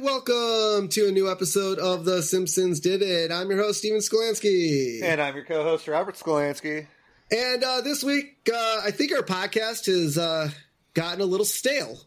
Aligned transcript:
And 0.00 0.06
welcome 0.06 0.88
to 0.88 1.08
a 1.08 1.12
new 1.12 1.30
episode 1.30 1.78
of 1.78 2.06
The 2.06 2.22
Simpsons 2.22 2.80
Did 2.80 3.02
It. 3.02 3.30
I'm 3.30 3.50
your 3.50 3.62
host, 3.62 3.80
Steven 3.80 3.98
Skolansky. 3.98 5.02
And 5.02 5.20
I'm 5.20 5.34
your 5.34 5.44
co-host, 5.44 5.86
Robert 5.88 6.14
Skolansky. 6.14 6.86
And 7.30 7.62
uh, 7.62 7.82
this 7.82 8.02
week, 8.02 8.48
uh, 8.50 8.80
I 8.82 8.92
think 8.92 9.12
our 9.12 9.20
podcast 9.20 9.84
has 9.92 10.16
uh, 10.16 10.48
gotten 10.94 11.20
a 11.20 11.26
little 11.26 11.44
stale. 11.44 12.00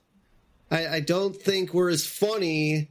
I, 0.71 0.87
I, 0.87 0.99
don't 1.01 1.35
think 1.35 1.75
we're 1.75 1.91
as 1.91 2.03
funny 2.03 2.89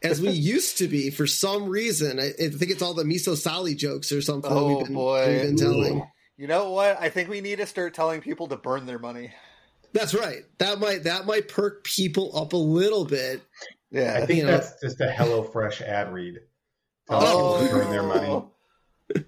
as 0.00 0.20
we 0.20 0.30
used 0.30 0.78
to 0.78 0.86
be 0.86 1.10
for 1.10 1.26
some 1.26 1.68
reason. 1.68 2.20
I, 2.20 2.28
I, 2.28 2.48
think 2.50 2.70
it's 2.70 2.82
all 2.82 2.94
the 2.94 3.02
miso 3.02 3.36
sali 3.36 3.74
jokes 3.74 4.12
or 4.12 4.22
something 4.22 4.52
oh, 4.52 4.76
we've, 4.76 4.86
been, 4.86 4.94
boy. 4.94 5.28
we've 5.28 5.42
been 5.42 5.56
telling. 5.56 5.96
Ooh. 5.98 6.06
You 6.36 6.46
know 6.46 6.70
what? 6.70 7.00
I 7.00 7.08
think 7.08 7.28
we 7.28 7.40
need 7.40 7.56
to 7.56 7.66
start 7.66 7.94
telling 7.94 8.20
people 8.20 8.46
to 8.46 8.56
burn 8.56 8.86
their 8.86 9.00
money. 9.00 9.32
That's 9.92 10.14
right. 10.14 10.44
That 10.58 10.78
might 10.78 11.04
that 11.04 11.24
might 11.26 11.48
perk 11.48 11.82
people 11.82 12.36
up 12.36 12.52
a 12.52 12.58
little 12.58 13.06
bit. 13.06 13.40
Yeah, 13.90 14.18
I 14.20 14.26
think 14.26 14.44
that's 14.44 14.70
know. 14.82 14.88
just 14.88 15.00
a 15.00 15.06
HelloFresh 15.06 15.80
ad 15.82 16.12
read. 16.12 16.40
Tell 17.08 17.20
oh, 17.22 17.60
people 17.60 17.68
to 17.68 17.84
burn 17.84 17.90
their 17.90 18.02
money. 18.02 18.28
oh, 18.28 18.48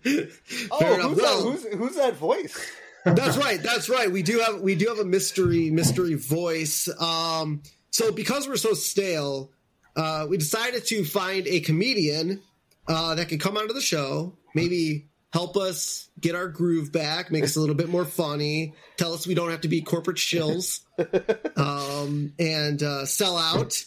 who's, 0.02 0.40
well, 0.70 1.14
that, 1.14 1.42
who's, 1.42 1.74
who's 1.74 1.96
that 1.96 2.16
voice? 2.16 2.58
that's 3.04 3.36
right. 3.36 3.62
That's 3.62 3.88
right. 3.88 4.10
We 4.10 4.22
do 4.22 4.40
have 4.40 4.60
we 4.60 4.74
do 4.74 4.88
have 4.88 4.98
a 4.98 5.04
mystery 5.04 5.70
mystery 5.70 6.14
voice. 6.14 6.88
Um, 7.00 7.62
so 7.90 8.12
because 8.12 8.48
we're 8.48 8.56
so 8.56 8.74
stale, 8.74 9.52
uh, 9.96 10.26
we 10.28 10.36
decided 10.36 10.84
to 10.86 11.04
find 11.04 11.46
a 11.46 11.60
comedian 11.60 12.42
uh, 12.88 13.14
that 13.14 13.28
could 13.28 13.40
come 13.40 13.56
onto 13.56 13.74
the 13.74 13.80
show, 13.80 14.36
maybe 14.54 15.06
help 15.32 15.56
us 15.56 16.08
get 16.18 16.34
our 16.34 16.48
groove 16.48 16.90
back, 16.90 17.30
make 17.30 17.44
us 17.44 17.56
a 17.56 17.60
little 17.60 17.74
bit 17.74 17.88
more 17.88 18.04
funny, 18.04 18.74
tell 18.96 19.12
us 19.12 19.26
we 19.26 19.34
don't 19.34 19.50
have 19.50 19.60
to 19.60 19.68
be 19.68 19.82
corporate 19.82 20.16
shills, 20.16 20.80
um, 21.56 22.32
and 22.38 22.82
uh, 22.82 23.04
sell 23.04 23.36
out. 23.36 23.84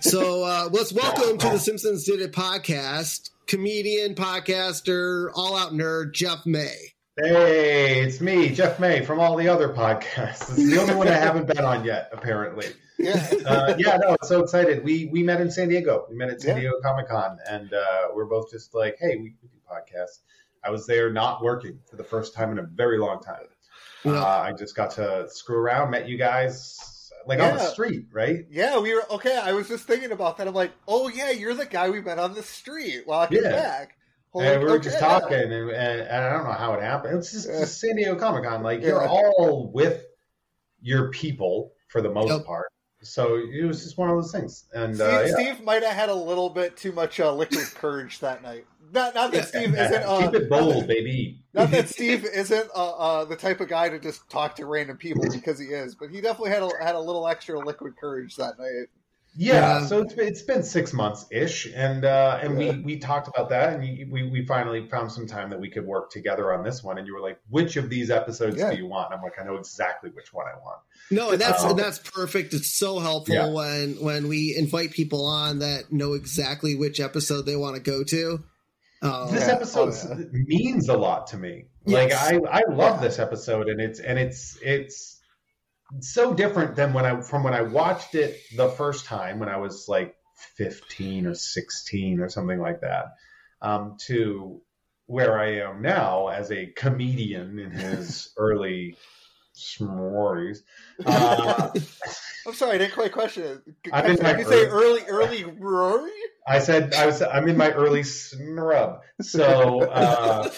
So 0.00 0.44
uh, 0.44 0.68
let's 0.72 0.94
welcome 0.94 1.36
to 1.36 1.50
the 1.50 1.58
Simpsons 1.58 2.04
Did 2.04 2.22
It 2.22 2.32
podcast, 2.32 3.28
comedian, 3.46 4.14
podcaster, 4.14 5.30
all 5.34 5.56
out 5.56 5.72
nerd, 5.72 6.14
Jeff 6.14 6.46
May. 6.46 6.74
Hey, 7.18 8.00
it's 8.00 8.18
me, 8.18 8.48
Jeff 8.48 8.80
May, 8.80 9.04
from 9.04 9.20
all 9.20 9.36
the 9.36 9.48
other 9.48 9.68
podcasts. 9.68 10.48
This 10.48 10.58
is 10.58 10.70
the 10.70 10.80
only 10.80 10.94
one 10.94 11.08
I 11.08 11.12
haven't 11.12 11.46
been 11.46 11.62
on 11.62 11.84
yet, 11.84 12.08
apparently. 12.12 12.66
Yeah, 12.98 13.30
uh, 13.46 13.74
yeah, 13.78 13.98
no, 13.98 14.16
so 14.22 14.42
excited. 14.42 14.82
We 14.82 15.06
we 15.06 15.22
met 15.22 15.42
in 15.42 15.50
San 15.50 15.68
Diego. 15.68 16.06
We 16.08 16.16
met 16.16 16.30
at 16.30 16.40
San 16.40 16.56
yeah. 16.56 16.62
Diego 16.62 16.80
Comic 16.82 17.08
Con, 17.08 17.38
and 17.48 17.74
uh, 17.74 18.08
we're 18.14 18.24
both 18.24 18.50
just 18.50 18.74
like, 18.74 18.96
hey, 18.98 19.16
we, 19.16 19.34
we 19.42 19.48
do 19.48 19.58
podcasts. 19.70 20.20
I 20.64 20.70
was 20.70 20.86
there 20.86 21.12
not 21.12 21.42
working 21.42 21.78
for 21.90 21.96
the 21.96 22.04
first 22.04 22.32
time 22.32 22.52
in 22.52 22.58
a 22.58 22.62
very 22.62 22.98
long 22.98 23.20
time. 23.20 23.44
Yeah. 24.02 24.12
Uh, 24.12 24.44
I 24.48 24.52
just 24.52 24.74
got 24.74 24.92
to 24.92 25.26
screw 25.28 25.58
around, 25.58 25.90
met 25.90 26.08
you 26.08 26.16
guys 26.16 26.93
like 27.26 27.38
yeah. 27.38 27.50
on 27.50 27.56
the 27.56 27.64
street, 27.64 28.06
right? 28.12 28.46
Yeah, 28.50 28.78
we 28.78 28.94
were 28.94 29.04
okay. 29.12 29.36
I 29.36 29.52
was 29.52 29.68
just 29.68 29.86
thinking 29.86 30.12
about 30.12 30.38
that. 30.38 30.48
I'm 30.48 30.54
like, 30.54 30.72
oh 30.86 31.08
yeah, 31.08 31.30
you're 31.30 31.54
the 31.54 31.66
guy 31.66 31.90
we 31.90 32.00
met 32.00 32.18
on 32.18 32.34
the 32.34 32.42
street 32.42 33.06
walking 33.06 33.42
yeah. 33.42 33.50
back. 33.50 33.96
Holy, 34.30 34.46
and 34.46 34.60
we 34.60 34.66
were 34.66 34.76
okay, 34.76 34.84
just 34.84 34.98
talking, 34.98 35.32
and, 35.32 35.52
and, 35.52 35.70
and, 35.70 36.24
I 36.24 36.30
don't 36.30 36.44
know 36.44 36.52
how 36.52 36.74
it 36.74 36.82
happened. 36.82 37.18
It's 37.18 37.30
just, 37.30 37.46
just 37.46 37.80
San 37.80 37.94
Diego 37.94 38.16
Comic 38.16 38.44
Con. 38.44 38.62
Like 38.64 38.82
you're 38.82 39.06
all 39.06 39.70
with 39.72 40.04
your 40.80 41.10
people 41.10 41.72
for 41.88 42.00
the 42.00 42.10
most 42.10 42.30
yep. 42.30 42.44
part. 42.44 42.66
So 43.02 43.36
it 43.36 43.64
was 43.64 43.84
just 43.84 43.98
one 43.98 44.10
of 44.10 44.16
those 44.16 44.32
things. 44.32 44.64
And 44.72 44.94
Steve, 44.94 45.06
uh, 45.06 45.20
yeah. 45.20 45.34
Steve 45.34 45.62
might 45.62 45.82
have 45.82 45.94
had 45.94 46.08
a 46.08 46.14
little 46.14 46.50
bit 46.50 46.76
too 46.76 46.92
much 46.92 47.20
uh, 47.20 47.32
liquid 47.32 47.66
courage 47.74 48.20
that 48.20 48.42
night. 48.42 48.66
Not, 48.94 49.14
not 49.14 49.32
that 49.32 49.48
Steve 49.48 49.74
isn't. 49.78 50.02
Uh, 50.02 50.20
Keep 50.22 50.34
it 50.34 50.48
bold, 50.48 50.86
baby. 50.86 51.40
Not 51.52 51.70
that 51.72 51.88
Steve 51.88 52.24
isn't 52.24 52.70
uh, 52.74 52.90
uh, 52.90 53.24
the 53.24 53.36
type 53.36 53.60
of 53.60 53.68
guy 53.68 53.88
to 53.88 53.98
just 53.98 54.28
talk 54.30 54.56
to 54.56 54.66
random 54.66 54.96
people 54.96 55.24
because 55.30 55.58
he 55.58 55.66
is, 55.66 55.96
but 55.96 56.10
he 56.10 56.20
definitely 56.20 56.50
had 56.50 56.62
a, 56.62 56.70
had 56.80 56.94
a 56.94 57.00
little 57.00 57.26
extra 57.26 57.58
liquid 57.58 57.96
courage 57.96 58.36
that 58.36 58.58
night. 58.58 58.86
Yeah, 59.36 59.84
so 59.84 60.00
it's 60.00 60.14
been, 60.14 60.28
it's 60.28 60.42
been 60.42 60.62
six 60.62 60.92
months 60.92 61.26
ish, 61.32 61.66
and 61.74 62.04
uh, 62.04 62.38
and 62.40 62.56
we 62.56 62.70
we 62.70 62.98
talked 62.98 63.26
about 63.26 63.48
that, 63.48 63.72
and 63.72 64.12
we 64.12 64.22
we 64.22 64.46
finally 64.46 64.88
found 64.88 65.10
some 65.10 65.26
time 65.26 65.50
that 65.50 65.58
we 65.58 65.68
could 65.68 65.84
work 65.84 66.10
together 66.10 66.52
on 66.52 66.62
this 66.62 66.84
one. 66.84 66.98
And 66.98 67.06
you 67.06 67.14
were 67.14 67.20
like, 67.20 67.40
"Which 67.50 67.76
of 67.76 67.90
these 67.90 68.12
episodes 68.12 68.56
yeah. 68.56 68.70
do 68.70 68.76
you 68.76 68.86
want?" 68.86 69.10
And 69.10 69.18
I'm 69.18 69.24
like, 69.24 69.40
"I 69.40 69.44
know 69.44 69.56
exactly 69.56 70.10
which 70.10 70.32
one 70.32 70.46
I 70.46 70.56
want." 70.58 70.78
No, 71.10 71.30
and 71.32 71.40
that's 71.40 71.64
um, 71.64 71.70
and 71.70 71.78
that's 71.80 71.98
perfect. 71.98 72.54
It's 72.54 72.72
so 72.72 73.00
helpful 73.00 73.34
yeah. 73.34 73.48
when 73.48 73.94
when 73.94 74.28
we 74.28 74.54
invite 74.56 74.92
people 74.92 75.26
on 75.26 75.58
that 75.58 75.90
know 75.90 76.12
exactly 76.12 76.76
which 76.76 77.00
episode 77.00 77.42
they 77.42 77.56
want 77.56 77.74
to 77.74 77.82
go 77.82 78.04
to. 78.04 78.44
Um, 79.04 79.30
this 79.30 79.48
episode 79.48 79.92
oh, 79.92 80.16
yeah. 80.18 80.26
means 80.32 80.88
a 80.88 80.96
lot 80.96 81.28
to 81.28 81.36
me. 81.36 81.66
Yes. 81.84 82.22
Like 82.22 82.42
I 82.42 82.60
I 82.60 82.72
love 82.72 83.00
this 83.00 83.18
episode, 83.18 83.68
and 83.68 83.80
it's 83.80 84.00
and 84.00 84.18
it's 84.18 84.58
it's 84.62 85.20
so 86.00 86.32
different 86.32 86.74
than 86.74 86.92
when 86.92 87.04
I 87.04 87.20
from 87.20 87.44
when 87.44 87.54
I 87.54 87.62
watched 87.62 88.14
it 88.14 88.40
the 88.56 88.68
first 88.68 89.04
time 89.04 89.38
when 89.38 89.48
I 89.48 89.58
was 89.58 89.86
like 89.88 90.16
15 90.56 91.26
or 91.26 91.34
16 91.34 92.20
or 92.20 92.28
something 92.28 92.58
like 92.58 92.80
that 92.80 93.14
um, 93.60 93.96
to 94.06 94.60
where 95.06 95.38
I 95.38 95.56
am 95.58 95.82
now 95.82 96.28
as 96.28 96.50
a 96.50 96.66
comedian 96.66 97.58
in 97.58 97.70
his 97.70 98.32
early 98.36 98.96
s'mores. 99.54 100.58
Uh, 101.06 101.70
I'm 102.46 102.54
sorry, 102.54 102.74
I 102.74 102.78
didn't 102.78 102.94
quite 102.94 103.12
question 103.12 103.62
it. 103.66 103.92
I'm 103.92 104.06
in 104.06 104.22
my 104.22 104.36
you 104.36 104.44
say 104.44 104.66
early, 104.66 105.02
early 105.08 105.44
Rory? 105.44 106.10
I 106.46 106.58
said 106.58 106.94
I 106.94 107.06
was. 107.06 107.22
I'm 107.22 107.48
in 107.48 107.56
my 107.56 107.70
early 107.72 108.02
snrub. 108.02 109.00
So 109.22 109.82
uh, 109.82 110.50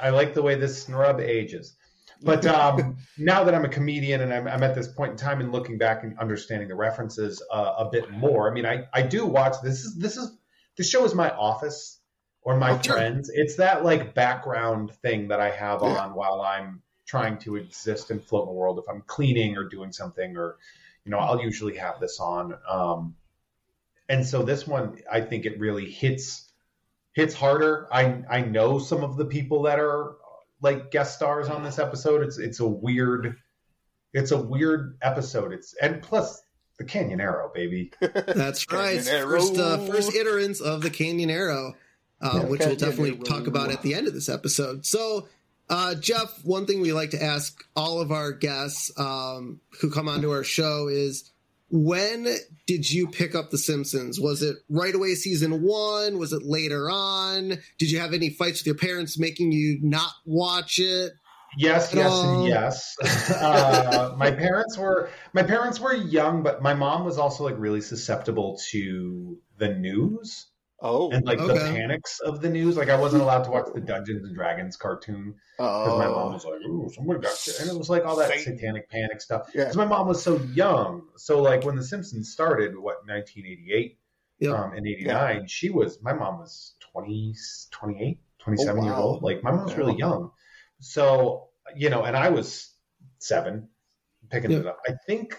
I 0.00 0.10
like 0.10 0.34
the 0.34 0.42
way 0.42 0.54
this 0.54 0.82
snrub 0.82 1.20
ages. 1.20 1.76
But 2.22 2.46
um, 2.46 2.96
now 3.18 3.44
that 3.44 3.54
I'm 3.54 3.64
a 3.64 3.68
comedian 3.68 4.22
and 4.22 4.32
I'm, 4.32 4.48
I'm, 4.48 4.62
at 4.62 4.74
this 4.74 4.88
point 4.88 5.12
in 5.12 5.16
time 5.18 5.40
and 5.40 5.52
looking 5.52 5.76
back 5.76 6.02
and 6.02 6.18
understanding 6.18 6.68
the 6.68 6.74
references 6.74 7.42
uh, 7.52 7.74
a 7.78 7.90
bit 7.90 8.10
more, 8.10 8.50
I 8.50 8.54
mean, 8.54 8.64
I, 8.64 8.84
I 8.92 9.02
do 9.02 9.26
watch 9.26 9.56
this 9.62 9.84
is 9.84 9.96
this 9.98 10.16
is 10.16 10.30
the 10.76 10.84
show 10.84 11.04
is 11.04 11.14
my 11.14 11.30
office 11.30 12.00
or 12.42 12.56
my 12.56 12.70
oh, 12.70 12.78
friends. 12.78 13.30
It's 13.32 13.56
that 13.56 13.84
like 13.84 14.14
background 14.14 14.92
thing 15.02 15.28
that 15.28 15.40
I 15.40 15.50
have 15.50 15.82
yeah. 15.82 15.88
on 15.88 16.14
while 16.14 16.40
I'm 16.40 16.82
trying 17.06 17.38
to 17.38 17.56
exist 17.56 18.10
and 18.10 18.22
float 18.22 18.48
in 18.48 18.54
the 18.54 18.58
world. 18.58 18.78
If 18.78 18.88
I'm 18.88 19.02
cleaning 19.06 19.56
or 19.56 19.64
doing 19.64 19.92
something, 19.92 20.36
or 20.36 20.56
you 21.04 21.10
know, 21.10 21.18
I'll 21.18 21.40
usually 21.40 21.76
have 21.76 22.00
this 22.00 22.18
on. 22.20 22.54
Um, 22.68 23.14
and 24.08 24.26
so 24.26 24.42
this 24.42 24.66
one, 24.66 25.00
I 25.10 25.20
think 25.20 25.46
it 25.46 25.58
really 25.58 25.90
hits 25.90 26.50
hits 27.14 27.34
harder. 27.34 27.88
I 27.92 28.22
I 28.28 28.40
know 28.42 28.78
some 28.78 29.02
of 29.02 29.16
the 29.16 29.24
people 29.24 29.62
that 29.62 29.78
are 29.78 30.16
like 30.62 30.90
guest 30.90 31.14
stars 31.16 31.48
on 31.48 31.64
this 31.64 31.78
episode. 31.78 32.22
It's 32.22 32.38
it's 32.38 32.60
a 32.60 32.66
weird 32.66 33.36
it's 34.12 34.30
a 34.30 34.38
weird 34.38 34.98
episode. 35.02 35.52
It's 35.52 35.74
and 35.80 36.02
plus 36.02 36.42
the 36.78 36.84
Canyonero, 36.84 37.52
baby. 37.52 37.92
That's 38.00 38.70
right. 38.70 39.02
First 39.02 39.56
uh, 39.58 39.78
first 39.78 40.12
iterants 40.12 40.60
of 40.60 40.82
the 40.82 40.90
Canyonero, 40.90 41.72
uh, 42.20 42.30
yeah, 42.34 42.44
which 42.44 42.60
we'll 42.60 42.76
definitely 42.76 43.12
Arrow. 43.12 43.22
talk 43.22 43.46
about 43.46 43.70
at 43.70 43.82
the 43.82 43.94
end 43.94 44.06
of 44.06 44.14
this 44.14 44.28
episode. 44.28 44.84
So, 44.86 45.28
uh, 45.68 45.94
Jeff, 45.96 46.44
one 46.44 46.66
thing 46.66 46.80
we 46.80 46.92
like 46.92 47.10
to 47.10 47.22
ask 47.22 47.64
all 47.74 48.00
of 48.00 48.12
our 48.12 48.32
guests 48.32 48.90
um, 48.98 49.60
who 49.80 49.90
come 49.90 50.08
onto 50.08 50.30
our 50.30 50.44
show 50.44 50.88
is 50.88 51.32
when 51.70 52.28
did 52.66 52.90
you 52.90 53.08
pick 53.08 53.34
up 53.34 53.50
The 53.50 53.58
Simpsons? 53.58 54.20
Was 54.20 54.42
it 54.42 54.56
right 54.68 54.94
away 54.94 55.14
season 55.14 55.62
one? 55.62 56.18
Was 56.18 56.32
it 56.32 56.44
later 56.44 56.88
on? 56.90 57.58
Did 57.78 57.90
you 57.90 57.98
have 57.98 58.12
any 58.12 58.30
fights 58.30 58.60
with 58.60 58.66
your 58.66 58.76
parents 58.76 59.18
making 59.18 59.52
you 59.52 59.78
not 59.82 60.12
watch 60.24 60.78
it? 60.78 61.12
Yes, 61.58 61.92
yes, 61.94 62.12
and 62.12 62.46
yes. 62.46 62.96
Uh, 63.34 64.14
my 64.16 64.30
parents 64.30 64.76
were 64.76 65.10
my 65.32 65.42
parents 65.42 65.80
were 65.80 65.94
young, 65.94 66.42
but 66.42 66.62
my 66.62 66.74
mom 66.74 67.04
was 67.04 67.18
also 67.18 67.44
like 67.44 67.54
really 67.58 67.80
susceptible 67.80 68.60
to 68.70 69.38
the 69.58 69.68
news. 69.68 70.46
Oh, 70.88 71.10
and 71.10 71.26
like 71.26 71.38
okay. 71.38 71.52
the 71.52 71.60
panics 71.74 72.20
of 72.20 72.40
the 72.40 72.48
news. 72.48 72.76
Like 72.76 72.88
I 72.88 72.98
wasn't 72.98 73.22
allowed 73.22 73.42
to 73.44 73.50
watch 73.50 73.66
the 73.74 73.80
Dungeons 73.80 74.24
and 74.24 74.34
Dragons 74.34 74.76
cartoon 74.76 75.34
because 75.56 75.88
oh. 75.88 75.98
my 75.98 76.06
mom 76.06 76.32
was 76.32 76.44
like, 76.44 76.60
"Ooh, 76.60 76.88
someone 76.94 77.20
got," 77.20 77.36
shit. 77.36 77.58
and 77.60 77.68
it 77.68 77.76
was 77.76 77.90
like 77.90 78.04
all 78.04 78.16
that 78.16 78.30
Satan. 78.30 78.56
satanic 78.56 78.88
panic 78.88 79.20
stuff. 79.20 79.46
Because 79.52 79.74
yeah. 79.74 79.82
my 79.82 79.88
mom 79.88 80.06
was 80.06 80.22
so 80.22 80.36
young. 80.54 81.02
So 81.16 81.42
like 81.42 81.64
when 81.64 81.74
The 81.74 81.82
Simpsons 81.82 82.30
started, 82.30 82.76
what 82.76 83.06
1988 83.06 83.98
yep. 84.38 84.54
um, 84.54 84.72
and 84.74 84.86
89, 84.86 85.06
yeah. 85.08 85.42
she 85.46 85.70
was 85.70 86.00
my 86.02 86.12
mom 86.12 86.38
was 86.38 86.74
20, 86.92 87.34
28, 87.72 88.18
27 88.38 88.76
oh, 88.76 88.78
wow. 88.78 88.86
years 88.86 88.98
old. 88.98 89.22
Like 89.22 89.42
my 89.42 89.50
mom 89.50 89.64
was 89.64 89.74
really 89.74 89.96
young. 89.96 90.30
So 90.80 91.48
you 91.74 91.90
know, 91.90 92.04
and 92.04 92.16
I 92.16 92.28
was 92.28 92.72
seven 93.18 93.68
picking 94.30 94.52
Yeah. 94.52 94.58
it 94.58 94.66
up. 94.66 94.78
I 94.88 94.92
think 95.06 95.36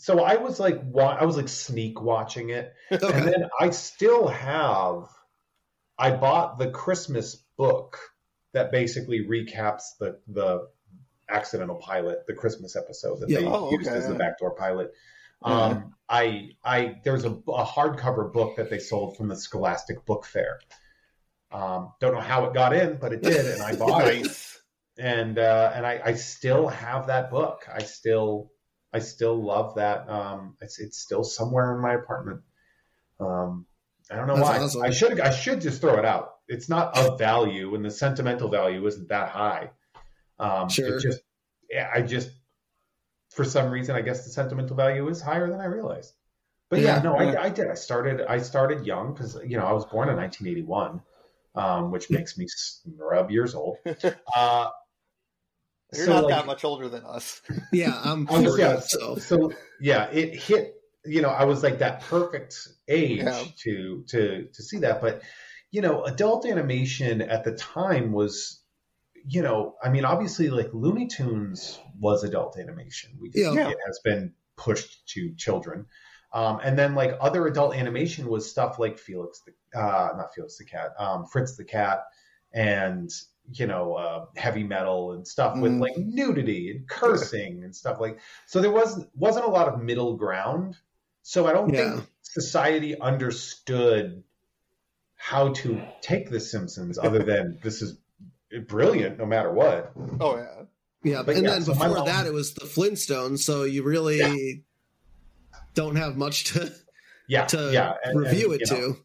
so. 0.00 0.20
I 0.22 0.36
was 0.36 0.58
like, 0.60 0.80
wa- 0.84 1.16
I 1.20 1.24
was 1.24 1.36
like 1.36 1.48
sneak 1.48 2.00
watching 2.00 2.50
it, 2.50 2.72
and 2.90 3.00
then 3.00 3.48
I 3.60 3.70
still 3.70 4.28
have. 4.28 5.08
I 5.98 6.10
bought 6.12 6.58
the 6.58 6.70
Christmas 6.70 7.36
book 7.56 7.98
that 8.52 8.72
basically 8.72 9.26
recaps 9.26 9.82
the 9.98 10.18
the 10.28 10.68
accidental 11.28 11.76
pilot, 11.76 12.26
the 12.26 12.34
Christmas 12.34 12.74
episode 12.76 13.20
that 13.20 13.28
Yeah. 13.30 13.40
they 13.40 13.46
Oh, 13.46 13.70
used 13.70 13.88
okay, 13.88 13.98
as 13.98 14.08
the 14.08 14.14
backdoor 14.14 14.54
pilot. 14.56 14.92
Yeah. 15.46 15.52
Um, 15.52 15.94
I 16.08 16.50
I 16.64 16.96
there's 17.04 17.24
a, 17.24 17.30
a 17.30 17.64
hardcover 17.64 18.32
book 18.32 18.56
that 18.56 18.68
they 18.70 18.78
sold 18.78 19.16
from 19.16 19.28
the 19.28 19.36
Scholastic 19.36 20.04
Book 20.06 20.24
Fair. 20.26 20.58
Um, 21.52 21.92
don't 22.00 22.14
know 22.14 22.20
how 22.20 22.44
it 22.44 22.54
got 22.54 22.72
in, 22.74 22.96
but 23.00 23.12
it 23.12 23.22
did, 23.22 23.46
and 23.46 23.62
I 23.62 23.74
bought 23.76 24.06
it 24.08 24.26
and 24.98 25.38
uh, 25.38 25.72
and 25.74 25.86
I, 25.86 26.00
I 26.04 26.14
still 26.14 26.68
have 26.68 27.06
that 27.08 27.30
book. 27.30 27.66
I 27.72 27.82
still 27.82 28.50
I 28.92 28.98
still 28.98 29.40
love 29.40 29.76
that. 29.76 30.08
Um, 30.08 30.56
it's 30.60 30.78
it's 30.80 30.98
still 30.98 31.24
somewhere 31.24 31.74
in 31.74 31.80
my 31.80 31.94
apartment. 31.94 32.40
Um, 33.20 33.66
I 34.10 34.16
don't 34.16 34.26
know 34.26 34.36
That's 34.36 34.48
why. 34.48 34.58
awesome. 34.58 34.82
I 34.82 34.90
should 34.90 35.20
I 35.20 35.30
should 35.30 35.60
just 35.60 35.80
throw 35.80 35.96
it 35.98 36.04
out. 36.04 36.34
It's 36.48 36.68
not 36.68 36.98
of 36.98 37.18
value, 37.18 37.74
and 37.74 37.84
the 37.84 37.90
sentimental 37.90 38.48
value 38.48 38.84
isn't 38.86 39.08
that 39.08 39.28
high. 39.30 39.70
Um, 40.38 40.68
Sure. 40.68 40.96
It 40.96 41.02
just 41.02 41.20
yeah, 41.70 41.88
I 41.94 42.02
just 42.02 42.30
for 43.30 43.44
some 43.44 43.70
reason 43.70 43.94
I 43.94 44.00
guess 44.00 44.24
the 44.24 44.30
sentimental 44.30 44.74
value 44.74 45.08
is 45.08 45.20
higher 45.20 45.48
than 45.48 45.60
I 45.60 45.66
realized. 45.66 46.12
But 46.68 46.80
yeah, 46.80 46.96
Yeah, 46.96 47.02
no, 47.02 47.20
yeah. 47.20 47.40
I, 47.40 47.44
I 47.44 47.48
did. 47.50 47.68
I 47.68 47.74
started 47.74 48.20
I 48.22 48.38
started 48.38 48.86
young 48.86 49.12
because 49.12 49.38
you 49.46 49.56
know 49.56 49.64
I 49.64 49.72
was 49.72 49.84
born 49.84 50.08
in 50.08 50.16
1981, 50.16 51.02
um, 51.54 51.90
which 51.92 52.10
makes 52.10 52.36
me 52.36 52.46
snub 52.48 53.30
years 53.30 53.54
old. 53.54 53.76
Uh, 54.34 54.70
You're 55.94 56.06
so, 56.06 56.12
not 56.12 56.24
like, 56.24 56.34
that 56.34 56.46
much 56.46 56.64
older 56.64 56.88
than 56.88 57.04
us. 57.04 57.42
Yeah, 57.72 57.98
I'm 58.04 58.28
I 58.30 58.40
was- 58.40 58.58
yeah, 58.58 58.80
so 58.80 59.16
so 59.16 59.52
yeah, 59.80 60.08
it 60.10 60.34
hit. 60.34 60.74
You 61.04 61.22
know, 61.22 61.30
I 61.30 61.44
was 61.44 61.62
like 61.62 61.78
that 61.78 62.02
perfect 62.02 62.56
age 62.88 63.22
Yeah. 63.22 63.42
to 63.64 64.04
to 64.08 64.48
to 64.52 64.62
see 64.62 64.78
that. 64.78 65.00
But 65.00 65.22
you 65.70 65.80
know, 65.82 66.04
adult 66.04 66.46
animation 66.46 67.22
at 67.22 67.44
the 67.44 67.52
time 67.52 68.12
was, 68.12 68.60
you 69.24 69.40
know, 69.42 69.76
I 69.82 69.88
mean, 69.88 70.04
obviously, 70.04 70.50
like 70.50 70.68
Looney 70.72 71.06
Tunes 71.06 71.78
was 71.98 72.24
adult 72.24 72.58
animation. 72.58 73.12
We 73.20 73.30
just, 73.30 73.54
Yeah. 73.54 73.68
it 73.70 73.78
has 73.86 74.00
been 74.04 74.34
pushed 74.56 75.08
to 75.10 75.32
children. 75.36 75.86
Um, 76.32 76.60
and 76.62 76.78
then 76.78 76.94
like 76.94 77.16
other 77.20 77.46
adult 77.46 77.74
animation 77.74 78.26
was 78.28 78.48
stuff 78.50 78.78
like 78.78 78.98
Felix 78.98 79.40
the 79.46 79.78
uh, 79.80 80.10
not 80.16 80.34
Felix 80.34 80.58
the 80.58 80.64
cat, 80.64 80.90
um, 80.98 81.26
Fritz 81.26 81.56
the 81.56 81.64
cat, 81.64 82.04
and 82.52 83.10
you 83.52 83.66
know 83.66 83.94
uh, 83.94 84.26
heavy 84.36 84.62
metal 84.64 85.12
and 85.12 85.26
stuff 85.26 85.58
with 85.58 85.72
Mm. 85.72 85.80
like 85.80 85.96
nudity 85.96 86.70
and 86.70 86.88
cursing 86.88 87.64
and 87.64 87.74
stuff 87.74 87.98
like. 88.00 88.18
So 88.46 88.60
there 88.60 88.70
was 88.70 89.04
wasn't 89.14 89.46
a 89.46 89.50
lot 89.50 89.68
of 89.68 89.82
middle 89.82 90.16
ground. 90.16 90.76
So 91.22 91.46
I 91.46 91.52
don't 91.52 91.72
Yeah. 91.72 91.96
think 91.96 92.06
society 92.22 92.98
understood 92.98 94.22
how 95.16 95.52
to 95.52 95.82
take 96.00 96.30
The 96.30 96.40
Simpsons 96.40 96.98
other 96.98 97.22
than 97.22 97.58
this 97.62 97.82
is 97.82 97.98
brilliant 98.66 99.18
no 99.18 99.26
matter 99.26 99.52
what. 99.52 99.92
Oh 100.20 100.36
yeah. 100.36 100.62
yeah. 101.04 101.22
But 101.22 101.36
and 101.36 101.44
yeah, 101.44 101.50
then 101.52 101.62
so 101.62 101.72
before 101.74 101.88
mom- 101.88 102.06
that, 102.06 102.26
it 102.26 102.32
was 102.32 102.54
the 102.54 102.64
Flintstones. 102.64 103.40
So 103.40 103.64
you 103.64 103.82
really 103.82 104.64
don't 105.74 105.96
have 105.96 106.16
much 106.16 106.44
to 106.52 106.72
Yeah, 107.28 107.44
to 107.46 107.70
yeah, 107.72 107.94
and- 108.02 108.18
review 108.18 108.52
and, 108.52 108.60
it 108.62 108.70
you 108.70 108.76
know, 108.76 108.92
to. 108.94 108.96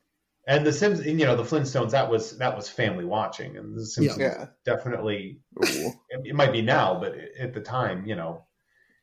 And 0.48 0.66
the 0.66 0.72
Sims, 0.74 1.00
and, 1.00 1.20
you 1.20 1.26
know, 1.26 1.36
the 1.36 1.44
Flintstones. 1.44 1.92
That 1.92 2.10
was 2.10 2.38
that 2.38 2.56
was 2.56 2.70
family 2.70 3.04
watching, 3.06 3.58
and 3.58 3.76
the 3.76 3.86
Simpsons 3.86 4.20
Yeah. 4.20 4.48
definitely. 4.64 5.40
It, 5.60 5.96
it 6.26 6.36
might 6.36 6.52
be 6.52 6.62
now, 6.62 7.00
but 7.00 7.16
at 7.40 7.54
the 7.54 7.62
time, 7.62 8.06
you 8.06 8.16
know, 8.16 8.46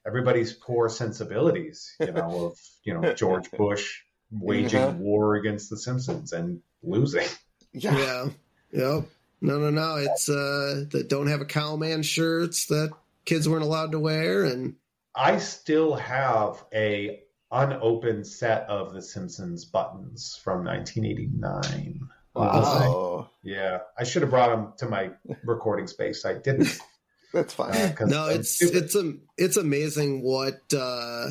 everybody's 0.06 0.52
poor 0.52 0.88
sensibilities, 0.88 1.94
you 2.00 2.12
know, 2.12 2.46
of 2.52 2.58
you 2.84 2.94
know 2.94 3.12
George 3.14 3.50
Bush 3.50 4.02
waging 4.30 4.80
Uh-huh. 4.80 4.96
war 4.98 5.34
against 5.36 5.68
the 5.70 5.76
Simpsons 5.76 6.32
and 6.32 6.60
losing. 6.82 7.26
Yeah. 7.72 7.96
Yeah. 7.98 8.28
Yep. 8.72 9.04
No, 9.40 9.58
no, 9.58 9.70
no. 9.70 9.96
It's 9.96 10.28
uh 10.28 10.84
that 10.92 11.08
don't 11.08 11.26
have 11.26 11.40
a 11.40 11.44
cowman 11.46 12.02
shirts 12.04 12.66
that 12.66 12.90
kids 13.24 13.48
weren't 13.48 13.64
allowed 13.64 13.92
to 13.92 13.98
wear, 13.98 14.44
and 14.44 14.76
I 15.14 15.38
still 15.38 15.94
have 15.96 16.64
a 16.72 17.20
unopened 17.52 18.26
set 18.26 18.62
of 18.68 18.92
the 18.94 19.02
Simpsons 19.02 19.64
buttons 19.64 20.40
from 20.42 20.64
1989. 20.64 22.08
Wow. 22.34 23.30
Yeah, 23.42 23.78
I 23.98 24.04
should 24.04 24.22
have 24.22 24.30
brought 24.30 24.50
them 24.50 24.72
to 24.78 24.86
my 24.86 25.10
recording 25.44 25.86
space. 25.86 26.24
I 26.24 26.34
didn't. 26.34 26.78
That's 27.34 27.54
fine. 27.54 27.72
uh, 27.74 27.92
'cause 27.96 28.08
no, 28.08 28.24
I'm 28.26 28.40
it's 28.40 28.50
stupid. 28.56 28.84
it's 28.84 28.94
a 28.94 29.14
it's 29.38 29.56
amazing 29.56 30.22
what 30.22 30.60
uh 30.76 31.30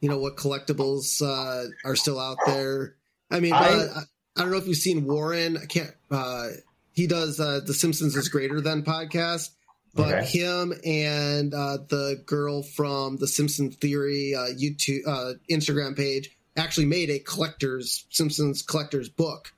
you 0.00 0.08
know 0.08 0.18
what 0.18 0.36
collectibles 0.36 1.20
uh 1.22 1.68
are 1.84 1.96
still 1.96 2.18
out 2.18 2.38
there. 2.46 2.94
I 3.30 3.40
mean, 3.40 3.52
I- 3.52 3.56
uh, 3.58 3.86
I, 3.96 4.00
I 4.36 4.42
don't 4.42 4.50
know 4.50 4.56
if 4.58 4.66
you've 4.66 4.76
seen 4.78 5.04
Warren. 5.06 5.56
I 5.58 5.66
can't. 5.66 5.94
uh 6.10 6.48
He 6.92 7.06
does 7.06 7.38
uh 7.40 7.60
the 7.66 7.74
Simpsons 7.74 8.16
is 8.16 8.28
greater 8.28 8.60
than 8.60 8.82
podcast. 8.82 9.50
But 9.94 10.14
Okay. 10.14 10.24
him 10.24 10.72
and 10.84 11.52
uh, 11.52 11.78
the 11.86 12.22
girl 12.24 12.62
from 12.62 13.18
the 13.18 13.26
Simpson 13.28 13.70
Theory 13.70 14.34
uh, 14.34 14.48
YouTube 14.54 15.06
uh, 15.06 15.34
Instagram 15.50 15.96
page 15.96 16.34
actually 16.56 16.86
made 16.86 17.10
a 17.10 17.18
collector's 17.18 18.06
Simpsons 18.10 18.62
collector's 18.62 19.08
book 19.10 19.52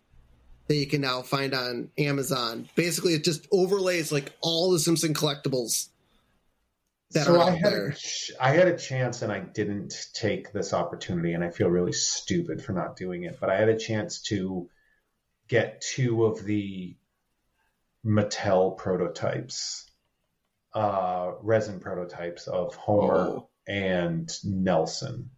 that 0.66 0.76
you 0.76 0.86
can 0.86 1.00
now 1.02 1.22
find 1.22 1.54
on 1.54 1.90
Amazon. 1.98 2.68
Basically, 2.74 3.14
it 3.14 3.22
just 3.24 3.46
overlays 3.52 4.10
like 4.10 4.32
all 4.40 4.72
the 4.72 4.78
Simpson 4.78 5.14
collectibles 5.14 5.88
that 7.12 7.26
so 7.26 7.34
are 7.34 7.50
I 7.50 7.50
had 7.50 7.72
there. 7.72 7.88
A, 7.88 7.94
ch- 7.94 8.32
I 8.40 8.50
had 8.50 8.66
a 8.66 8.76
chance 8.76 9.22
and 9.22 9.30
I 9.30 9.40
didn't 9.40 9.94
take 10.14 10.52
this 10.52 10.72
opportunity, 10.72 11.34
and 11.34 11.44
I 11.44 11.50
feel 11.50 11.68
really 11.68 11.92
stupid 11.92 12.64
for 12.64 12.72
not 12.72 12.96
doing 12.96 13.22
it. 13.24 13.38
But 13.40 13.50
I 13.50 13.56
had 13.56 13.68
a 13.68 13.78
chance 13.78 14.20
to 14.22 14.68
get 15.48 15.80
two 15.80 16.24
of 16.24 16.44
the 16.44 16.96
Mattel 18.04 18.76
prototypes, 18.76 19.83
uh, 20.74 21.32
resin 21.42 21.80
prototypes 21.80 22.46
of 22.48 22.74
Homer 22.74 23.14
Oh. 23.16 23.48
and 23.68 24.30
Nelson. 24.44 25.30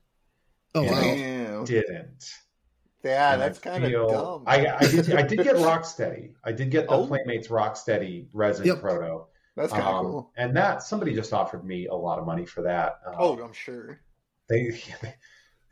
Oh 0.75 0.83
Yeah. 0.83 1.57
wow! 1.59 1.65
Didn't. 1.65 2.25
Yeah, 3.05 3.35
And 3.35 3.43
that's 3.43 3.59
kind 3.61 3.85
of 3.85 3.91
feel- 3.91 4.09
dumb. 4.09 4.43
I, 4.47 4.67
I 4.67 4.81
did. 4.81 5.15
I 5.15 5.23
did 5.23 5.43
get 5.45 5.57
Rocksteady. 5.57 6.33
I 6.43 6.53
did 6.53 6.71
get 6.71 6.89
the 6.89 6.95
Oh. 6.95 7.07
Playmates 7.07 7.49
Rocksteady 7.49 8.27
resin 8.33 8.67
Yep. 8.67 8.81
proto. 8.81 9.27
that's 9.57 9.73
kind 9.73 9.85
of 9.85 9.95
Um, 9.95 10.05
cool. 10.07 10.33
And 10.37 10.57
that 10.57 10.83
somebody 10.83 11.15
just 11.15 11.33
offered 11.33 11.65
me 11.65 11.87
a 11.87 11.95
lot 11.95 12.19
of 12.19 12.27
money 12.27 12.45
for 12.45 12.63
that. 12.63 12.99
Um, 13.07 13.15
Oh, 13.19 13.39
I'm 13.43 13.53
sure. 13.55 14.01
they 14.49 14.71
they 15.03 15.15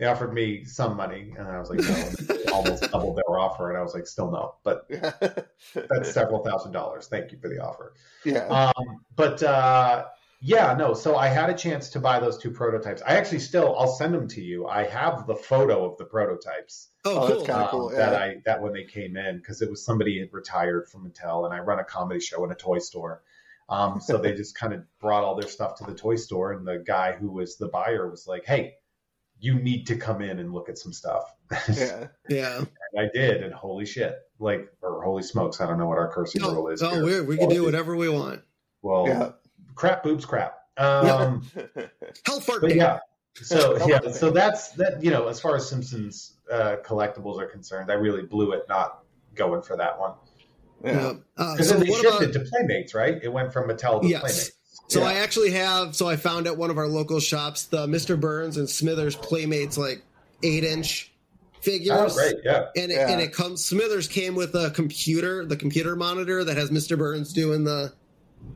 offered 0.02 0.34
me 0.34 0.64
some 0.64 0.96
money, 0.96 1.32
and 1.38 1.46
I 1.46 1.58
was 1.58 1.70
like, 1.70 1.78
no, 1.80 2.34
almost 2.52 2.90
doubled 2.90 3.16
their 3.16 3.38
offer, 3.38 3.68
and 3.70 3.78
I 3.78 3.82
was 3.82 3.94
like, 3.94 4.06
still 4.06 4.30
no, 4.30 4.56
but 4.64 4.88
that's 5.74 6.12
several 6.12 6.42
thousand 6.42 6.72
dollars. 6.72 7.06
Thank 7.06 7.30
you 7.32 7.38
for 7.38 7.48
the 7.48 7.60
offer. 7.62 7.94
yeah. 8.24 8.46
Um, 8.48 9.04
but 9.14 9.42
uh, 9.42 10.06
yeah, 10.40 10.74
no. 10.76 10.94
So 10.94 11.16
I 11.16 11.28
had 11.28 11.48
a 11.48 11.54
chance 11.54 11.90
to 11.90 12.00
buy 12.00 12.18
those 12.18 12.38
two 12.38 12.50
prototypes. 12.50 13.02
I 13.06 13.14
actually 13.14 13.38
still, 13.38 13.76
I'll 13.78 13.92
send 13.92 14.12
them 14.12 14.28
to 14.28 14.42
you. 14.42 14.66
I 14.66 14.84
have 14.84 15.26
the 15.26 15.36
photo 15.36 15.90
of 15.90 15.96
the 15.96 16.04
prototypes. 16.04 16.88
Oh, 17.04 17.20
Oh, 17.22 17.28
that's 17.28 17.46
kinda 17.46 17.64
um, 17.64 17.68
cool, 17.70 17.88
That. 17.90 18.14
I 18.14 18.36
that 18.46 18.60
when 18.60 18.72
they 18.72 18.84
came 18.84 19.16
in 19.16 19.38
because 19.38 19.62
it 19.62 19.70
was 19.70 19.84
somebody 19.84 20.18
had 20.18 20.32
retired 20.32 20.88
from 20.88 21.08
Mattel, 21.08 21.44
and 21.44 21.54
I 21.54 21.60
run 21.60 21.78
a 21.78 21.84
comedy 21.84 22.20
show 22.20 22.44
in 22.44 22.50
a 22.50 22.56
toy 22.56 22.78
store. 22.78 23.22
Um, 23.68 24.00
so 24.00 24.18
they 24.18 24.32
just 24.36 24.54
kind 24.54 24.74
of 24.74 24.82
brought 24.98 25.22
all 25.24 25.36
their 25.36 25.48
stuff 25.48 25.76
to 25.78 25.84
the 25.84 25.94
toy 25.94 26.16
store, 26.16 26.52
and 26.52 26.66
the 26.66 26.82
guy 26.84 27.12
who 27.12 27.30
was 27.30 27.56
the 27.56 27.68
buyer 27.68 28.10
was 28.10 28.26
like, 28.26 28.44
"Hey, 28.44 28.74
you 29.40 29.54
need 29.54 29.86
to 29.88 29.96
come 29.96 30.22
in 30.22 30.38
and 30.38 30.52
look 30.52 30.68
at 30.68 30.78
some 30.78 30.92
stuff." 30.92 31.34
yeah. 31.76 32.06
yeah. 32.28 32.56
and 32.58 32.68
I 32.98 33.08
did, 33.12 33.42
and 33.42 33.52
holy 33.52 33.84
shit, 33.86 34.16
like 34.38 34.68
or 34.82 35.02
holy 35.02 35.22
smokes, 35.22 35.60
I 35.60 35.66
don't 35.66 35.78
know 35.78 35.86
what 35.86 35.98
our 35.98 36.10
cursing 36.12 36.42
rule 36.42 36.66
Oh, 36.66 36.68
is. 36.68 36.82
oh 36.82 37.04
here. 37.06 37.22
we 37.22 37.34
we 37.34 37.36
can 37.36 37.48
do 37.48 37.64
whatever 37.64 37.96
we 37.96 38.08
want. 38.08 38.42
Well, 38.82 39.06
Yeah. 39.08 39.30
crap, 39.74 40.02
boobs, 40.02 40.24
crap. 40.24 40.58
Um, 40.76 41.42
Hell 42.26 42.40
fart 42.40 42.60
but 42.62 42.74
yeah, 42.74 42.98
so 43.34 43.76
yeah, 43.86 44.10
so 44.10 44.30
that's 44.30 44.70
that. 44.72 45.02
You 45.02 45.10
know, 45.10 45.28
as 45.28 45.40
far 45.40 45.54
as 45.56 45.68
Simpsons 45.68 46.34
uh, 46.50 46.76
collectibles 46.84 47.38
are 47.40 47.46
concerned, 47.46 47.90
I 47.90 47.94
really 47.94 48.22
blew 48.22 48.52
it 48.52 48.64
not 48.68 49.04
going 49.34 49.62
for 49.62 49.76
that 49.76 49.98
one. 50.00 50.14
yeah. 50.84 50.92
Yeah. 50.92 51.12
Uh, 51.36 51.52
Because 51.52 51.68
so 51.68 51.76
then 51.78 51.86
they 51.86 51.92
shifted 51.94 52.30
about? 52.36 52.44
to 52.46 52.50
Playmates, 52.50 52.94
right? 52.94 53.18
It 53.22 53.32
went 53.32 53.52
from 53.52 53.68
Mattel 53.68 54.00
to 54.02 54.08
Yes. 54.08 54.20
Playmates. 54.22 54.50
So 54.88 55.00
Yeah. 55.00 55.06
I 55.06 55.12
actually 55.14 55.50
have. 55.52 55.96
So 55.96 56.08
I 56.08 56.16
found 56.16 56.46
at 56.46 56.56
one 56.56 56.70
of 56.70 56.78
our 56.78 56.88
local 56.88 57.20
shops 57.20 57.64
the 57.64 57.86
Mr. 57.86 58.18
Burns 58.20 58.56
and 58.56 58.68
Smithers 58.68 59.16
Playmates 59.16 59.78
like 59.78 60.02
eight 60.42 60.62
inch 60.64 61.10
figures. 61.62 61.90
Oh, 61.98 62.14
great, 62.14 62.36
yeah. 62.44 62.66
And 62.76 62.92
it, 62.92 62.96
Yeah. 62.96 63.08
and 63.10 63.20
it 63.20 63.32
comes. 63.32 63.64
Smithers 63.64 64.06
came 64.08 64.34
with 64.34 64.54
a 64.54 64.70
computer, 64.70 65.46
the 65.46 65.56
computer 65.56 65.96
monitor 65.96 66.44
that 66.44 66.56
has 66.58 66.70
Mr. 66.70 66.98
Burns 66.98 67.32
doing 67.32 67.64
the 67.64 67.92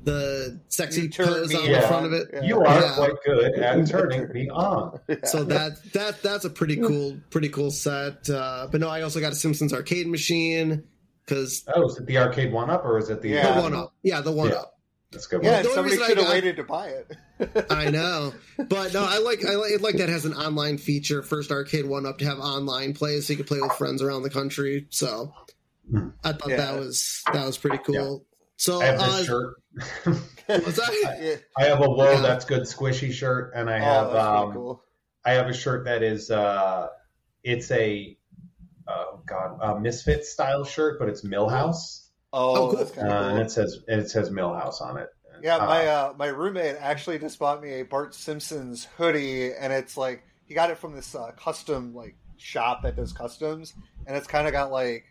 the 0.05 0.61
sexy 0.69 1.03
You 1.03 1.09
pose 1.09 1.55
on 1.55 1.65
Yeah. 1.65 1.81
the 1.81 1.87
front 1.89 2.05
of 2.05 2.13
it. 2.13 2.29
Yeah. 2.31 2.43
You 2.43 2.61
are 2.61 2.67
Yeah. 2.81 2.93
quite 2.95 3.13
good 3.25 3.55
at 3.59 3.87
turning 3.89 4.29
me 4.35 4.51
on. 4.51 5.01
So 5.25 5.45
that 5.45 5.79
that 5.95 6.23
that's 6.23 6.45
a 6.45 6.51
pretty 6.51 6.77
cool 6.77 7.17
pretty 7.31 7.49
cool 7.49 7.71
set. 7.71 8.29
Uh, 8.29 8.69
but 8.71 8.83
no, 8.83 8.89
I 8.91 9.01
also 9.01 9.19
got 9.19 9.33
a 9.33 9.35
Simpsons 9.35 9.73
arcade 9.73 10.07
machine 10.07 10.83
because 11.25 11.65
Oh, 11.75 11.89
is 11.89 11.97
it 11.97 12.05
the 12.05 12.19
arcade 12.19 12.53
one 12.53 12.69
up 12.69 12.85
or 12.85 12.99
is 12.99 13.09
it 13.09 13.23
the 13.23 13.31
Yeah. 13.31 13.55
the 13.55 13.63
one 13.63 13.73
up, 13.75 13.95
yeah, 14.03 14.21
the 14.21 14.31
one 14.33 14.51
Yeah. 14.51 14.57
up. 14.57 14.78
That's 15.11 15.27
a 15.27 15.31
good 15.31 15.43
Yeah, 15.45 15.55
one. 15.55 15.63
The 15.63 15.69
somebody 15.71 15.97
should 15.97 16.19
have 16.19 16.29
waited 16.29 16.57
to 16.57 16.65
buy 16.65 16.89
it. 16.89 17.67
I 17.71 17.91
know, 17.91 18.35
but 18.59 18.93
no, 18.93 19.05
I 19.05 19.19
like 19.19 19.45
I 19.45 19.55
like, 19.55 19.81
like 19.81 19.97
that 19.97 20.09
has 20.09 20.25
an 20.25 20.35
online 20.35 20.77
feature. 20.79 21.23
First 21.23 21.51
arcade 21.51 21.87
one 21.87 22.05
up 22.07 22.19
to 22.19 22.25
have 22.27 22.39
online 22.39 22.93
play, 22.95 23.21
so 23.21 23.33
you 23.33 23.37
could 23.39 23.47
play 23.47 23.61
with 23.61 23.73
friends 23.73 24.03
around 24.03 24.23
the 24.23 24.31
country. 24.31 24.87
So 24.91 25.33
Hmm. 25.91 26.09
I 26.23 26.33
thought 26.33 26.51
Yeah. 26.51 26.57
that 26.57 26.79
was 26.79 27.23
that 27.33 27.47
was 27.47 27.57
pretty 27.57 27.79
cool. 27.79 28.27
So 28.57 28.83
I 28.83 28.87
have 28.87 28.99
this 28.99 29.09
uh, 29.09 29.25
shirt. 29.25 29.55
what's 30.47 30.77
that? 30.77 31.19
yeah. 31.23 31.37
I 31.57 31.65
have 31.69 31.81
a 31.81 31.89
whoa, 31.89 32.13
Yeah. 32.13 32.21
that's 32.21 32.45
good 32.45 32.63
squishy 32.63 33.11
shirt, 33.13 33.53
and 33.55 33.71
I 33.71 33.79
oh, 33.79 33.83
have 33.83 34.13
that's 34.13 34.27
pretty 34.27 34.43
um, 34.43 34.53
cool. 34.53 34.85
I 35.25 35.33
have 35.33 35.47
a 35.47 35.55
shirt 35.55 35.85
that 35.87 36.03
is 36.03 36.31
uh, 36.31 36.89
it's 37.43 37.71
a 37.71 38.19
oh 38.87 39.23
god, 39.27 39.59
a 39.63 39.81
Misfit 39.81 40.27
style 40.27 40.65
shirt, 40.65 40.99
but 40.99 41.09
it's 41.09 41.23
Milhouse, 41.23 42.08
Oh, 42.33 42.51
oh, 42.51 42.69
cool. 42.69 42.79
that's 42.79 42.91
kind 42.91 43.09
uh, 43.09 43.15
of 43.15 43.27
and 43.33 43.39
it 43.41 43.51
says 43.51 43.79
and 43.89 44.01
it 44.01 44.11
says 44.11 44.31
Milhouse 44.31 44.81
on 44.81 44.99
it. 44.99 45.09
Yeah, 45.43 45.57
Uh, 45.57 45.67
my 45.67 45.87
uh, 45.87 46.15
my 46.19 46.27
roommate 46.27 46.77
actually 46.81 47.19
just 47.19 47.39
bought 47.39 47.63
me 47.63 47.81
a 47.81 47.83
Bart 47.83 48.15
Simpson's 48.15 48.85
hoodie, 48.97 49.53
and 49.55 49.73
it's 49.73 49.97
like 49.97 50.25
he 50.45 50.55
got 50.55 50.71
it 50.71 50.79
from 50.79 50.95
this 50.95 51.15
uh, 51.15 51.33
custom 51.37 51.95
like 51.95 52.17
shop 52.37 52.83
that 52.83 52.97
does 52.97 53.13
customs, 53.13 53.75
and 54.07 54.17
it's 54.17 54.27
kind 54.27 54.47
of 54.47 54.53
got 54.53 54.71
like 54.73 55.07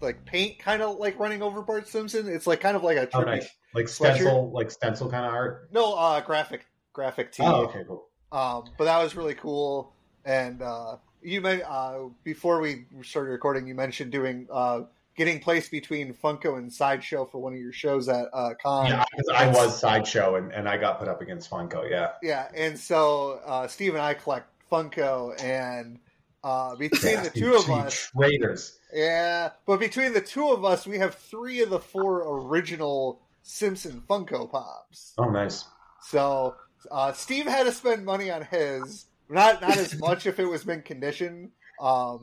like 0.00 0.24
paint 0.24 0.58
kind 0.58 0.82
of 0.82 0.98
like 0.98 1.18
running 1.18 1.42
over 1.42 1.62
Bart 1.62 1.88
Simpson. 1.88 2.28
It's 2.28 2.46
like 2.46 2.60
kind 2.60 2.76
of 2.76 2.82
like 2.82 2.96
a 2.96 3.08
oh, 3.14 3.20
nice, 3.22 3.48
like 3.72 3.86
sweatshirt. 3.86 4.16
stencil, 4.16 4.50
like 4.50 4.70
stencil 4.70 5.10
kind 5.10 5.24
of 5.24 5.32
art. 5.32 5.68
no 5.72 5.94
uh, 5.94 6.20
graphic 6.20 6.66
graphic 6.92 7.32
tee. 7.32 7.42
Oh, 7.44 7.64
okay, 7.64 7.82
cool. 7.86 8.08
Um, 8.32 8.64
but 8.76 8.84
that 8.84 9.02
was 9.02 9.16
really 9.16 9.34
cool. 9.34 9.92
And 10.24 10.62
uh, 10.62 10.96
you 11.22 11.40
may 11.40 11.62
uh, 11.62 12.00
before 12.24 12.60
we 12.60 12.86
started 13.02 13.30
recording, 13.30 13.66
you 13.66 13.74
mentioned 13.74 14.12
doing 14.12 14.48
uh, 14.50 14.82
getting 15.16 15.40
placed 15.40 15.70
between 15.70 16.12
Funko 16.14 16.58
and 16.58 16.72
Sideshow 16.72 17.24
for 17.26 17.40
one 17.40 17.52
of 17.54 17.58
your 17.60 17.72
shows 17.72 18.08
at 18.08 18.26
uh, 18.32 18.50
Con. 18.62 18.86
Yeah, 18.86 19.04
I 19.34 19.48
was 19.48 19.78
sideshow, 19.78 20.36
and, 20.36 20.52
and 20.52 20.68
I 20.68 20.76
got 20.76 20.98
put 20.98 21.08
up 21.08 21.20
against 21.20 21.48
Funko. 21.50 21.88
Yeah, 21.88 22.12
Yeah, 22.22 22.48
and 22.54 22.78
so 22.78 23.40
uh, 23.46 23.66
Steve 23.68 23.94
and 23.94 24.02
I 24.02 24.14
collect 24.14 24.48
Funko, 24.70 25.40
and 25.42 25.98
uh, 26.42 26.74
between 26.76 27.22
the 27.22 27.30
two 27.34 27.54
of 27.54 27.68
You 27.68 27.74
us, 27.74 28.10
traitors. 28.16 28.78
yeah, 28.92 29.50
but 29.66 29.78
between 29.80 30.12
the 30.12 30.20
two 30.20 30.48
of 30.50 30.64
us, 30.64 30.86
we 30.86 30.98
have 30.98 31.14
three 31.14 31.62
of 31.62 31.70
the 31.70 31.78
four 31.80 32.22
original 32.48 33.20
Simpson 33.42 34.02
Funko 34.08 34.50
Pops. 34.50 35.14
Oh, 35.18 35.30
nice. 35.30 35.64
So 36.08 36.56
uh, 36.90 37.12
Steve 37.12 37.46
had 37.46 37.64
to 37.64 37.72
spend 37.72 38.04
money 38.04 38.30
on 38.30 38.42
his, 38.42 39.06
not 39.28 39.62
not 39.62 39.76
as 39.76 39.98
much 39.98 40.26
if 40.26 40.38
it 40.38 40.44
was 40.44 40.66
mint 40.66 40.84
condition, 40.84 41.52
um, 41.80 42.20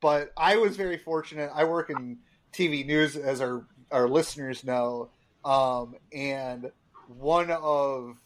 but 0.00 0.32
I 0.36 0.56
was 0.56 0.76
very 0.76 0.98
fortunate. 0.98 1.50
I 1.54 1.64
work 1.64 1.90
in 1.90 2.18
TV 2.52 2.84
news, 2.86 3.16
as 3.16 3.40
our 3.40 3.66
our 3.90 4.08
listeners 4.08 4.64
know, 4.64 5.10
um, 5.44 5.94
and 6.12 6.70
one 7.06 7.50
of 7.50 8.16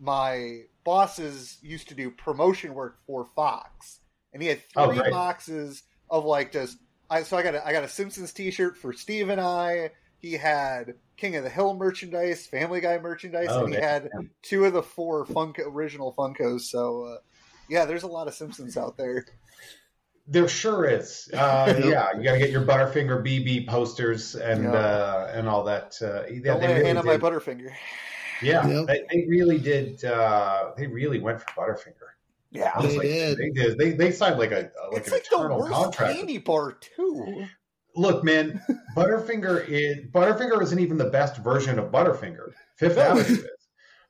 my 0.00 0.60
bosses 0.84 1.58
used 1.62 1.88
to 1.88 1.94
do 1.94 2.10
promotion 2.10 2.74
work 2.74 2.98
for 3.06 3.26
Fox, 3.36 4.00
and 4.32 4.42
he 4.42 4.48
had 4.48 4.60
Oh, 4.76 4.86
three 4.88 4.98
great. 4.98 5.10
boxes 5.10 5.82
of 6.10 6.24
like 6.24 6.52
just. 6.52 6.78
I 7.10 7.22
so 7.22 7.36
I 7.36 7.42
got 7.42 7.54
a, 7.54 7.66
I 7.66 7.72
got 7.72 7.84
a 7.84 7.88
Simpsons 7.88 8.32
T-shirt 8.32 8.76
for 8.78 8.92
Steve 8.92 9.28
and 9.28 9.40
I. 9.40 9.90
He 10.20 10.32
had 10.32 10.94
King 11.18 11.36
of 11.36 11.44
the 11.44 11.50
Hill 11.50 11.74
merchandise, 11.76 12.46
Family 12.46 12.80
Guy 12.80 12.98
merchandise, 12.98 13.48
Oh, 13.50 13.60
and 13.60 13.68
he 13.68 13.74
damn. 13.74 13.82
had 13.82 14.10
two 14.42 14.64
of 14.64 14.72
the 14.72 14.82
four 14.82 15.26
Funko 15.26 15.66
original 15.66 16.14
Funkos. 16.16 16.62
So 16.62 17.04
uh, 17.04 17.16
yeah, 17.68 17.84
there's 17.84 18.04
a 18.04 18.08
lot 18.08 18.26
of 18.26 18.34
Simpsons 18.34 18.76
out 18.78 18.96
there. 18.96 19.26
There 20.26 20.48
sure 20.48 20.86
is. 20.86 21.28
Uh, 21.34 21.74
yeah, 21.84 22.16
you 22.16 22.22
got 22.24 22.32
to 22.32 22.38
get 22.38 22.50
your 22.50 22.62
Butterfinger 22.62 23.22
BB 23.22 23.66
posters 23.68 24.34
and 24.34 24.64
Yeah. 24.64 24.70
uh, 24.72 25.32
and 25.34 25.48
all 25.48 25.64
that. 25.64 25.96
Uh, 26.00 26.24
yeah, 26.30 26.52
Don't 26.52 26.60
they 26.60 26.66
really 26.68 26.84
hand 26.86 26.98
on 26.98 27.04
my. 27.06 27.18
Butterfinger. 27.18 27.70
Yeah, 28.42 28.66
Yep. 28.66 28.86
they, 28.86 29.04
they 29.10 29.26
really 29.28 29.58
did. 29.58 30.04
Uh, 30.04 30.72
they 30.76 30.86
really 30.86 31.18
went 31.20 31.40
for 31.40 31.46
Butterfinger. 31.50 31.92
Yeah, 32.50 32.72
They 32.80 32.96
like, 32.96 33.02
did. 33.02 33.38
They 33.38 33.50
did. 33.50 33.78
They 33.78 33.90
they 33.92 34.10
signed 34.12 34.38
like 34.38 34.52
a 34.52 34.70
like 34.92 34.98
it's 34.98 35.08
an 35.08 35.14
like 35.14 35.24
the 35.28 35.36
eternal 35.36 35.58
worst 35.58 35.72
contract. 35.72 36.14
candy 36.16 36.38
bar 36.38 36.72
too. 36.80 37.46
Look, 37.96 38.24
man, 38.24 38.60
Butterfinger 38.96 39.68
is 39.68 40.06
Butterfinger 40.10 40.62
isn't 40.62 40.78
even 40.78 40.96
the 40.98 41.10
best 41.10 41.36
version 41.38 41.78
of 41.78 41.90
Butterfinger. 41.90 42.52
Fifth 42.76 42.96
Avenue 42.98 43.22
is. 43.24 43.46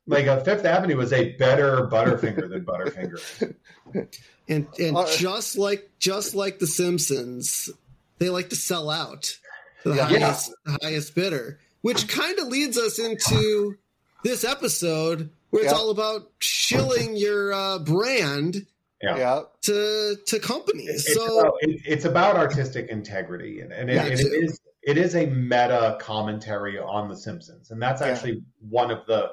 Like 0.07 0.27
uh, 0.27 0.41
Fifth 0.41 0.65
Avenue 0.65 1.01
is 1.01 1.13
a 1.13 1.33
better 1.37 1.89
Butterfinger 1.91 2.49
than 2.49 2.65
Butterfinger. 2.65 3.55
And 4.47 4.67
and 4.79 4.95
Uh, 4.95 5.07
just 5.17 5.57
like 5.57 5.89
just 5.99 6.35
like 6.35 6.59
the 6.59 6.67
Simpsons, 6.67 7.71
they 8.19 8.29
like 8.29 8.51
to 8.51 8.57
sell 8.57 8.91
out 8.91 9.39
to 9.83 9.89
the 9.91 9.95
Yeah. 9.97 10.05
highest 10.07 10.53
the 10.67 10.79
highest 10.83 11.15
bidder, 11.15 11.59
which 11.81 12.09
kind 12.09 12.39
of 12.39 12.49
leads 12.49 12.77
us 12.77 12.99
into 12.99 13.77
this 14.23 14.45
episode 14.45 15.31
where 15.49 15.63
it's 15.63 15.73
Yeah. 15.73 15.79
all 15.79 15.89
about 15.91 16.31
shilling 16.41 17.17
your 17.17 17.55
uh, 17.55 17.79
brand 17.79 18.67
Yeah. 19.03 19.17
Yeah, 19.17 19.41
to 19.63 20.17
to 20.27 20.39
companies. 20.41 21.07
It's, 21.07 21.15
so 21.15 21.41
about, 21.41 21.55
it, 21.63 21.81
it's 21.87 22.05
about 22.05 22.37
artistic 22.37 22.89
integrity, 22.91 23.61
and, 23.61 23.73
and, 23.73 23.89
it, 23.89 23.97
and 23.97 24.13
it 24.13 24.21
is 24.45 24.61
it 24.83 24.99
is 24.99 25.15
a 25.17 25.25
meta 25.27 25.97
commentary 26.03 26.79
on 26.79 27.09
The 27.09 27.17
Simpsons, 27.17 27.71
and 27.71 27.81
that's 27.81 28.03
Yeah. 28.03 28.09
actually 28.09 28.43
one 28.69 28.91
of 28.91 29.07
the 29.07 29.31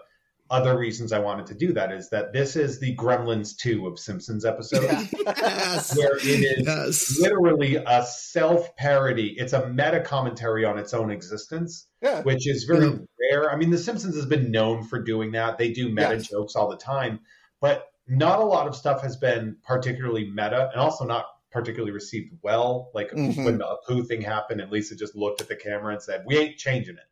other 0.51 0.77
reasons 0.77 1.11
I 1.13 1.19
wanted 1.19 1.47
to 1.47 1.55
do 1.55 1.73
that 1.73 1.91
is 1.91 2.09
that 2.09 2.33
this 2.33 2.55
is 2.55 2.79
the 2.79 2.95
Gremlins 2.95 3.55
two 3.57 3.87
of 3.87 3.97
Simpsons 3.97 4.45
episodes, 4.45 4.83
Yeah. 5.13 5.33
yes, 5.37 5.97
where 5.97 6.17
it 6.17 6.25
is 6.25 6.65
yes, 6.67 7.17
literally 7.19 7.77
a 7.77 8.03
self 8.05 8.75
parody. 8.75 9.33
It's 9.37 9.53
a 9.53 9.67
meta 9.69 10.01
commentary 10.01 10.65
on 10.65 10.77
its 10.77 10.93
own 10.93 11.09
existence, 11.09 11.87
yeah, 12.01 12.21
which 12.23 12.47
is 12.47 12.65
very 12.65 12.85
Yeah. 12.87 12.97
rare. 13.31 13.51
I 13.51 13.55
mean, 13.55 13.69
The 13.71 13.77
Simpsons 13.77 14.15
has 14.15 14.25
been 14.25 14.51
known 14.51 14.83
for 14.83 15.01
doing 15.01 15.31
that. 15.31 15.57
They 15.57 15.71
do 15.71 15.89
meta 15.89 16.15
Yes. 16.15 16.27
jokes 16.29 16.55
all 16.55 16.69
the 16.69 16.77
time, 16.77 17.21
but 17.61 17.87
not 18.07 18.39
a 18.39 18.43
lot 18.43 18.67
of 18.67 18.75
stuff 18.75 19.01
has 19.03 19.15
been 19.15 19.55
particularly 19.65 20.29
meta 20.29 20.69
and 20.71 20.81
also 20.81 21.05
not 21.05 21.25
particularly 21.51 21.91
received 21.91 22.33
well. 22.41 22.91
Like 22.93 23.11
Mhm. 23.11 23.45
when 23.45 23.57
the 23.57 23.65
Apu 23.65 24.05
thing 24.07 24.21
happened 24.21 24.59
and 24.61 24.71
Lisa 24.71 24.95
just 24.95 25.15
looked 25.15 25.41
at 25.41 25.47
the 25.47 25.55
camera 25.55 25.93
and 25.93 26.01
said, 26.01 26.23
We 26.25 26.37
ain't 26.37 26.57
changing 26.57 26.95
it. 26.95 27.03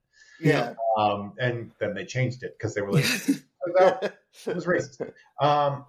Yeah. 0.41 0.73
Um, 0.97 1.33
and 1.39 1.71
then 1.79 1.93
they 1.93 2.05
changed 2.05 2.43
it 2.43 2.55
because 2.57 2.73
they 2.73 2.81
were 2.81 2.91
like, 2.93 3.05
"That 3.77 4.17
was 4.45 4.65
racist. 4.65 5.11
Um, 5.39 5.85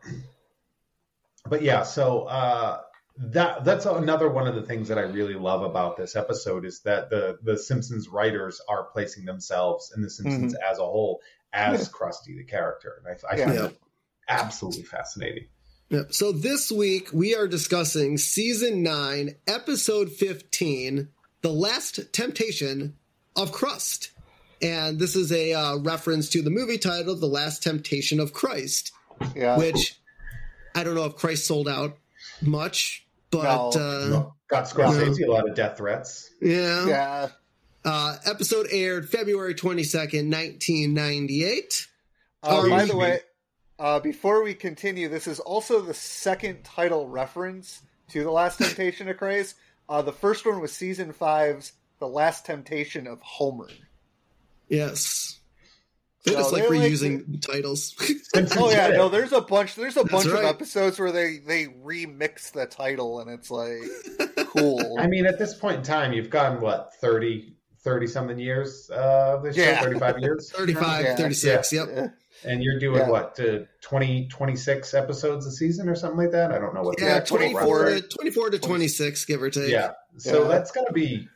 but 1.47 1.63
yeah, 1.63 1.83
so 1.85 2.23
uh, 2.25 2.81
that 3.17 3.65
that's 3.65 3.87
another 3.87 4.29
one 4.29 4.47
of 4.47 4.55
the 4.55 4.63
things 4.63 4.89
that 4.89 4.99
I 4.99 5.03
really 5.03 5.35
love 5.35 5.63
about 5.63 5.97
this 5.97 6.17
episode 6.17 6.65
is 6.65 6.81
that 6.83 7.11
the 7.11 7.39
the 7.43 7.57
Simpsons 7.57 8.09
writers 8.09 8.61
are 8.69 8.85
placing 8.85 9.25
themselves 9.25 9.93
and 9.95 10.05
the 10.05 10.11
Simpsons 10.11 10.55
as 10.71 10.79
a 10.79 10.83
whole 10.85 11.21
as 11.53 11.89
Krusty 11.89 12.37
the 12.37 12.45
character, 12.45 13.03
and 13.05 13.17
I, 13.31 13.33
I 13.35 13.37
Yeah. 13.39 13.45
find 13.47 13.59
Yeah. 13.59 13.67
it 13.67 13.81
absolutely 14.29 14.83
fascinating. 14.85 15.47
Yep. 15.89 16.13
So 16.13 16.31
this 16.31 16.71
week 16.71 17.09
we 17.13 17.35
are 17.35 17.49
discussing 17.49 18.17
season 18.17 18.83
nine, 18.83 19.35
episode 19.49 20.13
fifteen, 20.13 21.09
"The 21.43 21.53
Last 21.53 22.13
Temptation 22.13 22.97
of 23.35 23.51
Krust," 23.51 24.11
and 24.63 24.99
this 24.99 25.17
is 25.17 25.33
a 25.33 25.53
uh, 25.55 25.77
reference 25.79 26.29
to 26.31 26.43
the 26.43 26.51
movie 26.51 26.79
title, 26.79 27.15
"The 27.17 27.27
Last 27.27 27.63
Temptation 27.63 28.21
of 28.21 28.33
Christ," 28.33 28.93
yeah. 29.35 29.57
which 29.59 29.99
I 30.75 30.85
don't 30.85 30.95
know 30.95 31.05
if 31.07 31.17
Christ 31.17 31.47
sold 31.47 31.69
out 31.69 31.97
much, 32.43 33.07
but 33.31 33.75
No. 33.75 33.81
uh, 33.81 34.31
Got 34.49 34.65
Scorsese 34.65 35.25
a 35.27 35.31
lot 35.31 35.49
of 35.49 35.55
death 35.55 35.77
threats. 35.79 36.31
yeah. 36.41 36.87
yeah. 36.87 37.29
Uh, 37.85 38.17
episode 38.27 38.67
aired 38.71 39.09
February 39.09 39.55
twenty 39.55 39.85
second, 39.85 40.29
nineteen 40.29 40.93
ninety 40.93 41.45
eight. 41.45 41.87
Uh, 42.43 42.63
Oh, 42.65 42.69
by 42.71 42.85
the 42.85 42.97
way, 42.97 43.21
uh, 43.79 44.01
before 44.01 44.43
we 44.43 44.53
continue, 44.55 45.09
this 45.09 45.27
is 45.27 45.41
also 45.41 45.81
the 45.81 45.95
second 45.95 46.63
title 46.65 47.09
reference 47.09 47.81
to 48.11 48.23
The 48.23 48.31
Last 48.31 48.59
Temptation 48.59 49.09
of 49.09 49.17
Christ. 49.17 49.55
Uh, 49.89 50.03
the 50.03 50.13
first 50.13 50.45
one 50.45 50.61
was 50.61 50.73
season 50.73 51.13
five's 51.13 51.73
The 52.01 52.09
Last 52.09 52.45
Temptation 52.45 53.07
of 53.07 53.19
Homer. 53.23 53.69
Yes. 54.71 55.39
They 56.25 56.33
So 56.33 56.39
just 56.39 56.53
like 56.53 56.63
they're 56.69 56.71
like 56.79 56.93
reusing 56.93 57.41
titles. 57.41 57.95
Simpsons 58.35 58.57
Oh 58.61 58.71
yeah, 58.71 58.89
no, 58.89 59.09
there's 59.09 59.33
a 59.33 59.41
bunch. 59.41 59.75
There's 59.75 59.97
a 59.97 60.01
That's 60.05 60.13
bunch 60.13 60.27
of 60.27 60.45
episodes 60.45 60.99
where 60.99 61.13
they 61.13 61.39
they 61.39 61.65
remix 61.67 62.53
the 62.53 62.67
title, 62.67 63.21
and 63.21 63.31
it's 63.31 63.51
like 63.51 63.81
cool. 64.49 64.97
I 65.01 65.07
mean, 65.07 65.25
at 65.27 65.39
this 65.39 65.55
point 65.55 65.79
in 65.79 65.83
time, 65.83 66.13
you've 66.13 66.29
gone 66.29 66.61
what 66.61 66.93
30, 67.01 67.55
30 67.83 68.07
something 68.07 68.39
years 68.39 68.91
uh, 68.93 69.37
of 69.37 69.43
this 69.43 69.57
show, 69.57 69.63
Yeah. 69.63 69.81
thirty 69.83 69.99
five 69.99 70.19
years. 70.21 70.51
35, 70.53 71.05
Yeah. 71.05 71.17
36, 71.17 71.73
yep. 71.73 71.89
And 72.45 72.63
you're 72.63 72.79
doing 72.79 73.01
Yeah. 73.01 73.09
what, 73.11 73.39
uh, 73.41 73.61
20, 73.83 74.29
26 74.29 74.95
episodes 74.95 75.45
a 75.47 75.51
season 75.51 75.89
or 75.91 75.95
something 75.95 76.19
like 76.19 76.31
that? 76.33 76.53
I 76.53 76.59
don't 76.59 76.75
know 76.75 76.83
what. 76.83 76.99
Yeah, 76.99 77.17
Yeah, 77.17 77.21
24 77.21 77.61
24 77.61 77.85
to, 77.87 78.01
24 78.03 78.51
to 78.51 78.59
26, 78.59 79.25
give 79.27 79.43
or 79.43 79.51
take. 79.51 79.71
Yeah. 79.71 79.93
So 80.17 80.43
Yeah. 80.43 80.49
that's 80.49 80.71
got 80.71 80.87
to 80.87 80.93
be, 80.95 81.29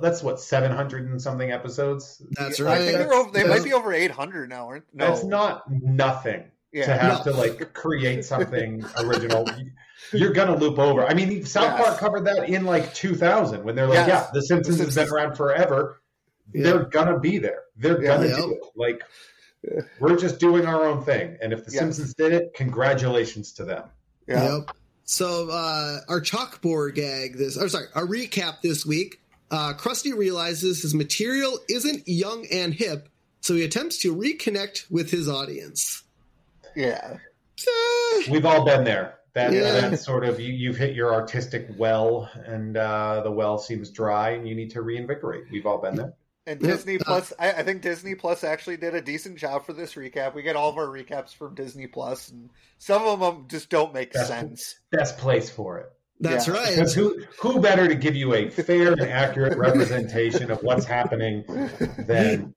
that's 0.00 0.22
what, 0.22 0.40
700 0.40 1.10
and 1.10 1.20
something 1.20 1.50
episodes? 1.50 2.22
That's 2.32 2.60
right. 2.60 2.70
I 2.72 2.78
right. 2.78 2.84
think 2.86 2.98
they're 2.98 3.12
over, 3.14 3.30
they 3.30 3.44
might 3.46 3.64
be 3.64 3.72
over 3.72 3.92
800 3.92 4.48
now, 4.48 4.66
aren't 4.68 4.84
no. 4.92 5.06
That's 5.06 5.24
not 5.24 5.70
nothing 5.70 6.44
to 6.74 6.84
have 6.84 7.24
No. 7.26 7.32
to 7.32 7.38
like 7.38 7.72
create 7.74 8.24
something 8.24 8.84
original. 8.98 9.46
You're 10.12 10.32
going 10.32 10.48
to 10.48 10.54
loop 10.56 10.78
over. 10.78 11.04
I 11.04 11.12
mean, 11.14 11.44
South 11.44 11.76
Yes. 11.78 11.86
Park 11.86 11.98
covered 11.98 12.24
that 12.26 12.48
in 12.48 12.64
like 12.64 12.94
2000 12.94 13.64
when 13.64 13.74
they're 13.74 13.86
like, 13.86 14.06
Yes. 14.06 14.08
yeah, 14.08 14.30
The 14.32 14.42
Simpsons 14.42 14.78
The 14.78 14.84
has 14.84 14.94
been 14.94 15.08
around 15.08 15.36
forever. 15.36 16.00
they're 16.54 16.84
gonna 16.84 17.18
be 17.18 17.36
there. 17.38 17.64
They're 17.76 18.00
Yeah. 18.02 18.16
gonna 18.16 18.28
Yep. 18.28 18.36
do 18.38 18.52
it. 18.52 18.60
Like 18.74 19.02
we're 20.00 20.16
just 20.16 20.38
doing 20.38 20.64
our 20.66 20.84
own 20.84 21.02
thing. 21.04 21.36
And 21.42 21.52
if 21.52 21.64
the 21.66 21.72
Yes. 21.72 21.80
Simpsons 21.80 22.14
did 22.14 22.32
it, 22.32 22.54
congratulations 22.54 23.52
to 23.54 23.64
them. 23.64 23.84
Yeah. 24.26 24.58
Yep. 24.58 24.70
So 25.04 25.50
uh, 25.50 26.00
our 26.08 26.20
chalkboard 26.20 26.94
gag 26.94 27.36
this, 27.38 27.56
or 27.58 27.68
sorry, 27.68 27.86
our 27.94 28.06
recap 28.06 28.60
this 28.62 28.86
week. 28.86 29.20
Uh, 29.50 29.72
Krusty 29.74 30.16
realizes 30.16 30.82
his 30.82 30.94
material 30.94 31.58
isn't 31.68 32.06
young 32.06 32.46
and 32.52 32.74
hip, 32.74 33.08
so 33.40 33.54
he 33.54 33.64
attempts 33.64 33.98
to 33.98 34.14
reconnect 34.14 34.90
with 34.90 35.10
his 35.10 35.28
audience. 35.28 36.02
Yeah. 36.76 37.16
Eh, 37.66 38.22
We've 38.30 38.44
all 38.46 38.64
been 38.64 38.84
there. 38.84 39.14
That 39.34 39.52
Yeah. 39.52 39.88
that's 39.88 40.04
sort 40.04 40.24
of 40.24 40.40
you, 40.40 40.52
you've 40.52 40.76
hit 40.76 40.94
your 40.94 41.14
artistic 41.14 41.68
well, 41.76 42.28
and 42.44 42.76
uh, 42.76 43.22
the 43.22 43.30
well 43.30 43.58
seems 43.58 43.90
dry, 43.90 44.30
and 44.30 44.48
you 44.48 44.54
need 44.54 44.70
to 44.72 44.82
reinvigorate. 44.82 45.44
We've 45.50 45.66
all 45.66 45.78
been 45.78 45.96
there. 45.96 46.12
And 46.46 46.60
Yep. 46.62 46.70
Disney 46.70 46.98
Plus, 46.98 47.32
I, 47.38 47.52
I 47.52 47.62
think 47.62 47.82
Disney 47.82 48.14
Plus 48.14 48.42
actually 48.42 48.78
did 48.78 48.94
a 48.94 49.02
decent 49.02 49.38
job 49.38 49.66
for 49.66 49.74
this 49.74 49.94
recap. 49.94 50.34
We 50.34 50.42
get 50.42 50.56
all 50.56 50.70
of 50.70 50.78
our 50.78 50.86
recaps 50.86 51.34
from 51.34 51.54
Disney 51.54 51.86
Plus, 51.86 52.30
and 52.30 52.48
some 52.78 53.02
of 53.06 53.20
them 53.20 53.46
just 53.48 53.68
don't 53.70 53.92
make 53.92 54.12
That's- 54.12 54.28
sense. 54.28 54.78
Best 54.90 55.18
place 55.18 55.50
for 55.50 55.78
it. 55.78 55.92
That's 56.20 56.48
Yeah. 56.48 56.54
right. 56.54 56.74
Because 56.74 56.94
who 56.94 57.22
who 57.40 57.60
better 57.60 57.86
to 57.88 57.94
give 57.94 58.16
you 58.16 58.34
a 58.34 58.50
fair 58.50 58.92
and 58.92 59.02
accurate 59.02 59.56
representation 59.56 60.50
of 60.50 60.62
what's 60.62 60.84
happening 60.84 61.44
than 61.98 62.54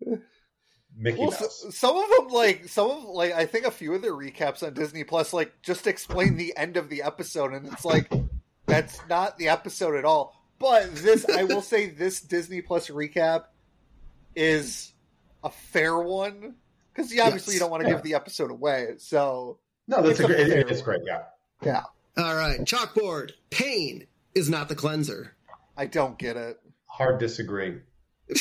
Mickey 0.97 1.19
Well, 1.19 1.31
Mouse? 1.31 1.65
s- 1.65 1.75
some 1.77 1.95
of 1.95 2.09
them, 2.09 2.27
like 2.29 2.67
some 2.67 2.89
of, 2.89 3.03
like 3.05 3.33
I 3.33 3.45
think 3.45 3.65
a 3.65 3.71
few 3.71 3.93
of 3.93 4.01
their 4.01 4.13
recaps 4.13 4.63
on 4.65 4.73
Disney 4.73 5.03
Plus, 5.03 5.31
like 5.33 5.53
just 5.61 5.85
explain 5.87 6.37
the 6.37 6.55
end 6.57 6.75
of 6.77 6.89
the 6.89 7.03
episode, 7.03 7.53
and 7.53 7.67
it's 7.67 7.85
like 7.85 8.11
that's 8.65 8.99
not 9.09 9.37
the 9.37 9.49
episode 9.49 9.95
at 9.95 10.05
all. 10.05 10.35
But 10.57 10.95
this, 10.95 11.25
I 11.29 11.43
will 11.43 11.61
say, 11.63 11.89
this 11.89 12.21
Disney 12.21 12.61
Plus 12.61 12.89
recap 12.89 13.45
is 14.35 14.93
a 15.43 15.49
fair 15.49 15.97
one 15.99 16.55
because 16.93 17.07
obviously 17.19 17.53
Yes. 17.53 17.53
you 17.55 17.59
don't 17.59 17.71
want 17.71 17.81
to 17.83 17.89
Yeah. 17.89 17.95
give 17.95 18.03
the 18.03 18.13
episode 18.15 18.51
away. 18.51 18.93
So 18.97 19.59
No, 19.87 20.01
that's 20.01 20.19
a, 20.19 20.23
a 20.23 20.27
great. 20.27 20.47
fair 20.47 20.59
It 20.59 20.71
is 20.71 20.79
one. 20.85 20.99
great. 20.99 21.01
Yeah. 21.63 21.83
All 22.17 22.35
right, 22.35 22.59
chalkboard. 22.61 23.31
Pain 23.49 24.05
is 24.35 24.49
not 24.49 24.69
the 24.69 24.75
cleanser. 24.75 25.35
I 25.77 25.85
don't 25.85 26.17
get 26.17 26.37
it. 26.37 26.59
Hard 26.87 27.19
disagree. 27.19 27.77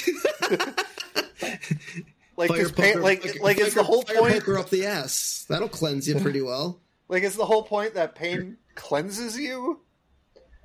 Like, 2.37 2.49
Fire 2.49 2.59
does 2.63 2.73
pain, 2.73 2.93
poker- 2.95 3.03
like, 3.03 3.41
like, 3.43 3.59
is 3.61 3.75
the 3.75 3.83
whole 3.83 4.03
point? 4.03 4.33
poker 4.33 4.57
up 4.59 4.71
the 4.71 4.87
ass. 4.87 5.45
That'll 5.51 5.69
cleanse 5.69 6.09
you 6.09 6.15
pretty 6.21 6.41
well. 6.43 6.81
Like, 7.09 7.25
is 7.25 7.35
the 7.35 7.45
whole 7.45 7.65
point 7.65 7.95
that 7.95 8.15
pain 8.15 8.57
cleanses 8.77 9.37
you? 9.37 9.81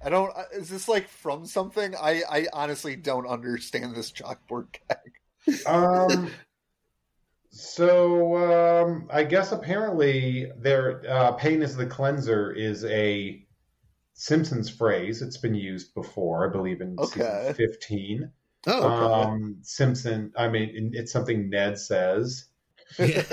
I 0.03 0.09
don't. 0.09 0.31
uh, 0.37 0.43
Is 0.53 0.69
this 0.69 0.87
like 0.87 1.07
from 1.09 1.47
something? 1.47 1.95
I 1.95 2.21
I 2.29 2.45
honestly 2.53 2.95
don't 2.95 3.25
understand 3.25 3.95
this 3.95 4.11
chalkboard 4.11 4.67
gag. 4.87 5.65
Um. 5.65 6.29
So 7.57 8.35
um, 8.83 9.07
I 9.09 9.23
guess 9.23 9.53
apparently 9.53 10.51
their 10.59 11.01
uh, 11.09 11.31
"pain 11.33 11.61
is 11.61 11.77
the 11.77 11.85
cleanser" 11.85 12.51
is 12.51 12.83
a 12.83 13.41
Simpsons 14.13 14.69
phrase. 14.69 15.21
It's 15.21 15.37
been 15.37 15.55
used 15.55 15.93
before, 15.93 16.47
I 16.47 16.51
believe, 16.51 16.81
in 16.81 16.97
Okay. 16.99 17.21
season 17.21 17.53
fifteen. 17.53 18.31
Oh, 18.67 18.83
Um, 18.89 19.57
Simpson. 19.61 20.33
I 20.35 20.49
mean, 20.49 20.91
it's 20.93 21.13
something 21.13 21.49
Ned 21.49 21.79
says. 21.79 22.45
Yeah. 22.99 23.23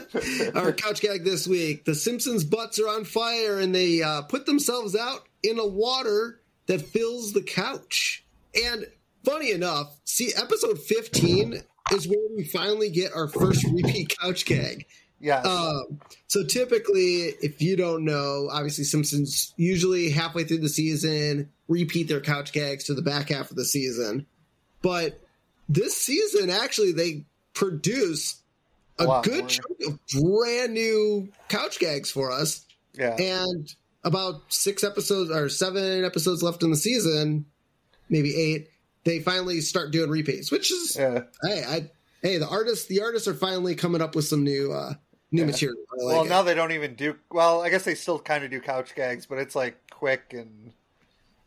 Our 0.54 0.72
couch 0.72 1.02
gag 1.02 1.24
this 1.24 1.46
week: 1.46 1.84
the 1.84 1.94
Simpsons' 1.94 2.44
butts 2.44 2.80
are 2.80 2.88
on 2.88 3.04
fire, 3.04 3.58
and 3.58 3.74
they 3.74 4.02
uh, 4.02 4.22
put 4.22 4.46
themselves 4.46 4.96
out 4.96 5.28
in 5.42 5.58
a 5.58 5.66
water 5.66 6.40
that 6.66 6.80
fills 6.80 7.34
the 7.34 7.42
couch. 7.42 8.24
And 8.64 8.86
funny 9.22 9.50
enough, 9.52 10.00
see, 10.04 10.32
episode 10.34 10.78
fifteen 10.80 11.62
is 11.92 12.08
where 12.08 12.18
we 12.36 12.44
finally 12.44 12.90
get 12.90 13.12
our 13.14 13.28
first 13.28 13.64
repeat 13.72 14.16
couch 14.20 14.44
gag. 14.44 14.86
Yes. 15.20 15.46
Um, 15.46 16.00
so 16.26 16.44
typically, 16.44 17.32
if 17.40 17.62
you 17.62 17.76
don't 17.76 18.04
know, 18.04 18.48
obviously 18.52 18.84
Simpsons 18.84 19.54
usually 19.56 20.10
halfway 20.10 20.44
through 20.44 20.58
the 20.58 20.68
season 20.68 21.50
repeat 21.68 22.08
their 22.08 22.20
couch 22.20 22.52
gags 22.52 22.84
to 22.84 22.94
the 22.94 23.02
back 23.02 23.30
half 23.30 23.50
of 23.50 23.56
the 23.56 23.64
season. 23.64 24.26
But 24.82 25.20
this 25.68 25.96
season, 25.96 26.50
actually, 26.50 26.92
they 26.92 27.24
produce 27.54 28.40
a, 28.98 29.20
good 29.22 29.48
chunk 29.48 29.80
of 29.86 29.98
brand 30.12 30.74
new 30.74 31.30
couch 31.48 31.78
gags 31.78 32.10
for 32.10 32.30
us. 32.30 32.64
yeah. 32.94 33.16
And 33.18 33.74
about 34.04 34.42
six 34.48 34.84
episodes 34.84 35.30
or 35.30 35.48
seven 35.48 36.04
episodes 36.04 36.42
left 36.42 36.62
in 36.62 36.70
the 36.70 36.76
season, 36.76 37.46
maybe 38.08 38.34
eight, 38.36 38.68
they 39.06 39.20
finally 39.20 39.62
start 39.62 39.90
doing 39.92 40.10
repeats, 40.10 40.50
which 40.50 40.70
is 40.70 40.96
yeah. 40.98 41.22
hey, 41.42 41.64
I 41.66 41.90
hey, 42.20 42.36
the 42.36 42.46
artists 42.48 42.86
the 42.88 43.00
artists 43.00 43.26
are 43.26 43.34
finally 43.34 43.74
coming 43.74 44.02
up 44.02 44.14
with 44.14 44.26
some 44.26 44.44
new 44.44 44.72
uh 44.72 44.92
new 45.30 45.40
Yeah. 45.42 45.46
material. 45.46 45.78
Like 45.96 46.06
well, 46.14 46.24
it. 46.24 46.28
now 46.28 46.42
they 46.42 46.54
don't 46.54 46.72
even 46.72 46.94
do. 46.94 47.16
Well, 47.30 47.62
I 47.62 47.70
guess 47.70 47.84
they 47.84 47.94
still 47.94 48.18
kind 48.18 48.44
of 48.44 48.50
do 48.50 48.60
couch 48.60 48.94
gags, 48.94 49.24
but 49.24 49.38
it's 49.38 49.54
like 49.54 49.76
quick 49.90 50.32
and 50.34 50.72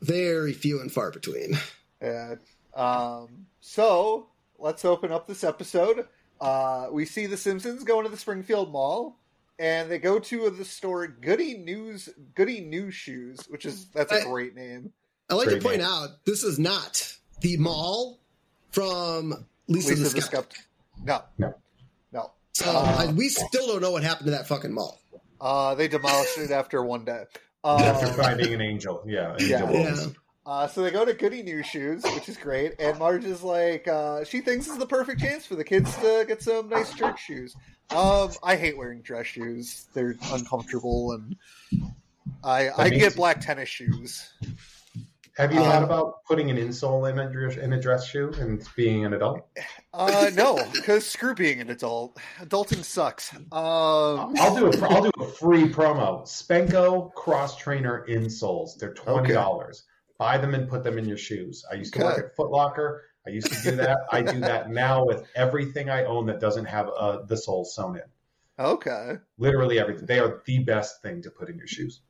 very 0.01 0.53
few 0.53 0.79
and 0.81 0.91
far 0.91 1.11
between. 1.11 1.57
Yeah. 2.01 2.35
Um, 2.73 3.47
so 3.59 4.29
let's 4.57 4.85
open 4.85 5.11
up 5.11 5.27
this 5.27 5.43
episode. 5.43 6.07
Uh, 6.39 6.87
we 6.91 7.03
see 7.05 7.25
the 7.25 7.35
Simpsons 7.35 7.83
going 7.83 8.05
to 8.05 8.09
the 8.09 8.15
Springfield 8.15 8.71
Mall, 8.71 9.19
and 9.59 9.91
they 9.91 9.99
go 9.99 10.17
to 10.19 10.49
the 10.49 10.63
store 10.63 11.07
Goody 11.07 11.57
News 11.57 12.07
Goody 12.35 12.61
News 12.61 12.95
Shoes, 12.95 13.41
which 13.49 13.65
is 13.65 13.87
that's 13.89 14.13
a 14.13 14.21
I- 14.21 14.23
great 14.23 14.55
name. 14.55 14.93
I 15.29 15.35
like 15.35 15.49
Great 15.49 15.61
to 15.61 15.67
point 15.67 15.77
name. 15.79 15.87
out 15.87 16.09
this 16.25 16.43
is 16.43 16.57
not 16.57 17.15
the 17.41 17.57
mall 17.57 18.19
from 18.71 19.45
Lisa, 19.67 19.89
Lisa 19.89 20.03
the 20.03 20.09
the 20.09 20.21
Skeptic. 20.21 20.59
Skeptic. 20.59 20.59
No, 21.05 21.23
No. 21.37 21.55
no. 22.11 22.31
So 22.53 22.69
Uh, 22.71 22.95
I, 22.99 23.11
we 23.11 23.29
still 23.29 23.67
don't 23.67 23.81
know 23.81 23.91
what 23.91 24.03
happened 24.03 24.25
to 24.25 24.31
that 24.31 24.47
fucking 24.47 24.73
mall. 24.73 24.99
Uh, 25.39 25.75
they 25.75 25.87
demolished 25.87 26.37
it 26.37 26.51
after 26.51 26.83
one 26.83 27.05
day. 27.05 27.23
After 27.63 28.07
Um, 28.07 28.13
finding 28.13 28.53
an 28.53 28.61
angel, 28.61 29.03
yeah, 29.05 29.33
angel 29.37 29.47
Yeah. 29.73 29.95
Yeah. 29.95 30.05
Uh, 30.45 30.67
so 30.67 30.81
they 30.81 30.91
go 30.91 31.03
to 31.05 31.13
Goody 31.13 31.43
New 31.43 31.61
Shoes, 31.61 32.03
which 32.15 32.27
is 32.29 32.37
great, 32.37 32.73
and 32.79 32.97
Marge 32.97 33.25
is 33.25 33.43
like, 33.43 33.85
uh, 33.87 34.23
she 34.23 34.39
thinks 34.41 34.65
this 34.65 34.73
is 34.73 34.79
the 34.79 34.85
perfect 34.87 35.19
chance 35.21 35.45
for 35.45 35.55
the 35.55 35.63
kids 35.65 35.93
to 35.97 36.23
get 36.27 36.41
some 36.41 36.69
nice 36.69 36.93
church 36.93 37.19
shoes. 37.21 37.55
Um, 37.91 38.31
I 38.41 38.55
hate 38.55 38.77
wearing 38.77 39.01
dress 39.01 39.27
shoes; 39.27 39.87
they're 39.93 40.15
uncomfortable, 40.31 41.11
and 41.11 41.35
I 42.43 42.69
I 42.75 42.89
get 42.89 43.11
you- 43.11 43.15
black 43.17 43.41
tennis 43.41 43.67
shoes. 43.69 44.31
Have 45.39 45.53
you 45.53 45.61
Um, 45.61 45.65
thought 45.71 45.83
about 45.83 46.25
putting 46.25 46.51
an 46.51 46.57
insole 46.57 47.09
in 47.09 47.17
a 47.17 47.31
dress, 47.31 47.55
in 47.55 47.71
a 47.71 47.79
dress 47.79 48.05
shoe 48.05 48.29
and 48.39 48.61
being 48.75 49.05
an 49.05 49.13
adult? 49.13 49.47
Uh, 49.93 50.29
no, 50.33 50.59
because 50.73 51.05
screw 51.05 51.33
being 51.33 51.61
an 51.61 51.69
adult. 51.69 52.17
Adulting 52.41 52.83
sucks. 52.83 53.33
Um, 53.33 53.41
I'll 53.53 54.53
do 54.53 54.67
a 54.69 54.85
I'll 54.89 55.01
do 55.03 55.11
a 55.17 55.25
free 55.25 55.69
promo. 55.69 56.23
Spenco 56.23 57.13
cross 57.13 57.55
trainer 57.55 58.05
insoles. 58.09 58.77
They're 58.77 58.93
twenty 58.93 59.31
dollars. 59.33 59.83
Buy 60.17 60.37
them 60.37 60.53
and 60.55 60.67
put 60.67 60.83
them 60.83 60.97
in 60.97 61.05
your 61.05 61.17
shoes. 61.17 61.63
I 61.71 61.75
used 61.75 61.93
to 61.93 62.01
work 62.03 62.19
at 62.19 62.35
Foot 62.35 62.51
Locker. 62.51 63.05
I 63.25 63.29
used 63.29 63.47
to 63.53 63.61
do 63.71 63.75
that. 63.77 63.97
I 64.11 64.21
do 64.21 64.41
that 64.41 64.69
now 64.69 65.05
with 65.05 65.25
everything 65.35 65.89
I 65.89 66.03
own 66.03 66.25
that 66.25 66.41
doesn't 66.41 66.65
have 66.65 66.89
uh, 66.89 67.21
the 67.25 67.37
sole 67.37 67.63
sewn 67.63 67.95
in. 67.95 68.03
okay. 68.65 69.19
Literally 69.37 69.79
everything. 69.79 70.05
They 70.05 70.19
are 70.19 70.41
the 70.45 70.59
best 70.59 71.01
thing 71.01 71.21
to 71.21 71.31
put 71.31 71.49
in 71.49 71.57
your 71.57 71.67
shoes. 71.67 72.01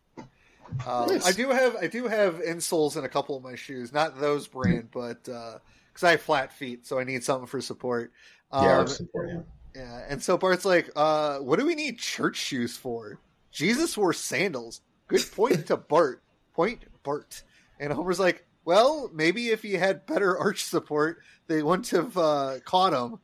Um, 0.86 1.08
Nice. 1.10 1.25
I 1.25 1.32
do 1.32 1.49
have 1.49 1.75
I 1.75 1.88
do 1.88 2.08
have 2.08 2.36
insoles 2.36 2.97
in 2.97 3.03
a 3.05 3.10
couple 3.10 3.36
of 3.36 3.43
my 3.43 3.55
shoes, 3.55 3.91
not 3.93 4.19
those 4.19 4.47
brand, 4.47 4.89
but 4.91 5.23
because 5.23 6.03
I 6.03 6.12
have 6.12 6.21
flat 6.21 6.51
feet, 6.53 6.86
so 6.86 6.99
I 6.99 7.03
need 7.03 7.23
something 7.23 7.47
for 7.47 7.62
support. 7.62 8.12
Um, 8.51 8.65
yeah, 8.65 8.86
support. 8.86 9.29
Yeah, 9.75 10.05
and 10.10 10.21
so 10.21 10.38
Bart's 10.38 10.65
like, 10.65 10.89
uh, 10.95 11.38
what 11.39 11.60
do 11.60 11.65
we 11.65 11.75
need 11.75 11.99
church 11.99 12.38
shoes 12.38 12.75
for? 12.75 13.19
Jesus 13.51 13.97
wore 13.97 14.13
sandals. 14.13 14.82
Good 15.08 15.25
point 15.32 15.67
to 15.67 15.77
Bart. 15.77 16.23
Point 16.53 16.84
Bart. 17.03 17.43
And 17.79 17.93
Homer's 17.93 18.19
like, 18.19 18.45
well, 18.65 19.10
maybe 19.13 19.49
if 19.49 19.62
he 19.62 19.73
had 19.73 20.05
better 20.05 20.38
arch 20.38 20.63
support, 20.63 21.19
they 21.47 21.63
wouldn't 21.63 21.89
have 21.89 22.17
uh, 22.17 22.55
caught 22.65 22.93
him. 22.93 23.19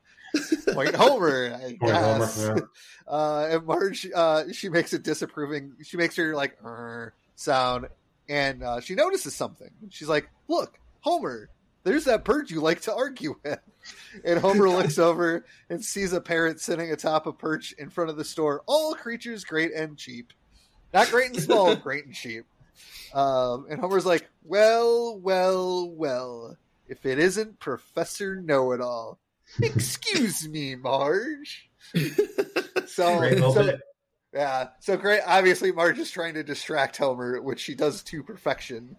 Point 0.73 0.95
Homer, 0.95 1.53
I 1.55 1.75
Point 1.79 1.95
Homer, 1.95 2.19
guess. 2.19 2.43
yeah. 2.47 2.55
Uh, 3.07 3.47
and 3.51 3.65
Marge, 3.67 4.07
uh, 4.15 4.51
she 4.51 4.67
makes 4.67 4.91
a 4.91 4.97
disapproving. 4.97 5.73
She 5.83 5.95
makes 5.95 6.15
her 6.15 6.33
like 6.35 6.57
"Er" 6.63 7.13
sound, 7.35 7.87
and 8.29 8.63
uh, 8.63 8.79
she 8.81 8.95
notices 8.95 9.35
something. 9.35 9.69
She's 9.89 10.09
like, 10.09 10.29
"Look, 10.47 10.79
Homer, 11.01 11.49
there's 11.83 12.05
that 12.05 12.25
bird 12.25 12.49
you 12.49 12.61
like 12.61 12.81
to 12.81 12.95
argue 12.95 13.35
with." 13.43 13.59
And 14.23 14.39
Homer 14.39 14.67
looks 14.67 14.97
over 14.97 15.45
and 15.69 15.85
sees 15.85 16.11
a 16.11 16.19
parrot 16.19 16.59
sitting 16.59 16.91
atop 16.91 17.27
a 17.27 17.31
perch 17.31 17.71
in 17.73 17.91
front 17.91 18.09
of 18.09 18.17
the 18.17 18.25
store. 18.25 18.63
All 18.65 18.95
creatures 18.95 19.43
great 19.43 19.73
and 19.73 19.95
cheap, 19.95 20.33
not 20.91 21.11
great 21.11 21.33
and 21.33 21.39
small, 21.39 21.75
great 21.75 22.05
and 22.05 22.15
cheap. 22.15 22.45
Um, 23.13 23.67
and 23.69 23.79
Homer's 23.79 24.07
like, 24.07 24.27
"Well, 24.43 25.19
well, 25.19 25.87
well. 25.87 26.57
If 26.87 27.05
it 27.05 27.19
isn't 27.19 27.59
Professor 27.59 28.35
Know 28.35 28.71
It 28.71 28.81
All." 28.81 29.19
Excuse 29.61 30.47
me, 30.47 30.75
Marge. 30.75 31.69
So, 32.87 33.51
so. 33.51 33.77
Yeah, 34.35 34.67
so 34.81 34.97
great. 34.97 35.21
Obviously, 35.25 35.71
Marge 35.71 35.97
is 35.97 36.11
trying 36.11 36.33
to 36.35 36.43
distract 36.43 36.97
Homer, 36.97 37.41
which 37.41 37.59
she 37.61 37.73
does 37.73 38.03
to 38.03 38.21
perfection. 38.23 38.95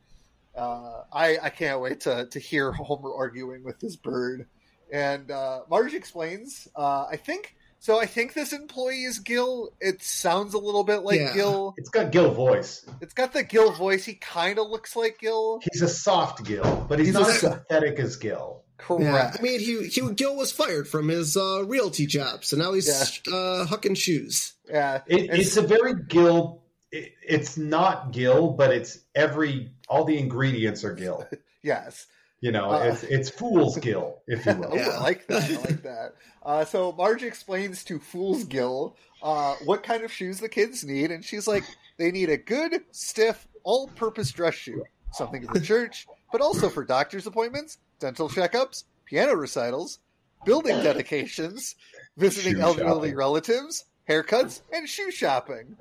Uh, 0.56 1.02
I 1.12 1.36
I 1.42 1.50
can't 1.50 1.80
wait 1.80 2.00
to 2.00 2.26
to 2.26 2.38
hear 2.38 2.72
Homer 2.72 3.12
arguing 3.14 3.62
with 3.62 3.78
this 3.78 3.94
bird. 3.96 4.46
and 4.92 5.30
uh, 5.30 5.60
Marge 5.68 5.94
explains. 5.94 6.66
Uh, 6.74 7.04
I 7.10 7.16
think 7.16 7.54
so. 7.78 8.00
I 8.00 8.06
think 8.06 8.32
this 8.32 8.52
employee 8.54 9.04
is 9.04 9.18
Gil. 9.18 9.70
It 9.80 10.02
sounds 10.02 10.54
a 10.54 10.58
little 10.58 10.84
bit 10.84 11.02
like 11.02 11.18
Yeah. 11.20 11.34
Gil. 11.34 11.74
It's 11.76 11.90
got 11.90 12.10
Gil 12.12 12.30
voice. 12.32 12.86
It's 13.02 13.12
got 13.12 13.32
the 13.34 13.42
Gil 13.42 13.72
voice. 13.72 14.04
He 14.04 14.14
kind 14.14 14.58
of 14.58 14.68
looks 14.70 14.96
like 14.96 15.18
Gil. 15.18 15.60
He's 15.70 15.82
a 15.82 15.88
soft 15.88 16.44
Gil, 16.44 16.86
but 16.88 16.98
he's, 16.98 17.08
He's 17.08 17.14
not 17.14 17.28
as 17.28 17.40
so- 17.40 17.50
pathetic 17.50 17.98
as 17.98 18.16
Gil. 18.16 18.62
Correct. 18.78 19.04
Yeah, 19.04 19.32
I 19.38 19.42
mean, 19.42 19.60
he, 19.60 19.86
he 19.88 20.12
Gil 20.12 20.36
was 20.36 20.52
fired 20.52 20.86
from 20.88 21.08
his 21.08 21.36
uh, 21.36 21.64
realty 21.64 22.06
job, 22.06 22.44
so 22.44 22.56
now 22.56 22.72
he's 22.72 22.88
uh, 23.26 23.66
hucking 23.68 23.96
shoes. 23.96 24.54
yeah. 24.68 25.00
It, 25.06 25.30
And 25.30 25.40
it's 25.40 25.56
a 25.56 25.62
very 25.62 25.94
Gil. 26.08 26.62
It, 26.92 27.12
it's 27.26 27.56
not 27.56 28.12
Gil, 28.12 28.50
but 28.52 28.70
it's 28.72 28.98
every 29.14 29.72
all 29.88 30.04
the 30.04 30.18
ingredients 30.18 30.84
are 30.84 30.94
Gil. 30.94 31.26
Yes. 31.62 32.06
You 32.40 32.52
know, 32.52 32.70
Uh, 32.70 32.84
it's 32.92 33.02
it's 33.02 33.28
fool's 33.30 33.76
Gil, 33.78 34.22
if 34.28 34.46
you 34.46 34.54
will. 34.54 34.68
Oh, 34.72 34.76
Yeah. 34.76 34.90
I 34.90 35.00
like 35.00 35.26
that. 35.26 35.50
I 35.50 35.56
like 35.56 35.82
that. 35.90 36.12
Uh, 36.44 36.64
so 36.64 36.92
Marge 36.92 37.24
explains 37.24 37.82
to 37.84 37.98
Fool's 37.98 38.44
Gil 38.44 38.96
uh, 39.20 39.54
what 39.64 39.82
kind 39.82 40.04
of 40.04 40.12
shoes 40.12 40.38
the 40.38 40.48
kids 40.48 40.84
need, 40.84 41.10
and 41.10 41.24
she's 41.24 41.48
like, 41.48 41.64
they 41.98 42.12
need 42.12 42.28
a 42.28 42.36
good, 42.36 42.82
stiff, 42.92 43.48
all-purpose 43.64 44.30
dress 44.30 44.54
shoe, 44.54 44.84
something 45.12 45.44
for 45.48 45.58
church, 45.58 46.06
but 46.30 46.40
also 46.40 46.68
for 46.68 46.84
doctor's 46.84 47.26
appointments, 47.26 47.78
dental 47.98 48.28
checkups, 48.28 48.84
piano 49.04 49.34
recitals, 49.34 49.98
building 50.44 50.82
dedications, 50.82 51.74
visiting 52.16 52.54
Shoe 52.54 52.60
elderly 52.62 53.08
shopping. 53.10 53.16
relatives, 53.16 53.84
haircuts, 54.08 54.60
and 54.72 54.88
shoe 54.88 55.10
shopping. 55.10 55.76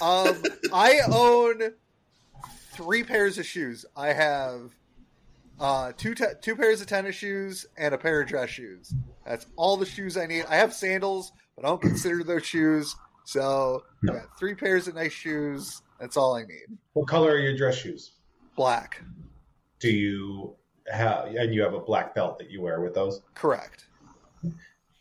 Um, 0.00 0.42
I 0.72 1.00
own 1.10 1.72
three 2.72 3.02
pairs 3.04 3.38
of 3.38 3.46
shoes. 3.46 3.84
I 3.96 4.12
have 4.12 4.70
uh, 5.58 5.92
two 5.96 6.14
te- 6.14 6.24
two 6.40 6.56
pairs 6.56 6.80
of 6.80 6.86
tennis 6.86 7.14
shoes 7.16 7.66
and 7.76 7.94
a 7.94 7.98
pair 7.98 8.22
of 8.22 8.28
dress 8.28 8.50
shoes. 8.50 8.94
That's 9.26 9.46
all 9.56 9.76
the 9.76 9.86
shoes 9.86 10.16
I 10.16 10.26
need. 10.26 10.46
I 10.48 10.56
have 10.56 10.72
sandals, 10.72 11.32
but 11.56 11.64
I 11.64 11.68
don't 11.68 11.82
consider 11.82 12.24
those 12.24 12.46
shoes. 12.46 12.94
So 13.24 13.84
No. 14.02 14.14
I 14.14 14.16
got 14.20 14.38
three 14.38 14.54
pairs 14.54 14.88
of 14.88 14.94
nice 14.94 15.12
shoes. 15.12 15.82
That's 16.00 16.16
all 16.16 16.34
I 16.34 16.42
need. 16.42 16.78
What 16.94 17.06
color 17.08 17.32
are 17.32 17.38
your 17.38 17.56
dress 17.56 17.76
shoes? 17.76 18.12
Black, 18.56 19.02
Do 19.78 19.90
you 19.90 20.56
have 20.92 21.26
and 21.26 21.54
you 21.54 21.62
have 21.62 21.74
a 21.74 21.80
black 21.80 22.14
belt 22.14 22.38
that 22.38 22.50
you 22.50 22.60
wear 22.62 22.80
with 22.80 22.94
those? 22.94 23.20
correct. 23.34 23.86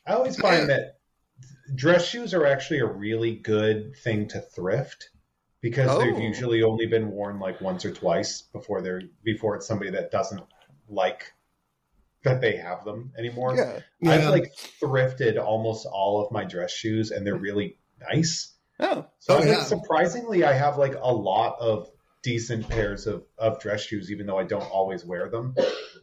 I 0.06 0.13
always 0.13 0.38
find 0.39 0.70
that 0.70 0.98
dress 1.76 2.08
shoes 2.08 2.34
are 2.34 2.46
actually 2.48 2.80
a 2.80 2.86
really 2.86 3.36
good 3.36 3.96
thing 3.98 4.28
to 4.30 4.42
thrift 4.42 5.10
because 5.62 5.88
Oh. 5.89 6.00
they've 6.00 6.20
usually 6.20 6.63
only 6.63 6.88
been 6.88 7.12
worn 7.12 7.39
like 7.39 7.62
once 7.62 7.86
or 7.86 7.92
twice 7.92 8.42
before 8.42 8.82
they're 8.82 9.04
before 9.24 9.56
it's 9.56 9.68
somebody 9.68 9.92
that 9.92 10.10
doesn't 10.12 10.42
like 10.89 11.34
that 12.24 12.42
they 12.42 12.58
have 12.58 12.84
them 12.86 13.13
anymore. 13.18 13.56
Yeah. 13.56 13.80
I've 14.12 14.22
Yeah. 14.24 14.30
like 14.30 14.54
thrifted 14.82 15.38
almost 15.42 15.86
all 15.86 16.26
of 16.26 16.32
my 16.32 16.44
dress 16.44 16.72
shoes 16.72 17.12
and 17.12 17.26
they're 17.26 17.36
really 17.38 17.78
nice. 18.12 18.54
Oh, 18.80 19.06
So 19.20 19.38
Oh, 19.38 19.44
yeah. 19.44 19.63
surprisingly 19.63 20.44
I 20.44 20.54
have 20.54 20.78
like 20.78 20.96
a 21.00 21.13
lot 21.13 21.58
of 21.60 21.89
decent 22.22 22.68
pairs 22.68 23.08
of, 23.08 23.24
of 23.38 23.60
dress 23.62 23.82
shoes 23.82 24.12
even 24.12 24.26
though 24.26 24.38
I 24.38 24.44
don't 24.44 24.62
always 24.72 25.06
wear 25.06 25.30
them. 25.30 25.56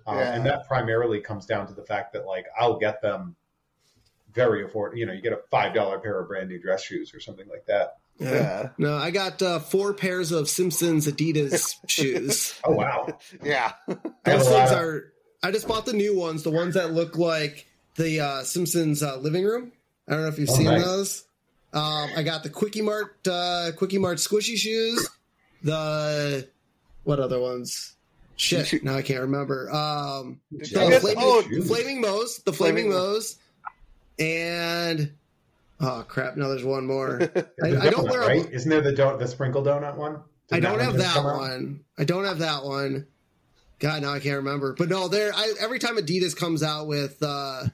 Um, 0.07 0.19
Yeah. 0.19 0.35
And 0.35 0.47
that 0.47 0.67
primarily 0.67 1.21
comes 1.21 1.47
down 1.47 1.67
to 1.69 1.75
the 1.75 1.83
fact 1.85 2.13
that 2.15 2.27
like 2.27 2.47
I'll 2.59 2.79
get 2.79 3.03
them 3.03 3.37
very 4.33 4.65
affordable. 4.65 4.97
You 4.97 5.07
know, 5.07 5.13
you 5.13 5.21
get 5.23 5.33
a 5.33 5.41
five 5.51 5.75
dollar 5.75 5.99
pair 5.99 6.19
of 6.21 6.29
brand 6.29 6.49
new 6.49 6.61
dress 6.61 6.83
shoes 6.85 7.15
or 7.15 7.21
something 7.21 7.49
like 7.49 7.67
that. 7.67 7.97
yeah, 8.19 8.71
No, 8.79 8.97
I 8.97 9.11
got 9.11 9.43
uh, 9.43 9.59
four 9.59 9.93
pairs 9.95 10.33
of 10.33 10.49
Simpsons 10.49 11.07
Adidas 11.07 11.75
shoes. 11.89 12.59
Oh 12.65 12.73
wow! 12.73 13.19
yeah. 13.43 13.73
Those 13.87 14.47
a 14.47 14.51
lot 14.51 14.69
things 14.69 14.71
of- 14.73 14.79
are. 14.79 15.13
I 15.43 15.51
just 15.53 15.69
bought 15.69 15.87
the 15.87 15.93
new 15.93 16.17
ones, 16.19 16.43
the 16.43 16.51
ones 16.51 16.75
that 16.75 16.93
look 16.93 17.17
like 17.19 17.67
the 17.97 18.21
uh, 18.21 18.43
Simpsons 18.43 19.03
uh, 19.03 19.17
living 19.19 19.45
room. 19.45 19.71
I 20.09 20.13
don't 20.13 20.23
know 20.23 20.29
if 20.29 20.39
you've 20.39 20.51
Oh, 20.51 20.55
seen 20.55 20.65
nice. 20.65 20.85
those. 20.85 21.25
Um, 21.73 22.11
I 22.17 22.23
got 22.23 22.43
the 22.43 22.49
Kwik-E-Mart, 22.49 23.29
uh, 23.29 23.71
Kwik-E-Mart 23.77 24.17
squishy 24.19 24.57
shoes. 24.57 25.09
The 25.67 26.49
what 27.05 27.19
other 27.21 27.41
ones? 27.41 27.95
Shit, 28.37 28.85
now 28.85 28.95
I 28.95 29.03
can't 29.03 29.21
remember. 29.23 29.71
Um, 29.71 30.41
the 30.53 30.67
you 30.69 31.01
flaming, 31.01 31.17
oh, 31.19 31.43
flaming 31.67 32.01
Moe's, 32.01 32.39
the 32.45 32.53
flaming, 32.53 32.85
Flaming 32.85 32.91
Moe's, 32.91 33.37
and 34.19 35.13
oh 35.81 36.05
crap! 36.07 36.37
now 36.37 36.49
there's 36.49 36.65
one 36.65 36.87
more. 36.87 37.21
I, 37.65 37.71
the 37.71 37.81
I 37.81 37.91
don't 37.91 38.07
donut, 38.07 38.11
wear 38.11 38.23
a- 38.23 38.27
right? 38.27 38.53
Isn't 38.53 38.71
there 38.71 38.81
the 38.83 38.93
don- 38.93 39.19
the 39.19 39.27
sprinkle 39.27 39.63
donut 39.63 39.97
one? 39.97 40.21
I 40.53 40.61
Didn't 40.61 40.71
don't 40.71 40.81
have 40.81 40.97
that 40.99 41.15
come 41.15 41.27
out? 41.27 41.39
one. 41.39 41.81
I 41.99 42.05
don't 42.05 42.25
have 42.25 42.39
that 42.39 42.63
one. 42.65 43.07
God, 43.79 44.03
now 44.03 44.13
I 44.13 44.21
can't 44.21 44.37
remember. 44.37 44.75
But 44.79 44.89
no, 44.89 45.09
there. 45.09 45.33
I 45.35 45.55
every 45.61 45.79
time 45.79 45.97
Adidas 45.97 46.37
comes 46.37 46.63
out 46.63 46.87
with 46.87 47.21
uh, 47.23 47.65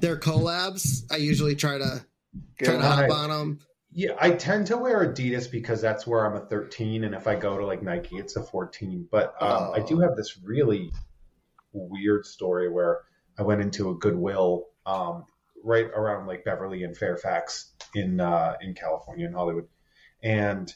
their 0.00 0.16
collabs, 0.16 1.04
I 1.12 1.16
usually 1.16 1.54
try 1.54 1.78
to 1.78 2.04
try 2.62 2.74
to 2.74 2.80
hop 2.82 3.10
on 3.10 3.28
them. 3.30 3.60
Yeah, 3.90 4.14
I 4.20 4.32
tend 4.32 4.66
to 4.68 4.76
wear 4.76 5.06
Adidas 5.06 5.50
because 5.50 5.80
that's 5.80 6.06
where 6.06 6.26
I'm 6.26 6.36
a 6.36 6.44
13, 6.46 7.04
and 7.04 7.14
if 7.14 7.26
I 7.26 7.34
go 7.36 7.56
to 7.58 7.64
like 7.66 7.82
Nike, 7.82 8.16
it's 8.18 8.36
a 8.36 8.42
14. 8.42 9.08
But 9.10 9.34
um, 9.40 9.70
I 9.74 9.80
Oh. 9.80 9.86
do 9.86 9.98
have 10.00 10.14
this 10.16 10.38
really 10.42 10.92
weird 11.72 12.26
story 12.26 12.68
where 12.70 13.02
I 13.38 13.42
went 13.42 13.62
into 13.62 13.90
a 13.90 13.94
Goodwill 13.94 14.66
um, 14.86 15.24
right 15.64 15.86
around 15.86 16.26
like 16.26 16.44
Beverly 16.44 16.84
and 16.84 16.96
Fairfax 16.96 17.72
in 17.94 18.20
uh, 18.20 18.56
in 18.60 18.74
California 18.74 19.26
in 19.26 19.32
Hollywood, 19.32 19.68
and 20.22 20.72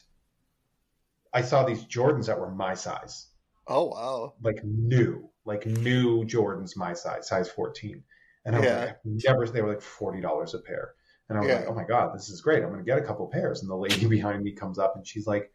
I 1.33 1.41
saw 1.41 1.63
these 1.63 1.85
Jordans 1.85 2.27
that 2.27 2.39
were 2.39 2.49
my 2.51 2.73
size, 2.75 3.27
Oh 3.67 3.83
wow. 3.89 4.35
like 4.41 4.63
new, 4.63 5.29
like 5.45 5.65
new 5.65 6.23
Jordans 6.25 6.75
my 6.77 6.93
size, 6.93 7.27
size 7.27 7.49
14, 7.49 8.03
and 8.45 8.55
I 8.55 8.59
was 8.59 8.69
Yeah. 8.69 8.75
like, 8.75 8.89
I've 8.89 8.95
never. 9.05 9.47
They 9.47 9.61
were 9.61 9.69
like 9.69 9.81
forty 9.81 10.21
dollars 10.21 10.53
a 10.53 10.59
pair. 10.59 10.93
And 11.29 11.37
I 11.37 11.41
was 11.41 11.49
Yeah. 11.49 11.55
like, 11.59 11.67
oh 11.69 11.73
my 11.73 11.83
God, 11.85 12.13
this 12.15 12.29
is 12.29 12.41
great. 12.41 12.63
I'm 12.63 12.69
going 12.69 12.83
to 12.83 12.85
get 12.85 12.97
a 12.99 13.05
couple 13.05 13.27
pairs. 13.27 13.61
And 13.61 13.69
the 13.69 13.75
lady 13.75 14.05
behind 14.17 14.43
me 14.43 14.51
comes 14.53 14.77
up 14.79 14.95
and 14.95 15.05
she's 15.07 15.25
like, 15.27 15.51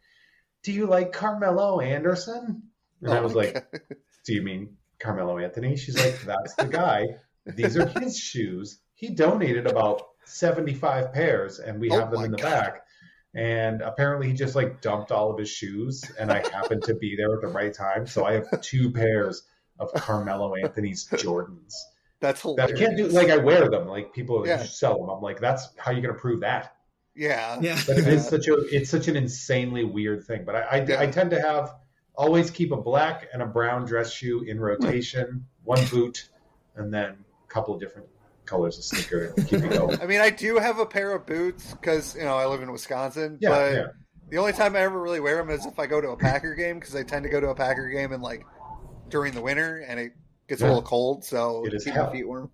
do 0.63 0.71
you 0.71 0.87
like 0.87 1.13
Carmelo 1.13 1.79
Anderson? 1.79 2.63
And 3.01 3.13
I 3.13 3.19
Oh 3.19 3.23
was 3.23 3.35
like, 3.35 3.53
God. 3.53 3.81
do 4.25 4.33
you 4.33 4.41
mean 4.41 4.75
Carmelo 4.99 5.37
Anthony? 5.37 5.75
She's 5.77 5.97
like, 5.97 6.19
that's 6.21 6.55
the 6.55 6.65
guy. 6.65 7.07
These 7.45 7.77
are 7.77 7.87
his 7.87 8.17
shoes. 8.29 8.79
He 8.95 9.09
donated 9.15 9.67
about 9.67 10.01
75 10.25 11.13
pairs 11.13 11.59
and 11.59 11.79
we 11.79 11.89
Oh 11.91 11.99
have 11.99 12.11
them 12.11 12.25
in 12.25 12.31
the 12.31 12.37
God. 12.37 12.49
back. 12.49 12.81
And 13.35 13.81
apparently 13.81 14.27
he 14.27 14.33
just 14.33 14.55
like 14.55 14.81
dumped 14.81 15.11
all 15.11 15.31
of 15.31 15.37
his 15.37 15.49
shoes 15.49 16.03
and 16.19 16.31
I 16.31 16.39
happened 16.49 16.83
to 16.83 16.95
be 16.95 17.15
there 17.15 17.33
at 17.35 17.41
the 17.41 17.47
right 17.47 17.73
time. 17.73 18.07
So 18.07 18.25
I 18.25 18.33
have 18.33 18.61
two 18.61 18.91
pairs 18.91 19.43
of 19.79 19.93
Carmelo 19.93 20.55
Anthony's 20.55 21.07
Jordans 21.07 21.73
That's 22.21 22.41
that 22.41 22.69
I 22.69 22.71
can't 22.73 22.97
do. 22.97 23.07
Like 23.07 23.29
I 23.29 23.37
wear 23.37 23.69
them. 23.69 23.87
Like 23.87 24.13
people 24.13 24.45
Yeah. 24.45 24.63
sell 24.63 24.99
them. 24.99 25.09
I'm 25.09 25.21
like, 25.21 25.39
that's 25.39 25.69
how 25.77 25.91
you 25.91 26.01
going 26.01 26.13
to 26.13 26.19
prove 26.19 26.41
that. 26.41 26.75
Yeah. 27.15 27.57
Yeah, 27.61 27.79
But 27.87 27.97
it 27.97 28.07
is 28.07 28.27
such 28.27 28.47
a 28.47 28.55
it's 28.75 28.89
such 28.89 29.07
an 29.07 29.15
insanely 29.15 29.83
weird 29.83 30.25
thing. 30.25 30.43
But 30.45 30.55
I 30.55 30.59
I, 30.61 30.85
Yeah. 30.85 30.99
I 31.01 31.07
tend 31.07 31.31
to 31.31 31.41
have 31.41 31.75
always 32.15 32.51
keep 32.51 32.71
a 32.71 32.77
black 32.77 33.27
and 33.33 33.41
a 33.41 33.45
brown 33.45 33.85
dress 33.85 34.11
shoe 34.11 34.41
in 34.41 34.59
rotation, 34.59 35.45
one 35.63 35.85
boot, 35.87 36.29
and 36.75 36.93
then 36.93 37.11
a 37.43 37.47
couple 37.47 37.73
of 37.73 37.79
different 37.79 38.07
colors 38.45 38.77
of 38.77 38.83
sneaker 38.83 39.31
keep 39.47 39.61
it 39.63 39.69
going. 39.69 39.99
I 40.01 40.05
mean, 40.05 40.19
I 40.19 40.29
do 40.29 40.57
have 40.57 40.79
a 40.79 40.85
pair 40.85 41.13
of 41.13 41.25
boots 41.25 41.73
because 41.73 42.15
you 42.15 42.23
know 42.23 42.35
I 42.35 42.45
live 42.47 42.61
in 42.61 42.71
Wisconsin. 42.71 43.37
Yeah, 43.39 43.49
but 43.49 43.73
yeah. 43.73 43.87
the 44.29 44.37
only 44.37 44.53
time 44.53 44.75
I 44.75 44.79
ever 44.79 44.99
really 45.01 45.19
wear 45.21 45.37
them 45.37 45.49
is 45.49 45.65
if 45.65 45.79
I 45.79 45.87
go 45.87 46.01
to 46.01 46.09
a 46.09 46.17
Packer 46.17 46.55
game 46.55 46.79
because 46.79 46.95
I 46.95 47.03
tend 47.03 47.23
to 47.23 47.29
go 47.29 47.39
to 47.39 47.49
a 47.49 47.55
Packer 47.55 47.87
game 47.89 48.11
and 48.11 48.21
like 48.23 48.45
during 49.09 49.33
the 49.33 49.41
winter 49.41 49.77
and 49.87 49.99
it 49.99 50.13
gets 50.49 50.61
a 50.61 50.65
little 50.65 50.81
cold, 50.81 51.23
so 51.23 51.65
It 51.65 51.73
is 51.73 51.83
keep 51.85 51.93
hell. 51.93 52.11
feet 52.11 52.27
warm. 52.27 52.49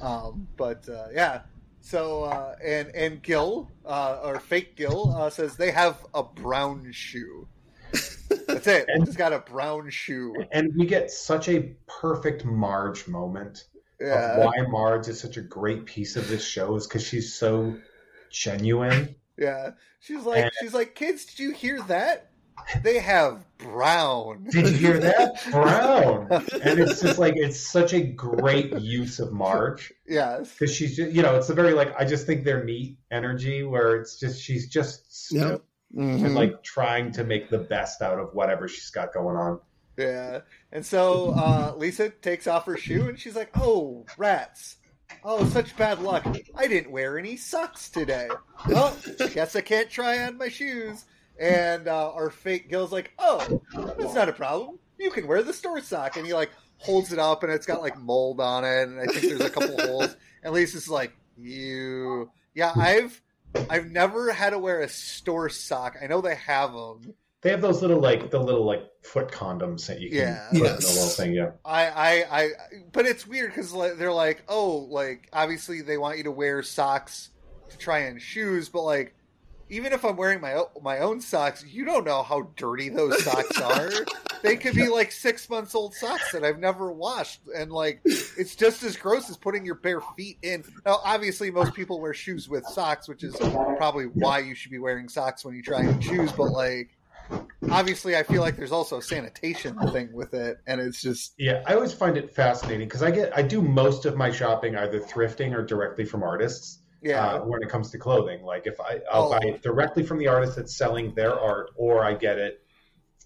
Um, 0.00 0.48
but 0.56 0.88
uh, 0.88 1.08
yeah, 1.12 1.42
so 1.80 2.24
uh, 2.24 2.56
and 2.64 2.88
and 2.94 3.22
Gil 3.22 3.70
uh, 3.84 4.20
or 4.24 4.40
fake 4.40 4.76
Gil 4.76 5.14
uh, 5.16 5.30
says 5.30 5.56
they 5.56 5.70
have 5.70 5.96
a 6.14 6.22
brown 6.22 6.90
shoe. 6.92 7.46
That's 8.46 8.66
it. 8.66 8.86
And- 8.88 9.04
Just 9.06 9.18
got 9.18 9.32
a 9.32 9.38
brown 9.40 9.90
shoe. 9.90 10.34
And 10.52 10.72
we 10.76 10.86
get 10.86 11.10
such 11.10 11.48
a 11.48 11.74
perfect 11.86 12.44
Marge 12.44 13.08
moment 13.08 13.64
Yeah. 14.00 14.36
of 14.38 14.44
why 14.44 14.60
Marge 14.68 15.08
is 15.08 15.18
such 15.20 15.36
a 15.36 15.40
great 15.42 15.86
piece 15.86 16.16
of 16.16 16.28
this 16.28 16.44
show 16.44 16.76
is 16.76 16.86
because 16.86 17.02
she's 17.02 17.34
so 17.34 17.76
genuine. 18.30 19.14
Yeah. 19.38 19.70
She's 20.00 20.24
like, 20.24 20.44
And- 20.44 20.52
she's 20.60 20.74
like, 20.74 20.94
kids, 20.94 21.24
did 21.24 21.38
you 21.40 21.52
hear 21.52 21.80
that? 21.88 22.27
They 22.82 22.98
have 22.98 23.44
brown. 23.58 24.46
Did 24.50 24.68
you 24.68 24.76
hear 24.76 24.98
that? 24.98 25.42
Brown. 25.50 26.28
And 26.62 26.78
it's 26.78 27.00
just 27.00 27.18
like 27.18 27.34
it's 27.36 27.58
such 27.58 27.92
a 27.92 28.00
great 28.00 28.78
use 28.80 29.18
of 29.20 29.32
Marge. 29.32 29.92
Yes. 30.06 30.52
because 30.52 30.74
she's 30.74 30.96
just, 30.96 31.12
you 31.12 31.22
know 31.22 31.36
it's 31.36 31.48
a 31.50 31.54
very 31.54 31.72
like 31.72 31.94
I 31.98 32.04
just 32.04 32.26
think 32.26 32.44
they're 32.44 32.64
neat 32.64 32.98
energy 33.10 33.62
where 33.62 33.96
it's 33.96 34.18
just 34.20 34.40
she's 34.42 34.68
just 34.68 35.00
Yep. 35.32 35.42
still 35.42 35.62
and 35.96 36.34
like 36.34 36.62
trying 36.62 37.12
to 37.12 37.24
make 37.24 37.48
the 37.50 37.58
best 37.58 38.02
out 38.02 38.18
of 38.18 38.34
whatever 38.34 38.68
she's 38.68 38.90
got 38.90 39.12
going 39.14 39.36
on. 39.36 39.60
Yeah. 39.96 40.40
And 40.70 40.84
so 40.84 41.30
uh, 41.30 41.74
Lisa 41.76 42.10
takes 42.10 42.46
off 42.46 42.66
her 42.66 42.76
shoe 42.76 43.08
and 43.08 43.18
she's 43.18 43.34
like, 43.34 43.50
oh, 43.56 44.04
rats. 44.16 44.76
Oh, 45.24 45.44
such 45.48 45.74
bad 45.76 46.00
luck. 46.02 46.26
I 46.54 46.66
didn't 46.68 46.92
wear 46.92 47.18
any 47.18 47.36
socks 47.36 47.88
today. 47.88 48.28
Oh, 48.68 48.96
guess 49.32 49.56
I 49.56 49.62
can't 49.62 49.88
try 49.90 50.22
on 50.24 50.36
my 50.36 50.48
shoes. 50.50 51.04
And 51.40 51.86
uh, 51.88 52.10
our 52.12 52.30
fake 52.30 52.68
Gil's 52.68 52.92
like, 52.92 53.12
oh, 53.18 53.62
that's 53.98 54.14
not 54.14 54.28
a 54.28 54.32
problem. 54.32 54.78
You 54.98 55.10
can 55.10 55.26
wear 55.26 55.42
the 55.42 55.52
store 55.52 55.80
sock. 55.80 56.16
And 56.16 56.26
he 56.26 56.34
like 56.34 56.50
holds 56.78 57.12
it 57.12 57.18
up 57.18 57.42
and 57.42 57.52
it's 57.52 57.66
got 57.66 57.80
like 57.80 57.98
mold 57.98 58.40
on 58.40 58.64
it, 58.64 58.88
and 58.88 59.00
I 59.00 59.06
think 59.06 59.22
there's 59.22 59.40
a 59.40 59.50
couple 59.50 59.76
holes. 59.80 60.16
And 60.42 60.52
Lisa's 60.54 60.88
like, 60.88 61.12
"You, 61.36 62.30
yeah, 62.54 62.72
I've 62.76 63.20
I've 63.70 63.86
never 63.90 64.32
had 64.32 64.50
to 64.50 64.58
wear 64.58 64.80
a 64.80 64.88
store 64.88 65.48
sock. 65.48 65.96
I 66.02 66.06
know 66.06 66.20
they 66.20 66.34
have 66.36 66.72
them. 66.72 67.14
They 67.40 67.50
have 67.50 67.60
those 67.60 67.82
little 67.82 68.00
like 68.00 68.30
the 68.30 68.38
little 68.40 68.64
like 68.64 68.82
foot 69.02 69.28
condoms 69.28 69.86
that 69.86 70.00
you 70.00 70.10
can 70.10 70.18
Yeah. 70.18 70.48
put 70.50 70.58
in 70.58 70.64
Yes. 70.64 70.86
the 70.86 70.92
little 70.92 71.08
thing. 71.08 71.32
Yeah, 71.34 71.50
I, 71.64 71.86
I, 71.86 72.40
I, 72.42 72.50
but 72.92 73.06
it's 73.06 73.26
weird 73.26 73.50
because 73.54 73.72
they're 73.96 74.12
like, 74.12 74.42
oh, 74.48 74.88
like 74.90 75.28
obviously 75.32 75.82
they 75.82 75.98
want 75.98 76.18
you 76.18 76.24
to 76.24 76.32
wear 76.32 76.62
socks 76.64 77.30
to 77.70 77.78
try 77.78 78.08
on 78.08 78.18
shoes, 78.18 78.68
but 78.68 78.82
like, 78.82 79.14
even 79.70 79.92
if 79.92 80.04
I'm 80.04 80.16
wearing 80.16 80.40
my 80.40 80.62
my 80.82 80.98
own 80.98 81.20
socks, 81.20 81.64
you 81.66 81.84
don't 81.84 82.04
know 82.04 82.22
how 82.22 82.50
dirty 82.56 82.88
those 82.88 83.22
socks 83.24 83.60
are. 83.60 83.90
they 84.42 84.56
could 84.56 84.74
be 84.74 84.88
like 84.88 85.12
six 85.12 85.48
months 85.50 85.74
old 85.74 85.94
socks 85.94 86.32
that 86.32 86.44
I've 86.44 86.58
never 86.58 86.92
washed, 86.92 87.40
and 87.54 87.70
like, 87.70 88.00
it's 88.04 88.56
just 88.56 88.82
as 88.82 88.96
gross 88.96 89.28
as 89.28 89.36
putting 89.36 89.64
your 89.64 89.74
bare 89.74 90.00
feet 90.16 90.38
in. 90.42 90.64
Now, 90.86 91.00
obviously, 91.04 91.50
most 91.50 91.74
people 91.74 92.00
wear 92.00 92.14
shoes 92.14 92.48
with 92.48 92.64
socks, 92.66 93.08
which 93.08 93.24
is 93.24 93.36
probably 93.36 94.04
why 94.06 94.40
you 94.40 94.54
should 94.54 94.70
be 94.70 94.78
wearing 94.78 95.08
socks 95.08 95.44
when 95.44 95.54
you 95.54 95.62
try 95.62 95.86
on 95.86 96.00
shoes. 96.00 96.32
But 96.32 96.50
like, 96.50 96.90
obviously, 97.70 98.16
I 98.16 98.22
feel 98.22 98.40
like 98.40 98.56
there's 98.56 98.72
also 98.72 98.98
a 98.98 99.02
sanitation 99.02 99.76
thing 99.92 100.12
with 100.12 100.34
it, 100.34 100.58
and 100.66 100.80
it's 100.80 101.02
just 101.02 101.34
yeah. 101.38 101.62
I 101.66 101.74
always 101.74 101.92
find 101.92 102.16
it 102.16 102.34
fascinating 102.34 102.88
because 102.88 103.02
I 103.02 103.10
get 103.10 103.36
I 103.36 103.42
do 103.42 103.60
most 103.60 104.06
of 104.06 104.16
my 104.16 104.30
shopping 104.30 104.76
either 104.76 105.00
thrifting 105.00 105.54
or 105.54 105.64
directly 105.64 106.04
from 106.04 106.22
artists. 106.22 106.80
Yeah. 107.02 107.26
uh, 107.34 107.40
when 107.44 107.62
it 107.62 107.68
comes 107.68 107.90
to 107.92 107.98
clothing. 107.98 108.42
Like 108.42 108.66
if 108.66 108.80
I, 108.80 109.00
I'll 109.10 109.24
Oh. 109.24 109.30
buy 109.30 109.40
it 109.46 109.62
directly 109.62 110.02
from 110.02 110.18
the 110.18 110.28
artist 110.28 110.56
that's 110.56 110.76
selling 110.76 111.14
their 111.14 111.38
art, 111.38 111.70
or 111.76 112.04
I 112.04 112.14
get 112.14 112.38
it 112.38 112.60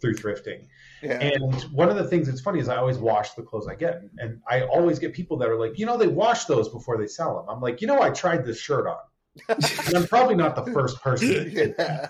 through 0.01 0.15
thrifting. 0.15 0.67
Yeah. 1.03 1.19
And 1.21 1.55
one 1.73 1.89
of 1.89 1.97
the 1.97 2.05
things 2.05 2.27
that's 2.29 2.41
funny 2.41 2.61
is 2.61 2.69
I 2.69 2.77
always 2.77 2.99
wash 2.99 3.33
the 3.35 3.43
clothes 3.43 3.67
I 3.69 3.75
get, 3.75 4.03
and 4.19 4.41
I 4.49 4.63
always 4.63 4.99
get 4.99 5.13
people 5.13 5.37
that 5.39 5.49
are 5.49 5.57
like, 5.59 5.79
you 5.79 5.87
know, 5.87 5.97
they 5.97 6.07
wash 6.09 6.45
those 6.45 6.69
before 6.69 6.97
they 6.99 7.07
sell 7.07 7.37
them. 7.37 7.47
I'm 7.49 7.61
like, 7.61 7.81
you 7.81 7.87
know, 7.87 8.01
I 8.03 8.11
tried 8.11 8.45
this 8.45 8.59
shirt 8.61 8.87
on. 8.87 8.97
and 9.49 9.97
I'm 9.97 10.07
probably 10.07 10.35
not 10.35 10.55
the 10.57 10.71
first 10.73 11.01
person. 11.03 11.51
yeah. 11.79 12.09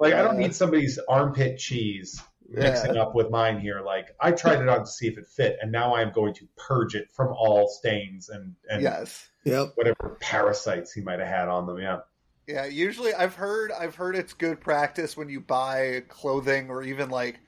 Like, 0.00 0.12
I 0.14 0.22
don't 0.22 0.38
need 0.38 0.54
somebody's 0.54 0.98
armpit 1.08 1.58
cheese 1.58 2.20
Yeah. 2.48 2.60
mixing 2.60 2.96
up 2.96 3.14
with 3.14 3.30
mine 3.30 3.60
here. 3.60 3.82
Like, 3.82 4.16
I 4.20 4.32
tried 4.32 4.60
it 4.62 4.68
on 4.68 4.80
to 4.80 4.86
see 4.86 5.06
if 5.06 5.18
it 5.18 5.26
fit, 5.26 5.58
and 5.60 5.70
now 5.70 5.94
I 5.94 6.00
am 6.02 6.12
going 6.12 6.32
to 6.34 6.48
purge 6.56 6.94
it 6.94 7.10
from 7.12 7.28
all 7.36 7.68
stains 7.68 8.30
and, 8.30 8.54
and 8.70 8.82
Yes. 8.82 9.28
Yep. 9.44 9.72
whatever 9.74 10.16
parasites 10.20 10.92
he 10.92 11.00
might 11.02 11.18
have 11.18 11.28
had 11.28 11.48
on 11.48 11.66
them. 11.66 11.78
Yeah. 11.78 12.00
Yeah. 12.46 12.64
Usually, 12.64 13.12
I've 13.12 13.34
heard 13.34 13.70
I've 13.72 13.94
heard 13.94 14.16
it's 14.16 14.32
good 14.32 14.60
practice 14.60 15.16
when 15.16 15.28
you 15.28 15.40
buy 15.40 16.04
clothing 16.08 16.70
or 16.70 16.82
even 16.82 17.10
like 17.10 17.38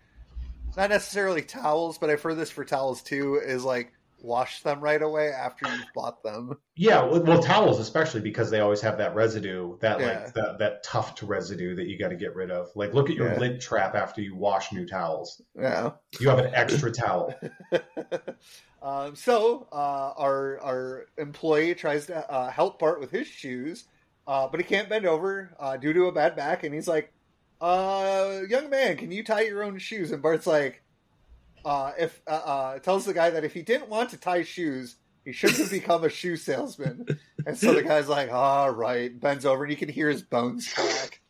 not 0.76 0.90
necessarily 0.90 1.42
towels, 1.42 1.98
but 1.98 2.10
I've 2.10 2.22
heard 2.22 2.36
this 2.36 2.50
for 2.50 2.64
towels 2.64 3.02
too. 3.02 3.36
Is 3.36 3.64
like 3.64 3.92
wash 4.22 4.62
them 4.62 4.80
right 4.80 5.00
away 5.00 5.28
after 5.28 5.68
you've 5.70 5.92
bought 5.94 6.22
them. 6.22 6.58
Yeah, 6.76 7.02
well, 7.02 7.22
well, 7.22 7.42
towels 7.42 7.78
especially 7.78 8.20
because 8.20 8.50
they 8.50 8.60
always 8.60 8.80
have 8.80 8.98
that 8.98 9.14
residue, 9.14 9.76
that 9.80 10.00
Yeah. 10.00 10.06
like 10.06 10.34
that 10.34 10.58
that 10.58 10.82
tuft 10.82 11.22
residue 11.22 11.74
that 11.76 11.86
you 11.86 11.98
got 11.98 12.08
to 12.08 12.16
get 12.16 12.34
rid 12.34 12.50
of. 12.50 12.68
Like, 12.74 12.94
look 12.94 13.10
at 13.10 13.16
your 13.16 13.32
Yeah. 13.32 13.38
lint 13.38 13.60
trap 13.60 13.94
after 13.94 14.20
you 14.22 14.34
wash 14.34 14.72
new 14.72 14.86
towels. 14.86 15.40
Yeah. 15.54 15.92
You 16.20 16.28
have 16.28 16.38
an 16.38 16.54
extra 16.54 16.90
towel. 16.90 17.34
um, 18.82 19.14
so 19.16 19.68
uh, 19.72 20.12
our 20.16 20.60
our 20.60 21.06
employee 21.18 21.74
tries 21.74 22.06
to 22.06 22.30
uh, 22.30 22.50
help 22.50 22.78
Bart 22.78 23.00
with 23.00 23.10
his 23.10 23.26
shoes, 23.26 23.84
uh, 24.26 24.48
but 24.48 24.60
he 24.60 24.64
can't 24.64 24.88
bend 24.88 25.06
over 25.06 25.54
uh, 25.58 25.76
due 25.76 25.92
to 25.92 26.06
a 26.06 26.12
bad 26.12 26.36
back, 26.36 26.64
and 26.64 26.74
he's 26.74 26.88
like, 26.88 27.12
uh, 27.60 28.40
"Young 28.48 28.70
man, 28.70 28.96
can 28.96 29.12
you 29.12 29.22
tie 29.24 29.42
your 29.42 29.62
own 29.62 29.78
shoes?" 29.78 30.12
And 30.12 30.22
Bart's 30.22 30.46
like, 30.46 30.82
uh, 31.64 31.92
"If 31.98 32.20
uh, 32.26 32.30
uh, 32.30 32.78
tells 32.78 33.04
the 33.04 33.14
guy 33.14 33.30
that 33.30 33.44
if 33.44 33.52
he 33.54 33.62
didn't 33.62 33.88
want 33.88 34.10
to 34.10 34.16
tie 34.16 34.42
shoes." 34.42 34.96
He 35.22 35.32
shouldn't 35.32 35.58
have 35.58 35.70
become 35.70 36.02
a 36.02 36.08
shoe 36.08 36.34
salesman. 36.38 37.06
And 37.44 37.56
so 37.56 37.74
the 37.74 37.82
guy's 37.82 38.08
like, 38.08 38.32
all 38.32 38.70
right, 38.70 39.20
bends 39.20 39.44
over 39.44 39.64
and 39.64 39.70
you 39.70 39.76
can 39.76 39.90
hear 39.90 40.08
his 40.08 40.22
bones 40.22 40.72
crack. 40.72 41.20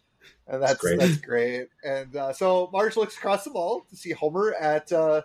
And 0.47 0.63
that's 0.63 0.81
That's 0.81 0.97
that's 0.97 1.17
great. 1.17 1.69
great. 1.83 2.03
And 2.07 2.15
uh, 2.15 2.33
so 2.33 2.71
Marge 2.73 2.97
looks 2.97 3.17
across 3.17 3.43
the 3.43 3.51
mall 3.51 3.85
to 3.91 3.97
see 3.97 4.13
Homer 4.13 4.55
at 4.55 4.93
uh, 4.93 5.23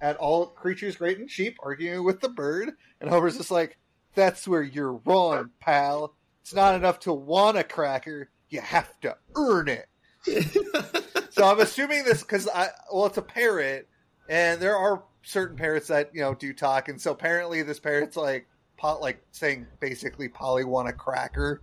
at 0.00 0.16
all 0.16 0.46
creatures 0.48 0.96
great 0.96 1.18
and 1.18 1.28
cheap 1.28 1.58
arguing 1.62 2.04
with 2.04 2.20
the 2.20 2.28
bird. 2.28 2.72
And 3.00 3.08
Homer's 3.08 3.36
just 3.36 3.52
like, 3.52 3.78
that's 4.16 4.48
where 4.48 4.62
you're 4.62 4.94
wrong, 4.94 5.50
pal. 5.60 6.12
It's 6.42 6.52
not 6.52 6.74
enough 6.74 6.98
to 7.00 7.12
want 7.12 7.56
a 7.56 7.62
cracker. 7.62 8.30
You 8.50 8.60
have 8.62 8.98
to 9.02 9.16
earn 9.36 9.68
it. 9.68 9.86
So 11.30 11.44
I'm 11.48 11.60
assuming 11.60 12.02
this 12.02 12.22
because 12.22 12.48
I 12.48 12.70
well, 12.92 13.06
it's 13.06 13.16
a 13.18 13.22
parrot, 13.22 13.88
and 14.28 14.60
there 14.60 14.76
are 14.76 15.02
certain 15.22 15.56
parrots 15.56 15.88
that 15.88 16.10
you 16.14 16.20
know 16.20 16.34
do 16.34 16.52
talk, 16.52 16.88
and 16.88 17.00
so 17.00 17.12
apparently 17.12 17.62
this 17.62 17.78
parrot's 17.80 18.16
like 18.16 18.46
pot 18.76 19.00
like 19.00 19.20
saying 19.32 19.66
basically 19.80 20.28
Polly 20.28 20.64
want 20.64 20.88
a 20.88 20.92
cracker. 20.92 21.60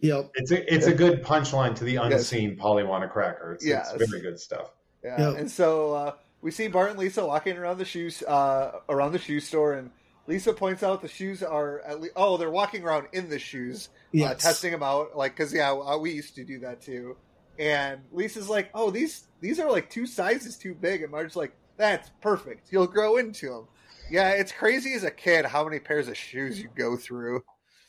Yep. 0.00 0.32
It's 0.34 0.50
a 0.50 0.74
it's 0.74 0.86
a 0.86 0.94
good 0.94 1.22
punchline 1.22 1.76
to 1.76 1.84
the 1.84 1.96
unseen 1.96 2.56
Polywana 2.56 3.08
cracker. 3.10 3.52
It's, 3.54 3.64
Yes. 3.64 3.92
it's 3.94 4.10
very 4.10 4.20
good 4.22 4.40
stuff. 4.40 4.72
Yeah, 5.04 5.30
Yep. 5.30 5.38
and 5.38 5.50
so 5.50 5.94
uh, 5.94 6.12
we 6.40 6.50
see 6.50 6.66
Bart 6.68 6.90
and 6.90 6.98
Lisa 6.98 7.24
walking 7.24 7.56
around 7.56 7.78
the 7.78 7.84
shoes 7.84 8.22
uh, 8.24 8.80
around 8.88 9.12
the 9.12 9.18
shoe 9.20 9.38
store, 9.38 9.74
and 9.74 9.90
Lisa 10.26 10.52
points 10.52 10.82
out 10.82 11.02
the 11.02 11.08
shoes 11.08 11.42
are 11.44 11.80
at 11.82 12.00
least 12.00 12.14
oh 12.16 12.36
they're 12.36 12.50
walking 12.50 12.82
around 12.82 13.06
in 13.12 13.28
the 13.28 13.38
shoes, 13.38 13.88
uh, 14.20 14.34
testing 14.34 14.72
them 14.72 14.82
out 14.82 15.16
like 15.16 15.36
because 15.36 15.54
yeah 15.54 15.72
uh, 15.72 15.96
we 15.96 16.10
used 16.10 16.34
to 16.34 16.44
do 16.44 16.58
that 16.60 16.82
too. 16.82 17.16
And 17.58 18.00
Lisa's 18.10 18.48
like, 18.48 18.70
oh 18.74 18.90
these 18.90 19.28
these 19.40 19.60
are 19.60 19.70
like 19.70 19.88
two 19.90 20.06
sizes 20.06 20.56
too 20.56 20.74
big, 20.74 21.02
and 21.02 21.12
Marge's 21.12 21.36
like, 21.36 21.52
that's 21.76 22.10
perfect. 22.20 22.68
You'll 22.72 22.86
grow 22.86 23.16
into 23.16 23.48
them. 23.50 23.64
Yeah, 24.10 24.30
it's 24.30 24.52
crazy 24.52 24.94
as 24.94 25.04
a 25.04 25.10
kid 25.10 25.44
how 25.46 25.64
many 25.64 25.78
pairs 25.78 26.08
of 26.08 26.16
shoes 26.16 26.60
you 26.60 26.68
go 26.74 26.96
through. 26.96 27.42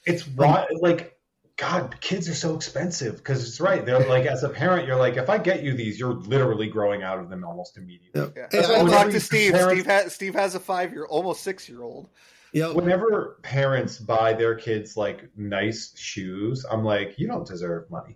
It's 0.05 0.27
raw, 0.27 0.65
like 0.79 1.17
God. 1.57 1.95
Kids 2.01 2.27
are 2.29 2.33
so 2.33 2.55
expensive 2.55 3.17
because 3.17 3.47
it's 3.47 3.59
right. 3.59 3.85
They're 3.85 4.07
like 4.07 4.25
as 4.25 4.43
a 4.43 4.49
parent, 4.49 4.87
you're 4.87 4.95
like, 4.95 5.17
if 5.17 5.29
I 5.29 5.37
get 5.37 5.63
you 5.63 5.73
these, 5.73 5.99
you're 5.99 6.13
literally 6.13 6.67
growing 6.67 7.03
out 7.03 7.19
of 7.19 7.29
them 7.29 7.43
almost 7.43 7.77
immediately. 7.77 8.21
Yep. 8.21 8.33
Yeah, 8.35 8.47
Hey, 8.51 8.57
That's 8.57 8.67
why 8.69 8.75
I- 8.75 8.77
I'll 8.79 8.87
talk 8.87 9.09
to 9.11 9.19
Steve. 9.19 9.51
compare- 9.51 9.69
Steve 9.71 9.85
has 9.85 10.13
Steve 10.13 10.33
has 10.35 10.55
a 10.55 10.59
five 10.59 10.91
year, 10.93 11.05
almost 11.05 11.41
six 11.43 11.67
year 11.67 11.81
old. 11.83 12.09
Yep. 12.53 12.75
Whenever 12.75 13.39
parents 13.41 13.97
buy 13.97 14.33
their 14.33 14.55
kids 14.55 14.95
like 14.95 15.27
nice 15.35 15.97
shoes, 15.97 16.65
I'm 16.69 16.83
like, 16.85 17.17
you 17.17 17.27
don't 17.27 17.47
deserve 17.47 17.89
money. 17.89 18.15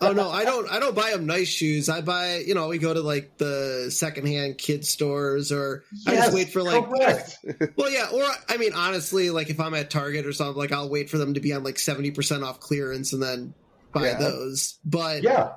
Oh 0.00 0.12
no, 0.12 0.30
I 0.30 0.44
don't. 0.44 0.70
I 0.70 0.78
don't 0.78 0.94
buy 0.94 1.10
them 1.10 1.26
nice 1.26 1.48
shoes. 1.48 1.88
I 1.88 2.00
buy, 2.00 2.38
you 2.38 2.54
know, 2.54 2.68
we 2.68 2.78
go 2.78 2.92
to 2.92 3.00
like 3.00 3.36
the 3.38 3.86
secondhand 3.90 4.58
kid 4.58 4.84
stores, 4.84 5.52
or 5.52 5.84
I 6.06 6.14
just 6.16 6.34
wait 6.34 6.50
for 6.52 6.62
like. 6.62 6.84
correct. 6.84 7.38
Well, 7.76 7.90
yeah, 7.90 8.08
or 8.12 8.24
I 8.48 8.56
mean, 8.56 8.72
honestly, 8.74 9.30
like 9.30 9.50
if 9.50 9.60
I'm 9.60 9.74
at 9.74 9.90
Target 9.90 10.26
or 10.26 10.32
something, 10.32 10.56
like 10.56 10.72
I'll 10.72 10.88
wait 10.88 11.10
for 11.10 11.18
them 11.18 11.34
to 11.34 11.40
be 11.40 11.52
on 11.52 11.62
like 11.64 11.78
seventy 11.78 12.10
percent 12.10 12.42
off 12.44 12.60
clearance 12.60 13.12
and 13.12 13.22
then 13.22 13.54
buy 13.92 14.06
Yeah. 14.06 14.18
those. 14.18 14.78
But 14.84 15.22
yeah. 15.22 15.52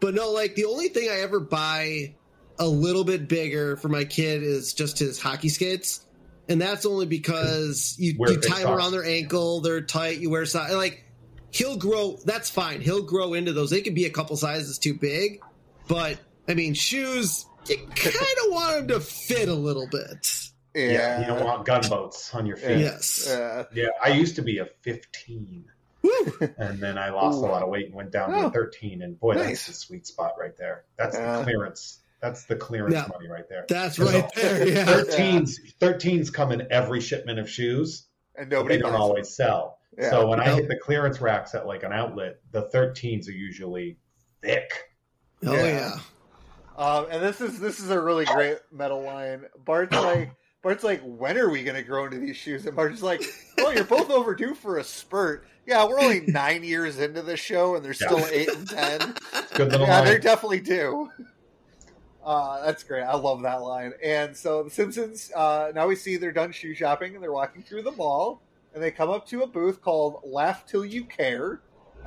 But 0.00 0.14
no, 0.14 0.30
like 0.30 0.54
the 0.54 0.66
only 0.66 0.88
thing 0.88 1.08
I 1.10 1.20
ever 1.20 1.40
buy 1.40 2.14
a 2.58 2.66
little 2.66 3.04
bit 3.04 3.28
bigger 3.28 3.76
for 3.76 3.88
my 3.88 4.04
kid 4.04 4.42
is 4.42 4.74
just 4.74 4.98
his 4.98 5.20
hockey 5.20 5.48
skates. 5.48 6.02
And 6.48 6.60
that's 6.60 6.86
only 6.86 7.06
because 7.06 7.96
you, 7.98 8.14
you 8.18 8.40
tie 8.40 8.62
them 8.62 8.72
around 8.72 8.92
their 8.92 9.04
ankle, 9.04 9.60
they're 9.62 9.80
tight, 9.80 10.18
you 10.18 10.30
wear 10.30 10.46
socks. 10.46 10.72
Like 10.72 11.02
he'll 11.50 11.76
grow, 11.76 12.18
that's 12.24 12.50
fine. 12.50 12.80
He'll 12.80 13.02
grow 13.02 13.34
into 13.34 13.52
those. 13.52 13.70
They 13.70 13.80
could 13.82 13.94
be 13.94 14.04
a 14.06 14.10
couple 14.10 14.36
sizes 14.36 14.78
too 14.78 14.94
big. 14.94 15.40
But 15.88 16.18
I 16.48 16.54
mean, 16.54 16.74
shoes, 16.74 17.46
you 17.68 17.76
kind 17.76 18.14
of 18.46 18.52
want 18.52 18.76
them 18.78 18.88
to 18.88 19.00
fit 19.00 19.48
a 19.48 19.54
little 19.54 19.88
bit. 19.88 20.32
Yeah, 20.74 21.20
you 21.20 21.26
don't 21.26 21.42
want 21.44 21.64
gunboats 21.64 22.34
on 22.34 22.44
your 22.46 22.56
feet. 22.58 22.78
Yes. 22.80 23.24
Yeah. 23.28 23.64
Yeah, 23.72 23.86
I 24.02 24.08
used 24.10 24.36
to 24.36 24.42
be 24.42 24.58
a 24.58 24.66
15, 24.82 25.64
Woo! 26.02 26.10
and 26.58 26.78
then 26.80 26.98
I 26.98 27.08
lost 27.10 27.38
Ooh. 27.38 27.46
a 27.46 27.48
lot 27.48 27.62
of 27.62 27.70
weight 27.70 27.86
and 27.86 27.94
went 27.94 28.10
down 28.12 28.30
to 28.30 28.36
Oh. 28.36 28.46
a 28.46 28.50
13. 28.50 29.00
And 29.00 29.18
boy, 29.18 29.34
Nice. 29.34 29.46
that's 29.46 29.66
the 29.68 29.72
sweet 29.72 30.06
spot 30.06 30.34
right 30.38 30.54
there. 30.58 30.84
That's 30.98 31.16
Yeah. 31.16 31.38
the 31.38 31.44
clearance. 31.44 32.00
That's 32.20 32.44
the 32.44 32.56
clearance 32.56 32.94
Yeah. 32.94 33.06
money 33.10 33.26
right 33.28 33.48
there. 33.48 33.64
That's 33.68 33.96
So, 33.96 34.04
right 34.04 34.30
there. 34.34 34.68
Yeah. 34.72 34.84
13s, 34.84 35.58
13s 35.80 36.30
come 36.30 36.52
in 36.52 36.66
every 36.70 37.00
shipment 37.00 37.38
of 37.38 37.48
shoes, 37.48 38.04
And 38.34 38.50
nobody 38.50 38.76
they 38.76 38.82
don't 38.82 38.92
buys 38.92 39.00
always 39.00 39.28
sell. 39.34 39.78
Yeah. 39.98 40.10
So 40.10 40.26
when 40.28 40.40
I 40.40 40.46
Nope. 40.46 40.60
hit 40.60 40.68
the 40.68 40.76
clearance 40.76 41.20
racks 41.20 41.54
at 41.54 41.66
like 41.66 41.82
an 41.82 41.92
outlet, 41.92 42.36
the 42.52 42.68
13s 42.74 43.28
are 43.28 43.32
usually 43.32 43.98
thick. 44.42 44.70
Oh, 45.44 45.54
Yeah. 45.54 45.64
yeah. 45.66 45.98
Um, 46.76 47.06
and 47.10 47.22
this 47.22 47.40
is 47.40 47.58
this 47.58 47.80
is 47.80 47.88
a 47.90 47.98
really 48.00 48.26
great 48.26 48.58
metal 48.70 49.02
line. 49.02 49.46
Bart's 49.64 49.92
like 49.96 50.30
Bart's 50.62 50.84
like, 50.84 51.00
when 51.04 51.38
are 51.38 51.48
we 51.48 51.62
gonna 51.64 51.82
grow 51.82 52.04
into 52.04 52.18
these 52.18 52.36
shoes? 52.36 52.66
And 52.66 52.76
Bart's 52.76 53.02
like, 53.02 53.22
oh, 53.60 53.70
you're 53.70 53.84
both 53.84 54.10
overdue 54.10 54.54
for 54.54 54.78
a 54.78 54.84
spurt. 54.84 55.46
Yeah, 55.66 55.86
we're 55.86 55.98
only 56.00 56.20
nine 56.26 56.62
years 56.64 56.98
into 56.98 57.22
this 57.22 57.40
show, 57.40 57.76
and 57.76 57.84
they're 57.84 57.94
still 57.94 58.18
Yeah. 58.20 58.28
eight 58.32 58.48
and 58.54 58.68
ten. 58.68 59.14
Good 59.54 59.72
little 59.72 59.86
Yeah, 59.86 59.96
line. 60.00 60.04
they're 60.04 60.18
definitely 60.18 60.60
due. 60.60 61.10
Uh, 62.24 62.64
that's 62.66 62.82
great. 62.82 63.02
I 63.04 63.14
love 63.16 63.42
that 63.42 63.62
line. 63.62 63.92
And 64.02 64.36
so 64.36 64.64
the 64.64 64.70
Simpsons, 64.70 65.30
uh, 65.34 65.70
now 65.74 65.86
we 65.86 65.94
see 65.94 66.16
they're 66.16 66.32
done 66.32 66.50
shoe 66.52 66.74
shopping 66.74 67.14
and 67.14 67.22
they're 67.22 67.32
walking 67.32 67.62
through 67.62 67.82
the 67.82 67.92
mall 67.92 68.42
and 68.76 68.84
they 68.84 68.90
come 68.90 69.08
up 69.08 69.26
to 69.26 69.40
a 69.42 69.46
booth 69.46 69.80
called 69.80 70.20
Laugh 70.22 70.66
Till 70.66 70.84
You 70.84 71.06
Care. 71.06 71.62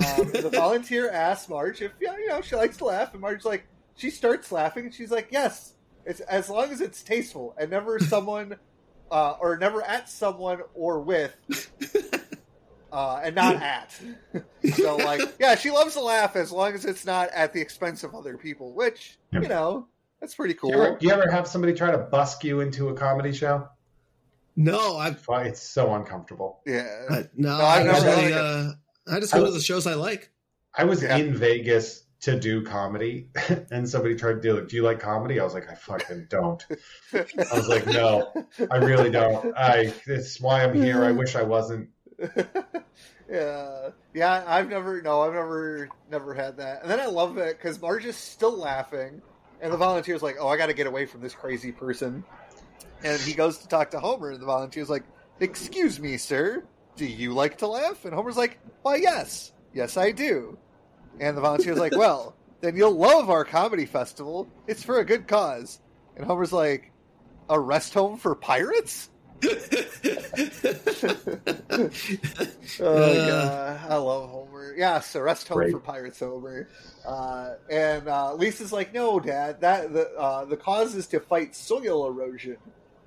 Um, 0.07 0.29
the 0.31 0.49
volunteer 0.53 1.09
asks 1.09 1.49
Marge 1.49 1.81
if, 1.81 1.91
yeah, 1.99 2.15
you 2.15 2.27
know, 2.27 2.41
she 2.41 2.55
likes 2.55 2.77
to 2.77 2.85
laugh. 2.85 3.11
And 3.13 3.21
Marge's 3.21 3.43
like, 3.43 3.65
she 3.95 4.11
starts 4.11 4.51
laughing 4.51 4.85
and 4.85 4.93
she's 4.93 5.09
like, 5.09 5.29
yes, 5.31 5.73
it's 6.05 6.19
as 6.21 6.47
long 6.47 6.69
as 6.71 6.79
it's 6.79 7.01
tasteful 7.01 7.55
and 7.59 7.71
never 7.71 7.97
someone 7.99 8.55
uh, 9.11 9.31
or 9.41 9.57
never 9.57 9.81
at 9.81 10.09
someone 10.09 10.59
or 10.75 11.01
with, 11.01 11.35
uh, 12.91 13.19
and 13.23 13.33
not 13.33 13.55
at. 13.55 13.99
so 14.75 14.95
like, 14.97 15.21
yeah, 15.39 15.55
she 15.55 15.71
loves 15.71 15.95
to 15.95 16.01
laugh 16.01 16.35
as 16.35 16.51
long 16.51 16.73
as 16.75 16.85
it's 16.85 17.03
not 17.03 17.29
at 17.29 17.51
the 17.51 17.59
expense 17.59 18.03
of 18.03 18.13
other 18.13 18.37
people, 18.37 18.73
which 18.75 19.17
Yeah. 19.33 19.41
you 19.41 19.47
know 19.47 19.87
that's 20.21 20.35
pretty 20.35 20.53
cool. 20.53 20.69
Do 20.69 20.77
you, 20.77 20.83
ever, 20.83 20.97
do 20.99 21.07
you 21.07 21.13
ever 21.13 21.31
have 21.31 21.47
somebody 21.47 21.73
try 21.73 21.89
to 21.89 21.97
busk 21.97 22.43
you 22.43 22.59
into 22.59 22.89
a 22.89 22.93
comedy 22.93 23.33
show? 23.33 23.67
No, 24.61 24.97
I've 24.97 25.25
It's 25.47 25.61
so 25.61 25.93
uncomfortable. 25.95 26.59
yeah, 26.65 27.05
I, 27.09 27.23
no, 27.37 27.57
No, 27.57 27.63
I've 27.65 27.85
never 27.85 28.05
usually, 28.09 28.29
done 28.31 28.77
uh, 29.07 29.15
I 29.15 29.19
just 29.21 29.33
I 29.33 29.39
go 29.39 29.45
to 29.45 29.51
the 29.51 29.61
shows 29.61 29.87
I 29.87 29.93
like. 29.93 30.31
I 30.77 30.83
was 30.83 31.01
Yeah. 31.01 31.15
in 31.15 31.33
Vegas 31.33 32.03
to 32.21 32.37
do 32.37 32.61
comedy, 32.65 33.29
and 33.71 33.87
somebody 33.87 34.15
tried 34.15 34.33
to 34.33 34.41
do 34.41 34.53
like, 34.55 34.67
"Do 34.67 34.75
you 34.75 34.83
like 34.83 34.99
comedy?" 34.99 35.39
I 35.39 35.45
was 35.45 35.53
like, 35.53 35.69
"I 35.69 35.75
fucking 35.75 36.27
don't." 36.29 36.61
I 37.13 37.25
was 37.53 37.69
like, 37.69 37.87
"No, 37.87 38.33
I 38.69 38.75
really 38.77 39.09
don't. 39.09 39.57
I. 39.57 39.93
It's 40.05 40.41
why 40.41 40.65
I'm 40.65 40.73
here. 40.73 41.05
I 41.05 41.11
wish 41.13 41.37
I 41.37 41.43
wasn't." 41.43 41.87
yeah, 43.31 43.89
yeah. 44.13 44.43
I've 44.45 44.69
never, 44.69 45.01
no, 45.01 45.21
I've 45.21 45.33
never, 45.33 45.87
never 46.11 46.33
had 46.33 46.57
that. 46.57 46.81
And 46.81 46.91
then 46.91 46.99
I 46.99 47.05
love 47.05 47.37
it 47.37 47.57
because 47.57 47.81
Marge 47.81 48.03
is 48.03 48.17
still 48.17 48.57
laughing, 48.57 49.21
and 49.61 49.71
the 49.71 49.77
volunteer's 49.77 50.21
like, 50.21 50.35
"Oh, 50.37 50.49
I 50.49 50.57
got 50.57 50.65
to 50.65 50.73
get 50.73 50.87
away 50.87 51.05
from 51.05 51.21
this 51.21 51.33
crazy 51.33 51.71
person." 51.71 52.25
And 53.03 53.19
he 53.21 53.33
goes 53.33 53.59
to 53.59 53.67
talk 53.67 53.91
to 53.91 53.99
Homer, 53.99 54.31
and 54.31 54.41
the 54.41 54.45
volunteer's 54.45 54.89
like, 54.89 55.03
"Excuse 55.39 55.99
me, 55.99 56.17
sir, 56.17 56.63
do 56.95 57.05
you 57.05 57.33
like 57.33 57.57
to 57.59 57.67
laugh?" 57.67 58.03
And 58.05 58.13
Homer's 58.13 58.37
like, 58.37 58.59
"Why, 58.81 58.95
yes, 58.95 59.53
yes, 59.73 59.95
I 59.97 60.11
do." 60.11 60.57
And 61.19 61.35
the 61.37 61.41
volunteer's 61.41 61.77
like, 61.79 61.95
"Well, 61.95 62.35
then 62.61 62.75
you'll 62.75 62.95
love 62.95 63.29
our 63.29 63.45
comedy 63.45 63.85
festival. 63.85 64.47
It's 64.67 64.83
for 64.83 64.99
a 64.99 65.05
good 65.05 65.27
cause." 65.27 65.79
And 66.17 66.25
Homer's 66.25 66.51
like, 66.51 66.91
"A 67.49 67.57
rest 67.59 67.93
home 67.93 68.17
for 68.17 68.35
pirates?" 68.35 69.09
Oh 72.81 73.03
Uh. 73.03 73.13
yeah, 73.13 73.85
I 73.89 73.95
love 73.95 74.29
Homer. 74.29 74.73
Yeah, 74.75 74.99
so 74.99 75.21
rest 75.21 75.47
home 75.47 75.57
Great. 75.57 75.71
for 75.71 75.79
Pirates 75.79 76.19
Homer. 76.19 76.67
Uh, 77.05 77.55
and 77.69 78.07
uh, 78.07 78.33
Lisa's 78.33 78.71
like, 78.73 78.93
"No, 78.93 79.19
Dad, 79.19 79.61
that 79.61 79.93
the 79.93 80.09
uh, 80.17 80.45
the 80.45 80.57
cause 80.57 80.95
is 80.95 81.07
to 81.07 81.19
fight 81.19 81.55
soil 81.55 82.07
erosion." 82.07 82.57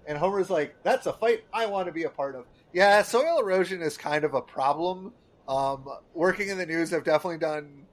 And 0.07 0.19
Homer's 0.19 0.51
like, 0.51 0.75
"That's 0.83 1.07
a 1.07 1.13
fight 1.13 1.45
I 1.53 1.67
want 1.67 1.87
to 1.87 1.93
be 1.93 2.05
a 2.05 2.11
part 2.11 2.35
of." 2.35 2.47
Yeah, 2.73 3.03
soil 3.03 3.39
erosion 3.39 3.83
is 3.83 3.97
kind 3.97 4.25
of 4.25 4.35
a 4.35 4.43
problem. 4.43 5.13
Um, 5.49 5.89
working 6.15 6.49
in 6.49 6.59
the 6.59 6.67
news, 6.67 6.93
I've 6.93 7.05
definitely 7.05 7.39
done 7.39 7.87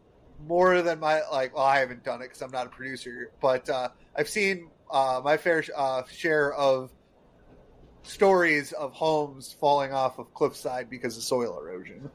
more 0.47 0.81
than 0.81 0.99
my 0.99 1.21
like. 1.31 1.55
Well, 1.55 1.65
I 1.65 1.79
haven't 1.79 2.03
done 2.03 2.21
it 2.21 2.25
because 2.25 2.41
I'm 2.41 2.51
not 2.51 2.67
a 2.67 2.69
producer, 2.69 3.31
but 3.41 3.69
uh, 3.69 3.89
I've 4.15 4.29
seen 4.29 4.69
uh, 4.89 5.21
my 5.23 5.37
fair 5.37 5.63
uh, 5.75 6.03
share 6.11 6.53
of 6.53 6.91
stories 8.03 8.71
of 8.71 8.93
homes 8.93 9.55
falling 9.59 9.93
off 9.93 10.19
of 10.19 10.33
cliffside 10.33 10.89
because 10.89 11.17
of 11.17 11.23
soil 11.23 11.59
erosion. 11.59 12.09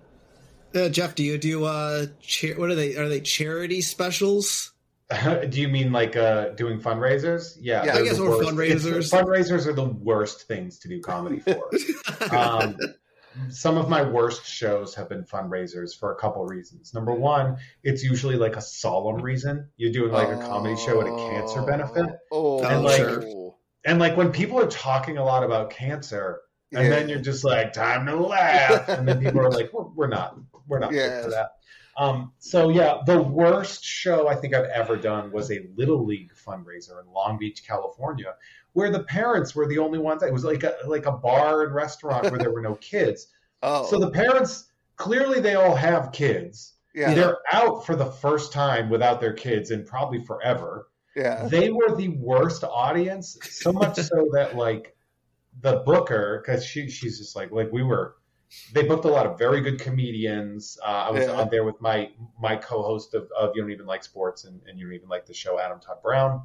Uh, 0.75 0.89
Jeff, 0.89 1.15
do 1.15 1.23
you 1.23 1.39
do 1.39 1.65
uh, 1.65 2.07
cha- 2.21 2.55
what 2.55 2.71
are 2.71 2.75
they? 2.75 2.97
Are 2.97 3.09
they 3.09 3.21
charity 3.21 3.81
specials? 3.81 4.73
do 5.51 5.61
you 5.61 5.69
mean 5.69 5.93
like 5.93 6.17
uh, 6.17 6.51
doing 6.51 6.81
fundraisers? 6.81 7.57
Yeah, 7.61 7.85
Yeah, 7.85 7.97
I 7.97 8.03
guess 8.05 8.19
or 8.19 8.43
fundraisers. 8.43 8.87
It's- 8.87 9.11
fundraisers 9.11 9.67
are 9.67 9.73
the 9.73 9.85
worst 9.85 10.49
things 10.49 10.79
to 10.81 10.89
do 10.89 11.01
comedy 11.01 11.41
for. 11.41 11.71
um, 12.35 12.77
some 13.51 13.77
of 13.77 13.89
my 13.89 14.03
worst 14.03 14.47
shows 14.47 14.95
have 14.95 15.09
been 15.09 15.25
fundraisers 15.25 15.99
for 15.99 16.13
a 16.13 16.17
couple 16.17 16.45
reasons. 16.47 16.95
Number 16.95 17.13
one, 17.13 17.57
it's 17.83 18.03
usually 18.05 18.37
like 18.37 18.57
a 18.57 18.61
solemn 18.63 19.21
reason. 19.21 19.69
You're 19.77 19.93
doing 19.93 20.13
like 20.13 20.29
a 20.29 20.37
comedy 20.39 20.77
show 20.77 21.01
at 21.01 21.07
a 21.09 21.17
cancer 21.17 21.63
benefit. 21.63 22.17
Oh, 22.33 22.63
And, 22.63 22.85
like, 22.85 22.97
sure. 22.97 23.55
And 23.85 23.99
like 23.99 24.17
when 24.17 24.31
people 24.33 24.59
are 24.61 24.69
talking 24.69 25.19
a 25.19 25.25
lot 25.25 25.43
about 25.43 25.71
cancer, 25.71 26.41
and 26.73 26.85
Yeah. 26.85 26.91
then 26.91 27.09
you're 27.09 27.21
just 27.21 27.45
like, 27.45 27.73
time 27.73 28.07
to 28.07 28.17
laugh. 28.17 28.89
And 28.89 29.07
then 29.07 29.21
people 29.21 29.41
are 29.41 29.51
like, 29.51 29.71
we're, 29.73 29.85
we're 29.95 30.07
not, 30.09 30.37
we're 30.67 30.79
not 30.79 30.93
Yeah. 30.93 31.23
for 31.23 31.31
that. 31.31 31.51
Um, 31.97 32.33
so 32.39 32.69
yeah, 32.71 32.99
the 33.07 33.21
worst 33.23 33.85
show 33.85 34.29
I 34.29 34.35
think 34.35 34.55
I've 34.55 34.65
ever 34.67 34.97
done 34.97 35.31
was 35.31 35.51
a 35.51 35.67
little 35.77 36.05
league 36.05 36.33
fundraiser 36.35 37.01
in 37.03 37.13
Long 37.13 37.39
Beach, 37.39 37.65
California, 37.67 38.35
where 38.73 38.91
the 38.91 39.05
parents 39.05 39.55
were 39.55 39.69
the 39.69 39.79
only 39.79 39.99
ones. 39.99 40.23
It 40.23 40.33
was 40.33 40.45
like 40.45 40.63
a 40.65 40.77
like 40.87 41.07
a 41.07 41.13
bar 41.13 41.65
and 41.65 41.75
restaurant 41.75 42.31
where 42.31 42.39
there 42.39 42.53
were 42.53 42.63
no 42.63 42.75
kids. 42.81 43.29
oh, 43.63 43.87
So 43.87 43.99
the 43.99 44.11
parents 44.11 44.73
clearly 44.97 45.41
they 45.41 45.55
all 45.55 45.75
have 45.77 46.13
kids. 46.13 46.75
yeah, 46.95 47.15
They're 47.15 47.39
out 47.53 47.87
for 47.87 47.95
the 47.97 48.07
first 48.07 48.53
time 48.53 48.89
without 48.91 49.21
their 49.21 49.33
kids 49.33 49.71
and 49.71 49.87
probably 49.87 50.25
forever 50.25 50.89
yeah, 51.17 51.47
they 51.47 51.71
were 51.71 51.95
the 51.95 52.09
worst 52.09 52.65
audience 52.65 53.39
so 53.49 53.73
much 53.73 53.97
so 54.01 54.29
that 54.33 54.57
like 54.57 54.97
the 55.61 55.83
booker 55.87 56.43
because 56.45 56.65
she 56.65 56.89
she's 56.91 57.19
just 57.19 57.37
like 57.37 57.51
like 57.53 57.71
we 57.73 57.83
were 57.83 58.17
they 58.73 58.83
booked 58.83 59.05
a 59.05 59.09
lot 59.09 59.27
of 59.27 59.39
very 59.39 59.61
good 59.61 59.81
comedians. 59.81 60.79
Uh, 60.83 61.07
i 61.09 61.11
was 61.11 61.27
Yeah. 61.27 61.33
on 61.33 61.49
there 61.51 61.65
with 61.65 61.81
my 61.81 62.11
my 62.41 62.57
co-host 62.57 63.15
of, 63.15 63.31
of 63.39 63.53
you 63.55 63.63
don't 63.63 63.71
even 63.73 63.87
like 63.87 64.05
sports 64.05 64.45
and, 64.45 64.61
and 64.67 64.79
you 64.79 64.87
don't 64.87 64.95
even 64.95 65.09
like 65.09 65.27
the 65.27 65.35
show 65.35 65.59
adam 65.61 65.81
todd 65.81 66.03
brown. 66.03 66.43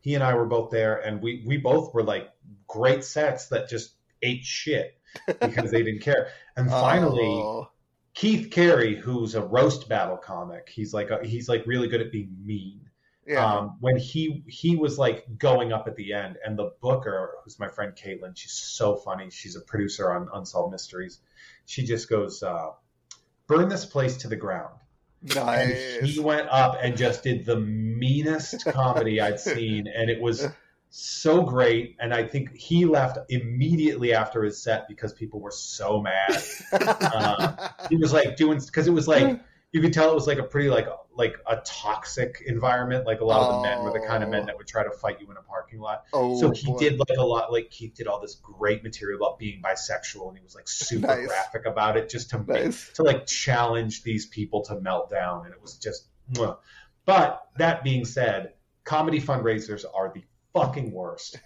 He 0.00 0.14
and 0.14 0.24
i 0.24 0.34
were 0.34 0.46
both 0.46 0.70
there 0.70 0.96
and 0.98 1.22
we 1.22 1.42
we 1.46 1.56
both 1.56 1.94
were 1.94 2.02
like 2.02 2.30
great 2.66 3.04
sets 3.04 3.48
that 3.48 3.68
just 3.68 3.94
ate 4.22 4.44
shit 4.44 4.98
because 5.40 5.70
they 5.70 5.82
didn't 5.82 6.02
care. 6.02 6.30
And 6.56 6.72
finally 6.72 7.52
Oh, 7.52 7.70
keith 8.14 8.50
carey 8.50 8.96
who's 8.96 9.34
a 9.36 9.42
roast 9.42 9.88
battle 9.88 10.16
comic 10.16 10.68
he's 10.70 10.92
like 10.94 11.10
a, 11.10 11.24
he's 11.26 11.48
like 11.48 11.66
really 11.66 11.88
good 11.88 12.00
at 12.00 12.12
being 12.12 12.36
mean 12.44 12.87
yeah, 13.28 13.44
um, 13.44 13.76
when 13.80 13.98
he 13.98 14.42
he 14.46 14.74
was 14.74 14.98
like 14.98 15.26
going 15.36 15.70
up 15.70 15.86
at 15.86 15.96
the 15.96 16.14
end, 16.14 16.38
and 16.44 16.58
the 16.58 16.72
booker, 16.80 17.34
who's 17.44 17.58
my 17.58 17.68
friend 17.68 17.92
Caitlin, 17.94 18.34
she's 18.34 18.52
so 18.52 18.96
funny. 18.96 19.28
She's 19.30 19.54
a 19.54 19.60
producer 19.60 20.10
on 20.10 20.28
Unsolved 20.32 20.72
Mysteries. 20.72 21.20
She 21.66 21.84
just 21.84 22.08
goes, 22.08 22.42
uh, 22.42 22.70
"Burn 23.46 23.68
this 23.68 23.84
place 23.84 24.16
to 24.18 24.28
the 24.28 24.36
ground." 24.36 24.74
And 25.20 25.34
nice. 25.34 26.00
he 26.00 26.20
went 26.20 26.48
up 26.48 26.78
and 26.80 26.96
just 26.96 27.22
did 27.22 27.44
the 27.44 27.60
meanest 27.60 28.64
comedy 28.64 29.20
I'd 29.20 29.40
seen, 29.40 29.86
and 29.94 30.08
it 30.08 30.22
was 30.22 30.46
so 30.88 31.42
great. 31.42 31.96
And 32.00 32.14
I 32.14 32.24
think 32.26 32.56
he 32.56 32.86
left 32.86 33.18
immediately 33.28 34.14
after 34.14 34.42
his 34.42 34.62
set 34.62 34.88
because 34.88 35.12
people 35.12 35.40
were 35.40 35.50
so 35.50 36.00
mad. 36.00 36.42
uh, 36.72 37.68
He 37.90 37.96
was 37.96 38.14
like 38.14 38.36
doing 38.36 38.58
because 38.58 38.88
it 38.88 38.92
was 38.92 39.06
like 39.06 39.38
you 39.72 39.80
could 39.82 39.92
tell 39.92 40.10
it 40.10 40.14
was 40.14 40.26
like 40.26 40.38
a 40.38 40.42
pretty 40.42 40.70
like 40.70 40.88
like 41.14 41.36
a 41.46 41.56
toxic 41.64 42.42
environment. 42.46 43.04
Like 43.06 43.20
a 43.20 43.24
lot 43.24 43.40
of 43.42 43.56
the 43.56 43.68
men 43.68 43.82
were 43.84 43.92
the 43.92 44.06
kind 44.06 44.22
of 44.22 44.30
men 44.30 44.46
that 44.46 44.56
would 44.56 44.66
try 44.66 44.82
to 44.84 44.90
fight 44.90 45.20
you 45.20 45.30
in 45.30 45.36
a 45.36 45.42
parking 45.42 45.78
lot. 45.80 46.04
oh, 46.12 46.38
So 46.40 46.50
he 46.52 46.68
boy. 46.72 46.78
did 46.78 46.98
like 46.98 47.18
a 47.18 47.24
lot. 47.24 47.52
Like 47.52 47.70
Keith 47.70 47.94
did 47.94 48.06
all 48.06 48.20
this 48.20 48.36
great 48.36 48.82
material 48.82 49.18
about 49.18 49.38
being 49.38 49.60
bisexual, 49.60 50.28
and 50.28 50.38
he 50.38 50.42
was 50.44 50.54
like 50.54 50.68
super 50.68 51.06
Nice. 51.08 51.26
graphic 51.26 51.66
about 51.66 51.96
it, 51.96 52.08
just 52.08 52.30
to 52.30 52.38
make 52.38 52.64
Nice. 52.64 52.90
to 52.94 53.02
like 53.02 53.26
challenge 53.26 54.02
these 54.04 54.26
people 54.26 54.62
to 54.66 54.80
melt 54.80 55.10
down, 55.10 55.44
and 55.44 55.52
it 55.54 55.60
was 55.60 55.76
just. 55.76 56.06
mwah. 56.32 56.56
But 57.04 57.42
that 57.56 57.82
being 57.84 58.04
said, 58.04 58.52
comedy 58.84 59.20
fundraisers 59.20 59.84
are 59.94 60.12
the 60.14 60.22
fucking 60.58 60.92
worst. 60.92 61.38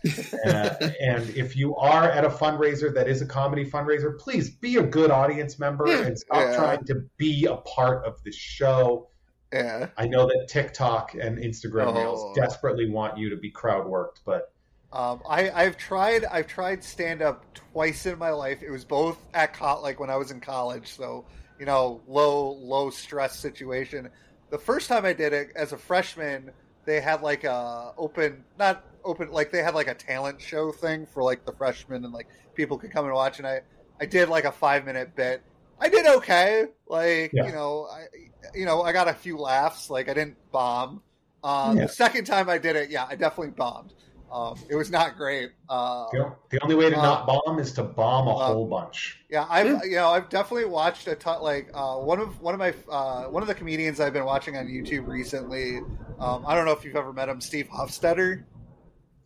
Uh, 0.46 0.74
and 1.00 1.28
if 1.30 1.54
you 1.56 1.76
are 1.76 2.04
at 2.10 2.24
a 2.24 2.28
fundraiser 2.28 2.92
that 2.94 3.08
is 3.08 3.22
a 3.22 3.26
comedy 3.26 3.68
fundraiser, 3.68 4.18
please 4.18 4.50
be 4.50 4.76
a 4.76 4.82
good 4.82 5.10
audience 5.10 5.58
member 5.58 5.86
and 5.86 6.18
stop 6.18 6.38
Yeah. 6.38 6.56
trying 6.56 6.84
to 6.86 7.04
be 7.16 7.46
a 7.46 7.56
part 7.56 8.04
of 8.06 8.22
the 8.24 8.32
show. 8.32 9.08
Yeah. 9.52 9.88
I 9.98 10.06
know 10.06 10.26
that 10.26 10.46
TikTok 10.48 11.14
and 11.14 11.38
Instagram 11.38 11.88
Oh. 11.88 12.00
Reels 12.00 12.36
desperately 12.36 12.88
want 12.88 13.18
you 13.18 13.28
to 13.30 13.36
be 13.36 13.50
crowd 13.50 13.86
worked, 13.86 14.20
but 14.24 14.52
Um, 14.92 15.22
I, 15.28 15.50
I've 15.50 15.76
tried 15.78 16.24
I've 16.26 16.46
tried 16.46 16.84
stand 16.84 17.22
up 17.22 17.44
twice 17.54 18.04
in 18.06 18.18
my 18.18 18.30
life. 18.30 18.62
It 18.62 18.70
was 18.70 18.84
both 18.84 19.18
at 19.34 19.54
co- 19.54 19.80
like 19.80 19.98
when 20.00 20.10
I 20.10 20.16
was 20.16 20.30
in 20.30 20.40
college, 20.40 20.88
so 20.96 21.24
you 21.58 21.66
know, 21.66 22.00
low 22.06 22.50
low 22.52 22.90
stress 22.90 23.38
situation. 23.38 24.08
The 24.50 24.58
first 24.58 24.88
time 24.88 25.04
I 25.06 25.12
did 25.14 25.32
it 25.32 25.50
as 25.56 25.72
a 25.72 25.78
freshman, 25.78 26.50
they 26.84 27.00
had 27.00 27.22
like 27.22 27.44
a 27.44 27.92
open 27.96 28.44
not 28.58 28.84
open 29.04 29.30
like 29.30 29.50
they 29.50 29.62
had 29.62 29.74
like 29.74 29.88
a 29.88 29.94
talent 29.94 30.40
show 30.40 30.72
thing 30.72 31.06
for 31.06 31.22
like 31.22 31.44
the 31.44 31.52
freshmen 31.52 32.04
and 32.04 32.12
like 32.12 32.28
people 32.54 32.78
could 32.78 32.90
come 32.90 33.04
and 33.04 33.14
watch 33.14 33.38
and 33.38 33.46
I 33.46 33.60
I 34.00 34.06
did 34.06 34.28
like 34.28 34.44
a 34.44 34.52
5 34.52 34.84
minute 34.84 35.14
bit. 35.14 35.42
I 35.80 35.88
did 35.88 36.06
okay. 36.06 36.66
Like, 36.86 37.32
Yeah. 37.32 37.46
you 37.46 37.52
know, 37.52 37.86
I 37.90 38.06
you 38.54 38.64
know, 38.66 38.82
I 38.82 38.92
got 38.92 39.08
a 39.08 39.14
few 39.14 39.38
laughs, 39.38 39.90
like 39.90 40.08
I 40.08 40.14
didn't 40.14 40.36
bomb. 40.50 41.02
Um, 41.44 41.76
Yeah. 41.78 41.86
The 41.86 41.92
second 41.92 42.24
time 42.24 42.48
I 42.48 42.58
did 42.58 42.76
it, 42.76 42.90
yeah, 42.90 43.06
I 43.08 43.14
definitely 43.16 43.52
bombed. 43.52 43.94
Um, 44.32 44.58
it 44.70 44.76
was 44.76 44.90
not 44.90 45.18
great. 45.18 45.50
Uh, 45.68 46.06
the, 46.10 46.32
the 46.48 46.62
only 46.62 46.74
way 46.74 46.88
to 46.88 46.98
Uh, 46.98 47.02
not 47.02 47.26
bomb 47.26 47.58
is 47.58 47.70
to 47.74 47.82
bomb 47.82 48.28
a 48.28 48.34
uh, 48.36 48.46
whole 48.46 48.66
bunch. 48.66 49.20
yeah, 49.28 49.44
I've 49.48 49.84
you 49.84 49.96
know 49.96 50.08
I've 50.08 50.30
definitely 50.30 50.64
watched 50.64 51.06
a 51.06 51.14
ton. 51.14 51.42
Like 51.42 51.68
uh, 51.74 51.96
one 51.96 52.18
of 52.18 52.40
one 52.40 52.54
of 52.54 52.58
my 52.58 52.72
uh, 52.90 53.24
one 53.24 53.42
of 53.42 53.46
the 53.46 53.54
comedians 53.54 54.00
I've 54.00 54.14
been 54.14 54.24
watching 54.24 54.56
on 54.56 54.66
YouTube 54.68 55.06
recently. 55.06 55.80
Um, 56.18 56.44
I 56.46 56.54
don't 56.54 56.64
know 56.64 56.72
if 56.72 56.82
you've 56.82 56.96
ever 56.96 57.12
met 57.12 57.28
him, 57.28 57.42
Steve 57.42 57.68
Hofstetter. 57.68 58.44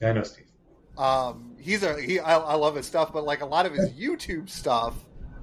I 0.02 0.12
know, 0.12 0.22
Steve. 0.22 0.46
Um, 0.98 1.56
he's 1.60 1.82
a 1.82 2.00
he. 2.00 2.18
I, 2.18 2.38
I 2.38 2.54
love 2.54 2.74
his 2.76 2.86
stuff, 2.86 3.12
but 3.12 3.24
like 3.24 3.42
a 3.42 3.46
lot 3.46 3.66
of 3.66 3.72
his 3.72 3.90
YouTube 3.90 4.48
stuff 4.48 4.94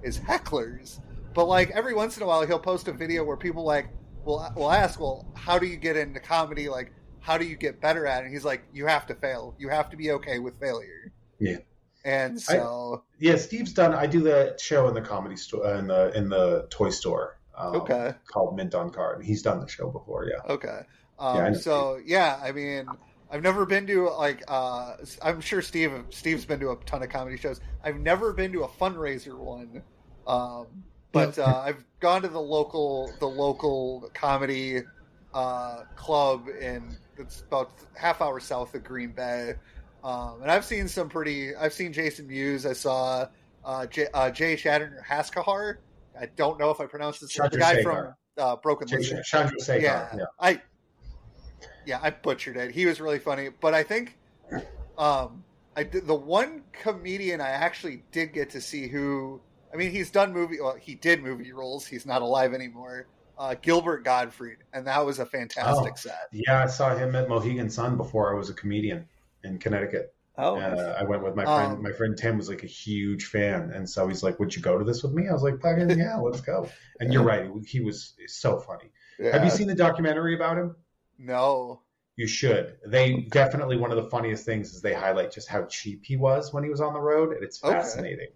is 0.01 0.19
hecklers. 0.19 0.99
But 1.33 1.45
like 1.45 1.69
every 1.71 1.93
once 1.93 2.17
in 2.17 2.23
a 2.23 2.25
while, 2.25 2.45
he'll 2.45 2.59
post 2.59 2.87
a 2.87 2.91
video 2.93 3.23
where 3.23 3.37
people 3.37 3.63
like 3.63 3.87
will 4.25 4.47
will 4.55 4.71
ask, 4.71 4.99
"Well, 4.99 5.27
how 5.35 5.59
do 5.59 5.67
you 5.67 5.77
get 5.77 5.95
into 5.95 6.19
comedy? 6.19 6.69
Like, 6.69 6.91
how 7.19 7.37
do 7.37 7.45
you 7.45 7.55
get 7.55 7.81
better 7.81 8.07
at 8.07 8.21
it?" 8.21 8.25
And 8.25 8.33
he's 8.33 8.45
like, 8.45 8.63
"You 8.73 8.85
have 8.87 9.05
to 9.07 9.15
fail. 9.15 9.55
You 9.57 9.69
have 9.69 9.89
to 9.91 9.97
be 9.97 10.11
okay 10.11 10.39
with 10.39 10.59
failure." 10.59 11.11
Yeah. 11.39 11.57
And 12.05 12.39
so 12.39 13.03
yeah, 13.19 13.37
Steve's 13.37 13.73
done. 13.73 13.93
I 13.93 14.07
do 14.07 14.21
the 14.21 14.57
show 14.59 14.87
in 14.87 14.93
the 14.93 15.01
comedy 15.01 15.37
store 15.37 15.75
in 15.75 15.87
the 15.87 16.11
in 16.15 16.29
the 16.29 16.67
toy 16.69 16.89
store. 16.89 17.39
Um, 17.55 17.75
Okay. 17.75 18.13
Called 18.25 18.55
Mint 18.55 18.75
on 18.75 18.89
Card. 18.89 19.23
He's 19.23 19.41
done 19.41 19.59
the 19.59 19.67
show 19.67 19.89
before. 19.89 20.27
Yeah. 20.27 20.53
Okay. 20.53 20.81
Um, 21.19 21.37
Yeah, 21.37 21.45
I 21.47 21.53
so 21.53 21.99
yeah, 22.03 22.39
I 22.43 22.51
mean, 22.51 22.87
I've 23.33 23.41
never 23.41 23.65
been 23.65 23.87
to 23.87 24.09
like. 24.11 24.43
Uh, 24.47 24.93
I'm 25.23 25.41
sure 25.41 25.63
Steve 25.63 25.91
Steve's 26.11 26.45
been 26.45 26.59
to 26.59 26.69
a 26.69 26.75
ton 26.85 27.01
of 27.01 27.09
comedy 27.09 27.35
shows. 27.35 27.59
I've 27.83 27.99
never 27.99 28.31
been 28.31 28.53
to 28.53 28.63
a 28.63 28.67
fundraiser 28.67 29.35
one, 29.35 29.81
um, 30.27 30.67
but 31.11 31.39
uh, 31.39 31.63
I've 31.65 31.83
gone 31.99 32.21
to 32.21 32.27
the 32.27 32.39
local 32.39 33.11
the 33.19 33.27
local 33.27 34.07
comedy 34.13 34.83
uh, 35.33 35.81
club 35.95 36.47
in 36.47 36.95
it's 37.17 37.41
about 37.41 37.71
half 37.95 38.21
hour 38.21 38.39
south 38.39 38.75
of 38.75 38.83
Green 38.83 39.11
Bay, 39.11 39.55
um, 40.03 40.43
and 40.43 40.51
I've 40.51 40.63
seen 40.63 40.87
some 40.87 41.09
pretty. 41.09 41.55
I've 41.55 41.73
seen 41.73 41.91
Jason 41.91 42.27
Mewes. 42.27 42.67
I 42.67 42.73
saw 42.73 43.27
uh, 43.65 43.87
Jay, 43.87 44.05
uh, 44.13 44.29
Jay 44.29 44.55
Shatter 44.55 45.03
Haskahar. 45.09 45.77
I 46.19 46.27
don't 46.35 46.59
know 46.59 46.69
if 46.69 46.79
I 46.79 46.85
pronounced 46.85 47.21
this. 47.21 47.33
The 47.33 47.49
guy 47.49 47.81
from 47.81 48.13
uh, 48.37 48.57
Broken 48.57 48.87
Lizard 48.89 49.25
Chandra 49.25 49.57
yeah, 49.81 50.15
Yeah. 50.15 50.25
I 50.39 50.61
yeah, 51.85 51.99
I 52.01 52.09
butchered 52.11 52.57
it. 52.57 52.71
He 52.71 52.85
was 52.85 52.99
really 53.01 53.19
funny, 53.19 53.49
but 53.49 53.73
I 53.73 53.83
think 53.83 54.17
um 54.97 55.43
I 55.75 55.83
did 55.83 56.05
the 56.07 56.15
one 56.15 56.63
comedian 56.71 57.41
I 57.41 57.49
actually 57.49 58.03
did 58.11 58.33
get 58.33 58.51
to 58.51 58.61
see 58.61 58.87
who 58.87 59.41
I 59.73 59.77
mean 59.77 59.91
he's 59.91 60.11
done 60.11 60.33
movie 60.33 60.59
well 60.61 60.75
he 60.75 60.95
did 60.95 61.23
movie 61.23 61.51
roles. 61.51 61.85
He's 61.85 62.05
not 62.05 62.21
alive 62.21 62.53
anymore. 62.53 63.07
Uh, 63.35 63.55
Gilbert 63.59 64.03
Gottfried, 64.05 64.59
and 64.73 64.85
that 64.85 65.03
was 65.03 65.17
a 65.17 65.25
fantastic 65.25 65.93
Oh. 65.93 65.95
set. 65.95 66.27
Yeah, 66.31 66.63
I 66.63 66.67
saw 66.67 66.95
him 66.95 67.15
at 67.15 67.27
Mohegan 67.27 67.67
Sun 67.67 67.97
before 67.97 68.31
I 68.31 68.37
was 68.37 68.51
a 68.51 68.53
comedian 68.53 69.07
in 69.43 69.57
Connecticut. 69.57 70.13
Oh, 70.37 70.57
Uh, 70.57 70.95
I 70.99 71.03
went 71.03 71.23
with 71.23 71.35
my 71.35 71.43
friend. 71.43 71.73
Um, 71.73 71.81
my 71.81 71.91
friend 71.91 72.15
Tim 72.15 72.37
was 72.37 72.47
like 72.47 72.63
a 72.63 72.67
huge 72.67 73.25
fan, 73.25 73.71
and 73.71 73.89
so 73.89 74.07
he's 74.07 74.21
like, 74.21 74.39
"Would 74.39 74.55
you 74.55 74.61
go 74.61 74.77
to 74.77 74.85
this 74.85 75.01
with 75.01 75.13
me?" 75.13 75.27
I 75.29 75.33
was 75.33 75.41
like, 75.41 75.55
yeah, 75.97 76.17
let's 76.17 76.41
go." 76.41 76.69
And 76.99 77.11
you're 77.11 77.23
right; 77.23 77.49
he 77.65 77.81
was 77.81 78.13
so 78.27 78.59
funny. 78.59 78.91
Have 79.31 79.43
you 79.43 79.49
seen 79.49 79.67
the 79.67 79.75
documentary 79.75 80.35
about 80.35 80.57
him? 80.57 80.75
No. 81.17 81.81
You 82.15 82.27
should. 82.27 82.77
They 82.85 83.21
definitely 83.31 83.77
one 83.77 83.91
of 83.91 83.97
the 83.97 84.09
funniest 84.09 84.45
things 84.45 84.73
is 84.73 84.81
they 84.81 84.93
highlight 84.93 85.31
just 85.31 85.47
how 85.47 85.65
cheap 85.65 86.05
he 86.05 86.15
was 86.15 86.53
when 86.53 86.63
he 86.63 86.69
was 86.69 86.79
on 86.81 86.93
the 86.93 86.99
road, 86.99 87.33
and 87.33 87.43
it's 87.43 87.63
Okay. 87.63 87.73
fascinating. 87.73 88.29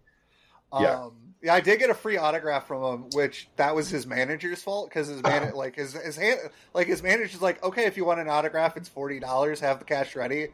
Yeah. 0.74 0.96
Um, 1.00 1.14
yeah, 1.42 1.54
I 1.54 1.62
did 1.62 1.80
get 1.80 1.90
a 1.92 1.94
free 1.94 2.18
autograph 2.18 2.68
from 2.68 2.84
him, 2.84 3.10
which 3.12 3.50
that 3.58 3.76
was 3.76 3.90
his 3.90 4.08
manager's 4.08 4.64
fault 4.64 4.90
because 4.90 5.08
his 5.08 5.22
man, 5.22 5.52
like 5.56 5.76
his 5.76 5.94
his 5.94 6.16
hand, 6.18 6.40
like 6.74 6.88
his 6.88 7.04
manager's 7.04 7.42
like, 7.42 7.64
okay, 7.64 7.86
if 7.86 7.96
you 7.98 8.06
want 8.06 8.20
an 8.20 8.28
autograph, 8.28 8.76
it's 8.78 8.90
forty 8.90 9.20
dollars. 9.20 9.60
Have 9.60 9.80
the 9.80 9.86
cash 9.86 10.16
ready. 10.16 10.50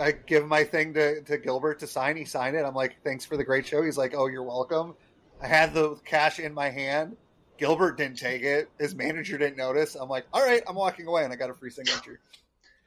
I 0.00 0.12
give 0.12 0.46
my 0.46 0.64
thing 0.64 0.94
to, 0.94 1.22
to 1.22 1.38
Gilbert 1.38 1.80
to 1.80 1.86
sign. 1.86 2.16
He 2.16 2.24
signed 2.24 2.56
it. 2.56 2.64
I'm 2.64 2.74
like, 2.74 2.98
thanks 3.02 3.24
for 3.24 3.36
the 3.36 3.44
great 3.44 3.66
show. 3.66 3.82
He's 3.82 3.98
like, 3.98 4.14
oh, 4.16 4.26
you're 4.26 4.44
welcome. 4.44 4.94
I 5.40 5.48
had 5.48 5.74
the 5.74 5.96
cash 6.04 6.38
in 6.38 6.54
my 6.54 6.70
hand. 6.70 7.16
Gilbert 7.58 7.96
didn't 7.98 8.18
take 8.18 8.42
it. 8.42 8.70
His 8.78 8.94
manager 8.94 9.36
didn't 9.36 9.56
notice. 9.56 9.94
I'm 9.94 10.08
like, 10.08 10.26
all 10.32 10.44
right, 10.44 10.62
I'm 10.66 10.76
walking 10.76 11.06
away, 11.06 11.24
and 11.24 11.32
I 11.32 11.36
got 11.36 11.50
a 11.50 11.54
free 11.54 11.70
signature. 11.70 12.20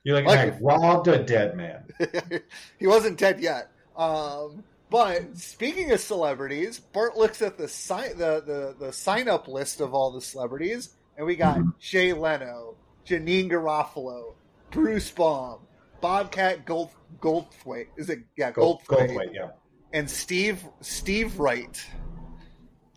You're 0.04 0.16
like, 0.16 0.26
Like- 0.26 0.54
I 0.54 0.58
robbed 0.60 1.08
a 1.08 1.24
dead 1.24 1.56
man. 1.56 1.84
he 2.80 2.88
wasn't 2.88 3.20
dead 3.20 3.40
yet. 3.40 3.70
Um, 3.96 4.64
but 4.90 5.38
speaking 5.38 5.92
of 5.92 6.00
celebrities, 6.00 6.80
Bart 6.80 7.16
looks 7.18 7.42
at 7.42 7.58
the 7.58 7.68
sign 7.68 8.18
the, 8.18 8.42
the, 8.46 8.76
the 8.88 8.94
sign 8.94 9.30
up 9.30 9.48
list 9.48 9.80
of 9.80 9.94
all 9.94 10.12
the 10.12 10.22
celebrities, 10.22 10.96
and 11.18 11.26
we 11.26 11.36
got 11.36 11.60
Jay 11.80 12.14
Leno, 12.14 12.76
Janeane 13.06 13.50
Garofalo, 13.50 14.34
Bruce 14.72 15.10
Baum, 15.12 15.60
Bobcat 16.02 16.66
Gold 16.66 16.90
Goldthwait. 17.22 17.88
Is 17.96 18.10
it 18.10 18.20
yeah 18.36 18.52
Gold, 18.52 18.82
Goldthwait, 18.86 19.10
Goldthwait, 19.10 19.34
yeah. 19.34 19.50
and 19.94 20.10
Steve 20.10 20.64
Steve 20.82 21.40
Wright. 21.40 21.86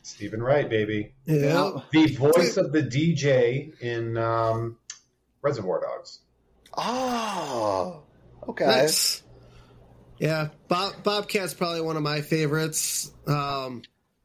Steven 0.05 0.42
Wright, 0.42 0.68
baby. 0.68 1.14
Yeah. 1.24 1.80
The 1.92 2.14
voice 2.14 2.57
of 2.57 2.72
the 2.72 2.82
DJ 2.82 3.80
in 3.80 4.16
um, 4.18 4.76
Reservoir 5.42 5.80
Dogs. 5.80 6.20
Oh, 6.76 8.02
okay. 8.48 8.66
Nice. 8.66 9.22
Yeah, 10.18 10.48
Bob, 10.68 11.02
Bobcat's 11.02 11.55
probably 11.55 11.80
one 11.80 11.96
of 11.96 12.02
my 12.02 12.20
favorites. 12.20 13.11
Um, 13.26 13.82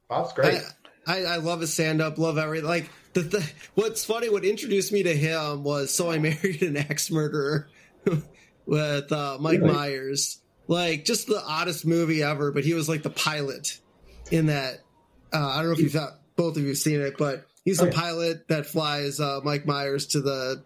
Bob's 0.10 0.34
great. 0.34 0.62
I, 1.08 1.22
I, 1.22 1.24
I 1.24 1.36
love 1.38 1.62
his 1.62 1.74
stand 1.74 2.02
up, 2.02 2.18
love 2.18 2.38
everything. 2.38 2.68
Like 2.68 2.90
the, 3.14 3.22
the 3.22 3.52
what's 3.76 4.04
funny, 4.04 4.30
what 4.30 4.44
introduced 4.44 4.92
me 4.92 5.04
to 5.04 5.16
him 5.16 5.64
was 5.64 5.94
so 5.94 6.12
I 6.12 6.20
married 6.20 6.62
an 6.62 6.78
axe 6.78 7.10
murderer 7.10 7.70
with 8.66 9.12
uh, 9.12 9.38
Mike 9.40 9.62
Really? 9.62 9.74
Myers. 9.74 10.42
Like 10.68 11.06
just 11.06 11.28
the 11.28 11.42
oddest 11.44 11.86
movie 11.86 12.22
ever, 12.22 12.52
but 12.52 12.64
he 12.64 12.74
was 12.74 12.88
like 12.90 13.02
the 13.02 13.10
pilot 13.10 13.80
in 14.30 14.48
that. 14.48 14.82
Uh, 15.34 15.38
I 15.48 15.58
don't 15.58 15.68
know 15.68 15.72
if 15.74 15.80
you've 15.80 15.94
got, 15.94 16.20
both 16.36 16.56
of 16.58 16.64
you 16.64 16.70
have 16.70 16.78
seen 16.78 17.02
it, 17.02 17.18
but 17.18 17.46
he's 17.66 17.82
Oh, 17.82 17.86
the 17.86 17.92
yeah. 17.92 18.00
pilot 18.00 18.48
that 18.48 18.66
flies 18.66 19.20
uh, 19.20 19.42
Mike 19.44 19.66
Myers 19.66 20.08
to 20.08 20.22
the. 20.22 20.64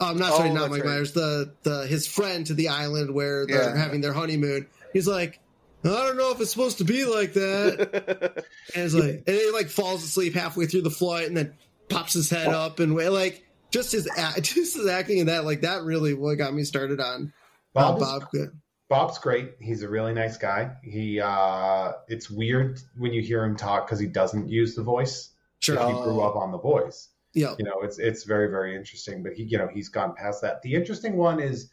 Um, 0.00 0.18
not 0.18 0.32
sorry, 0.34 0.50
Oh, 0.50 0.54
not 0.54 0.70
Mike 0.70 0.82
right. 0.82 0.90
Myers. 0.90 1.12
The 1.12 1.52
the 1.62 1.86
his 1.86 2.06
friend 2.08 2.44
to 2.46 2.54
the 2.54 2.68
island 2.68 3.14
where 3.14 3.46
they're 3.46 3.74
Yeah. 3.74 3.76
having 3.76 4.00
their 4.00 4.12
honeymoon. 4.12 4.66
He's 4.92 5.06
like, 5.06 5.38
I 5.84 5.88
don't 5.88 6.16
know 6.16 6.32
if 6.32 6.40
it's 6.40 6.50
supposed 6.50 6.78
to 6.78 6.84
be 6.84 7.04
like 7.04 7.34
that. 7.34 8.44
And 8.74 8.84
it's 8.84 8.94
like, 8.94 9.22
and 9.26 9.36
he 9.36 9.50
like 9.52 9.68
falls 9.68 10.02
asleep 10.02 10.34
halfway 10.34 10.66
through 10.66 10.82
the 10.82 10.90
flight, 10.90 11.26
and 11.28 11.36
then 11.36 11.54
pops 11.88 12.14
his 12.14 12.30
head 12.30 12.48
up, 12.48 12.80
and 12.80 12.94
like 12.96 13.44
just 13.70 13.92
his 13.92 14.08
just 14.40 14.76
his 14.76 14.86
acting 14.88 15.18
in 15.18 15.26
that, 15.26 15.44
like 15.44 15.60
that 15.60 15.82
really 15.82 16.14
what 16.14 16.36
got 16.38 16.52
me 16.54 16.64
started 16.64 16.98
on 17.00 17.32
uh, 17.76 17.80
Bob 17.80 17.96
is- 17.96 18.02
Bob. 18.02 18.30
Good. 18.32 18.50
Bob's 18.92 19.18
great. 19.18 19.54
He's 19.58 19.82
a 19.82 19.88
really 19.88 20.12
nice 20.12 20.36
guy. 20.36 20.70
He 20.82 21.18
uh 21.18 21.92
it's 22.08 22.28
weird 22.28 22.78
when 22.98 23.14
you 23.14 23.22
hear 23.22 23.42
him 23.42 23.56
talk 23.56 23.86
because 23.86 23.98
he 23.98 24.06
doesn't 24.06 24.50
use 24.50 24.74
the 24.74 24.82
voice. 24.82 25.30
Sure. 25.60 25.76
If 25.76 25.86
he 25.86 26.02
grew 26.02 26.20
up 26.20 26.36
on 26.36 26.52
the 26.52 26.58
voice. 26.58 27.08
Yeah. 27.32 27.54
You 27.58 27.64
know, 27.64 27.80
it's 27.80 27.98
it's 27.98 28.24
very, 28.24 28.50
very 28.50 28.76
interesting. 28.76 29.22
But 29.22 29.32
he, 29.32 29.44
you 29.44 29.56
know, 29.56 29.66
he's 29.66 29.88
gone 29.88 30.14
past 30.14 30.42
that. 30.42 30.60
The 30.60 30.74
interesting 30.74 31.16
one 31.16 31.40
is 31.40 31.70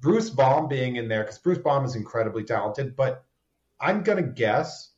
Bruce 0.00 0.30
Baum 0.30 0.68
being 0.68 0.94
in 0.94 1.08
there, 1.08 1.24
because 1.24 1.38
Bruce 1.38 1.58
Baum 1.58 1.84
is 1.84 1.96
incredibly 1.96 2.44
talented, 2.44 2.94
but 2.94 3.24
I'm 3.80 4.04
gonna 4.04 4.22
guess 4.22 4.92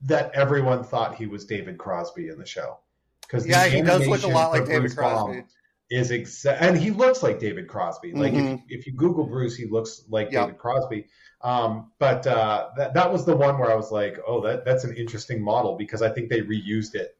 that 0.00 0.32
everyone 0.34 0.82
thought 0.82 1.14
he 1.14 1.28
was 1.28 1.44
David 1.44 1.78
Crosby 1.78 2.26
in 2.26 2.40
the 2.40 2.46
show. 2.46 2.78
Because 3.20 3.46
yeah, 3.46 3.66
he 3.66 3.82
does 3.82 4.04
look 4.08 4.24
a 4.24 4.26
lot 4.26 4.50
like 4.50 4.66
David 4.66 4.96
Crosby. 4.96 5.44
Is 5.90 6.10
exact, 6.10 6.62
and 6.62 6.76
he 6.76 6.90
looks 6.90 7.22
like 7.22 7.38
David 7.38 7.66
Crosby. 7.68 8.12
Like 8.12 8.34
if, 8.34 8.44
Mhm. 8.44 8.62
if 8.68 8.86
you 8.86 8.92
Google 8.92 9.24
Bruce, 9.26 9.56
he 9.56 9.64
looks 9.66 10.04
like 10.08 10.30
Yep. 10.30 10.46
David 10.46 10.58
Crosby. 10.58 11.06
Um, 11.40 11.92
but 11.98 12.26
uh, 12.26 12.68
that 12.76 12.94
that 12.94 13.10
was 13.12 13.24
the 13.24 13.36
one 13.36 13.58
where 13.58 13.70
I 13.70 13.74
was 13.74 13.90
like, 13.90 14.18
oh, 14.26 14.40
that 14.42 14.64
that's 14.64 14.84
an 14.84 14.94
interesting 14.96 15.42
model 15.42 15.76
because 15.76 16.02
I 16.02 16.10
think 16.10 16.28
they 16.28 16.40
reused 16.42 16.94
it 16.94 17.16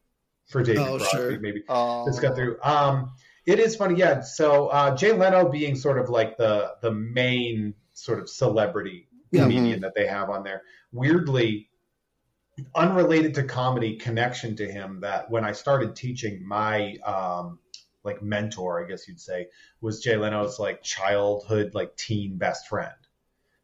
for 0.46 0.62
David 0.62 0.82
Oh, 0.82 0.98
Crosby. 0.98 1.16
sure. 1.16 1.40
Maybe 1.40 1.62
Oh. 1.68 2.04
let's 2.04 2.18
go 2.18 2.34
through. 2.34 2.58
Um, 2.62 3.12
it 3.46 3.58
is 3.58 3.74
funny, 3.76 3.94
yeah. 3.98 4.20
So 4.20 4.68
uh, 4.68 4.94
Jay 4.96 5.12
Leno 5.12 5.48
being 5.48 5.74
sort 5.76 5.98
of 5.98 6.10
like 6.10 6.36
the 6.36 6.74
the 6.82 6.90
main 6.92 7.74
sort 7.94 8.18
of 8.18 8.28
celebrity 8.28 9.08
Yeah. 9.30 9.42
comedian 9.44 9.80
that 9.80 9.94
they 9.94 10.06
have 10.06 10.28
on 10.30 10.42
there. 10.42 10.62
Weirdly, 10.92 11.70
unrelated 12.74 13.34
to 13.34 13.44
comedy 13.44 13.96
connection 13.96 14.56
to 14.56 14.70
him. 14.70 15.00
That 15.00 15.30
when 15.30 15.44
I 15.44 15.52
started 15.52 15.94
teaching, 15.96 16.46
my 16.46 16.96
um, 17.04 17.58
like 18.08 18.22
mentor, 18.22 18.82
I 18.84 18.88
guess 18.88 19.06
you'd 19.06 19.20
say, 19.20 19.48
was 19.80 20.00
Jay 20.00 20.16
Leno's 20.16 20.58
like 20.58 20.82
childhood 20.82 21.74
like 21.74 21.94
teen 21.96 22.36
best 22.36 22.66
friend. 22.68 22.92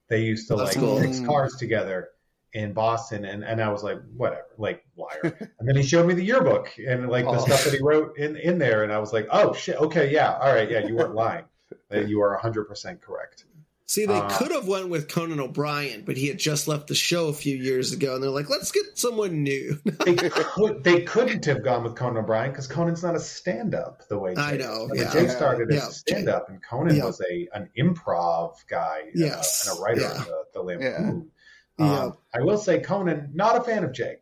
They 0.08 0.20
used 0.22 0.48
to 0.48 0.56
That's 0.56 0.76
like 0.76 0.84
cool. 0.84 1.00
fix 1.00 1.20
cars 1.20 1.56
together 1.56 2.10
in 2.52 2.72
Boston, 2.72 3.24
and, 3.24 3.42
and 3.42 3.60
I 3.60 3.68
was 3.70 3.82
like, 3.82 3.98
whatever, 4.16 4.46
like 4.58 4.84
liar. 4.96 5.36
and 5.58 5.66
then 5.68 5.76
he 5.76 5.82
showed 5.82 6.06
me 6.06 6.14
the 6.14 6.22
yearbook 6.24 6.70
and 6.78 7.08
like 7.08 7.24
the 7.24 7.30
Oh. 7.32 7.44
stuff 7.44 7.64
that 7.64 7.72
he 7.74 7.82
wrote 7.82 8.16
in 8.18 8.36
in 8.36 8.58
there, 8.58 8.84
and 8.84 8.92
I 8.92 8.98
was 8.98 9.12
like, 9.12 9.26
oh 9.32 9.52
shit, 9.54 9.76
okay, 9.76 10.12
yeah, 10.12 10.34
all 10.38 10.52
right, 10.54 10.70
yeah, 10.70 10.86
you 10.86 10.94
weren't 10.94 11.14
lying. 11.14 11.44
Uh, 11.92 11.98
You 12.00 12.20
are 12.22 12.36
hundred 12.36 12.64
percent 12.66 13.00
correct. 13.00 13.44
See, 13.86 14.06
they 14.06 14.14
Uh, 14.14 14.28
could 14.38 14.50
have 14.50 14.66
went 14.66 14.88
with 14.88 15.08
Conan 15.08 15.40
O'Brien, 15.40 16.04
but 16.06 16.16
he 16.16 16.26
had 16.28 16.38
just 16.38 16.66
left 16.66 16.86
the 16.86 16.94
show 16.94 17.28
a 17.28 17.34
few 17.34 17.54
years 17.54 17.92
ago, 17.92 18.14
and 18.14 18.22
they're 18.22 18.30
like, 18.30 18.48
let's 18.48 18.72
get 18.72 18.96
someone 18.96 19.42
new. 19.42 19.78
They 19.84 20.14
could 20.16 20.82
they 20.82 21.02
couldn't 21.02 21.44
have 21.44 21.62
gone 21.62 21.84
with 21.84 21.94
Conan 21.94 22.16
O'Brien 22.24 22.50
because 22.50 22.66
Conan's 22.66 23.02
not 23.02 23.14
a 23.14 23.20
stand 23.20 23.74
up 23.74 24.08
the 24.08 24.18
way 24.18 24.34
Jay 24.34 24.40
I 24.40 24.56
know. 24.56 24.84
I 24.90 24.92
mean, 24.92 25.02
yeah. 25.02 25.12
Jay 25.12 25.28
started 25.28 25.70
as 25.70 25.76
Yeah. 25.76 25.88
a 25.88 25.92
stand 25.92 26.28
up, 26.30 26.48
and 26.48 26.62
Conan 26.62 26.96
Yeah. 26.96 27.04
was 27.04 27.20
a 27.30 27.48
an 27.52 27.68
improv 27.78 28.56
guy 28.68 29.00
uh, 29.06 29.10
Yes. 29.14 29.68
and 29.68 29.78
a 29.78 29.82
writer 29.82 30.00
Yeah. 30.00 30.12
on 30.12 30.24
the, 30.24 30.44
the 30.54 30.62
Lampoon. 30.62 31.30
Yeah. 31.78 32.00
Um, 32.00 32.16
I 32.32 32.40
will 32.40 32.58
say 32.58 32.80
Conan, 32.80 33.32
not 33.34 33.56
a 33.58 33.64
fan 33.64 33.84
of 33.84 33.92
Jay. 33.92 34.16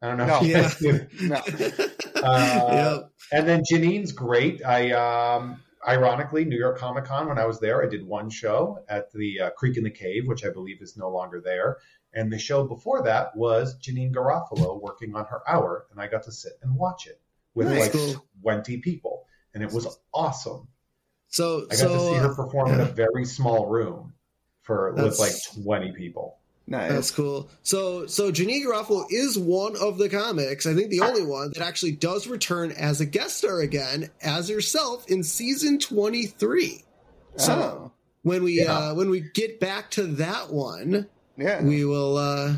I 0.00 0.08
don't 0.08 0.18
know. 0.18 0.26
No. 0.26 0.40
Yeah. 0.42 0.70
No. 1.20 1.42
Uh, 2.22 3.00
And 3.32 3.48
then 3.48 3.62
Janeane's 3.68 4.12
great. 4.12 4.64
I 4.64 4.92
um, 4.92 5.60
ironically 5.86 6.44
New 6.44 6.58
York 6.58 6.78
Comic 6.78 7.04
Con 7.04 7.28
when 7.28 7.38
I 7.38 7.46
was 7.46 7.60
there, 7.60 7.82
I 7.82 7.88
did 7.88 8.06
one 8.06 8.30
show 8.30 8.84
at 8.88 9.12
the 9.12 9.40
uh, 9.40 9.50
Creek 9.50 9.76
and 9.76 9.86
the 9.86 9.90
Cave, 9.90 10.26
which 10.26 10.44
I 10.44 10.50
believe 10.50 10.80
is 10.80 10.96
no 10.96 11.08
longer 11.08 11.40
there. 11.40 11.78
And 12.14 12.32
the 12.32 12.38
show 12.38 12.64
before 12.64 13.02
that 13.04 13.34
was 13.34 13.78
Janeane 13.78 14.12
Garofalo 14.12 14.80
working 14.80 15.14
on 15.14 15.24
her 15.26 15.42
hour, 15.48 15.86
and 15.90 16.00
I 16.00 16.08
got 16.08 16.24
to 16.24 16.32
sit 16.32 16.52
and 16.62 16.76
watch 16.76 17.06
it 17.06 17.20
with 17.54 17.68
Nice. 17.68 17.94
like 17.94 18.16
20 18.42 18.78
people, 18.78 19.26
and 19.54 19.62
it 19.62 19.72
was 19.72 19.98
awesome. 20.12 20.68
So, 21.28 21.64
I 21.70 21.70
got 21.70 21.78
so 21.78 21.88
to 21.88 22.00
see 22.00 22.14
her 22.14 22.32
uh, 22.32 22.34
perform 22.34 22.72
in 22.72 22.80
a 22.80 22.84
very 23.06 23.24
small 23.24 23.66
room 23.66 24.12
for 24.60 24.92
with 24.92 25.18
like 25.18 25.32
20 25.64 25.92
people. 25.92 26.38
Nice. 26.66 26.92
That's 26.92 27.10
cool. 27.10 27.50
So, 27.62 28.06
so 28.06 28.30
Janeane 28.30 28.64
Garofalo 28.64 29.04
is 29.10 29.38
one 29.38 29.76
of 29.76 29.98
the 29.98 30.08
comics, 30.08 30.64
I 30.64 30.74
think 30.74 30.90
the 30.90 31.00
only 31.00 31.24
one 31.24 31.50
that 31.54 31.62
actually 31.62 31.92
does 31.92 32.26
return 32.28 32.70
as 32.72 33.00
a 33.00 33.06
guest 33.06 33.38
star 33.38 33.60
again 33.60 34.10
as 34.22 34.48
herself 34.48 35.04
in 35.10 35.24
season 35.24 35.78
twenty 35.78 36.26
three. 36.26 36.84
So 37.36 37.52
Oh. 37.52 37.92
when 38.22 38.44
we 38.44 38.60
Yeah. 38.62 38.90
uh, 38.90 38.94
when 38.94 39.10
we 39.10 39.20
get 39.34 39.58
back 39.60 39.90
to 39.92 40.04
that 40.06 40.52
one, 40.52 41.08
Yeah. 41.36 41.62
we 41.62 41.84
will 41.84 42.16
uh, 42.16 42.54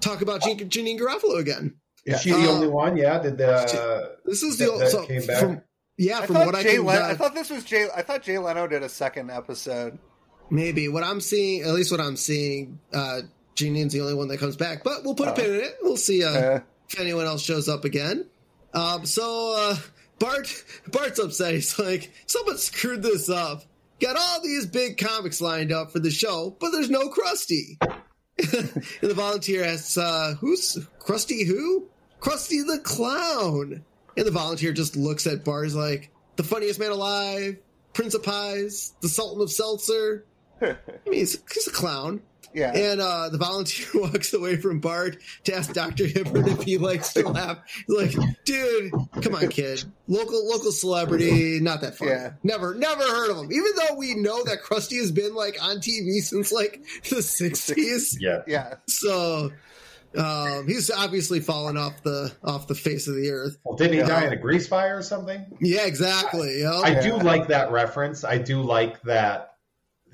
talk 0.00 0.20
about 0.20 0.42
Jean- 0.42 0.58
Janeane 0.58 0.98
Garofalo 1.00 1.38
again. 1.38 1.74
Yeah. 2.04 2.16
Is 2.16 2.20
she 2.22 2.30
the 2.32 2.36
Uh, 2.48 2.52
only 2.52 2.68
one? 2.68 2.96
Yeah. 2.96 3.20
Did 3.22 3.38
the 3.38 4.16
This 4.26 4.42
is 4.42 4.58
That- 4.58 4.70
the 4.72 4.78
that 4.78 4.90
so 4.90 5.06
came 5.06 5.26
back? 5.26 5.40
from 5.40 5.62
yeah 5.96 6.20
I 6.20 6.26
from 6.26 6.36
thought 6.36 6.46
what 6.46 6.54
I 6.54 6.62
Jay 6.62 6.74
can 6.76 6.84
Len- 6.84 7.02
uh, 7.02 7.06
I 7.06 7.14
thought 7.14 7.34
this 7.34 7.50
was 7.50 7.64
Jay. 7.64 7.86
I 7.94 8.02
thought 8.02 8.22
Jay 8.22 8.38
Leno 8.38 8.66
did 8.66 8.82
a 8.82 8.88
second 8.88 9.30
episode. 9.30 9.98
Maybe 10.50 10.88
what 10.88 11.04
I'm 11.04 11.20
seeing 11.20 11.62
at 11.62 11.68
least 11.74 11.90
what 11.92 12.00
I'm 12.00 12.16
seeing. 12.16 12.78
Uh, 12.92 13.20
Janeane's 13.54 13.92
the 13.92 14.00
only 14.00 14.14
one 14.14 14.28
that 14.28 14.38
comes 14.38 14.56
back, 14.56 14.82
but 14.84 15.04
we'll 15.04 15.14
put 15.14 15.28
a 15.28 15.32
Oh. 15.32 15.34
pin 15.34 15.54
in 15.54 15.60
it. 15.60 15.76
We'll 15.82 15.96
see. 15.96 16.24
Uh, 16.24 16.30
Uh, 16.30 16.60
if 16.88 16.98
anyone 16.98 17.26
else 17.26 17.42
shows 17.42 17.68
up 17.68 17.84
again. 17.84 18.26
Um, 18.74 19.06
so 19.06 19.54
uh, 19.56 19.76
Bart 20.18 20.52
Bart's 20.90 21.18
upset. 21.18 21.54
He's 21.54 21.78
like, 21.78 22.10
someone 22.26 22.58
screwed 22.58 23.02
this 23.02 23.28
up. 23.28 23.64
Got 24.00 24.16
all 24.16 24.40
these 24.42 24.66
big 24.66 24.96
comics 24.98 25.40
lined 25.40 25.72
up 25.72 25.92
for 25.92 25.98
the 26.00 26.10
show, 26.10 26.56
but 26.58 26.70
there's 26.70 26.88
no 26.90 27.10
Krusty. 27.10 27.76
and 28.38 28.82
the 29.02 29.14
volunteer 29.14 29.62
asks, 29.64 29.96
uh, 29.98 30.34
"Who's 30.40 30.78
Krusty? 30.98 31.46
Who? 31.46 31.88
Krusty 32.20 32.64
the 32.66 32.80
Clown?" 32.82 33.84
And 34.16 34.26
the 34.26 34.30
volunteer 34.30 34.72
just 34.72 34.96
looks 34.96 35.26
at 35.26 35.44
Bart. 35.44 35.64
He's 35.66 35.74
like, 35.74 36.10
"The 36.36 36.42
funniest 36.44 36.80
man 36.80 36.90
alive, 36.92 37.58
Prince 37.92 38.14
of 38.14 38.22
Pies, 38.22 38.94
the 39.02 39.08
Sultan 39.08 39.42
of 39.42 39.50
Seltzer." 39.52 40.24
I 40.62 40.76
mean, 41.06 41.12
he's, 41.20 41.42
he's 41.52 41.66
a 41.68 41.70
clown. 41.72 42.20
yeah. 42.52 42.72
And 42.74 43.00
uh, 43.00 43.28
the 43.28 43.38
volunteer 43.38 43.86
walks 43.94 44.32
away 44.34 44.56
from 44.56 44.80
Bart 44.80 45.16
to 45.44 45.54
ask 45.54 45.72
Dr. 45.72 46.06
Hibbert 46.06 46.48
if 46.48 46.62
he 46.62 46.78
likes 46.78 47.12
to 47.14 47.28
laugh. 47.28 47.58
He's 47.86 47.96
like, 48.16 48.26
dude, 48.44 48.92
come 49.22 49.34
on, 49.36 49.48
kid. 49.48 49.84
Local 50.08 50.48
local 50.48 50.72
celebrity, 50.72 51.60
not 51.60 51.80
that 51.82 51.96
funny. 51.96 52.10
Yeah. 52.12 52.32
Never, 52.42 52.74
never 52.74 53.02
heard 53.02 53.30
of 53.30 53.36
him. 53.38 53.52
Even 53.52 53.70
though 53.76 53.94
we 53.96 54.14
know 54.14 54.42
that 54.44 54.62
Krusty 54.62 54.98
has 54.98 55.12
been 55.12 55.34
like 55.34 55.56
on 55.62 55.76
TV 55.76 56.20
since 56.20 56.50
like 56.52 56.82
the 57.08 57.16
60s. 57.16 58.16
yeah? 58.18 58.42
yeah. 58.48 58.74
So 58.88 59.52
um, 60.18 60.66
he's 60.66 60.90
obviously 60.90 61.38
fallen 61.38 61.76
off 61.76 62.02
the 62.02 62.32
off 62.42 62.66
the 62.66 62.74
face 62.74 63.06
of 63.06 63.14
the 63.14 63.30
earth. 63.30 63.58
Well, 63.62 63.76
didn't 63.76 63.92
he 63.92 63.98
Yeah. 64.00 64.06
die 64.08 64.26
in 64.26 64.32
a 64.32 64.36
grease 64.36 64.66
fire 64.66 64.98
or 64.98 65.02
something? 65.02 65.46
Yeah, 65.60 65.86
exactly. 65.86 66.62
Yep. 66.62 66.72
I 66.82 67.00
do 67.00 67.16
like 67.18 67.46
that 67.48 67.70
reference. 67.70 68.24
I 68.24 68.38
do 68.38 68.60
like 68.60 69.00
that 69.02 69.49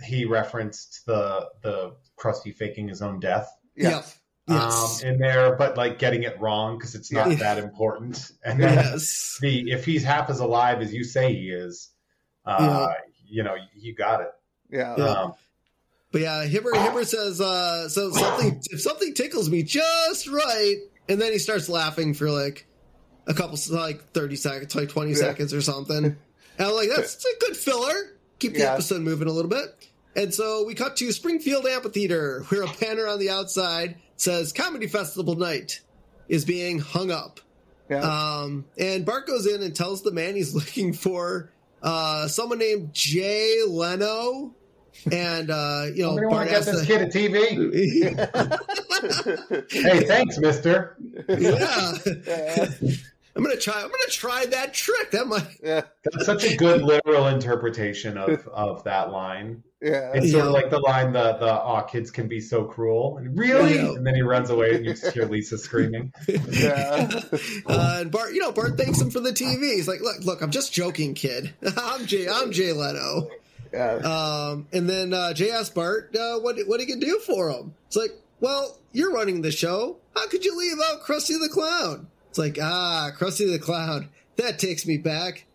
he 0.02 0.24
referenced 0.24 1.04
the 1.06 1.48
the 1.62 1.96
Krusty 2.18 2.54
faking 2.54 2.88
his 2.88 3.02
own 3.02 3.20
death 3.20 3.48
Yes. 3.76 4.18
yes. 4.48 5.02
um, 5.04 5.08
in 5.08 5.18
there, 5.18 5.54
but 5.56 5.76
like 5.76 5.98
getting 5.98 6.22
it 6.22 6.40
wrong 6.40 6.78
because 6.78 6.94
it's 6.94 7.12
not 7.12 7.30
Yeah. 7.30 7.36
that 7.36 7.58
important. 7.58 8.30
And 8.44 8.60
then 8.62 8.74
yes. 8.74 9.38
the 9.40 9.70
if 9.70 9.84
he's 9.84 10.02
half 10.04 10.30
as 10.30 10.40
alive 10.40 10.80
as 10.80 10.92
you 10.94 11.04
say 11.04 11.34
he 11.34 11.50
is, 11.50 11.90
uh, 12.44 12.86
you 13.26 13.42
know, 13.42 13.56
you 13.74 13.94
got 13.94 14.20
it. 14.22 14.30
Yeah. 14.70 14.94
Yeah. 14.96 15.04
Um, 15.04 15.32
But 16.12 16.20
yeah, 16.22 16.44
Hibbert 16.44 16.76
Hibbert 16.76 17.06
says 17.08 17.40
uh 17.40 17.88
so 17.88 18.10
something 18.10 18.62
if 18.70 18.80
something 18.80 19.12
tickles 19.14 19.50
me 19.50 19.62
just 19.62 20.28
right, 20.28 20.76
and 21.08 21.20
then 21.20 21.32
he 21.32 21.38
starts 21.38 21.68
laughing 21.68 22.14
for 22.14 22.30
like 22.30 22.66
a 23.26 23.34
couple 23.34 23.58
like 23.70 24.12
thirty 24.12 24.36
seconds, 24.36 24.74
like 24.74 24.88
twenty 24.88 25.10
Yeah. 25.10 25.16
seconds 25.18 25.52
or 25.52 25.60
something. 25.60 26.04
And 26.58 26.66
I'm 26.66 26.74
like, 26.74 26.88
that's 26.94 27.22
a 27.24 27.38
good 27.44 27.56
filler. 27.56 27.94
Keep 28.38 28.54
the 28.54 28.60
Yeah. 28.60 28.74
episode 28.74 29.02
moving 29.02 29.28
a 29.28 29.32
little 29.32 29.50
bit. 29.50 29.88
And 30.14 30.32
so 30.32 30.64
we 30.64 30.74
cut 30.74 30.96
to 30.98 31.12
Springfield 31.12 31.66
Amphitheater, 31.66 32.42
where 32.48 32.62
a 32.62 32.72
banner 32.80 33.06
on 33.06 33.18
the 33.18 33.28
outside 33.30 33.96
says 34.16 34.52
Comedy 34.52 34.86
Festival 34.86 35.34
Night 35.34 35.80
is 36.28 36.44
being 36.44 36.78
hung 36.78 37.10
up. 37.10 37.40
Yeah. 37.90 38.00
Um, 38.00 38.64
and 38.78 39.04
Bart 39.04 39.26
goes 39.26 39.46
in 39.46 39.62
and 39.62 39.74
tells 39.76 40.02
the 40.02 40.12
man 40.12 40.34
he's 40.34 40.54
looking 40.56 40.92
for 40.92 41.50
uh, 41.82 42.28
someone 42.28 42.58
named 42.58 42.92
Jay 42.94 43.58
Leno. 43.68 44.54
And, 45.12 45.50
uh, 45.50 45.86
you 45.94 46.02
know, 46.04 46.16
Bart 46.30 46.48
get 46.48 46.64
this 46.64 46.80
the- 46.80 46.86
kid 46.86 47.02
a 47.02 47.06
TV? 47.06 48.16
hey, 49.70 50.00
thanks, 50.06 50.38
Mister. 50.38 50.96
yeah. 51.28 51.92
yeah. 52.26 52.68
I'm 53.36 53.42
gonna 53.42 53.56
try. 53.56 53.74
I'm 53.74 53.88
gonna 53.90 54.06
try 54.08 54.46
that 54.46 54.72
trick. 54.72 55.10
That 55.10 55.26
might. 55.26 55.46
Yeah. 55.62 55.82
That's 56.04 56.24
such 56.26 56.44
a 56.44 56.56
good 56.56 56.82
literal 56.82 57.26
interpretation 57.28 58.16
of 58.16 58.48
of 58.48 58.82
that 58.84 59.10
line. 59.12 59.62
Yeah. 59.82 60.12
It's 60.14 60.30
sort 60.32 60.44
Yeah. 60.44 60.48
of 60.48 60.52
like 60.54 60.70
the 60.70 60.78
line 60.80 61.12
the 61.12 61.34
the 61.34 61.52
aw 61.52 61.82
kids 61.82 62.10
can 62.10 62.28
be 62.28 62.40
so 62.40 62.64
cruel 62.64 63.18
and 63.18 63.38
really, 63.38 63.74
Yeah. 63.74 63.90
and 63.92 64.06
then 64.06 64.14
he 64.14 64.22
runs 64.22 64.48
away 64.48 64.74
and 64.74 64.86
you 64.86 64.94
just 64.94 65.12
hear 65.12 65.26
Lisa 65.26 65.58
screaming. 65.58 66.12
Yeah. 66.28 67.10
Uh, 67.66 67.98
and 68.00 68.10
Bart, 68.10 68.32
you 68.32 68.40
know, 68.40 68.52
Bart 68.52 68.78
thanks 68.78 69.00
him 69.00 69.10
for 69.10 69.20
the 69.20 69.32
TV. 69.32 69.74
He's 69.74 69.86
like, 69.86 70.00
"Look, 70.00 70.24
look, 70.24 70.40
I'm 70.40 70.50
just 70.50 70.72
joking, 70.72 71.12
kid. 71.14 71.52
I'm 71.76 72.06
Jay. 72.06 72.26
I'm 72.28 72.52
Jay 72.52 72.72
Leno." 72.72 73.28
Yeah. 73.72 73.96
Um, 73.96 74.66
and 74.72 74.88
then 74.88 75.12
uh, 75.12 75.34
Jay 75.34 75.50
asks 75.50 75.68
Bart, 75.74 76.16
uh, 76.16 76.38
"What 76.38 76.56
what 76.66 76.80
he 76.80 76.86
can 76.86 77.00
do 77.00 77.18
for 77.18 77.50
him?" 77.50 77.74
It's 77.88 77.96
like, 77.96 78.12
"Well, 78.40 78.78
you're 78.92 79.12
running 79.12 79.42
the 79.42 79.50
show. 79.52 79.98
How 80.14 80.26
could 80.28 80.44
you 80.46 80.56
leave 80.58 80.78
out 80.90 81.02
Krusty 81.02 81.38
the 81.38 81.50
Clown?" 81.52 82.06
It's 82.36 82.38
like, 82.38 82.58
"Ah, 82.60 83.12
Krusty 83.16 83.50
the 83.50 83.58
Clown. 83.58 84.10
That 84.36 84.58
takes 84.58 84.86
me 84.86 84.98
back. 84.98 85.46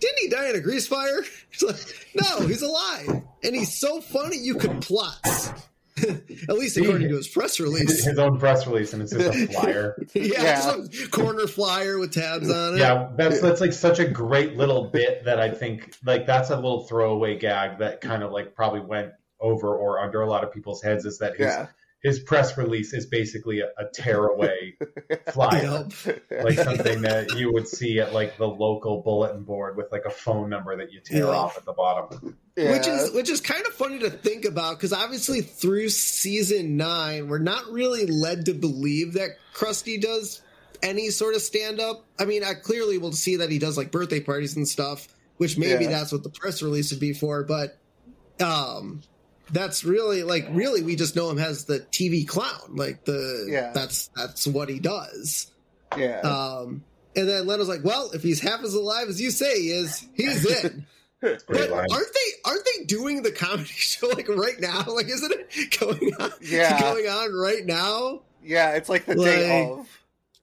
Didn't 0.00 0.18
he 0.20 0.28
die 0.30 0.48
in 0.48 0.56
a 0.56 0.60
grease 0.60 0.86
fire?" 0.86 1.22
It's 1.52 1.62
like, 1.62 2.06
"No, 2.14 2.46
he's 2.46 2.62
alive, 2.62 3.22
and 3.44 3.54
he's 3.54 3.78
so 3.78 4.00
funny 4.00 4.38
you 4.38 4.54
could 4.54 4.80
plot." 4.80 5.18
At 6.02 6.54
least 6.56 6.78
according 6.78 7.10
to 7.10 7.16
his 7.16 7.28
press 7.28 7.60
release. 7.60 8.06
His 8.06 8.18
own 8.18 8.38
press 8.38 8.66
release, 8.66 8.94
and 8.94 9.02
it's 9.02 9.12
just 9.12 9.36
a 9.36 9.46
flyer. 9.52 10.02
yeah, 10.14 10.22
Yeah. 10.42 10.54
just 10.54 11.04
a 11.04 11.08
corner 11.10 11.46
flyer 11.46 11.98
with 11.98 12.14
tabs 12.14 12.50
on 12.50 12.76
it. 12.76 12.78
Yeah, 12.78 13.10
that's 13.18 13.42
that's 13.42 13.60
like 13.60 13.74
such 13.74 13.98
a 13.98 14.08
great 14.08 14.56
little 14.56 14.88
bit 14.88 15.26
that 15.26 15.38
I 15.38 15.50
think 15.50 15.94
like 16.06 16.24
that's 16.24 16.48
a 16.48 16.56
little 16.56 16.84
throwaway 16.86 17.36
gag 17.38 17.80
that 17.80 18.00
kind 18.00 18.22
of 18.22 18.32
like 18.32 18.54
probably 18.54 18.80
went 18.80 19.12
over 19.40 19.76
or 19.76 20.00
under 20.00 20.22
a 20.22 20.26
lot 20.26 20.42
of 20.42 20.54
people's 20.54 20.80
heads 20.82 21.04
is 21.04 21.18
that 21.18 21.32
his 21.36 21.48
Yeah. 21.48 21.66
His 22.02 22.18
press 22.20 22.56
release 22.56 22.92
is 22.94 23.04
basically 23.06 23.60
a, 23.60 23.66
a 23.78 23.84
tearaway 23.92 24.74
flyer. 25.32 25.86
Yep. 26.06 26.42
Like 26.42 26.58
something 26.58 27.02
that 27.02 27.34
you 27.36 27.52
would 27.52 27.68
see 27.68 28.00
at 28.00 28.12
like 28.14 28.38
the 28.38 28.48
local 28.48 29.02
bulletin 29.02 29.44
board 29.44 29.76
with 29.76 29.92
like 29.92 30.04
a 30.06 30.10
phone 30.10 30.48
number 30.48 30.76
that 30.78 30.92
you 30.92 31.00
tear 31.00 31.24
Yeah. 31.24 31.30
off 31.30 31.58
at 31.58 31.64
the 31.66 31.72
bottom. 31.74 32.36
Yeah. 32.56 32.72
Which 32.72 32.86
is 32.86 33.12
which 33.12 33.28
is 33.30 33.40
kind 33.40 33.66
of 33.66 33.74
funny 33.74 33.98
to 34.00 34.10
think 34.10 34.44
about 34.46 34.76
because 34.78 34.92
obviously 34.92 35.42
through 35.42 35.90
season 35.90 36.76
nine, 36.76 37.28
we're 37.28 37.38
not 37.38 37.66
really 37.70 38.06
led 38.06 38.46
to 38.46 38.54
believe 38.54 39.12
that 39.14 39.30
Krusty 39.54 40.00
does 40.00 40.40
any 40.82 41.10
sort 41.10 41.34
of 41.34 41.42
stand 41.42 41.80
up. 41.80 42.06
I 42.18 42.24
mean, 42.24 42.42
I 42.42 42.54
clearly 42.54 42.96
will 42.96 43.12
see 43.12 43.36
that 43.36 43.50
he 43.50 43.58
does 43.58 43.76
like 43.76 43.90
birthday 43.92 44.20
parties 44.20 44.56
and 44.56 44.66
stuff, 44.66 45.06
which 45.36 45.58
maybe 45.58 45.84
Yeah. 45.84 45.90
that's 45.90 46.12
what 46.12 46.22
the 46.22 46.30
press 46.30 46.62
release 46.62 46.90
would 46.92 47.00
be 47.00 47.12
for. 47.12 47.44
But 47.44 47.76
um, 48.42 49.02
that's 49.52 49.84
really 49.84 50.22
like 50.22 50.46
really 50.50 50.82
we 50.82 50.96
just 50.96 51.16
know 51.16 51.30
him 51.30 51.38
as 51.38 51.64
the 51.64 51.80
TV 51.80 52.26
clown. 52.26 52.74
Like 52.76 53.04
the 53.04 53.46
Yeah. 53.50 53.72
that's 53.74 54.08
that's 54.16 54.46
what 54.46 54.68
he 54.68 54.78
does. 54.78 55.50
yeah. 55.96 56.20
Um, 56.20 56.84
and 57.16 57.28
then 57.28 57.46
Leno's 57.46 57.68
like, 57.68 57.82
well, 57.84 58.10
if 58.12 58.22
he's 58.22 58.40
half 58.40 58.62
as 58.62 58.74
alive 58.74 59.08
as 59.08 59.20
you 59.20 59.30
say 59.32 59.60
he 59.62 59.70
is, 59.70 60.06
he's 60.14 60.64
in. 60.64 60.86
But 61.22 61.48
line. 61.50 61.70
aren't 61.72 61.90
they 61.90 62.50
aren't 62.50 62.64
they 62.64 62.84
doing 62.84 63.22
the 63.22 63.30
comedy 63.30 63.64
show 63.68 64.08
like 64.08 64.26
right 64.30 64.58
now? 64.58 64.84
Like 64.86 65.06
isn't 65.08 65.30
it 65.30 65.78
going 65.78 66.14
on 66.18 66.30
Yeah. 66.40 66.80
going 66.94 67.06
on 67.08 67.34
right 67.34 67.66
now? 67.66 68.22
yeah. 68.42 68.70
It's 68.76 68.88
like 68.88 69.04
the 69.04 69.16
day 69.16 69.66
of. 69.70 69.86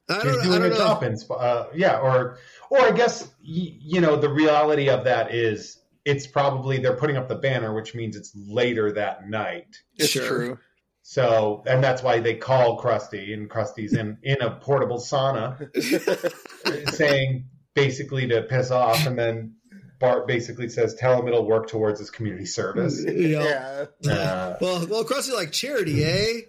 I 0.07 0.23
don't 0.23 0.39
I 0.39 0.43
doing 0.43 0.61
don't 0.61 0.65
a 0.67 0.69
know. 0.69 0.75
drop-in, 0.77 1.17
uh, 1.31 1.65
yeah, 1.73 1.97
or 1.99 2.37
or 2.69 2.79
I 2.79 2.91
guess 2.91 3.27
you 3.41 3.99
know 3.99 4.17
the 4.17 4.29
reality 4.29 4.87
of 4.89 5.03
that 5.05 5.33
is 5.33 5.79
it's 6.07 6.25
probably 6.25 6.79
they're 6.79 6.95
putting 6.95 7.17
up 7.17 7.27
the 7.27 7.35
banner, 7.35 7.73
which 7.75 7.93
means 7.93 8.15
it's 8.15 8.31
later 8.35 8.93
that 8.93 9.29
night. 9.29 9.75
It's 9.97 10.09
Sure. 10.09 10.27
true. 10.27 10.59
So, 11.03 11.63
and 11.65 11.83
that's 11.83 12.01
why 12.03 12.19
they 12.19 12.35
call 12.35 12.81
Krusty, 12.81 13.33
and 13.33 13.49
Krusty's 13.49 13.93
in 13.93 14.17
in 14.23 14.41
a 14.41 14.51
portable 14.55 14.97
sauna, 14.97 15.57
saying 16.93 17.45
basically 17.73 18.27
to 18.27 18.41
piss 18.43 18.71
off, 18.71 19.05
and 19.05 19.17
then 19.17 19.55
Bart 19.99 20.27
basically 20.27 20.67
says, 20.69 20.95
"Tell 20.95 21.19
him 21.19 21.27
it'll 21.27 21.45
work 21.47 21.67
towards 21.69 21.99
his 21.99 22.09
community 22.09 22.45
service." 22.45 23.03
Yeah. 23.05 23.85
Yeah. 24.01 24.13
Uh, 24.13 24.57
Well, 24.61 24.87
well, 24.87 25.03
Krusty 25.05 25.33
like 25.33 25.51
charity, 25.51 26.03
eh? 26.03 26.41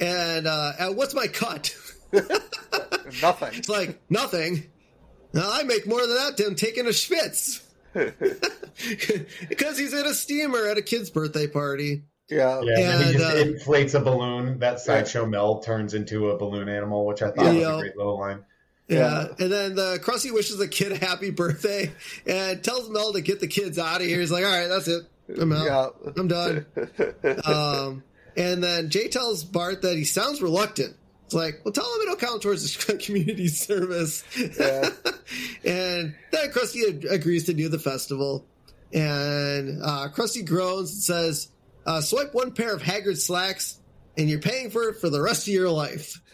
And 0.00 0.46
uh, 0.46 0.72
and 0.78 0.96
what's 0.96 1.14
my 1.14 1.26
cut? 1.26 1.74
Nothing. 3.22 3.48
It's 3.54 3.68
like 3.68 4.00
nothing. 4.08 4.70
Now, 5.32 5.50
I 5.52 5.64
make 5.64 5.86
more 5.86 6.00
than 6.06 6.14
that 6.16 6.36
than 6.36 6.54
taking 6.54 6.86
a 6.86 6.90
schwitz. 6.90 7.63
because 9.48 9.78
he's 9.78 9.92
in 9.92 10.06
a 10.06 10.14
steamer 10.14 10.66
at 10.66 10.78
a 10.78 10.82
kid's 10.82 11.10
birthday 11.10 11.46
party. 11.46 12.02
Yeah. 12.28 12.60
yeah, 12.62 12.78
and 12.78 13.00
then 13.00 13.06
he 13.06 13.12
just 13.18 13.34
uh, 13.34 13.38
inflates 13.38 13.94
a 13.94 14.00
balloon. 14.00 14.58
That 14.58 14.80
sideshow 14.80 15.26
Mel 15.26 15.60
turns 15.60 15.94
into 15.94 16.30
a 16.30 16.38
balloon 16.38 16.68
animal, 16.68 17.06
which 17.06 17.22
I 17.22 17.30
thought 17.30 17.54
was 17.54 17.56
a 17.56 17.78
great 17.80 17.96
little 17.96 18.18
line. 18.18 18.44
Yeah. 18.88 18.98
Yeah. 18.98 19.26
And 19.38 19.52
then 19.52 19.74
the 19.74 19.98
Krusty 20.02 20.32
wishes 20.32 20.58
the 20.58 20.68
kid 20.68 20.92
a 20.92 20.96
happy 20.96 21.30
birthday 21.30 21.92
and 22.26 22.62
tells 22.64 22.88
Mel 22.90 23.12
to 23.12 23.20
get 23.20 23.40
the 23.40 23.46
kids 23.46 23.78
out 23.78 24.00
of 24.00 24.06
here. 24.06 24.20
He's 24.20 24.30
like, 24.30 24.44
all 24.44 24.50
right, 24.50 24.68
that's 24.68 24.88
it. 24.88 25.04
I'm 25.38 25.52
out. 25.52 25.96
Yeah. 26.04 26.12
I'm 26.16 26.28
done. 26.28 26.66
Um, 27.46 28.02
And 28.36 28.62
then 28.64 28.90
Jay 28.90 29.08
tells 29.08 29.44
Bart 29.44 29.82
that 29.82 29.96
he 29.96 30.04
sounds 30.04 30.42
reluctant. 30.42 30.96
It's 31.26 31.34
like, 31.34 31.60
well, 31.64 31.72
tell 31.72 31.84
him 31.94 32.02
it'll 32.02 32.16
count 32.16 32.42
towards 32.42 32.62
his 32.62 32.76
community 33.06 33.48
service. 33.48 34.22
Yeah. 34.38 34.90
and 35.64 36.14
then 36.30 36.50
Krusty 36.50 37.10
agrees 37.10 37.44
to 37.46 37.54
do 37.54 37.68
the 37.68 37.78
festival. 37.78 38.46
And 38.92 39.82
uh, 39.82 40.08
Krusty 40.14 40.44
groans 40.46 40.92
and 40.92 41.02
says, 41.02 41.48
uh, 41.86 42.00
swipe 42.00 42.34
one 42.34 42.52
pair 42.52 42.74
of 42.74 42.82
Haggar 42.82 43.14
slacks 43.16 43.80
and 44.16 44.28
you're 44.30 44.38
paying 44.40 44.70
for 44.70 44.88
it 44.90 45.00
for 45.00 45.10
the 45.10 45.20
rest 45.20 45.48
of 45.48 45.54
your 45.54 45.70
life. 45.70 46.20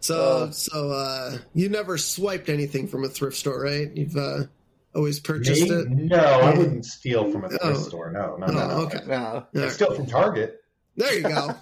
So, 0.00 0.46
Uh. 0.48 0.50
so 0.50 0.90
uh, 0.90 1.38
you 1.54 1.68
never 1.68 1.96
swiped 1.96 2.48
anything 2.48 2.88
from 2.88 3.04
a 3.04 3.08
thrift 3.08 3.36
store, 3.36 3.62
right? 3.62 3.88
You've 3.96 4.16
uh, 4.16 4.46
always 4.96 5.20
purchased 5.20 5.62
Me? 5.62 5.70
it. 5.70 5.88
No, 5.90 6.16
I 6.18 6.58
wouldn't 6.58 6.84
steal 6.84 7.30
from 7.30 7.44
a 7.44 7.48
thrift 7.48 7.64
Oh. 7.64 7.74
store. 7.74 8.10
No, 8.10 8.34
no, 8.36 8.46
Oh, 8.48 8.50
no. 8.52 8.60
okay. 8.86 8.98
no. 9.06 9.46
I'd 9.54 9.70
steal 9.70 9.94
from 9.94 10.06
Target. 10.06 10.60
There 10.96 11.14
you 11.14 11.22
go. 11.22 11.54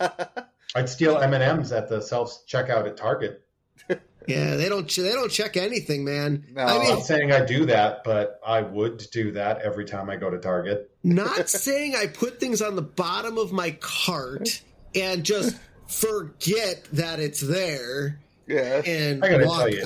I'd 0.75 0.89
steal 0.89 1.19
M 1.19 1.35
and 1.35 1.43
M's 1.43 1.73
at 1.73 1.89
the 1.89 2.01
self 2.01 2.47
checkout 2.47 2.87
at 2.87 2.97
Target. 2.97 3.43
Yeah, 4.29 4.57
they 4.57 4.69
don't 4.69 4.87
they 4.95 5.13
don't 5.13 5.31
check 5.33 5.57
anything, 5.57 6.05
man. 6.05 6.45
No. 6.53 6.63
I 6.63 6.75
I'm 6.75 6.81
mean, 6.81 6.91
not 6.91 7.05
saying 7.05 7.33
I 7.33 7.45
do 7.45 7.65
that, 7.67 8.05
but 8.05 8.39
I 8.47 8.61
would 8.61 8.99
do 9.11 9.33
that 9.33 9.63
every 9.63 9.87
time 9.87 10.11
I 10.11 10.17
go 10.17 10.29
to 10.31 10.39
Target. 10.39 10.91
not 11.03 11.49
saying 11.49 11.97
I 11.97 12.07
put 12.07 12.39
things 12.39 12.61
on 12.61 12.77
the 12.77 12.83
bottom 12.83 13.39
of 13.39 13.51
my 13.51 13.73
cart 13.81 14.63
and 14.95 15.25
just 15.25 15.57
forget 15.87 16.85
that 16.93 17.19
it's 17.19 17.41
there 17.41 18.21
yeah. 18.47 18.83
and 18.85 19.25
I 19.25 19.31
gotta 19.31 19.47
walk. 19.47 19.59
tell 19.61 19.71
you, 19.71 19.85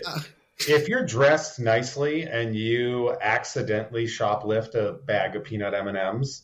If 0.68 0.89
you're 0.89 1.07
dressed 1.07 1.61
nicely 1.61 2.22
and 2.22 2.55
you 2.57 3.16
accidentally 3.22 4.07
shoplift 4.07 4.74
a 4.74 4.95
bag 4.95 5.37
of 5.37 5.45
peanut 5.45 5.74
M 5.74 5.87
and 5.89 5.97
M's, 5.97 6.43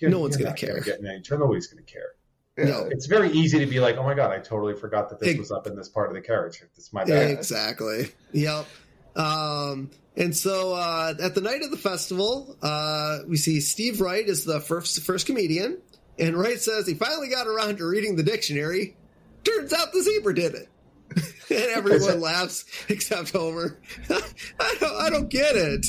No 0.00 0.18
one's 0.20 0.36
gonna 0.36 0.54
care. 0.54 0.80
Get 0.80 0.98
any, 0.98 1.22
nobody's 1.30 1.68
going 1.68 1.84
to 1.84 1.90
care. 1.90 2.10
Yeah. 2.58 2.64
No. 2.64 2.88
It's 2.90 3.06
very 3.06 3.30
easy 3.30 3.58
to 3.58 3.66
be 3.66 3.80
like, 3.80 3.96
"Oh 3.96 4.02
my 4.02 4.14
god, 4.14 4.30
I 4.30 4.38
totally 4.38 4.74
forgot 4.74 5.08
that 5.10 5.20
this 5.20 5.30
Ex- 5.30 5.38
was 5.38 5.52
up 5.52 5.66
in 5.66 5.76
this 5.76 5.88
part 5.88 6.08
of 6.08 6.14
the 6.14 6.20
carriage. 6.20 6.62
It's 6.62 6.92
my 6.92 7.04
bag." 7.04 7.30
exactly. 7.30 8.10
Yep. 8.32 8.66
Um, 9.16 9.90
and 10.16 10.36
so 10.36 10.74
uh, 10.74 11.14
at 11.20 11.34
the 11.34 11.40
night 11.40 11.62
of 11.62 11.70
the 11.70 11.76
festival, 11.76 12.56
uh, 12.62 13.20
we 13.26 13.36
see 13.36 13.60
Steve 13.60 14.00
Wright 14.00 14.26
is 14.26 14.44
the 14.44 14.60
first 14.60 15.02
first 15.02 15.26
comedian, 15.26 15.78
and 16.18 16.36
Wright 16.36 16.60
says 16.60 16.86
he 16.86 16.94
finally 16.94 17.28
got 17.28 17.46
around 17.46 17.78
to 17.78 17.86
reading 17.86 18.16
the 18.16 18.22
dictionary. 18.22 18.96
Turns 19.44 19.72
out 19.72 19.92
the 19.92 20.02
zebra 20.02 20.34
did 20.34 20.54
it, 20.54 20.68
and 21.50 21.70
everyone 21.74 22.20
laughs 22.20 22.64
except 22.88 23.32
Homer. 23.32 23.78
I 24.10 24.76
don't, 24.78 24.96
I 25.00 25.10
don't 25.10 25.28
get 25.28 25.56
it. 25.56 25.86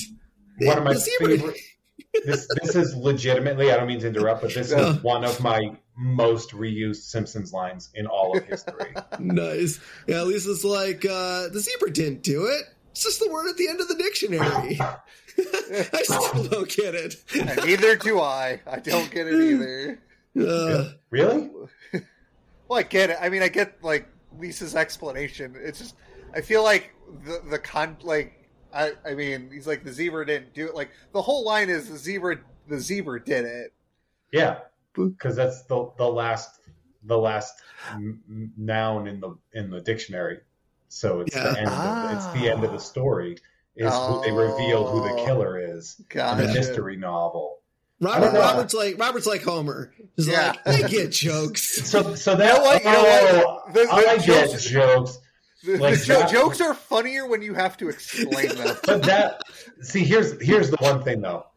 One 0.59 0.77
of 0.77 0.83
my 0.83 0.95
favorite. 0.95 1.57
This 2.25 2.47
this 2.61 2.75
is 2.75 2.95
legitimately. 2.95 3.71
I 3.71 3.75
don't 3.77 3.87
mean 3.87 3.99
to 4.01 4.07
interrupt, 4.07 4.43
but 4.43 4.53
this 4.53 4.71
is 4.71 5.01
one 5.01 5.23
of 5.23 5.41
my 5.41 5.75
most 5.95 6.51
reused 6.51 7.03
Simpsons 7.03 7.53
lines 7.53 7.89
in 7.95 8.07
all 8.07 8.37
of 8.37 8.43
history. 8.45 8.95
Nice. 9.19 9.79
Yeah, 10.07 10.23
Lisa's 10.23 10.65
like, 10.65 11.05
uh, 11.05 11.49
the 11.49 11.59
zebra 11.59 11.91
didn't 11.91 12.23
do 12.23 12.47
it. 12.47 12.63
It's 12.91 13.03
just 13.03 13.19
the 13.19 13.29
word 13.29 13.49
at 13.49 13.57
the 13.57 13.67
end 13.67 13.79
of 13.79 13.87
the 13.87 13.95
dictionary. 13.95 14.79
I 15.37 16.03
still 16.03 16.43
don't 16.43 16.69
get 16.69 16.93
it. 16.93 17.23
And 17.35 17.65
neither 17.65 17.95
do 17.95 18.19
I. 18.19 18.59
I 18.67 18.79
don't 18.79 19.09
get 19.09 19.27
it 19.27 19.41
either. 19.41 19.99
Uh, 20.39 20.89
really? 21.09 21.49
Well, 22.67 22.79
I 22.79 22.83
get 22.83 23.09
it. 23.09 23.17
I 23.19 23.29
mean, 23.29 23.41
I 23.41 23.47
get 23.47 23.83
like 23.83 24.07
Lisa's 24.39 24.75
explanation. 24.75 25.55
It's 25.57 25.79
just 25.79 25.95
I 26.33 26.41
feel 26.41 26.63
like 26.63 26.93
the 27.25 27.41
the 27.49 27.59
con 27.59 27.97
like 28.01 28.49
I 28.73 28.93
I 29.05 29.13
mean 29.13 29.49
he's 29.51 29.67
like 29.67 29.83
the 29.83 29.91
zebra 29.91 30.25
didn't 30.25 30.53
do 30.53 30.67
it. 30.67 30.75
Like 30.75 30.91
the 31.13 31.21
whole 31.21 31.43
line 31.43 31.69
is 31.69 31.89
the 31.89 31.97
zebra 31.97 32.37
the 32.67 32.79
zebra 32.79 33.23
did 33.23 33.45
it. 33.45 33.73
Yeah, 34.31 34.59
because 34.95 35.35
that's 35.35 35.63
the 35.63 35.91
the 35.97 36.07
last 36.07 36.59
the 37.03 37.17
last 37.17 37.53
n- 37.91 38.19
n- 38.29 38.51
noun 38.57 39.07
in 39.07 39.19
the 39.19 39.35
in 39.53 39.69
the 39.69 39.81
dictionary. 39.81 40.39
So 40.89 41.21
it's 41.21 41.35
Yeah. 41.35 41.51
the 41.51 41.59
end. 41.59 41.67
Of, 41.69 42.11
it's 42.17 42.27
the 42.41 42.49
end 42.49 42.63
of 42.63 42.71
the 42.71 42.79
story. 42.79 43.37
Is 43.75 43.91
Oh. 43.91 44.19
who 44.19 44.25
they 44.25 44.31
reveal 44.31 44.85
who 44.87 45.01
the 45.07 45.15
oh, 45.21 45.25
killer 45.25 45.57
is. 45.57 45.95
in 45.99 46.05
Gotcha. 46.09 46.45
The 46.47 46.53
mystery 46.53 46.95
novel. 46.95 47.59
Robert, 47.99 48.25
don't. 48.31 48.35
Robert's 48.35 48.73
like 48.75 48.99
Robert's 48.99 49.25
like 49.25 49.41
Homer. 49.43 49.91
He's 50.15 50.27
Yeah. 50.27 50.53
like, 50.65 50.85
I 50.85 50.87
get 50.87 51.11
jokes. 51.11 51.81
So 51.89 52.13
so 52.15 52.35
that 52.35 52.57
know 52.57 52.61
what? 52.63 52.83
You 52.83 52.91
know 52.91 53.03
what? 53.03 53.45
oh, 53.45 53.71
The- 53.73 53.79
the 53.85 53.91
I 53.91 54.17
get 54.17 54.49
jokes- 54.51 54.65
jokes. 54.65 55.19
The, 55.63 55.77
Like 55.77 55.97
the 55.99 56.05
jo- 56.05 56.19
that- 56.19 56.29
jokes 56.29 56.59
are 56.61 56.73
funnier 56.73 57.25
when 57.25 57.41
you 57.41 57.53
have 57.53 57.77
to 57.77 57.87
explain 57.89 58.49
them. 58.49 58.77
But 58.85 59.03
that 59.03 59.41
see 59.81 60.03
here's 60.03 60.39
here's 60.41 60.69
the 60.69 60.77
one 60.79 61.01
thing 61.03 61.21
though. 61.21 61.47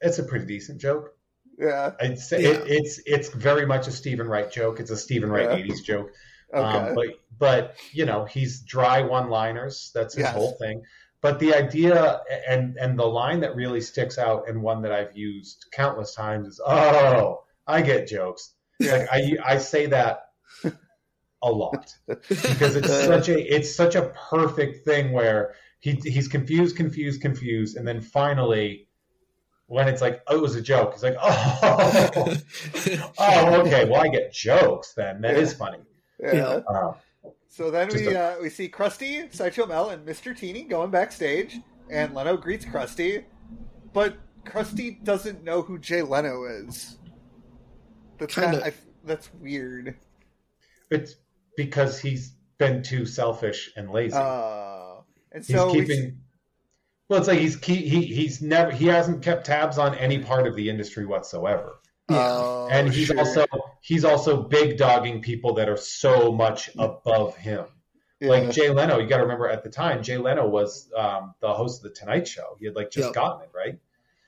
It's 0.00 0.18
a 0.18 0.22
pretty 0.24 0.44
decent 0.46 0.80
joke. 0.80 1.16
Yeah. 1.58 1.92
I'd 2.00 2.18
Yeah. 2.32 2.38
it, 2.38 2.62
it's 2.66 3.00
it's 3.06 3.28
very 3.30 3.66
much 3.66 3.86
a 3.86 3.92
Steven 3.92 4.26
Wright 4.28 4.50
joke. 4.50 4.80
It's 4.80 4.90
a 4.90 4.96
Steven 4.96 5.30
Wright 5.30 5.50
Yeah. 5.58 5.64
'80s 5.74 5.82
joke. 5.84 6.10
Okay. 6.52 6.62
Um, 6.62 6.94
but 6.94 7.06
but 7.38 7.76
you 7.92 8.04
know 8.06 8.24
he's 8.24 8.60
dry 8.62 9.02
one-liners. 9.02 9.90
That's 9.94 10.14
his 10.14 10.24
Yes. 10.24 10.34
whole 10.34 10.52
thing. 10.52 10.82
But 11.20 11.38
the 11.38 11.54
idea 11.54 12.20
and 12.48 12.76
and 12.76 12.98
the 12.98 13.06
line 13.06 13.40
that 13.40 13.56
really 13.56 13.80
sticks 13.80 14.18
out 14.18 14.48
and 14.48 14.62
one 14.62 14.82
that 14.82 14.92
I've 14.92 15.16
used 15.16 15.66
countless 15.72 16.14
times 16.14 16.48
is 16.48 16.60
oh 16.64 17.44
I 17.66 17.80
get 17.82 18.08
jokes. 18.08 18.52
Like 18.80 19.08
I 19.10 19.36
I 19.44 19.58
say 19.58 19.86
that 19.86 20.26
a 21.42 21.50
lot 21.50 21.94
because 22.06 22.76
it's 22.76 22.88
such 23.06 23.28
a 23.28 23.54
it's 23.54 23.74
such 23.74 23.94
a 23.94 24.12
perfect 24.30 24.84
thing 24.84 25.12
where 25.12 25.54
he 25.80 25.92
he's 25.92 26.28
confused 26.28 26.76
confused 26.76 27.20
confused 27.20 27.76
and 27.76 27.86
then 27.86 28.00
finally 28.00 28.83
when 29.66 29.88
it's 29.88 30.00
like 30.02 30.22
oh 30.26 30.36
it 30.36 30.42
was 30.42 30.54
a 30.56 30.60
joke 30.62 30.92
It's 30.94 31.02
like 31.02 31.16
oh 31.22 32.34
oh 33.18 33.60
okay 33.62 33.88
well 33.88 34.02
I 34.02 34.08
get 34.08 34.32
jokes 34.32 34.92
then 34.94 35.20
that 35.22 35.36
is 35.36 35.54
funny. 35.54 35.78
yeah. 36.20 36.34
Yeah. 36.34 36.42
Uh, 36.68 36.92
So 37.48 37.70
then 37.70 37.88
we 37.88 38.08
a- 38.08 38.34
uh, 38.36 38.36
we 38.42 38.50
see 38.50 38.68
Krusty, 38.68 39.32
Sideshow 39.34 39.66
Mel, 39.66 39.90
and 39.90 40.04
Mr. 40.06 40.36
Teeny 40.36 40.64
going 40.64 40.90
backstage, 40.90 41.56
and 41.90 42.12
Leno 42.14 42.36
greets 42.36 42.64
Krusty, 42.64 43.24
but 43.92 44.16
Krusty 44.44 45.02
doesn't 45.04 45.44
know 45.44 45.62
who 45.62 45.78
Jay 45.78 46.02
Leno 46.02 46.44
is. 46.44 46.98
That's 48.18 48.34
Kinda. 48.34 48.50
kind 48.60 48.68
of 48.68 48.76
that's 49.04 49.32
weird. 49.34 49.96
It's 50.90 51.14
because 51.56 52.00
he's 52.00 52.34
been 52.58 52.82
too 52.82 53.06
selfish 53.06 53.70
and 53.76 53.90
lazy. 53.90 54.16
Uh, 54.16 54.96
and 55.32 55.44
he's 55.44 55.56
so 55.56 55.72
we 55.72 55.80
keeping. 55.86 56.18
Well, 57.08 57.18
it's 57.18 57.28
like 57.28 57.38
he's 57.38 57.62
he, 57.64 57.76
he 57.76 58.02
he's 58.06 58.40
never 58.40 58.70
he 58.70 58.86
hasn't 58.86 59.22
kept 59.22 59.44
tabs 59.46 59.78
on 59.78 59.94
any 59.96 60.18
part 60.18 60.46
of 60.46 60.56
the 60.56 60.70
industry 60.70 61.04
whatsoever, 61.04 61.80
Yeah. 62.10 62.16
Oh, 62.18 62.68
and 62.70 62.92
he's 62.92 63.08
sure. 63.08 63.18
also 63.18 63.44
he's 63.82 64.04
also 64.04 64.42
big 64.42 64.78
dogging 64.78 65.20
people 65.20 65.52
that 65.54 65.68
are 65.68 65.76
so 65.76 66.32
much 66.32 66.70
above 66.78 67.36
him. 67.36 67.66
Yeah. 68.20 68.28
Like 68.30 68.50
Jay 68.52 68.70
Leno, 68.70 68.98
you 69.00 69.06
got 69.06 69.18
to 69.18 69.22
remember 69.24 69.48
at 69.48 69.62
the 69.62 69.68
time 69.68 70.02
Jay 70.02 70.16
Leno 70.16 70.48
was 70.48 70.90
um, 70.96 71.34
the 71.40 71.52
host 71.52 71.84
of 71.84 71.90
the 71.92 71.98
Tonight 71.98 72.26
Show. 72.26 72.56
He 72.58 72.64
had 72.66 72.74
like 72.74 72.90
just 72.90 73.06
Yep. 73.08 73.14
gotten 73.14 73.42
it 73.42 73.50
right. 73.54 73.78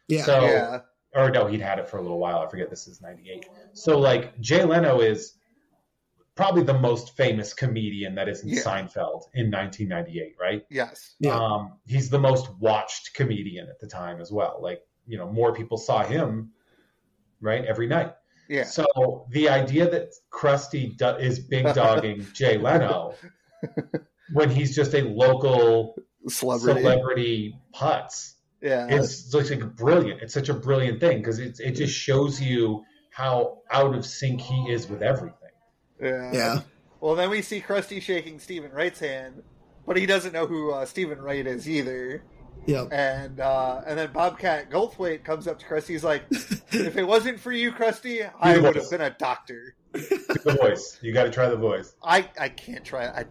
Yeah. 0.09 0.25
So 0.25 0.45
yeah, 0.45 0.81
or 1.15 1.31
no, 1.31 1.47
he'd 1.47 1.63
had 1.63 1.79
it 1.79 1.89
for 1.89 1.97
a 1.97 2.03
little 2.03 2.19
while. 2.19 2.41
I 2.41 2.49
forget. 2.51 2.69
This 2.69 2.87
is 2.89 3.01
'98. 3.01 3.47
So 3.73 3.99
like 3.99 4.39
Jay 4.41 4.65
Leno 4.65 5.01
is 5.01 5.35
probably 6.37 6.63
the 6.63 6.79
most 6.79 7.17
famous 7.17 7.53
comedian 7.55 8.15
that 8.15 8.29
is 8.29 8.43
in 8.43 8.51
Yeah. 8.51 8.61
Seinfeld 8.63 9.23
in 9.35 9.51
1998, 9.51 10.37
right? 10.39 10.65
yes, 10.71 11.15
Yeah. 11.19 11.37
Um, 11.39 11.79
he's 11.87 12.11
the 12.11 12.19
most 12.19 12.49
watched 12.61 13.15
comedian 13.15 13.69
at 13.69 13.81
the 13.81 13.87
time 13.89 14.21
as 14.21 14.31
well. 14.31 14.59
Like 14.63 14.83
you 15.09 15.17
know, 15.19 15.31
more 15.31 15.55
people 15.55 15.79
saw 15.79 16.03
him 16.05 16.51
right 17.41 17.65
every 17.65 17.87
night. 17.87 18.15
yeah, 18.49 18.65
So 18.65 19.27
the 19.31 19.49
idea 19.49 19.89
that 19.91 20.13
Krusty 20.33 20.97
do- 20.97 21.17
is 21.29 21.39
big 21.39 21.65
dogging 21.75 22.27
Jay 22.35 22.59
Leno 22.59 23.15
when 24.33 24.51
he's 24.51 24.75
just 24.75 24.95
a 24.95 25.03
local 25.03 25.97
celebrity. 26.29 26.83
celebrity 26.83 27.59
putz 27.75 28.33
yeah, 28.63 28.87
it's 28.91 29.31
such 29.31 29.51
a 29.51 29.57
brilliant. 29.65 30.23
It's 30.23 30.33
such 30.35 30.49
a 30.49 30.55
brilliant 30.55 30.99
thing 30.99 31.19
because 31.19 31.39
it 31.39 31.61
it 31.61 31.73
just 31.73 31.95
shows 31.95 32.41
you 32.41 32.85
how 33.13 33.59
out 33.71 33.95
of 33.95 34.05
sync 34.05 34.41
he 34.41 34.73
is 34.73 34.89
with 34.89 35.03
everything. 35.03 35.46
Yeah, 36.01 36.31
yeah. 36.33 36.61
Well, 37.01 37.15
then 37.15 37.31
we 37.31 37.43
see 37.43 37.61
Krusty 37.61 38.01
shaking 38.01 38.39
Steven 38.39 38.71
Wright's 38.73 39.01
hand, 39.01 39.43
but 39.87 39.97
he 39.97 40.07
doesn't 40.07 40.33
know 40.33 40.47
who 40.47 40.73
uh, 40.73 40.85
Steven 40.87 41.21
Wright 41.21 41.47
is 41.47 41.69
either. 41.69 42.23
Yep. 42.67 42.89
And 42.91 43.39
uh, 43.41 43.83
and 43.87 43.99
then 43.99 44.13
Bobcat 44.13 44.71
Goldthwait 44.71 45.23
comes 45.25 45.47
up 45.47 45.59
to 45.61 45.67
Krusty. 45.67 45.89
He's 45.89 46.03
like, 46.05 46.25
"If 46.31 46.97
it 46.97 47.05
wasn't 47.07 47.39
for 47.39 47.53
you, 47.53 47.71
Krusty, 47.71 48.29
I 48.41 48.59
would 48.59 48.75
have 48.77 48.91
been 48.91 49.03
a 49.03 49.11
doctor." 49.11 49.75
The 49.93 50.59
voice, 50.61 50.99
you 51.03 51.13
got 51.13 51.25
to 51.25 51.31
try 51.31 51.49
the 51.49 51.57
voice. 51.57 51.95
I 52.03 52.29
I 52.41 52.49
can't 52.49 52.85
try. 52.85 53.07
I 53.07 53.25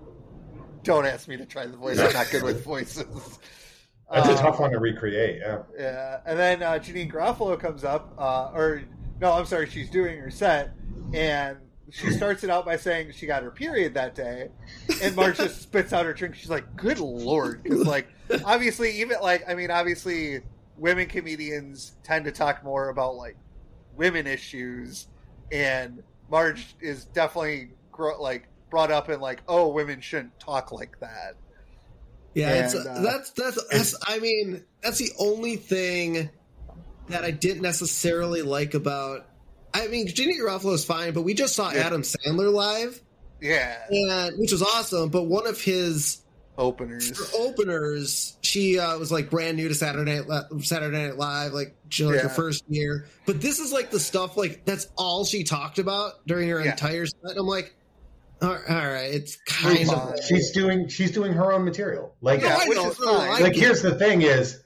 don't 0.83 1.05
ask 1.05 1.27
me 1.27 1.35
to 1.37 1.45
try 1.45 1.65
the 1.65 1.75
voice. 1.77 1.99
I'm 1.99 2.13
not 2.13 2.29
good 2.31 2.43
with 2.43 2.63
voices. 2.63 3.05
That's 4.11 4.29
a 4.29 4.33
Uh, 4.33 4.37
tough 4.37 4.59
one 4.59 4.71
to 4.71 4.79
recreate. 4.79 5.41
Yeah, 5.41 5.63
Yeah, 5.77 6.19
and 6.25 6.37
then 6.39 6.61
uh, 6.63 6.73
Janeane 6.73 7.11
Garofalo 7.11 7.59
comes 7.59 7.83
up, 7.83 8.13
uh, 8.19 8.51
or 8.53 8.83
no, 9.19 9.33
I'm 9.33 9.45
sorry, 9.47 9.67
she's 9.67 9.89
doing 9.89 10.19
her 10.19 10.29
set, 10.29 10.71
and 11.13 11.57
she 11.91 12.11
starts 12.11 12.43
it 12.43 12.49
out 12.49 12.65
by 12.65 12.77
saying 12.77 13.11
she 13.13 13.25
got 13.25 13.43
her 13.43 13.51
period 13.51 13.93
that 13.93 14.15
day, 14.15 14.49
and 15.01 15.15
Marge 15.15 15.37
just 15.37 15.61
spits 15.61 15.93
out 15.93 16.05
her 16.05 16.13
drink. 16.13 16.35
She's 16.35 16.49
like, 16.49 16.75
"Good 16.75 16.99
lord!" 16.99 17.63
Because 17.63 17.85
like, 17.85 18.07
obviously, 18.43 19.01
even 19.01 19.17
like, 19.21 19.43
I 19.47 19.55
mean, 19.55 19.71
obviously, 19.71 20.41
women 20.77 21.07
comedians 21.07 21.95
tend 22.03 22.25
to 22.25 22.31
talk 22.31 22.63
more 22.63 22.89
about 22.89 23.15
like 23.15 23.37
women 23.95 24.27
issues, 24.27 25.07
and 25.51 26.03
Marge 26.29 26.75
is 26.81 27.05
definitely 27.05 27.71
gro- 27.91 28.21
like 28.21 28.47
brought 28.69 28.91
up 28.91 29.09
in 29.09 29.19
like, 29.19 29.43
oh, 29.47 29.69
women 29.69 30.01
shouldn't 30.01 30.39
talk 30.39 30.71
like 30.71 30.99
that. 30.99 31.35
Yeah, 32.33 32.49
And, 32.49 32.65
it's, 32.65 32.75
uh, 32.75 33.01
that's 33.01 33.31
that's 33.31 33.67
that's. 33.69 33.95
I 34.05 34.19
mean, 34.19 34.63
that's 34.81 34.97
the 34.97 35.11
only 35.17 35.55
thing 35.55 36.29
that 37.07 37.23
I 37.23 37.31
didn't 37.31 37.61
necessarily 37.61 38.41
like 38.41 38.73
about. 38.73 39.27
I 39.83 39.87
mean, 39.87 40.07
Ginny 40.07 40.39
Ruffalo 40.39 40.73
is 40.73 40.85
fine, 40.85 41.13
but 41.13 41.23
we 41.23 41.33
just 41.33 41.55
saw 41.55 41.71
Yeah. 41.71 41.81
Adam 41.87 42.01
Sandler 42.01 42.51
live, 42.51 43.01
Yeah, 43.41 43.75
and 43.89 44.37
which 44.39 44.51
was 44.51 44.61
awesome. 44.61 45.09
But 45.09 45.23
one 45.23 45.45
of 45.47 45.59
his 45.61 46.19
openers. 46.57 47.11
openers, 47.37 48.37
she 48.41 48.79
uh, 48.79 48.97
was 48.97 49.11
like 49.11 49.29
brand 49.29 49.57
new 49.57 49.67
to 49.67 49.75
Saturday 49.75 50.15
Night 50.19 50.27
Li- 50.51 50.61
Saturday 50.63 50.97
Night 51.03 51.17
Live, 51.17 51.51
like 51.53 51.75
she 51.89 52.05
like 52.05 52.21
her 52.21 52.29
first 52.29 52.63
year. 52.69 53.05
But 53.25 53.41
this 53.41 53.59
is 53.59 53.73
like 53.73 53.91
the 53.91 53.99
stuff 53.99 54.37
like 54.37 54.63
that's 54.65 54.87
all 54.97 55.25
she 55.25 55.43
talked 55.43 55.79
about 55.79 56.25
during 56.25 56.47
her 56.49 56.63
Yeah. 56.63 56.71
entire 56.71 57.05
set. 57.05 57.15
And 57.23 57.39
I'm 57.39 57.45
like, 57.45 57.75
all 58.41 58.49
all 58.49 58.57
right, 58.57 59.13
it's 59.13 59.35
kind 59.47 59.79
Move 59.79 59.89
of 59.89 59.95
on. 60.09 60.21
She's 60.27 60.51
doing 60.51 60.87
she's 60.87 61.11
doing 61.11 61.33
her 61.33 61.51
own 61.51 61.65
material. 61.65 62.15
Like 62.21 62.41
No, 62.41 62.47
Yeah, 62.47 62.57
I 62.61 62.69
which 62.69 62.77
know, 62.77 62.89
is. 62.89 62.97
I 63.05 63.39
like 63.41 63.53
get 63.53 63.55
here's 63.63 63.81
the 63.81 63.95
thing 63.95 64.21
is 64.21 64.61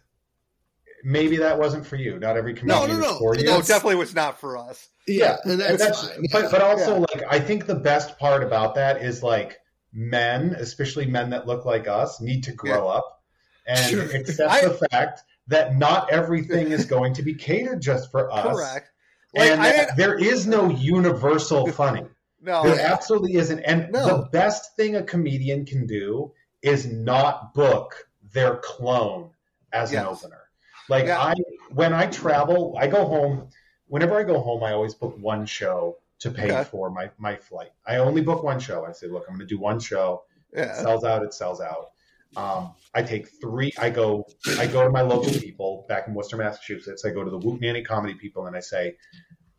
maybe 1.03 1.37
that 1.37 1.57
wasn't 1.57 1.85
for 1.85 1.95
you. 1.95 2.19
Not 2.19 2.35
every 2.37 2.53
No, 2.53 2.59
comedian 2.81 2.99
no, 2.99 3.05
is 3.05 3.11
no. 3.13 3.17
for 3.19 3.35
you. 3.35 3.43
no, 3.45 3.61
definitely 3.61 3.95
was 3.95 4.13
not 4.13 4.39
for 4.39 4.57
us. 4.57 4.89
Yeah, 5.09 5.37
and 5.43 5.59
that's, 5.59 6.07
fine. 6.07 6.25
but 6.31 6.43
yeah. 6.43 6.47
but 6.51 6.61
also 6.61 6.93
Yeah. 6.95 6.99
like 6.99 7.23
I 7.29 7.39
think 7.39 7.65
the 7.65 7.75
best 7.75 8.17
part 8.19 8.43
about 8.43 8.75
that 8.75 9.01
is 9.03 9.21
like 9.23 9.57
men, 9.93 10.55
especially 10.57 11.05
men 11.07 11.31
that 11.31 11.47
look 11.47 11.65
like 11.65 11.87
us, 11.87 12.21
need 12.21 12.43
to 12.45 12.51
grow 12.53 12.87
up 12.87 13.21
and 13.67 13.79
Sure. 13.79 14.03
accept 14.03 14.51
I- 14.51 14.65
the 14.67 14.87
fact 14.91 15.23
that 15.47 15.75
not 15.75 16.11
everything 16.11 16.71
is 16.71 16.85
going 16.85 17.15
to 17.15 17.23
be 17.23 17.33
catered 17.33 17.81
just 17.81 18.11
for 18.11 18.31
us. 18.31 18.45
Correct. 18.55 18.89
Like, 19.33 19.49
and 19.51 19.61
I 19.61 19.87
there 19.95 20.15
is 20.17 20.45
no 20.47 20.69
universal 20.69 21.67
funny. 21.71 22.03
No, 22.41 22.63
There 22.63 22.79
absolutely 22.79 23.33
isn't. 23.35 23.59
And 23.59 23.91
No. 23.91 24.05
the 24.07 24.29
best 24.29 24.75
thing 24.77 24.95
a 24.95 25.03
comedian 25.03 25.65
can 25.65 25.87
do 25.87 26.31
is 26.61 26.85
not 26.85 27.53
book 27.53 28.07
their 28.31 28.57
clone 28.57 29.31
as 29.73 29.91
an 29.91 30.05
opener. 30.05 30.41
Like 30.87 31.05
Yeah. 31.07 31.19
I 31.19 31.33
when 31.71 31.93
I 31.93 32.05
travel, 32.07 32.75
I 32.79 32.87
go 32.87 33.05
home. 33.05 33.49
Whenever 33.89 34.17
I 34.17 34.23
go 34.23 34.39
home, 34.39 34.63
I 34.63 34.71
always 34.71 34.93
book 34.93 35.15
one 35.19 35.45
show 35.45 35.97
to 36.19 36.31
pay 36.31 36.51
Okay. 36.51 36.63
for 36.63 36.89
my, 36.89 37.09
my 37.17 37.35
flight. 37.35 37.71
I 37.85 37.97
only 37.97 38.21
book 38.21 38.43
one 38.43 38.59
show. 38.59 38.85
I 38.85 38.91
say, 38.93 39.07
look, 39.07 39.25
I'm 39.27 39.35
gonna 39.35 39.45
do 39.45 39.59
one 39.59 39.79
show. 39.79 40.23
It 40.51 40.75
sells 40.75 41.03
out, 41.03 41.23
it 41.23 41.33
sells 41.33 41.61
out. 41.61 41.87
Um, 42.35 42.73
I 42.93 43.01
take 43.01 43.27
three. 43.41 43.71
I 43.79 43.89
go. 43.89 44.25
I 44.57 44.67
go 44.67 44.83
to 44.83 44.89
my 44.89 45.01
local 45.01 45.31
people 45.31 45.85
back 45.89 46.07
in 46.07 46.13
Worcester, 46.13 46.37
Massachusetts. 46.37 47.03
I 47.05 47.09
go 47.09 47.23
to 47.23 47.29
the 47.31 47.39
Wootenanny 47.39 47.83
comedy 47.85 48.13
people, 48.13 48.45
and 48.45 48.55
I 48.55 48.59
say, 48.59 48.95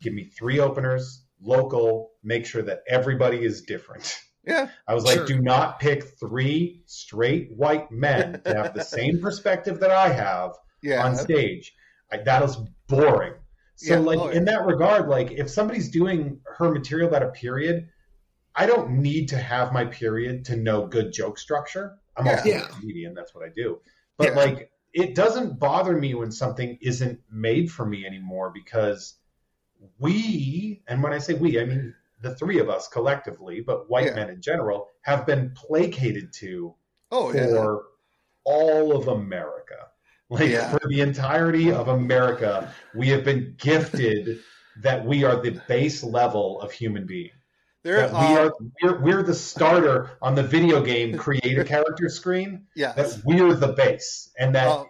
"Give 0.01 0.13
me 0.13 0.25
three 0.25 0.59
openers, 0.59 1.25
local. 1.41 2.11
Make 2.23 2.45
sure 2.45 2.61
that 2.63 2.83
everybody 2.87 3.43
is 3.43 3.61
different." 3.63 4.17
yeah, 4.47 4.69
I 4.87 4.93
was 4.93 5.03
like, 5.03 5.25
"Do 5.27 5.41
not 5.41 5.79
pick 5.81 6.03
three 6.17 6.83
straight 6.85 7.51
white 7.55 7.91
men 7.91 8.41
to 8.45 8.53
have 8.55 8.73
the 8.73 8.83
same 8.83 9.19
perspective 9.19 9.79
that 9.81 9.91
I 9.91 10.07
have 10.09 10.53
yeah. 10.81 11.05
on 11.05 11.15
stage. 11.17 11.73
I, 12.11 12.17
that 12.17 12.41
is 12.43 12.57
boring." 12.87 13.33
So, 13.81 13.93
Yeah, 13.95 13.99
like 13.99 14.19
oh, 14.19 14.29
yeah. 14.29 14.37
in 14.37 14.45
that 14.45 14.65
regard, 14.67 15.09
like 15.09 15.31
if 15.31 15.49
somebody's 15.49 15.89
doing 15.89 16.39
her 16.57 16.69
material 16.71 17.15
at 17.15 17.23
a 17.23 17.29
period, 17.29 17.89
I 18.55 18.67
don't 18.67 19.01
need 19.01 19.29
to 19.29 19.37
have 19.37 19.73
my 19.73 19.85
period 19.85 20.45
to 20.45 20.55
know 20.55 20.85
good 20.85 21.11
joke 21.11 21.39
structure. 21.39 21.97
I'm 22.15 22.27
also 22.27 22.49
Yeah. 22.49 22.61
a 22.63 22.67
comedian, 22.67 23.15
that's 23.15 23.33
what 23.33 23.43
I 23.43 23.49
do. 23.49 23.81
But 24.17 24.29
Yeah. 24.29 24.35
like 24.35 24.71
it 24.93 25.15
doesn't 25.15 25.57
bother 25.59 25.97
me 25.97 26.13
when 26.13 26.31
something 26.31 26.77
isn't 26.81 27.21
made 27.31 27.71
for 27.71 27.85
me 27.85 28.05
anymore 28.05 28.51
because 28.53 29.15
we, 29.99 30.83
and 30.87 31.01
when 31.01 31.13
I 31.13 31.17
say 31.17 31.33
we, 31.33 31.59
I 31.59 31.65
mean 31.65 31.95
the 32.21 32.35
three 32.35 32.59
of 32.59 32.69
us 32.69 32.87
collectively, 32.87 33.61
but 33.61 33.89
white 33.89 34.07
Yeah. 34.07 34.15
men 34.15 34.29
in 34.29 34.41
general, 34.41 34.89
have 35.01 35.25
been 35.25 35.53
placated 35.55 36.33
to 36.33 36.75
Oh 37.11 37.31
yeah, 37.33 37.47
for 37.47 37.85
all 38.43 38.95
of 38.95 39.07
America. 39.07 39.90
Like 40.31 40.49
Yeah. 40.49 40.69
for 40.71 40.79
the 40.87 41.01
entirety 41.01 41.71
of 41.73 41.89
America, 41.89 42.73
we 42.95 43.09
have 43.09 43.25
been 43.25 43.53
gifted 43.57 44.39
that 44.81 45.05
we 45.05 45.25
are 45.25 45.35
the 45.41 45.61
base 45.67 46.03
level 46.03 46.59
of 46.61 46.71
human 46.71 47.05
being. 47.05 47.31
there. 47.83 48.07
That 48.07 48.13
we 48.13 48.37
are 48.37 48.53
we're, 48.81 49.01
we're 49.01 49.23
the 49.23 49.33
starter 49.33 50.11
on 50.21 50.33
the 50.35 50.43
video 50.43 50.81
game 50.81 51.17
create 51.17 51.57
a 51.59 51.65
character 51.65 52.07
screen. 52.09 52.65
yes. 52.75 52.95
That 52.95 53.21
we're 53.25 53.53
the 53.55 53.73
base, 53.73 54.29
and 54.39 54.55
that 54.55 54.67
Uh, 54.67 54.85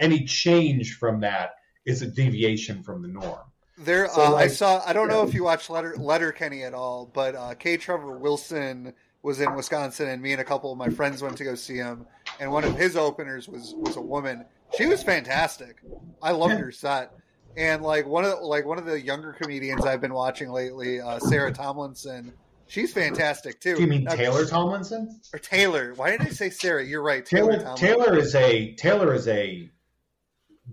any 0.00 0.24
change 0.24 0.98
from 0.98 1.20
that 1.20 1.54
is 1.86 2.02
a 2.02 2.06
deviation 2.06 2.82
from 2.82 3.00
the 3.00 3.08
norm. 3.08 3.40
There, 3.78 4.08
So, 4.08 4.34
uh, 4.34 4.34
I 4.34 4.48
saw. 4.48 4.82
I 4.84 4.92
don't 4.92 5.08
know 5.08 5.22
if 5.22 5.32
you 5.32 5.44
watched 5.44 5.70
Letter 5.70 5.94
Letterkenny 5.96 6.64
at 6.64 6.74
all, 6.74 7.06
but 7.06 7.34
uh, 7.34 7.54
K. 7.54 7.76
Trevor 7.78 8.18
Wilson 8.18 8.92
was 9.22 9.40
in 9.40 9.54
Wisconsin, 9.54 10.08
and 10.08 10.20
me 10.20 10.32
and 10.32 10.40
a 10.40 10.44
couple 10.44 10.70
of 10.70 10.76
my 10.76 10.90
friends 10.90 11.22
went 11.22 11.38
to 11.38 11.44
go 11.44 11.54
see 11.54 11.76
him. 11.76 12.06
And 12.40 12.50
one 12.52 12.64
of 12.64 12.76
his 12.76 12.96
openers 12.96 13.48
was 13.48 13.74
was 13.78 13.96
a 13.96 14.00
woman. 14.02 14.44
She 14.76 14.86
was 14.86 15.02
fantastic. 15.02 15.76
I 16.22 16.32
loved 16.32 16.54
Yeah. 16.54 16.60
her 16.60 16.72
set. 16.72 17.12
And 17.56 17.82
like 17.82 18.06
one 18.06 18.24
of 18.24 18.40
like 18.40 18.64
one 18.64 18.78
of 18.78 18.86
the 18.86 18.98
younger 19.00 19.32
comedians 19.34 19.84
I've 19.84 20.00
been 20.00 20.14
watching 20.14 20.50
lately, 20.50 21.00
uh, 21.00 21.18
Sarah 21.18 21.52
Tomlinson. 21.52 22.32
She's 22.66 22.92
fantastic 22.94 23.60
too. 23.60 23.74
Do 23.74 23.82
you 23.82 23.86
mean 23.86 24.04
Now, 24.04 24.14
Taylor 24.14 24.46
Tomlinson? 24.46 25.20
or 25.34 25.38
Taylor? 25.38 25.92
Why 25.94 26.10
did 26.10 26.22
I 26.22 26.30
say 26.30 26.48
Sarah? 26.48 26.82
You're 26.82 27.02
right. 27.02 27.26
Taylor. 27.26 27.58
Taylor 27.58 27.76
Taylor 27.76 28.18
is 28.18 28.34
a 28.34 28.72
Taylor 28.76 29.12
is 29.14 29.28
a 29.28 29.70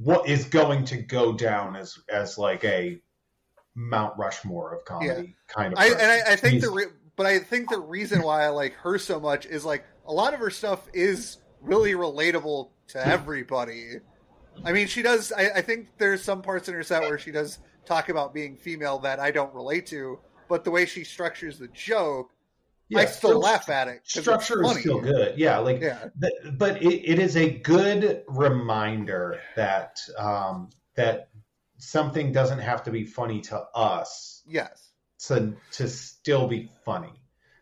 what 0.01 0.29
is 0.29 0.45
going 0.45 0.85
to 0.85 0.97
go 0.97 1.33
down 1.33 1.75
as 1.75 1.97
as 2.09 2.37
like 2.37 2.63
a 2.63 3.01
Mount 3.75 4.17
Rushmore 4.17 4.73
of 4.75 4.85
comedy 4.85 5.35
kind 5.47 5.73
of. 5.73 5.79
I, 5.79 5.87
and 5.87 6.01
I, 6.01 6.21
I 6.31 6.35
think 6.37 6.53
He's- 6.53 6.63
the 6.63 6.71
re- 6.71 6.85
but 7.17 7.25
I 7.25 7.39
think 7.39 7.69
the 7.69 7.79
reason 7.79 8.21
why 8.21 8.45
I 8.45 8.49
like 8.49 8.73
her 8.75 8.97
so 8.97 9.19
much 9.19 9.45
is 9.45 9.65
like 9.65 9.83
a 10.05 10.13
lot 10.13 10.33
of 10.33 10.39
her 10.39 10.49
stuff 10.49 10.87
is 10.93 11.37
really 11.61 11.91
relatable 11.91 12.69
to 12.89 13.05
everybody. 13.05 13.99
I 14.65 14.71
mean, 14.71 14.87
she 14.87 15.01
does. 15.01 15.31
I, 15.31 15.49
I 15.55 15.61
think 15.61 15.87
there's 15.97 16.21
some 16.21 16.41
parts 16.41 16.67
in 16.67 16.73
her 16.73 16.83
set 16.83 17.01
where 17.03 17.17
she 17.17 17.31
does 17.31 17.59
talk 17.85 18.09
about 18.09 18.33
being 18.33 18.55
female 18.55 18.99
that 18.99 19.19
I 19.19 19.31
don't 19.31 19.53
relate 19.53 19.85
to, 19.87 20.19
but 20.47 20.63
the 20.63 20.71
way 20.71 20.85
she 20.85 21.03
structures 21.03 21.57
the 21.57 21.67
joke, 21.69 22.31
I 22.95 23.05
still 23.05 23.39
stru- 23.39 23.43
laugh 23.43 23.69
at 23.69 23.87
it. 23.87 24.01
Structure 24.03 24.63
is 24.63 24.79
still 24.79 24.99
good. 24.99 25.37
Yeah, 25.37 25.59
like 25.59 25.81
Yeah, 25.81 26.09
Th- 26.21 26.57
but 26.57 26.81
it, 26.81 27.09
it 27.09 27.19
is 27.19 27.37
a 27.37 27.49
good 27.59 28.23
reminder 28.27 29.39
that 29.55 29.99
um, 30.17 30.69
that 30.95 31.29
something 31.77 32.31
doesn't 32.31 32.59
have 32.59 32.83
to 32.83 32.91
be 32.91 33.05
funny 33.05 33.39
to 33.41 33.57
us 33.73 34.43
yes, 34.47 34.91
to 35.27 35.55
to 35.73 35.87
still 35.87 36.47
be 36.47 36.69
funny. 36.83 37.13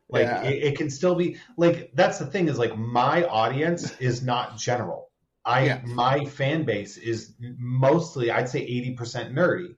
Like 0.10 0.24
Yeah. 0.24 0.44
it, 0.44 0.64
it 0.64 0.78
can 0.78 0.90
still 0.90 1.16
be 1.16 1.38
like 1.58 1.92
that's 1.94 2.18
the 2.18 2.26
thing 2.26 2.48
is 2.48 2.58
like 2.58 2.78
my 2.78 3.24
audience 3.26 3.96
is 4.00 4.24
not 4.24 4.58
general. 4.58 5.07
I 5.48 5.66
Yes. 5.66 5.82
my 5.86 6.26
fan 6.26 6.64
base 6.66 6.98
is 6.98 7.34
mostly 7.58 8.30
I'd 8.30 8.50
say 8.50 8.60
eighty 8.60 8.94
percent 8.94 9.34
nerdy 9.34 9.76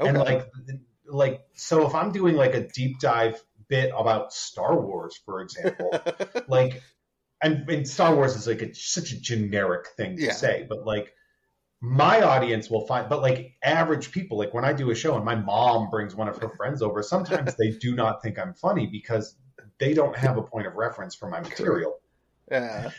and 0.00 0.18
like 0.18 0.46
like 1.06 1.40
so 1.54 1.86
if 1.86 1.94
I'm 1.94 2.10
doing 2.12 2.34
like 2.34 2.54
a 2.54 2.66
deep 2.68 2.98
dive 3.00 3.42
bit 3.68 3.92
about 3.96 4.32
Star 4.32 4.78
Wars 4.78 5.18
for 5.24 5.40
example 5.42 5.90
like 6.48 6.82
and, 7.42 7.68
and 7.68 7.88
Star 7.88 8.14
Wars 8.14 8.36
is 8.36 8.46
like 8.46 8.62
a, 8.62 8.74
such 8.74 9.12
a 9.12 9.20
generic 9.20 9.88
thing 9.96 10.16
to 10.16 10.22
Yeah. 10.24 10.32
say, 10.32 10.66
but 10.68 10.84
like 10.86 11.12
my 11.80 12.22
audience 12.22 12.70
will 12.70 12.86
find, 12.86 13.08
but 13.08 13.20
like 13.20 13.56
average 13.64 14.12
people, 14.12 14.38
like 14.38 14.54
when 14.54 14.64
I 14.64 14.72
do 14.72 14.90
a 14.92 14.94
show 14.94 15.16
and 15.16 15.24
my 15.24 15.34
mom 15.34 15.90
brings 15.90 16.14
one 16.14 16.28
of 16.28 16.36
her 16.38 16.50
friends 16.50 16.82
over, 16.82 17.02
sometimes 17.02 17.56
they 17.56 17.70
do 17.70 17.96
not 17.96 18.22
think 18.22 18.38
I'm 18.38 18.54
funny 18.54 18.86
because 18.86 19.34
they 19.78 19.92
don't 19.92 20.16
have 20.16 20.36
a 20.38 20.42
point 20.42 20.68
of 20.68 20.74
reference 20.74 21.16
for 21.16 21.28
my 21.28 21.40
material. 21.40 21.98
yeah, 22.50 22.90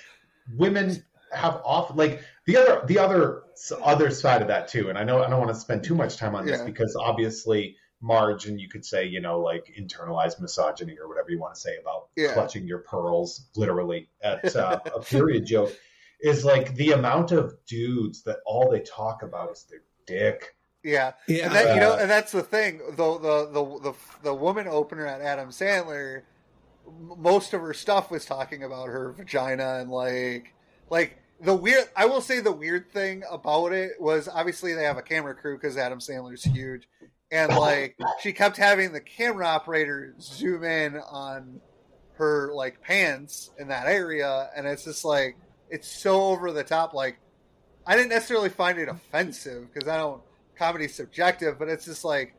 Women 0.58 1.02
have 1.36 1.62
off 1.66 1.96
like 1.96 2.22
the 2.46 2.58
other 2.58 2.82
the 2.86 3.00
other 3.00 3.44
other 3.84 4.10
side 4.12 4.42
of 4.42 4.48
that 4.50 4.68
too, 4.68 4.90
and 4.90 4.98
I 4.98 5.04
know 5.04 5.24
I 5.24 5.30
don't 5.30 5.40
want 5.40 5.54
to 5.54 5.60
spend 5.60 5.84
too 5.84 5.96
much 5.96 6.18
time 6.18 6.36
on 6.36 6.46
this 6.46 6.60
Yeah. 6.60 6.66
because 6.66 6.96
obviously 7.00 7.76
Marge 8.02 8.48
and 8.48 8.60
you 8.60 8.68
could 8.70 8.84
say 8.86 9.06
you 9.06 9.22
know 9.22 9.40
like 9.40 9.74
internalized 9.80 10.40
misogyny 10.42 10.98
or 11.02 11.08
whatever 11.08 11.30
you 11.32 11.40
want 11.40 11.56
to 11.56 11.60
say 11.62 11.78
about 11.82 12.10
Yeah. 12.16 12.34
clutching 12.34 12.68
your 12.68 12.80
pearls 12.80 13.46
literally 13.56 14.10
at 14.22 14.56
uh, 14.56 14.80
a 14.96 15.00
period 15.02 15.46
joke 15.46 15.72
is 16.22 16.44
like 16.44 16.76
the 16.76 16.92
amount 16.92 17.32
of 17.32 17.54
dudes 17.66 18.24
that 18.24 18.38
all 18.46 18.70
they 18.72 18.80
talk 18.82 19.24
about 19.24 19.52
is 19.52 19.66
their 19.70 19.82
dick. 20.06 20.56
yeah. 20.84 21.14
Yeah, 21.28 21.46
And 21.46 21.56
that, 21.56 21.76
you 21.76 21.82
know, 21.82 21.96
and 21.98 22.10
that's 22.10 22.32
the 22.34 22.44
thing. 22.44 22.80
The 22.80 23.18
the 23.20 23.50
the 23.52 23.80
the, 23.80 23.94
the 24.24 24.34
woman 24.34 24.68
opener 24.68 25.06
at 25.08 25.22
Adam 25.22 25.50
Sandler, 25.50 26.24
most 27.18 27.54
of 27.54 27.62
her 27.62 27.74
stuff 27.74 28.12
was 28.12 28.26
talking 28.26 28.64
about 28.64 28.88
her 28.88 29.14
vagina 29.14 29.80
and 29.80 29.90
like 29.90 30.54
like 30.90 31.18
the 31.44 31.56
weird. 31.56 31.86
I 31.96 32.06
will 32.06 32.22
say 32.22 32.40
the 32.40 32.52
weird 32.52 32.92
thing 32.92 33.24
about 33.30 33.74
it 33.74 33.94
was 34.00 34.28
obviously 34.28 34.74
they 34.74 34.84
have 34.84 34.98
a 34.98 35.02
camera 35.02 35.36
crew 35.36 35.58
because 35.58 35.78
Adam 35.78 36.00
Sandler's 36.00 36.44
huge, 36.44 36.88
and 37.32 37.56
like 37.56 37.98
she 38.22 38.34
kept 38.34 38.58
having 38.58 38.94
the 38.94 39.02
camera 39.02 39.46
operator 39.46 40.16
zoom 40.20 40.64
in 40.64 40.98
on 40.98 41.62
her 42.16 42.52
like 42.54 42.82
pants 42.82 43.52
in 43.60 43.68
that 43.68 43.88
area, 43.88 44.50
and 44.56 44.66
it's 44.66 44.84
just 44.84 45.04
like 45.04 45.38
it's 45.70 45.88
so 45.88 46.22
over 46.24 46.52
the 46.52 46.64
top. 46.64 46.94
Like 46.94 47.20
I 47.86 47.96
didn't 47.96 48.10
necessarily 48.10 48.50
find 48.50 48.80
it 48.80 48.88
offensive 48.88 49.72
because 49.72 49.88
I 49.88 49.98
don't 49.98 50.22
comedy's 50.56 50.96
subjective, 50.96 51.60
but 51.60 51.68
it's 51.68 51.86
just 51.86 52.06
like 52.06 52.36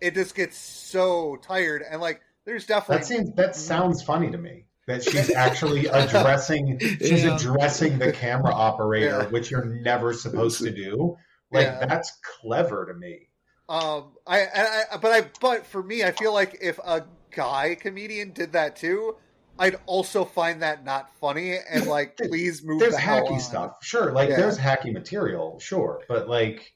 it 0.00 0.14
just 0.14 0.34
gets 0.34 0.56
so 0.56 1.36
tired 1.42 1.82
and 1.88 2.00
like 2.00 2.20
there's 2.44 2.66
definitely 2.66 2.98
That 2.98 3.06
seems 3.06 3.34
that 3.34 3.50
mm-hmm. 3.50 3.60
sounds 3.60 4.02
funny 4.02 4.30
to 4.30 4.38
me. 4.38 4.64
That 4.92 5.04
she's 5.04 5.30
actually 5.34 5.86
addressing 5.92 6.78
she's 6.78 7.24
Yeah. 7.24 7.36
addressing 7.36 7.98
the 7.98 8.12
camera 8.12 8.52
operator, 8.54 9.22
Yeah. 9.22 9.26
which 9.28 9.50
you're 9.50 9.64
never 9.64 10.12
supposed 10.12 10.58
to 10.62 10.70
do. 10.70 11.16
Like 11.50 11.66
Yeah. 11.66 11.86
that's 11.86 12.12
clever 12.40 12.86
to 12.86 12.94
me. 12.94 13.28
Um, 13.68 14.12
I, 14.26 14.40
and 14.40 14.68
I, 14.92 14.96
but 14.98 15.12
I, 15.12 15.30
but 15.40 15.66
for 15.66 15.82
me, 15.82 16.02
I 16.04 16.10
feel 16.12 16.32
like 16.34 16.58
if 16.60 16.78
a 16.78 17.04
guy 17.34 17.74
comedian 17.74 18.32
did 18.32 18.52
that 18.52 18.76
too, 18.76 19.16
I'd 19.58 19.76
also 19.86 20.24
find 20.24 20.62
that 20.62 20.84
not 20.84 21.14
funny 21.20 21.56
and 21.70 21.86
like, 21.86 22.16
please 22.18 22.62
move 22.62 22.80
There's 22.80 22.94
the 22.94 23.00
hacky 23.00 23.40
stuff, 23.40 23.76
sure. 23.82 24.12
Like 24.12 24.28
there's 24.30 24.58
hacky 24.58 24.92
material, 24.92 25.58
sure, 25.60 26.02
but 26.08 26.28
like, 26.28 26.74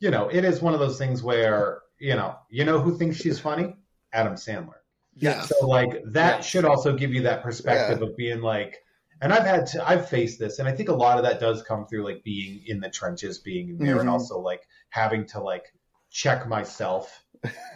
you 0.00 0.10
know, 0.10 0.28
it 0.28 0.44
is 0.44 0.60
one 0.60 0.74
of 0.74 0.80
those 0.80 0.98
things 0.98 1.22
where 1.22 1.80
you 1.98 2.14
know, 2.14 2.36
you 2.50 2.64
know 2.66 2.78
who 2.80 2.98
thinks 2.98 3.16
she's 3.16 3.38
funny? 3.38 3.74
Adam 4.12 4.34
Sandler. 4.34 4.74
Yeah. 5.20 5.42
So 5.42 5.66
like 5.66 6.02
that 6.12 6.38
Yeah. 6.38 6.42
should 6.44 6.64
also 6.64 6.96
give 6.96 7.12
you 7.12 7.22
that 7.22 7.42
perspective 7.42 8.02
of 8.02 8.16
being 8.16 8.40
like, 8.40 8.78
and 9.20 9.32
I've 9.32 9.46
had 9.46 9.66
to, 9.68 9.88
I've 9.88 10.08
faced 10.08 10.38
this, 10.38 10.58
and 10.58 10.68
I 10.68 10.72
think 10.72 10.88
a 10.90 10.94
lot 10.94 11.18
of 11.18 11.24
that 11.24 11.40
does 11.40 11.62
come 11.62 11.86
through 11.86 12.04
like 12.04 12.22
being 12.22 12.62
in 12.66 12.80
the 12.80 12.90
trenches, 12.90 13.38
being 13.38 13.68
in 13.70 13.78
there, 13.78 14.00
and 14.00 14.08
Mhm. 14.08 14.10
also 14.10 14.38
like 14.38 14.62
having 14.90 15.26
to 15.28 15.40
like 15.40 15.72
check 16.10 16.46
myself, 16.48 17.24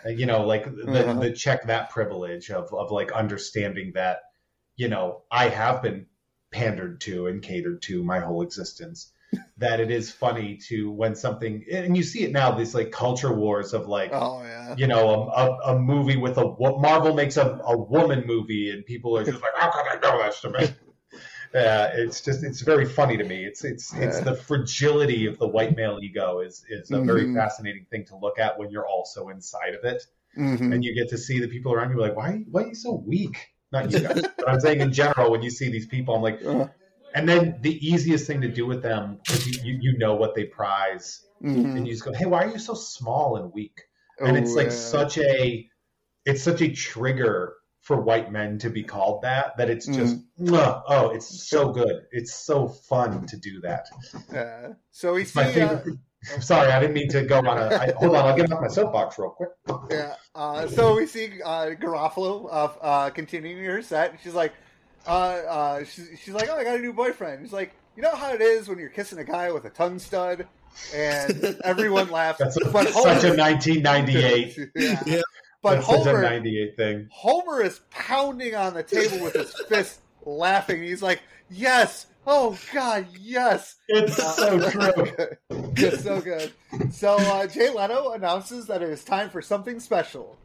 uh, 0.07 0.11
you 0.11 0.27
know, 0.27 0.47
like 0.47 0.65
the, 0.67 1.05
Uh-huh. 1.07 1.15
the 1.19 1.33
check 1.33 1.67
that 1.67 1.91
privilege 1.91 2.51
of 2.51 2.73
of 2.75 2.91
like 2.91 3.13
understanding 3.13 3.93
that, 3.95 4.21
you 4.77 4.89
know, 4.89 5.25
I 5.31 5.49
have 5.49 5.83
been 5.83 6.07
pandered 6.53 7.01
to 7.03 7.27
and 7.29 7.43
catered 7.43 7.83
to 7.83 8.05
my 8.05 8.21
whole 8.21 8.43
existence. 8.43 9.13
That 9.59 9.81
it 9.81 9.91
is 9.91 10.11
funny 10.11 10.57
to 10.69 10.91
when 10.91 11.15
something, 11.15 11.65
and 11.71 11.97
you 11.97 12.03
see 12.03 12.23
it 12.25 12.33
now, 12.33 12.53
these 12.53 12.75
like 12.75 12.91
culture 12.91 13.33
wars 13.33 13.73
of 13.75 13.87
like, 13.87 14.11
Oh 14.13 14.43
yeah. 14.43 14.75
you 14.77 14.87
know, 14.87 15.31
a, 15.31 15.47
a, 15.47 15.75
a 15.75 15.79
movie 15.79 16.17
with 16.17 16.39
a 16.39 16.47
wo- 16.47 16.79
Marvel 16.79 17.15
makes 17.15 17.37
a, 17.37 17.59
a 17.65 17.77
woman 17.77 18.25
movie, 18.27 18.71
and 18.71 18.85
people 18.87 19.17
are 19.17 19.25
just 19.25 19.43
like, 19.43 19.53
how 19.57 19.71
can 19.71 19.85
I 19.87 19.95
know 20.01 20.19
that's 20.19 20.41
to 20.43 20.51
me? 20.51 20.69
Uh, 21.53 21.91
it's 21.95 22.21
just 22.21 22.45
it's 22.45 22.61
very 22.61 22.85
funny 22.87 23.17
to 23.17 23.25
me. 23.25 23.45
It's 23.45 23.65
it's 23.65 23.93
it's 23.95 24.21
the 24.21 24.37
fragility 24.37 25.27
of 25.27 25.37
the 25.39 25.49
white 25.49 25.77
male 25.77 25.99
ego 26.01 26.41
is 26.41 26.65
is 26.69 26.93
a 26.93 27.01
very 27.01 27.25
Mhm. 27.27 27.35
fascinating 27.35 27.87
thing 27.91 28.05
to 28.07 28.17
look 28.17 28.39
at 28.39 28.57
when 28.59 28.71
you're 28.71 28.87
also 28.87 29.31
inside 29.31 29.75
of 29.75 29.85
it, 29.85 30.01
Mhm. 30.39 30.73
and 30.73 30.85
you 30.85 30.95
get 30.95 31.09
to 31.09 31.19
see 31.19 31.41
the 31.41 31.49
people 31.49 31.73
around 31.73 31.91
you 31.91 32.01
like, 32.01 32.17
why 32.17 32.45
why 32.51 32.63
are 32.63 32.69
you 32.69 32.75
so 32.77 32.95
weak? 32.95 33.49
Not 33.73 33.91
you 33.91 33.99
guys, 34.01 34.23
but 34.39 34.49
I'm 34.49 34.61
saying 34.61 34.81
in 34.81 34.93
general 34.93 35.31
when 35.33 35.43
you 35.43 35.51
see 35.51 35.71
these 35.71 35.87
people, 35.87 36.15
I'm 36.15 36.23
like, 36.23 36.41
Uh, 36.45 36.69
and 37.15 37.29
then 37.29 37.59
the 37.61 37.75
easiest 37.87 38.27
thing 38.27 38.41
to 38.43 38.49
do 38.49 38.67
with 38.67 38.83
them 38.83 39.19
because 39.25 39.47
you, 39.47 39.61
you 39.65 39.79
you 39.83 39.99
know 39.99 40.15
what 40.15 40.35
they 40.35 40.45
prize, 40.45 41.25
mhm. 41.43 41.77
and 41.77 41.87
you 41.87 41.93
just 41.93 42.05
go, 42.05 42.13
hey, 42.13 42.27
why 42.27 42.45
are 42.45 42.51
you 42.51 42.59
so 42.59 42.75
small 42.75 43.37
and 43.37 43.53
weak? 43.53 43.81
and 44.23 44.37
it's 44.37 44.53
Oh, 44.53 44.57
like 44.57 44.67
yeah. 44.67 44.73
such 44.73 45.17
a 45.19 45.67
it's 46.27 46.43
such 46.43 46.61
a 46.61 46.69
trigger 46.71 47.55
for 47.81 48.03
white 48.03 48.31
men 48.31 48.59
to 48.59 48.69
be 48.69 48.83
called 48.83 49.23
that 49.23 49.57
that 49.57 49.71
it's 49.71 49.87
just 49.87 50.17
Mm-hmm. 50.39 50.55
oh 50.55 51.09
it's 51.15 51.49
so 51.49 51.71
good 51.73 52.03
it's 52.13 52.35
so 52.35 52.69
fun 52.69 53.27
to 53.27 53.37
do 53.39 53.61
that 53.63 53.87
Yeah. 54.31 54.75
So 54.91 55.15
we 55.15 55.23
it's 55.23 55.33
see. 55.33 55.41
my 55.41 55.47
Uh, 55.49 55.53
favorite 55.53 55.99
sorry 56.41 56.71
i 56.71 56.79
didn't 56.79 56.93
mean 56.93 57.09
to 57.09 57.23
go 57.23 57.39
on 57.39 57.47
a 57.47 57.75
I, 57.75 57.93
hold 57.97 58.15
on 58.15 58.27
i'll 58.27 58.37
get 58.37 58.53
off 58.53 58.61
my 58.61 58.69
soapbox 58.69 59.19
real 59.19 59.31
quick 59.31 59.49
Yeah. 59.91 60.17
Uh, 60.35 60.67
so 60.67 60.95
we 60.97 61.07
see 61.07 61.41
uh, 61.43 61.71
Garofalo 61.81 62.47
of 62.51 62.77
uh, 62.83 63.09
continuing 63.11 63.65
her 63.65 63.81
set. 63.83 64.19
She's 64.23 64.35
like, 64.35 64.53
uh, 65.07 65.11
uh, 65.11 65.85
she's, 65.85 66.09
she's 66.23 66.35
like, 66.35 66.49
oh, 66.51 66.57
I 66.57 66.65
got 66.65 66.77
a 66.77 66.81
new 66.81 66.93
boyfriend. 66.93 67.45
She's 67.45 67.53
like, 67.53 67.75
you 67.97 68.03
know 68.03 68.15
how 68.15 68.33
it 68.33 68.41
is 68.41 68.69
when 68.69 68.79
you're 68.79 68.89
kissing 68.89 69.19
a 69.19 69.25
guy 69.25 69.51
with 69.51 69.65
a 69.65 69.71
tongue 69.71 69.99
stud, 69.99 70.47
and 70.95 71.59
everyone 71.65 72.11
laughs. 72.11 72.39
that's 72.39 72.57
a, 72.57 72.71
but 72.71 72.89
such 72.89 73.25
a 73.25 73.35
1998 73.37 74.59
yeah. 74.75 75.03
Yeah. 75.07 75.21
But 75.63 75.75
that's 75.75 75.87
such 75.87 76.07
a 76.07 76.11
Homer, 76.11 76.23
98 76.23 76.77
thing 76.77 77.09
Homer 77.13 77.63
is 77.63 77.81
pounding 77.91 78.55
on 78.55 78.73
the 78.73 78.83
table 78.83 79.23
with 79.23 79.35
his 79.35 79.53
fist, 79.69 80.01
laughing. 80.25 80.83
He's 80.83 81.03
like, 81.03 81.21
yes. 81.51 82.07
Oh 82.27 82.59
God, 82.73 83.07
yes. 83.19 83.77
it's 83.89 84.17
so 84.17 84.71
true 84.71 85.17
It's 85.77 86.03
so 86.03 86.21
good. 86.21 86.53
So 86.93 87.17
uh, 87.17 87.47
Jay 87.47 87.71
Leno 87.71 88.13
announces 88.13 88.67
that 88.67 88.83
it 88.83 88.89
is 88.91 89.05
time 89.05 89.31
for 89.31 89.43
something 89.43 89.81
special. 89.81 90.39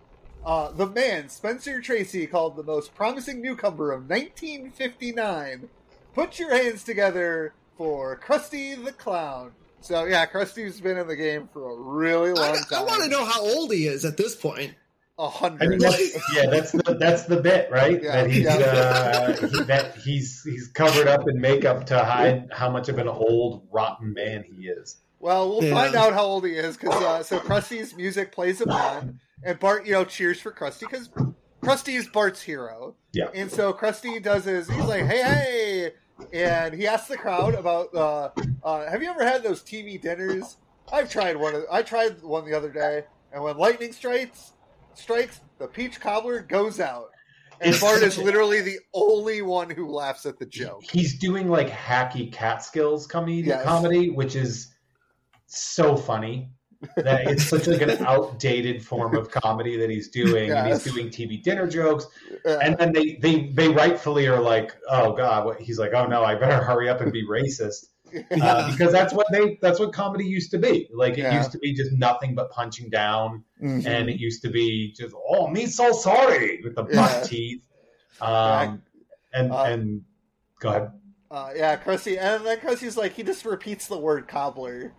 Uh, 0.46 0.72
the 0.72 0.86
man, 0.88 1.28
Spencer 1.30 1.82
Tracy, 1.82 2.28
called 2.28 2.56
the 2.56 2.64
most 2.64 2.94
promising 2.94 3.42
newcomer 3.42 3.92
of 3.92 4.08
1959. 4.10 5.70
Put 6.14 6.40
your 6.40 6.56
hands 6.56 6.84
together 6.84 7.54
for 7.78 8.18
Krusty 8.20 8.82
the 8.84 8.92
Clown. 8.92 9.52
So 9.82 10.06
yeah, 10.06 10.26
Krusty's 10.26 10.80
been 10.82 10.98
in 10.98 11.08
the 11.08 11.16
game 11.16 11.50
for 11.54 11.72
a 11.72 11.76
really 11.76 12.32
long 12.32 12.56
I, 12.56 12.60
time. 12.70 12.80
I 12.80 12.84
want 12.84 13.04
to 13.04 13.10
know 13.10 13.26
how 13.26 13.42
old 13.42 13.72
he 13.74 13.88
is 13.88 14.06
at 14.06 14.18
this 14.18 14.36
point. 14.36 14.74
a 15.20 15.24
I 15.24 15.30
hundred. 15.30 15.70
mean, 15.70 15.80
that's, 15.80 16.34
yeah, 16.36 16.46
that's 16.48 16.72
the 16.72 16.96
that's 17.00 17.24
the 17.24 17.38
bit, 17.42 17.70
right? 17.72 18.02
Yeah, 18.02 18.22
that 18.24 18.30
he's 18.30 18.44
yeah. 18.46 18.52
uh, 18.54 19.48
he- 19.48 19.64
that 19.64 19.96
he's 19.98 20.44
he's 20.44 20.68
covered 20.70 21.08
up 21.08 21.28
in 21.28 21.40
makeup 21.40 21.86
to 21.88 22.04
hide 22.04 22.48
how 22.52 22.70
much 22.70 22.90
of 22.90 22.98
an 22.98 23.08
old 23.08 23.68
rotten 23.72 24.14
man 24.14 24.44
he 24.44 24.68
is. 24.68 24.98
Well, 25.20 25.50
we'll 25.50 25.64
Yeah. 25.64 25.74
find 25.74 25.96
out 25.96 26.14
how 26.14 26.24
old 26.24 26.46
he 26.46 26.52
is 26.54 26.78
because 26.78 27.02
uh, 27.04 27.24
so 27.24 27.40
Krusty's 27.40 27.96
music 27.96 28.32
plays 28.32 28.62
him 28.62 28.70
on, 28.72 29.20
and 29.46 29.60
Bart, 29.60 29.86
you 29.86 29.94
know, 29.94 30.04
cheers 30.04 30.42
for 30.42 30.52
Krusty 30.52 30.82
because 30.82 31.10
Krusty 31.64 31.98
is 31.98 32.08
Bart's 32.08 32.42
hero. 32.42 32.96
Yeah. 33.14 33.30
And 33.34 33.50
so 33.52 33.74
Krusty 33.74 34.22
does 34.22 34.46
his. 34.46 34.70
He's 34.70 34.86
like, 34.86 35.06
"Hey, 35.06 35.22
hey!" 35.22 35.94
And 36.34 36.74
he 36.74 36.88
asks 36.88 37.08
the 37.08 37.18
crowd 37.18 37.56
about, 37.56 37.94
uh, 37.94 38.30
uh, 38.64 38.90
"Have 38.90 39.02
you 39.04 39.10
ever 39.10 39.24
had 39.26 39.44
those 39.44 39.62
TV 39.62 40.02
dinners?" 40.02 40.58
I've 40.92 41.10
tried 41.10 41.38
one. 41.38 41.56
Of, 41.56 41.64
I 41.72 41.82
tried 41.82 42.22
one 42.22 42.46
the 42.46 42.54
other 42.56 42.70
day, 42.72 43.04
and 43.34 43.44
when 43.44 43.58
lightning 43.58 43.92
strikes, 43.92 44.54
strikes, 44.94 45.42
the 45.58 45.68
peach 45.68 46.00
cobbler 46.00 46.42
goes 46.42 46.80
out, 46.80 47.10
and 47.60 47.72
It's 47.72 47.82
Bart 47.82 48.04
is 48.04 48.18
literally 48.18 48.62
the 48.62 48.80
only 48.94 49.42
one 49.42 49.70
who 49.70 49.90
laughs 49.90 50.26
at 50.26 50.38
the 50.38 50.46
joke. 50.46 50.84
He's 50.84 51.18
doing 51.18 51.50
like 51.50 51.70
hacky 51.70 52.32
Catskills 52.32 53.08
comedy, 53.08 53.38
Yes. 53.38 53.64
comedy, 53.66 54.10
which 54.12 54.36
is 54.36 54.74
so 55.48 55.96
funny. 55.98 56.52
That 56.98 57.28
it's 57.28 57.46
such 57.46 57.68
like 57.68 57.82
an 57.82 58.06
outdated 58.06 58.84
form 58.86 59.16
of 59.16 59.32
comedy 59.32 59.78
that 59.78 59.90
he's 59.90 60.10
doing, 60.10 60.52
and 60.52 60.68
he's 60.68 60.84
doing 60.84 61.08
TV 61.10 61.42
dinner 61.42 61.68
jokes, 61.68 62.06
Uh, 62.46 62.58
and 62.62 62.78
then 62.78 62.94
they 62.94 63.16
they 63.22 63.48
they 63.48 63.68
rightfully 63.70 64.28
are 64.28 64.40
like, 64.42 64.76
oh 64.90 65.14
god, 65.14 65.46
what? 65.46 65.60
he's 65.60 65.80
like, 65.80 65.94
oh 65.94 66.06
no, 66.06 66.24
I 66.24 66.36
better 66.36 66.64
hurry 66.64 66.90
up 66.90 67.02
and 67.02 67.12
be 67.12 67.26
racist. 67.26 67.88
uh, 68.42 68.72
because 68.72 68.92
that's 68.92 69.14
what 69.14 69.28
they 69.32 69.58
that's 69.62 69.80
what 69.80 69.92
comedy 69.92 70.26
used 70.26 70.52
to 70.52 70.58
be. 70.58 70.88
Like 70.94 71.14
it 71.14 71.20
Yeah. 71.24 71.38
used 71.38 71.52
to 71.54 71.58
be 71.60 71.74
just 71.74 71.92
nothing 71.92 72.36
but 72.36 72.52
punching 72.52 72.90
down, 72.90 73.44
mhm. 73.62 73.86
and 73.86 74.10
it 74.10 74.20
used 74.20 74.42
to 74.44 74.50
be 74.50 74.94
just 74.94 75.14
oh 75.30 75.48
me 75.48 75.66
so 75.66 75.92
sorry 75.92 76.62
with 76.64 76.76
the 76.76 76.84
buck 76.84 76.92
Yeah. 77.12 77.22
teeth. 77.24 77.64
Um, 78.22 78.84
and 79.34 79.52
Uh, 79.52 79.64
and 79.64 80.02
go 80.60 80.70
ahead. 80.70 80.92
Uh, 81.32 81.52
yeah, 81.56 81.76
Krusty, 81.76 82.18
and 82.18 82.46
then 82.46 82.60
Krusty's 82.60 82.96
like 82.96 83.14
he 83.14 83.24
just 83.24 83.44
repeats 83.44 83.88
the 83.88 83.98
word 83.98 84.28
cobbler, 84.28 84.94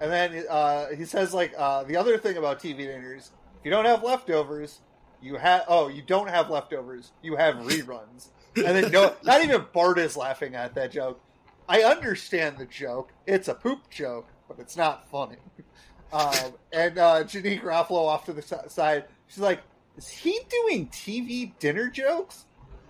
and 0.00 0.10
then 0.10 0.44
uh, 0.48 0.88
he 0.90 1.04
says 1.04 1.34
like 1.34 1.54
uh, 1.56 1.84
the 1.84 1.96
other 1.96 2.18
thing 2.18 2.36
about 2.36 2.60
TV 2.60 2.78
dinners: 2.78 3.30
if 3.58 3.64
you 3.64 3.70
don't 3.70 3.84
have 3.84 4.02
leftovers, 4.02 4.80
you 5.22 5.36
have 5.36 5.64
oh 5.68 5.88
you 5.88 6.02
don't 6.02 6.28
have 6.28 6.50
leftovers, 6.50 7.12
you 7.22 7.36
have 7.36 7.56
reruns. 7.56 8.28
And 8.56 8.66
then 8.66 8.92
no, 8.92 9.14
not 9.24 9.42
even 9.42 9.64
Bart 9.72 9.98
is 9.98 10.16
laughing 10.16 10.54
at 10.54 10.74
that 10.74 10.92
joke. 10.92 11.20
I 11.68 11.82
understand 11.82 12.58
the 12.58 12.66
joke; 12.66 13.12
it's 13.26 13.48
a 13.48 13.54
poop 13.54 13.90
joke, 13.90 14.28
but 14.48 14.58
it's 14.58 14.76
not 14.76 15.08
funny. 15.10 15.38
Um, 16.12 16.52
and 16.72 16.96
uh, 16.96 17.24
Janeane 17.24 17.60
Garofalo 17.60 18.06
off 18.06 18.26
to 18.26 18.32
the 18.32 18.40
side, 18.68 19.06
she's 19.26 19.40
like, 19.40 19.64
"Is 19.96 20.06
he 20.06 20.38
doing 20.48 20.86
TV 20.86 21.58
dinner 21.58 21.90
jokes?" 21.90 22.44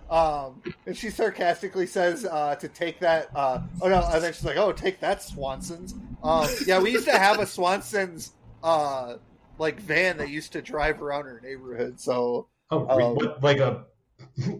Um, 0.09 0.61
and 0.85 0.95
she 0.95 1.09
sarcastically 1.09 1.87
says 1.87 2.25
uh, 2.25 2.55
to 2.55 2.67
take 2.67 2.99
that. 2.99 3.29
Uh, 3.35 3.61
oh 3.81 3.87
no! 3.87 4.07
And 4.11 4.23
then 4.23 4.33
she's 4.33 4.45
like, 4.45 4.57
"Oh, 4.57 4.71
take 4.71 4.99
that, 4.99 5.23
Swanson's." 5.23 5.95
Um, 6.23 6.47
yeah, 6.67 6.79
we 6.79 6.91
used 6.91 7.05
to 7.05 7.17
have 7.17 7.39
a 7.39 7.45
Swanson's 7.47 8.33
uh, 8.63 9.15
like 9.57 9.79
van 9.79 10.17
that 10.17 10.29
used 10.29 10.51
to 10.53 10.61
drive 10.61 11.01
around 11.01 11.23
our 11.27 11.39
neighborhood. 11.41 11.99
So 11.99 12.47
Oh, 12.71 12.87
um, 12.87 13.15
what, 13.15 13.41
like 13.43 13.57
a 13.57 13.85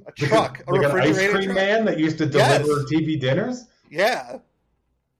a 0.07 0.11
truck, 0.13 0.63
a 0.67 0.71
like 0.73 0.83
an 0.91 0.99
ice 0.99 1.17
cream 1.29 1.43
truck. 1.45 1.55
man 1.55 1.85
that 1.85 1.99
used 1.99 2.17
to 2.19 2.25
Yes. 2.25 2.61
deliver 2.63 2.81
TV 2.83 3.19
dinners. 3.19 3.65
Yeah, 3.89 4.39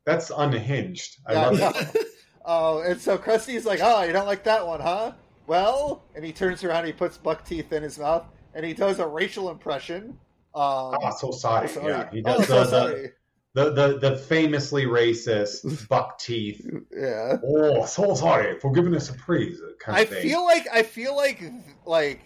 That's 0.06 0.32
unhinged. 0.36 1.18
I 1.28 1.34
yeah. 1.34 1.48
love 1.48 1.60
no. 1.60 1.70
it. 2.02 2.08
Oh, 2.48 2.82
and 2.82 3.02
so 3.02 3.18
Krusty's 3.18 3.66
like, 3.66 3.80
"Oh, 3.82 4.04
you 4.04 4.14
don't 4.14 4.28
like 4.28 4.44
that 4.44 4.66
one, 4.68 4.80
huh?" 4.80 5.14
Well, 5.48 6.04
and 6.16 6.24
he 6.24 6.32
turns 6.32 6.64
around, 6.64 6.86
he 6.86 6.94
puts 6.94 7.18
buck 7.18 7.44
teeth 7.44 7.74
in 7.74 7.82
his 7.82 7.98
mouth, 7.98 8.24
and 8.56 8.66
he 8.66 8.74
does 8.74 9.00
a 9.00 9.06
racial 9.08 9.52
impression. 9.52 10.18
Um, 10.56 10.96
Oh, 11.02 11.12
so 11.18 11.32
sorry. 11.32 11.68
sorry. 11.68 11.88
Yeah, 11.92 12.10
he 12.12 12.24
Oh, 12.26 12.38
does 12.38 12.48
so 12.48 12.64
the, 12.64 12.66
sorry. 12.66 13.12
the, 13.54 13.70
the 13.72 13.72
the 14.00 14.10
the 14.10 14.16
famously 14.18 14.86
racist 14.86 15.88
buck 15.90 16.18
teeth. 16.18 16.66
Yeah. 16.92 17.38
Oh, 17.46 17.86
so 17.86 18.16
sorry 18.16 18.60
for 18.60 18.72
giving 18.72 18.96
us 18.96 19.10
a 19.10 19.14
praise. 19.14 19.60
Kind 19.80 19.98
I 19.98 20.06
thing. 20.06 20.22
feel 20.24 20.44
like 20.46 20.66
I 20.74 20.84
feel 20.84 21.16
like 21.16 21.44
like 21.86 22.22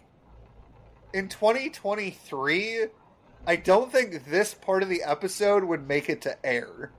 in 1.13 1.27
2023, 1.27 2.85
I 3.47 3.55
don't 3.55 3.91
think 3.91 4.25
this 4.25 4.53
part 4.53 4.83
of 4.83 4.89
the 4.89 5.01
episode 5.03 5.63
would 5.63 5.87
make 5.87 6.07
it 6.09 6.21
to 6.21 6.45
air. 6.45 6.91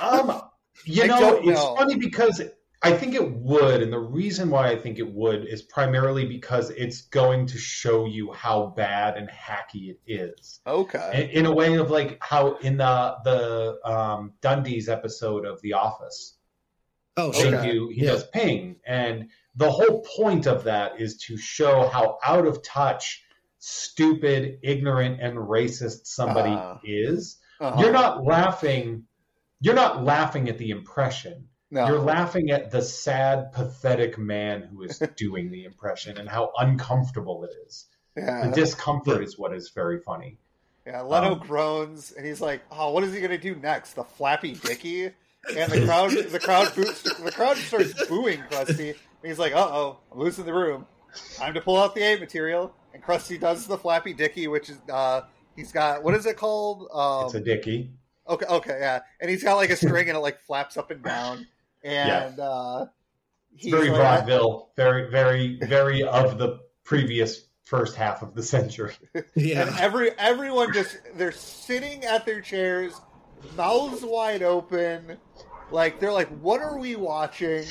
Um, 0.00 0.40
you 0.84 1.02
I 1.02 1.06
know, 1.08 1.40
it's 1.42 1.60
funny 1.60 1.96
because 1.96 2.40
I 2.80 2.92
think 2.92 3.14
it 3.16 3.32
would, 3.32 3.82
and 3.82 3.92
the 3.92 3.98
reason 3.98 4.50
why 4.50 4.68
I 4.68 4.76
think 4.78 4.98
it 5.00 5.12
would 5.12 5.44
is 5.46 5.62
primarily 5.62 6.24
because 6.26 6.70
it's 6.70 7.02
going 7.02 7.44
to 7.46 7.58
show 7.58 8.06
you 8.06 8.32
how 8.32 8.72
bad 8.76 9.16
and 9.16 9.28
hacky 9.28 9.90
it 9.90 10.00
is. 10.06 10.60
Okay. 10.64 11.28
In, 11.34 11.40
in 11.40 11.46
a 11.46 11.52
way 11.52 11.74
of 11.74 11.90
like 11.90 12.18
how 12.20 12.56
in 12.58 12.76
the 12.76 13.16
the 13.24 13.78
um, 13.84 14.32
Dundies 14.42 14.88
episode 14.88 15.44
of 15.44 15.60
The 15.62 15.72
Office, 15.72 16.36
Oh, 17.16 17.32
they 17.32 17.50
sure. 17.50 17.56
Okay. 17.56 17.72
do 17.72 17.88
he 17.92 18.04
Yeah. 18.04 18.12
does 18.12 18.24
ping, 18.28 18.76
and 18.86 19.28
the 19.56 19.68
whole 19.70 20.02
point 20.16 20.46
of 20.46 20.62
that 20.64 21.00
is 21.00 21.16
to 21.26 21.36
show 21.36 21.88
how 21.88 22.18
out 22.24 22.46
of 22.46 22.62
touch, 22.62 23.24
stupid, 23.58 24.60
ignorant, 24.62 25.20
and 25.20 25.36
racist 25.36 26.06
somebody 26.06 26.50
Ah. 26.52 26.78
is. 26.84 27.38
Uh-huh. 27.60 27.80
You're 27.82 27.92
not 27.92 28.22
laughing. 28.24 29.02
You're 29.60 29.74
not 29.74 30.04
laughing 30.04 30.48
at 30.48 30.58
the 30.58 30.70
impression. 30.70 31.48
No. 31.70 31.86
You're 31.86 31.98
laughing 31.98 32.50
at 32.50 32.70
the 32.70 32.80
sad, 32.80 33.52
pathetic 33.52 34.16
man 34.18 34.62
who 34.62 34.82
is 34.82 34.98
doing 35.16 35.50
the 35.50 35.64
impression 35.64 36.16
and 36.18 36.28
how 36.28 36.52
uncomfortable 36.58 37.44
it 37.44 37.50
is. 37.66 37.86
The 38.16 38.50
discomfort 38.54 39.22
is 39.22 39.38
what 39.38 39.54
is 39.54 39.68
very 39.70 40.00
funny. 40.00 40.38
Yeah. 40.86 41.02
Leno 41.02 41.32
Um, 41.34 41.38
groans 41.38 42.12
and 42.16 42.24
he's 42.26 42.40
like, 42.40 42.62
"Oh, 42.72 42.90
what 42.92 43.04
is 43.04 43.12
he 43.12 43.20
gonna 43.20 43.38
do 43.38 43.54
next? 43.54 43.92
The 43.94 44.04
Flappy 44.04 44.54
Dicky?" 44.54 45.04
And 45.56 45.70
the 45.70 45.84
crowd, 45.84 46.10
the 46.12 46.40
crowd, 46.40 46.74
boots, 46.74 47.02
the 47.02 47.30
crowd 47.30 47.56
starts 47.58 47.92
booing 48.08 48.40
Krusty. 48.50 48.90
And 48.90 48.96
he's 49.30 49.38
like, 49.38 49.52
"Uh 49.52 49.68
oh, 49.70 49.98
I'm 50.10 50.18
losing 50.18 50.46
the 50.46 50.54
room. 50.54 50.86
Time 51.36 51.54
to 51.54 51.60
pull 51.60 51.76
out 51.76 51.94
the 51.94 52.02
A 52.02 52.18
material." 52.18 52.74
And 52.94 53.02
Krusty 53.02 53.38
does 53.38 53.66
the 53.66 53.76
Flappy 53.78 54.14
Dicky, 54.14 54.48
which 54.48 54.70
is 54.70 54.78
uh, 54.90 55.20
he's 55.54 55.70
got 55.70 56.02
what 56.02 56.14
is 56.14 56.24
it 56.26 56.36
called? 56.38 56.88
Um, 56.92 57.26
It's 57.26 57.34
a 57.34 57.40
dicky. 57.40 57.92
Okay, 58.28 58.46
okay, 58.46 58.78
yeah, 58.80 59.00
and 59.20 59.30
he's 59.30 59.44
got 59.44 59.56
like 59.56 59.70
a 59.70 59.76
string 59.76 60.08
and 60.08 60.16
it 60.16 60.20
like 60.20 60.40
flaps 60.40 60.76
up 60.76 60.90
and 60.90 61.02
down, 61.04 61.46
and 61.84 62.38
uh, 62.40 62.86
he's 63.56 63.72
very 63.72 63.90
like, 63.90 63.98
vaudeville. 64.00 64.70
Very, 64.76 65.10
very, 65.10 65.58
very 65.62 66.02
of 66.02 66.38
the 66.38 66.60
previous 66.84 67.46
first 67.64 67.96
half 67.96 68.22
of 68.22 68.34
the 68.34 68.42
century. 68.42 68.94
and 69.14 69.24
Yeah. 69.36 69.76
every 69.78 70.10
everyone 70.18 70.72
just 70.72 70.96
they're 71.14 71.32
sitting 71.32 72.04
at 72.04 72.24
their 72.26 72.40
chairs, 72.40 72.94
mouths 73.56 74.02
wide 74.02 74.42
open, 74.42 75.18
like 75.70 76.00
they're 76.00 76.12
like, 76.12 76.28
"What 76.40 76.60
are 76.60 76.78
we 76.78 76.96
watching?" 76.96 77.64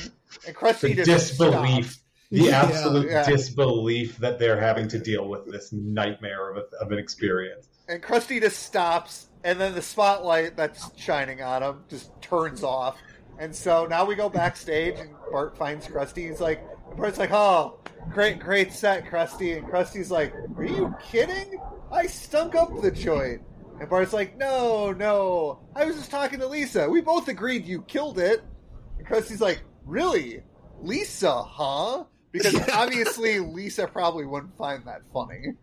And 0.46 0.54
Krusty 0.54 0.94
The 0.94 1.04
just 1.04 1.28
disbelief. 1.30 1.86
stops. 1.92 1.98
The 2.30 2.38
Yeah, 2.40 2.62
absolute 2.62 3.10
yeah. 3.10 3.24
disbelief 3.26 4.18
that 4.18 4.38
they're 4.38 4.60
having 4.60 4.86
to 4.88 4.98
deal 4.98 5.26
with 5.30 5.50
this 5.50 5.72
nightmare 5.72 6.50
of, 6.50 6.58
a, 6.58 6.76
of 6.84 6.92
an 6.92 6.98
experience. 6.98 7.68
and 7.88 8.02
Krusty 8.02 8.38
just 8.38 8.58
stops, 8.64 9.28
and 9.44 9.58
then 9.58 9.74
the 9.74 9.80
spotlight 9.80 10.54
that's 10.54 10.90
shining 11.00 11.40
on 11.40 11.62
him 11.62 11.84
just 11.88 12.10
turns 12.20 12.62
off. 12.62 12.98
And 13.38 13.54
so 13.54 13.86
now 13.86 14.04
we 14.04 14.14
go 14.14 14.28
backstage, 14.28 14.98
and 14.98 15.10
Bart 15.30 15.56
finds 15.56 15.86
Krusty. 15.86 16.28
He's 16.28 16.40
like, 16.40 16.60
Bart's 16.96 17.18
like, 17.18 17.30
"Oh, 17.32 17.78
great, 18.12 18.40
great 18.40 18.72
set, 18.72 19.04
Krusty." 19.06 19.56
And 19.56 19.66
Krusty's 19.66 20.10
like, 20.10 20.34
"Are 20.56 20.64
you 20.64 20.94
kidding? 21.02 21.60
I 21.92 22.06
stunk 22.06 22.54
up 22.56 22.80
the 22.82 22.90
joint." 22.90 23.42
And 23.80 23.88
Bart's 23.88 24.12
like, 24.12 24.36
"No, 24.36 24.90
no, 24.92 25.60
I 25.76 25.84
was 25.84 25.96
just 25.96 26.10
talking 26.10 26.40
to 26.40 26.46
Lisa. 26.48 26.88
We 26.88 27.00
both 27.00 27.28
agreed 27.28 27.64
you 27.64 27.82
killed 27.82 28.18
it." 28.18 28.42
And 28.98 29.06
Krusty's 29.06 29.40
like, 29.40 29.62
"Really, 29.84 30.42
Lisa? 30.80 31.42
Huh?" 31.42 32.04
Because 32.32 32.56
obviously 32.74 33.38
Lisa 33.38 33.86
probably 33.86 34.26
wouldn't 34.26 34.56
find 34.58 34.84
that 34.86 35.00
funny. 35.14 35.54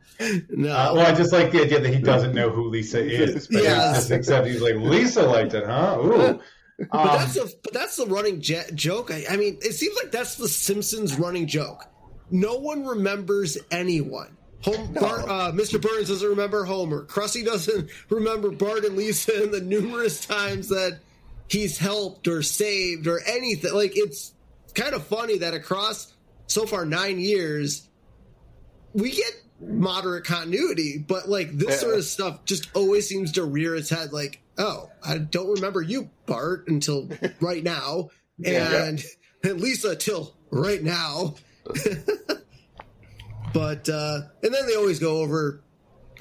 No. 0.49 0.71
Uh, 0.71 0.91
well, 0.95 1.05
I 1.07 1.13
just 1.13 1.32
like 1.34 1.51
the 1.51 1.61
idea 1.63 1.80
that 1.82 1.93
he 1.93 1.99
doesn't 2.01 2.34
know 2.34 2.49
who 2.49 2.69
Lisa 2.69 3.03
is, 3.05 3.47
but 3.47 3.63
Yeah. 3.63 3.89
he's 3.89 3.97
just 3.97 4.11
except 4.11 4.47
he's 4.47 4.61
like 4.61 4.76
Lisa 4.76 5.23
liked 5.23 5.53
it, 5.53 5.65
huh? 5.65 5.97
Ooh. 5.99 6.39
But 6.78 6.89
Um, 6.93 7.07
that's 7.19 7.38
a 7.38 7.45
but 7.63 7.73
that's 7.73 7.95
the 7.95 8.05
running 8.05 8.41
j- 8.41 8.65
joke. 8.73 9.09
I, 9.11 9.26
I 9.30 9.38
mean, 9.38 9.57
it 9.61 9.73
seems 9.73 9.95
like 9.95 10.11
that's 10.11 10.36
the 10.36 10.47
Simpsons 10.49 11.17
running 11.17 11.47
joke. 11.47 11.86
No 12.32 12.55
one 12.57 12.86
remembers 12.86 13.57
anyone. 13.71 14.36
Home, 14.63 14.93
No. 14.93 14.99
Bart, 15.01 15.21
uh, 15.30 15.51
Mr. 15.51 15.80
Burns 15.80 16.07
doesn't 16.07 16.28
remember 16.28 16.65
Homer. 16.65 17.05
Krusty 17.05 17.45
doesn't 17.45 17.89
remember 18.09 18.49
Bart 18.51 18.84
and 18.84 18.97
Lisa 18.97 19.43
and 19.43 19.53
the 19.53 19.61
numerous 19.61 20.26
times 20.26 20.69
that 20.69 20.99
he's 21.47 21.78
helped 21.78 22.28
or 22.28 22.41
saved 22.41 23.05
or 23.07 23.21
anything. 23.28 23.73
Like 23.73 23.91
it's 23.95 24.34
kind 24.73 24.93
of 24.95 25.05
funny 25.05 25.38
that 25.39 25.53
across 25.53 26.11
so 26.47 26.65
far 26.65 26.84
nine 26.86 27.19
years, 27.19 27.88
we 28.93 29.11
get 29.11 29.32
moderate 29.61 30.26
continuity, 30.26 30.97
but 30.97 31.30
like 31.30 31.51
this 31.57 31.69
Yeah. 31.69 31.78
sort 31.78 31.95
of 31.99 32.03
stuff 32.03 32.43
just 32.45 32.67
always 32.73 33.07
seems 33.07 33.34
to 33.34 33.45
rear 33.45 33.76
its 33.76 33.89
head. 33.89 34.11
Like, 34.11 34.41
oh, 34.57 34.89
I 35.03 35.17
don't 35.17 35.55
remember 35.55 35.81
you, 35.81 36.09
Bart, 36.25 36.67
until 36.67 37.09
right 37.41 37.63
now, 37.63 38.09
Yeah. 38.37 38.85
and, 38.85 39.03
and 39.43 39.61
Lisa 39.61 39.95
till 39.95 40.35
right 40.51 40.81
now. 40.83 41.35
but 43.53 43.87
uh, 43.89 44.21
and 44.43 44.53
then 44.53 44.65
they 44.67 44.75
always 44.75 44.99
go 44.99 45.17
over. 45.21 45.61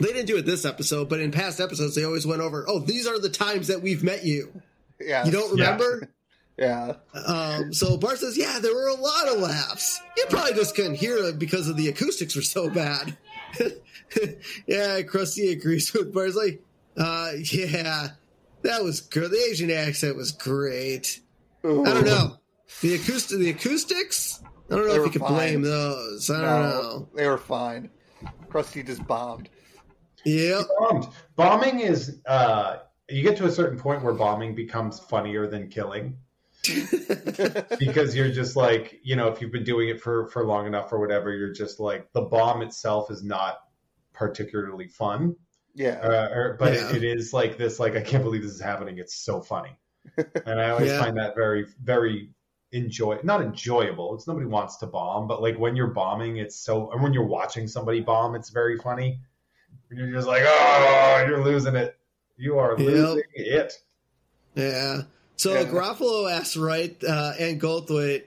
They 0.00 0.08
didn't 0.08 0.26
do 0.26 0.36
it 0.36 0.44
this 0.46 0.64
episode, 0.64 1.08
but 1.08 1.20
in 1.20 1.30
past 1.30 1.60
episodes, 1.60 1.94
they 1.94 2.04
always 2.04 2.26
went 2.26 2.40
over. 2.40 2.64
Oh, 2.68 2.80
these 2.80 3.06
are 3.06 3.18
the 3.20 3.28
times 3.30 3.68
that 3.68 3.80
we've 3.82 4.02
met 4.02 4.24
you. 4.24 4.60
Yeah, 5.00 5.24
You 5.24 5.32
don't 5.32 5.56
Yeah. 5.58 5.64
remember? 5.64 6.08
Yeah. 6.56 6.92
Um, 7.12 7.72
so 7.72 7.96
Bart 7.96 8.18
says, 8.20 8.38
"Yeah, 8.38 8.60
there 8.60 8.72
were 8.72 8.86
a 8.86 8.94
lot 8.94 9.26
of 9.26 9.40
laughs. 9.40 10.00
You 10.16 10.24
probably 10.30 10.52
just 10.54 10.76
couldn't 10.76 10.94
hear 10.94 11.16
it 11.16 11.36
because 11.36 11.66
of 11.68 11.76
the 11.76 11.88
acoustics 11.88 12.36
were 12.36 12.42
so 12.42 12.70
bad." 12.70 13.16
yeah, 14.64 15.00
Krusty 15.02 15.50
agrees 15.50 15.92
with 15.92 16.14
Bart. 16.14 16.26
He's 16.26 16.36
like, 16.36 16.62
uh, 16.96 17.32
"Yeah, 17.50 18.10
that 18.64 18.82
was 18.82 19.00
good. 19.00 19.30
The 19.30 19.46
Asian 19.50 19.70
accent 19.70 20.16
was 20.16 20.32
great. 20.32 21.20
I 21.64 21.68
don't 21.68 22.04
know 22.04 22.36
the 22.82 22.94
acoustic, 22.94 23.38
the 23.38 23.50
acoustics. 23.50 24.40
I 24.70 24.76
don't 24.76 24.86
know 24.86 24.92
They 24.94 24.98
if 25.00 25.06
you 25.06 25.10
could 25.12 25.20
fine. 25.22 25.32
blame 25.34 25.62
those. 25.62 26.28
I 26.30 26.40
don't 26.40 26.42
No, 26.62 26.70
know. 26.82 27.08
they 27.14 27.26
were 27.26 27.38
fine. 27.38 27.90
Krusty 28.48 28.84
just 28.84 29.06
bombed. 29.06 29.48
Yeah, 30.24 30.62
bombed. 30.78 31.06
Bombing 31.36 31.80
is 31.80 32.20
uh, 32.26 32.78
you 33.08 33.22
get 33.22 33.36
to 33.38 33.46
a 33.46 33.50
certain 33.50 33.78
point 33.78 34.02
where 34.02 34.14
bombing 34.14 34.54
becomes 34.54 34.98
funnier 35.00 35.46
than 35.46 35.68
killing 35.68 36.16
because 37.78 38.16
you're 38.16 38.30
just 38.30 38.56
like 38.56 38.98
you 39.02 39.16
know 39.16 39.28
if 39.28 39.40
you've 39.40 39.52
been 39.52 39.64
doing 39.64 39.88
it 39.90 40.00
for 40.00 40.28
for 40.28 40.44
long 40.46 40.66
enough 40.66 40.90
or 40.92 40.98
whatever 40.98 41.30
you're 41.30 41.52
just 41.52 41.78
like 41.78 42.10
the 42.14 42.22
bomb 42.22 42.62
itself 42.62 43.10
is 43.10 43.22
not 43.22 43.58
particularly 44.14 44.88
fun 44.88 45.36
Yeah. 45.74 45.98
uh, 46.02 46.28
or, 46.34 46.56
but 46.58 46.72
Yeah. 46.74 46.90
it, 46.90 47.02
it 47.02 47.18
is 47.18 47.32
like 47.32 47.58
this 47.58 47.78
like 47.80 47.96
i 47.96 48.00
can't 48.00 48.22
believe 48.22 48.42
this 48.42 48.52
is 48.52 48.60
happening 48.60 48.98
it's 48.98 49.14
so 49.16 49.40
funny 49.40 49.76
and 50.46 50.60
i 50.60 50.70
always 50.70 50.88
Yeah. 50.90 50.98
find 50.98 51.16
that 51.16 51.34
very 51.34 51.66
very 51.82 52.30
enjoy 52.72 53.18
not 53.22 53.40
enjoyable 53.40 54.14
it's 54.14 54.26
nobody 54.26 54.46
wants 54.46 54.76
to 54.78 54.86
bomb 54.86 55.26
but 55.28 55.40
like 55.42 55.58
when 55.58 55.76
you're 55.76 55.88
bombing 55.88 56.36
it's 56.38 56.56
so 56.56 56.90
and 56.92 57.02
when 57.02 57.12
you're 57.12 57.26
watching 57.26 57.66
somebody 57.68 58.00
bomb 58.00 58.34
it's 58.34 58.50
very 58.50 58.76
funny 58.78 59.20
and 59.90 59.98
you're 59.98 60.10
just 60.12 60.26
like 60.26 60.42
oh 60.44 61.24
you're 61.28 61.44
losing 61.44 61.74
it 61.76 61.96
you 62.36 62.58
are 62.58 62.70
Yep. 62.78 62.78
losing 62.78 63.22
it 63.34 63.72
Yeah. 64.56 65.02
So 65.36 65.54
Yeah. 65.54 65.64
Garofalo 65.64 66.30
asks 66.30 66.56
Wright 66.56 66.96
uh, 67.04 67.32
and 67.38 67.60
Goldthwait 67.60 68.24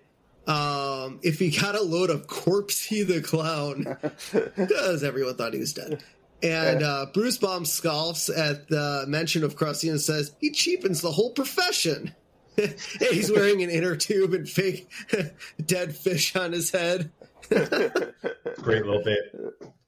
um, 0.47 1.19
if 1.23 1.39
he 1.39 1.49
got 1.51 1.75
a 1.75 1.81
load 1.81 2.09
of 2.09 2.27
Corpsey 2.27 3.05
the 3.05 3.21
Clown 3.21 3.83
because 4.55 5.03
everyone 5.03 5.35
thought 5.35 5.53
he 5.53 5.59
was 5.59 5.73
dead. 5.73 6.01
And 6.43 6.83
uh, 6.83 7.07
Bruce 7.13 7.38
Baum 7.38 7.65
scoffs 7.65 8.29
at 8.29 8.67
the 8.67 9.05
mention 9.07 9.43
of 9.43 9.55
Krusty 9.55 9.89
and 9.89 9.99
says 9.99 10.35
he 10.39 10.51
cheapens 10.51 11.01
the 11.01 11.11
whole 11.11 11.31
profession. 11.31 12.13
he's 12.99 13.31
wearing 13.31 13.61
an 13.63 13.69
inner 13.69 13.95
tube 13.95 14.33
and 14.33 14.47
fake 14.47 14.89
dead 15.65 15.95
fish 15.95 16.35
on 16.35 16.51
his 16.51 16.71
head. 16.71 17.11
great 17.49 18.85
little 18.85 19.03
bit 19.03 19.19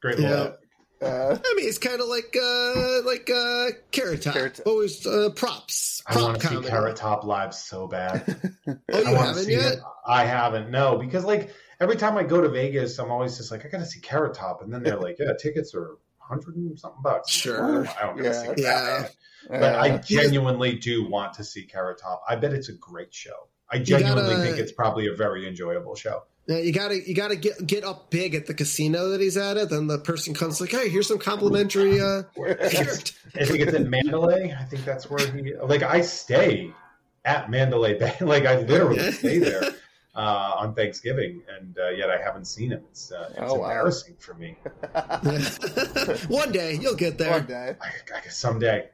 great 0.01 0.17
little 0.19 0.29
Yeah. 0.31 0.43
bit 0.45 0.59
Uh, 1.01 1.37
I 1.43 1.53
mean, 1.55 1.67
it's 1.67 1.77
kind 1.77 2.01
of 2.01 2.07
like 2.07 2.35
uh, 2.35 3.01
like 3.05 3.29
uh, 3.29 3.67
Carrot 3.91 4.21
Top. 4.21 4.33
Carrot 4.33 4.55
Top. 4.55 4.67
Always 4.67 5.05
uh, 5.07 5.29
props. 5.35 6.03
I 6.07 6.21
want 6.21 6.41
to 6.41 6.47
see. 6.47 6.61
Carrot 6.67 6.95
Top 6.97 7.23
live 7.23 7.53
so 7.53 7.87
bad. 7.87 8.23
Oh, 8.67 8.73
you 8.99 9.05
wanna 9.05 9.17
haven't 9.27 9.43
see 9.45 9.53
yet? 9.53 9.73
it. 9.73 9.79
I 10.05 10.25
haven't. 10.25 10.71
No, 10.71 10.97
because 10.97 11.23
like 11.23 11.53
every 11.79 11.95
time 11.95 12.17
I 12.17 12.23
go 12.23 12.41
to 12.41 12.49
Vegas, 12.49 12.99
I'm 12.99 13.11
always 13.11 13.37
just 13.37 13.49
like, 13.49 13.65
I 13.65 13.69
gotta 13.69 13.85
see 13.85 14.01
Carrot 14.01 14.33
Top, 14.33 14.61
and 14.61 14.73
then 14.73 14.83
they're 14.83 14.99
like, 14.99 15.15
yeah, 15.19 15.31
tickets 15.39 15.73
are 15.73 15.97
hundred 16.29 16.55
and 16.55 16.79
something 16.79 17.01
bucks. 17.01 17.29
Sure. 17.31 17.85
I 17.99 18.05
don't 18.05 18.23
Yeah. 18.23 18.31
see 18.31 18.47
it 18.49 18.57
that 18.57 19.11
Yeah. 19.49 19.59
But 19.59 19.75
I 19.75 19.97
genuinely 19.97 20.75
do 20.75 21.07
want 21.09 21.33
to 21.33 21.43
see 21.43 21.63
Carrot 21.63 21.99
Top. 21.99 22.21
I 22.29 22.35
bet 22.35 22.53
it's 22.53 22.69
a 22.69 22.73
great 22.73 23.13
show. 23.13 23.47
I 23.71 23.79
genuinely 23.79 24.31
gotta- 24.35 24.43
think 24.43 24.57
it's 24.57 24.71
probably 24.71 25.07
a 25.07 25.13
very 25.13 25.47
enjoyable 25.47 25.95
show. 25.95 26.23
Yeah, 26.47 26.57
you 26.57 26.73
gotta 26.73 27.07
you 27.07 27.13
gotta 27.13 27.35
get 27.35 27.65
get 27.67 27.83
up 27.83 28.09
big 28.09 28.33
at 28.33 28.47
the 28.47 28.55
casino 28.55 29.09
that 29.09 29.21
he's 29.21 29.37
at 29.37 29.57
it. 29.57 29.69
Then 29.69 29.85
the 29.85 29.99
person 29.99 30.33
comes 30.33 30.59
like, 30.59 30.71
"Hey, 30.71 30.89
here's 30.89 31.07
some 31.07 31.19
complimentary 31.19 32.01
uh, 32.01 32.23
carrot." 32.35 33.11
I 33.35 33.45
think 33.45 33.59
it's 33.59 33.73
at 33.75 33.87
Mandalay. 33.87 34.55
I 34.59 34.63
think 34.63 34.83
that's 34.83 35.09
where 35.11 35.25
he. 35.31 35.53
Like 35.63 35.83
I 35.83 36.01
stay 36.01 36.73
at 37.23 37.51
Mandalay 37.51 37.99
Bay. 37.99 38.15
Like 38.21 38.45
I 38.47 38.61
literally 38.61 39.11
stay 39.11 39.37
there 39.37 39.61
uh, 40.19 40.53
on 40.57 40.75
Thanksgiving, 40.75 41.41
and 41.57 41.77
uh, 41.79 41.89
yet 41.89 42.09
I 42.09 42.21
haven't 42.21 42.45
seen 42.45 42.71
him. 42.71 42.81
It's, 42.91 43.11
uh, 43.11 43.29
it's 43.31 43.39
Oh, 43.41 43.55
wow. 43.55 43.69
embarrassing 43.69 44.15
for 44.19 44.33
me. 44.33 44.57
One 46.27 46.51
day 46.51 46.77
you'll 46.81 46.95
get 46.95 47.17
there. 47.17 47.31
one 47.31 47.45
day. 47.45 47.75
I, 47.81 47.87
I 48.17 48.21
guess 48.23 48.37
someday. 48.37 48.89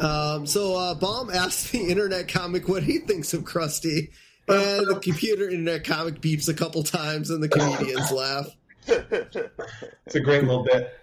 Um, 0.00 0.46
so 0.46 0.74
uh, 0.76 0.94
Baum 0.94 1.30
asked 1.30 1.72
the 1.72 1.80
internet 1.88 2.28
comic 2.28 2.68
what 2.68 2.82
he 2.82 2.98
thinks 2.98 3.32
of 3.32 3.42
Krusty, 3.44 4.10
and 4.48 4.86
the 4.88 4.98
computer 5.00 5.44
internet 5.48 5.84
comic 5.84 6.20
beeps 6.20 6.48
a 6.48 6.54
couple 6.54 6.82
times, 6.82 7.30
and 7.30 7.42
the 7.42 7.48
comedians 7.48 8.10
laugh. 8.12 8.48
It's 8.86 10.14
a 10.16 10.20
great 10.20 10.42
little 10.42 10.64
bit. 10.64 10.96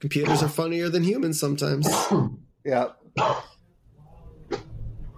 Computers 0.00 0.42
are 0.42 0.48
funnier 0.48 0.88
than 0.88 1.02
humans 1.02 1.40
sometimes. 1.40 1.88
yeah. 2.64 2.88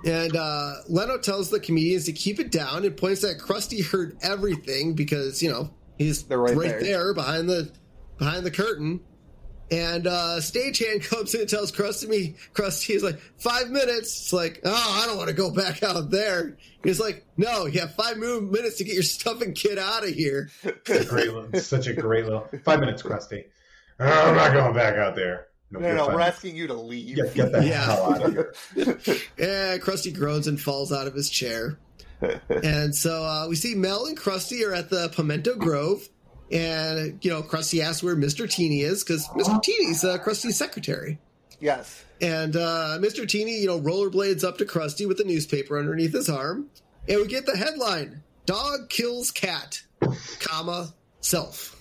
And 0.06 0.36
uh, 0.36 0.74
Leno 0.88 1.18
tells 1.18 1.50
the 1.50 1.58
comedians 1.58 2.04
to 2.04 2.12
keep 2.12 2.38
it 2.38 2.52
down 2.52 2.84
and 2.84 2.96
points 2.96 3.22
that 3.22 3.38
Krusty 3.38 3.84
heard 3.84 4.16
everything 4.22 4.94
because 4.94 5.42
you 5.42 5.50
know 5.50 5.70
he's 5.98 6.22
They're 6.22 6.38
right 6.38 6.56
right, 6.56 6.68
there. 6.68 6.80
there. 6.80 7.14
behind 7.14 7.48
the 7.48 7.72
behind 8.18 8.46
the 8.46 8.50
curtain. 8.52 9.00
And 9.68 10.06
uh, 10.06 10.36
stagehand 10.38 11.10
comes 11.10 11.34
in 11.34 11.40
and 11.40 11.50
tells 11.50 11.72
Krusty 11.72 12.08
me 12.08 12.36
Krusty 12.54 12.94
is 12.94 13.02
like 13.02 13.18
five 13.38 13.68
minutes. 13.68 14.20
It's 14.22 14.32
like 14.32 14.60
oh 14.64 15.00
I 15.02 15.06
don't 15.06 15.16
want 15.16 15.28
to 15.28 15.34
go 15.34 15.50
back 15.50 15.82
out 15.82 16.08
there. 16.12 16.56
He's 16.84 17.00
like 17.00 17.26
no 17.36 17.66
you 17.66 17.80
have 17.80 17.94
five 17.96 18.16
minutes 18.16 18.78
to 18.78 18.84
get 18.84 18.94
your 18.94 19.02
stuff 19.02 19.42
and 19.42 19.56
get 19.56 19.76
out 19.76 20.04
of 20.04 20.10
here. 20.10 20.50
Great 20.84 21.32
little, 21.32 21.50
such 21.60 21.88
a 21.88 21.92
great 21.94 22.24
little 22.26 22.48
five 22.64 22.78
minutes, 22.78 23.02
Krusty. 23.02 23.46
Oh, 23.98 24.06
I'm 24.28 24.36
not 24.36 24.52
going 24.52 24.72
back 24.74 24.94
out 24.98 25.16
there. 25.16 25.48
No, 25.80 25.86
you're 25.88 25.96
no, 25.96 26.06
we're 26.08 26.20
asking 26.20 26.56
you 26.56 26.66
to 26.68 26.74
leave. 26.74 27.16
Get, 27.16 27.34
get 27.34 27.52
the 27.52 27.64
Yeah. 27.66 27.84
hell 27.84 28.14
out 28.14 28.22
of 28.22 28.32
here. 28.32 28.52
And 29.38 29.80
Krusty 29.82 30.14
groans 30.16 30.46
and 30.46 30.60
falls 30.60 30.92
out 30.92 31.06
of 31.06 31.14
his 31.14 31.28
chair. 31.30 31.78
and 32.48 32.94
so 32.94 33.22
uh, 33.24 33.46
we 33.48 33.56
see 33.56 33.74
Mel 33.74 34.06
and 34.06 34.16
Krusty 34.18 34.66
are 34.66 34.72
at 34.72 34.90
the 34.90 35.08
Pimento 35.10 35.54
Grove. 35.56 36.08
And, 36.50 37.18
you 37.24 37.30
know, 37.30 37.42
Krusty 37.42 37.82
asks 37.82 38.02
where 38.02 38.14
Mr. 38.16 38.48
Teeny 38.50 38.80
is 38.82 39.02
because 39.02 39.26
Mr. 39.28 39.60
Teeny's 39.62 40.04
uh, 40.04 40.18
Krusty's 40.18 40.56
secretary. 40.56 41.18
Yes. 41.60 42.04
And 42.20 42.54
uh, 42.56 42.98
Mr. 43.00 43.28
Teeny, 43.28 43.58
you 43.60 43.66
know, 43.66 43.80
rollerblades 43.80 44.44
up 44.44 44.58
to 44.58 44.64
Krusty 44.64 45.08
with 45.08 45.18
the 45.18 45.24
newspaper 45.24 45.78
underneath 45.78 46.12
his 46.12 46.28
arm. 46.30 46.68
And 47.08 47.20
we 47.20 47.26
get 47.26 47.46
the 47.46 47.56
headline 47.56 48.22
Dog 48.46 48.88
kills 48.88 49.30
cat, 49.32 49.82
comma, 50.40 50.94
self. 51.20 51.75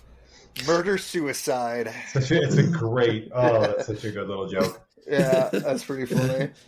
Murder 0.67 0.97
suicide. 0.97 1.93
Such 2.11 2.31
a, 2.31 2.41
it's 2.41 2.57
a 2.57 2.63
great. 2.63 3.29
Oh, 3.33 3.61
that's 3.61 3.87
such 3.87 4.03
a 4.05 4.11
good 4.11 4.27
little 4.27 4.47
joke. 4.47 4.81
Yeah, 5.07 5.49
that's 5.51 5.83
pretty 5.83 6.05
funny. 6.13 6.49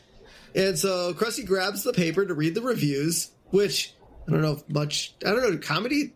And 0.56 0.80
so 0.80 1.14
Krusty 1.14 1.46
grabs 1.46 1.84
the 1.84 1.94
paper 1.94 2.26
to 2.26 2.34
read 2.34 2.56
the 2.56 2.62
reviews, 2.62 3.30
which 3.52 3.94
I 4.28 4.32
don't 4.32 4.42
know 4.42 4.54
if 4.54 4.68
much. 4.70 5.14
I 5.24 5.30
don't 5.32 5.52
know 5.52 5.58
comedy 5.60 6.16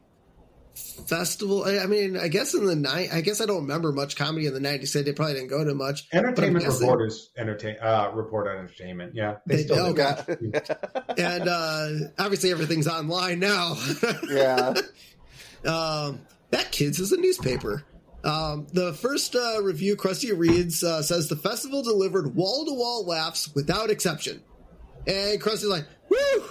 festival. 0.74 1.64
I, 1.64 1.80
I 1.80 1.86
mean, 1.86 2.18
I 2.18 2.28
guess 2.28 2.56
in 2.56 2.66
the 2.66 2.76
night. 2.76 3.10
I 3.14 3.22
guess 3.22 3.40
I 3.42 3.46
don't 3.46 3.64
remember 3.64 3.92
much 3.92 4.16
comedy 4.16 4.48
in 4.48 4.54
the 4.54 4.60
nineties. 4.60 4.94
They 4.94 5.12
probably 5.12 5.36
didn't 5.36 5.50
go 5.50 5.64
to 5.64 5.76
much. 5.76 6.08
Entertainment 6.12 6.66
reporters 6.66 7.30
entertain 7.38 7.76
uh, 7.82 8.12
report 8.16 8.48
on 8.48 8.58
entertainment. 8.58 9.14
Yeah, 9.14 9.36
they, 9.46 9.58
They- 9.58 9.64
still 9.64 9.94
do. 9.94 9.96
God. 9.96 10.26
And 11.20 11.48
uh, 11.48 11.88
obviously 12.18 12.52
everything's 12.52 12.88
online 12.88 13.40
now. 13.40 13.76
yeah. 14.28 14.74
um, 15.66 16.20
that 16.52 16.72
kids 16.72 16.99
is 16.99 17.12
a 17.12 17.18
newspaper. 17.18 17.84
Um, 18.24 18.68
the 18.72 18.93
first 18.93 19.36
uh, 19.36 19.62
review 19.64 19.95
Krusty 19.95 20.38
reads 20.38 20.84
uh, 20.84 21.02
says 21.02 21.28
the 21.28 21.36
festival 21.36 21.82
delivered 21.82 22.36
wall 22.36 22.66
to 22.66 22.74
wall 22.74 23.06
laughs 23.06 23.54
without 23.56 23.89
exception. 23.89 24.41
And 25.08 25.41
Krusty's 25.41 25.66
like, 25.66 25.86
woo! 26.10 26.43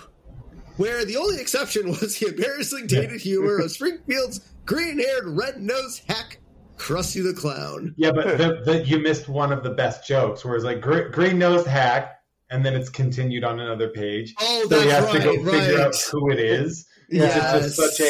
Where 0.77 1.05
the 1.05 1.17
only 1.17 1.41
exception 1.41 1.89
was 2.01 2.19
the 2.19 2.29
embarrassing 2.29 2.87
dated 2.89 3.21
humor 3.21 3.59
of 3.59 3.71
Springfield's 3.71 4.41
green 4.67 4.99
haired, 4.99 5.27
red 5.27 5.61
nosed 5.61 6.03
hack, 6.09 6.39
Krusty 6.77 7.23
the 7.23 7.39
Clown. 7.39 7.95
Yeah, 7.97 8.13
but 8.13 8.39
the, 8.39 8.63
the, 8.65 8.85
you 8.85 8.99
missed 8.99 9.29
one 9.29 9.53
of 9.53 9.63
the 9.63 9.71
best 9.71 10.07
jokes, 10.09 10.45
where 10.45 10.57
it's 10.57 10.65
like 10.65 10.81
gr- 10.81 11.09
green 11.09 11.39
nosed 11.39 11.67
hack, 11.67 12.17
and 12.51 12.65
then 12.65 12.75
it's 12.75 12.89
continued 12.89 13.45
on 13.45 13.61
another 13.61 13.91
page. 13.91 14.35
Oh, 14.41 14.67
so 14.69 14.81
he 14.81 14.89
that's 14.89 15.13
has 15.13 15.13
to 15.13 15.19
go 15.23 15.43
right, 15.43 15.61
figure 15.61 15.77
right. 15.77 15.87
out 15.87 15.97
who 16.11 16.31
it 16.31 16.41
is. 16.41 16.87
Yes. 17.11 17.65
It's 17.65 17.77
just 17.77 17.99
such 17.99 18.01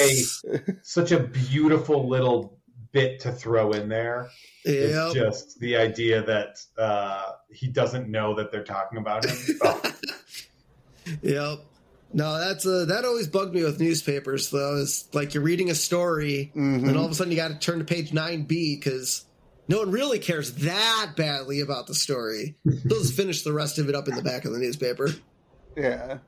a 0.61 0.77
such 0.83 1.13
a 1.13 1.21
beautiful 1.21 2.09
little 2.09 2.59
bit 2.93 3.21
to 3.21 3.33
throw 3.33 3.71
in 3.73 3.89
there. 3.89 4.29
Yep. 4.65 4.75
It's 4.75 5.15
just 5.15 5.61
the 5.61 5.77
idea 5.77 6.23
that 6.23 6.59
uh, 6.77 7.33
he 7.51 7.69
doesn't 7.69 8.09
know 8.09 8.35
that 8.35 8.51
they're 8.53 8.65
talking 8.65 8.99
about 8.99 9.25
him. 9.25 9.37
Oh, 9.63 9.81
Yep. 11.23 11.59
No, 12.13 12.39
that's 12.39 12.67
uh, 12.67 12.87
that 12.89 13.05
always 13.05 13.29
bugged 13.29 13.55
me 13.55 13.63
with 13.63 13.81
newspapers 13.81 14.51
though. 14.51 14.77
Is 14.77 15.09
like 15.13 15.33
you're 15.35 15.43
reading 15.45 15.71
a 15.71 15.75
story, 15.75 16.53
Mhm. 16.57 16.89
and 16.89 16.97
all 16.97 17.05
of 17.07 17.13
a 17.13 17.15
sudden 17.15 17.31
you 17.31 17.37
got 17.39 17.49
to 17.49 17.59
turn 17.59 17.79
to 17.79 17.85
page 17.85 18.13
nine 18.13 18.43
B 18.45 18.77
because 18.77 19.25
no 19.69 19.79
one 19.79 19.93
really 19.93 20.19
cares 20.19 20.53
that 20.55 21.13
badly 21.17 21.61
about 21.61 21.87
the 21.87 21.95
story. 21.95 22.57
They'll 22.65 22.99
just 23.01 23.15
finish 23.15 23.43
the 23.43 23.53
rest 23.53 23.79
of 23.79 23.89
it 23.89 23.95
up 23.95 24.09
in 24.09 24.17
the 24.17 24.23
back 24.23 24.45
of 24.45 24.53
the 24.53 24.59
newspaper. 24.59 25.09
Yeah. 25.77 26.19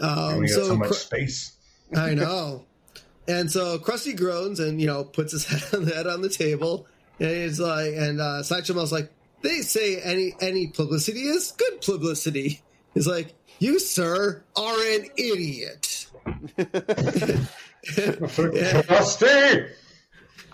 Um, 0.00 0.38
we 0.38 0.46
got 0.48 0.54
so 0.54 0.66
so 0.68 0.76
much 0.76 0.88
Kr- 0.88 0.94
space. 0.94 1.52
I 1.94 2.14
know. 2.14 2.64
And 3.28 3.50
so 3.50 3.78
Krusty 3.78 4.16
groans 4.16 4.60
and 4.60 4.80
you 4.80 4.86
know 4.86 5.04
puts 5.04 5.32
his 5.32 5.44
head 5.46 5.62
on 5.74 5.84
the 5.84 5.94
head 5.94 6.06
on 6.06 6.22
the 6.22 6.28
table, 6.28 6.86
and 7.18 7.30
he's 7.30 7.60
like, 7.60 7.94
and 7.94 8.20
uh, 8.20 8.42
Sideshow 8.42 8.74
Mel's 8.74 8.92
like, 8.92 9.12
they 9.42 9.60
say 9.60 10.00
any 10.00 10.34
any 10.40 10.68
publicity 10.68 11.22
is 11.22 11.52
good 11.52 11.80
publicity. 11.80 12.60
He's 12.94 13.06
like, 13.06 13.34
you 13.58 13.78
sir 13.78 14.42
are 14.56 14.86
an 14.94 15.06
idiot. 15.16 16.08
Krusty! 18.86 19.70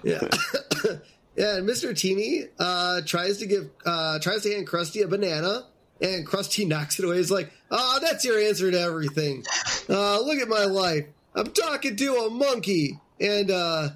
Yeah. 0.04 0.20
yeah, 1.36 1.56
and 1.56 1.68
Mr. 1.68 1.96
Teeny 1.98 2.44
uh, 2.58 3.00
tries 3.06 3.38
to 3.38 3.46
give 3.46 3.70
uh, 3.84 4.18
tries 4.18 4.42
to 4.42 4.52
hand 4.52 4.68
Krusty 4.68 5.02
a 5.02 5.08
banana, 5.08 5.64
and 6.00 6.26
Krusty 6.26 6.66
knocks 6.66 6.98
it 6.98 7.04
away. 7.04 7.16
He's 7.16 7.30
like, 7.30 7.50
"Oh, 7.70 7.98
that's 8.02 8.24
your 8.24 8.38
answer 8.38 8.70
to 8.70 8.80
everything. 8.80 9.44
Uh, 9.88 10.20
look 10.20 10.38
at 10.38 10.48
my 10.48 10.64
life. 10.64 11.06
I'm 11.36 11.52
talking 11.52 11.94
to 11.96 12.14
a 12.16 12.30
monkey." 12.30 12.98
And 13.20 13.50
uh, 13.50 13.90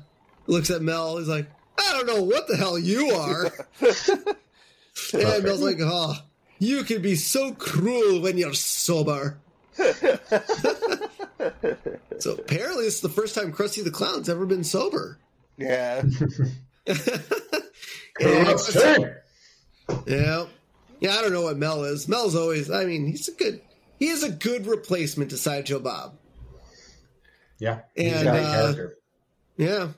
looks 0.47 0.71
at 0.71 0.83
Mel. 0.83 1.19
He's 1.19 1.27
like, 1.29 1.51
"I 1.79 1.93
don't 1.93 2.07
know 2.07 2.23
what 2.23 2.47
the 2.47 2.57
hell 2.57 2.79
you 2.79 3.11
are." 3.11 3.47
and 5.35 5.45
Mel's 5.45 5.63
like, 5.63 5.79
"Oh, 5.81 6.15
you 6.59 6.85
can 6.85 7.03
be 7.03 7.17
so 7.17 7.53
cruel 7.53 8.21
when 8.21 8.39
you're 8.39 8.55
sober." 8.55 9.39
so 12.19 12.33
apparently, 12.33 12.85
it's 12.87 13.01
the 13.01 13.09
first 13.09 13.35
time 13.35 13.53
Krusty 13.53 13.83
the 13.83 13.91
Clown's 13.91 14.29
ever 14.29 14.47
been 14.47 14.65
sober. 14.65 15.19
Yeah. 15.57 16.03
And 18.21 18.49
Krusty! 18.49 19.17
Yeah. 20.07 20.47
Yeah, 21.01 21.17
I 21.17 21.23
don't 21.23 21.33
know 21.33 21.43
what 21.43 21.57
Mel 21.57 21.85
is. 21.85 22.07
Mel's 22.09 22.37
always 22.37 22.71
I 22.71 22.85
mean, 22.85 23.07
he's 23.07 23.29
a 23.29 23.33
good 23.33 23.63
he 23.99 24.09
is 24.09 24.23
a 24.23 24.31
good 24.31 24.67
replacement 24.67 25.31
to 25.31 25.39
Sideshow 25.39 25.79
Bob. 25.79 26.17
Yeah, 27.61 27.81
And, 27.97 28.29
uh. 28.29 28.75
Yeah. 29.57 29.89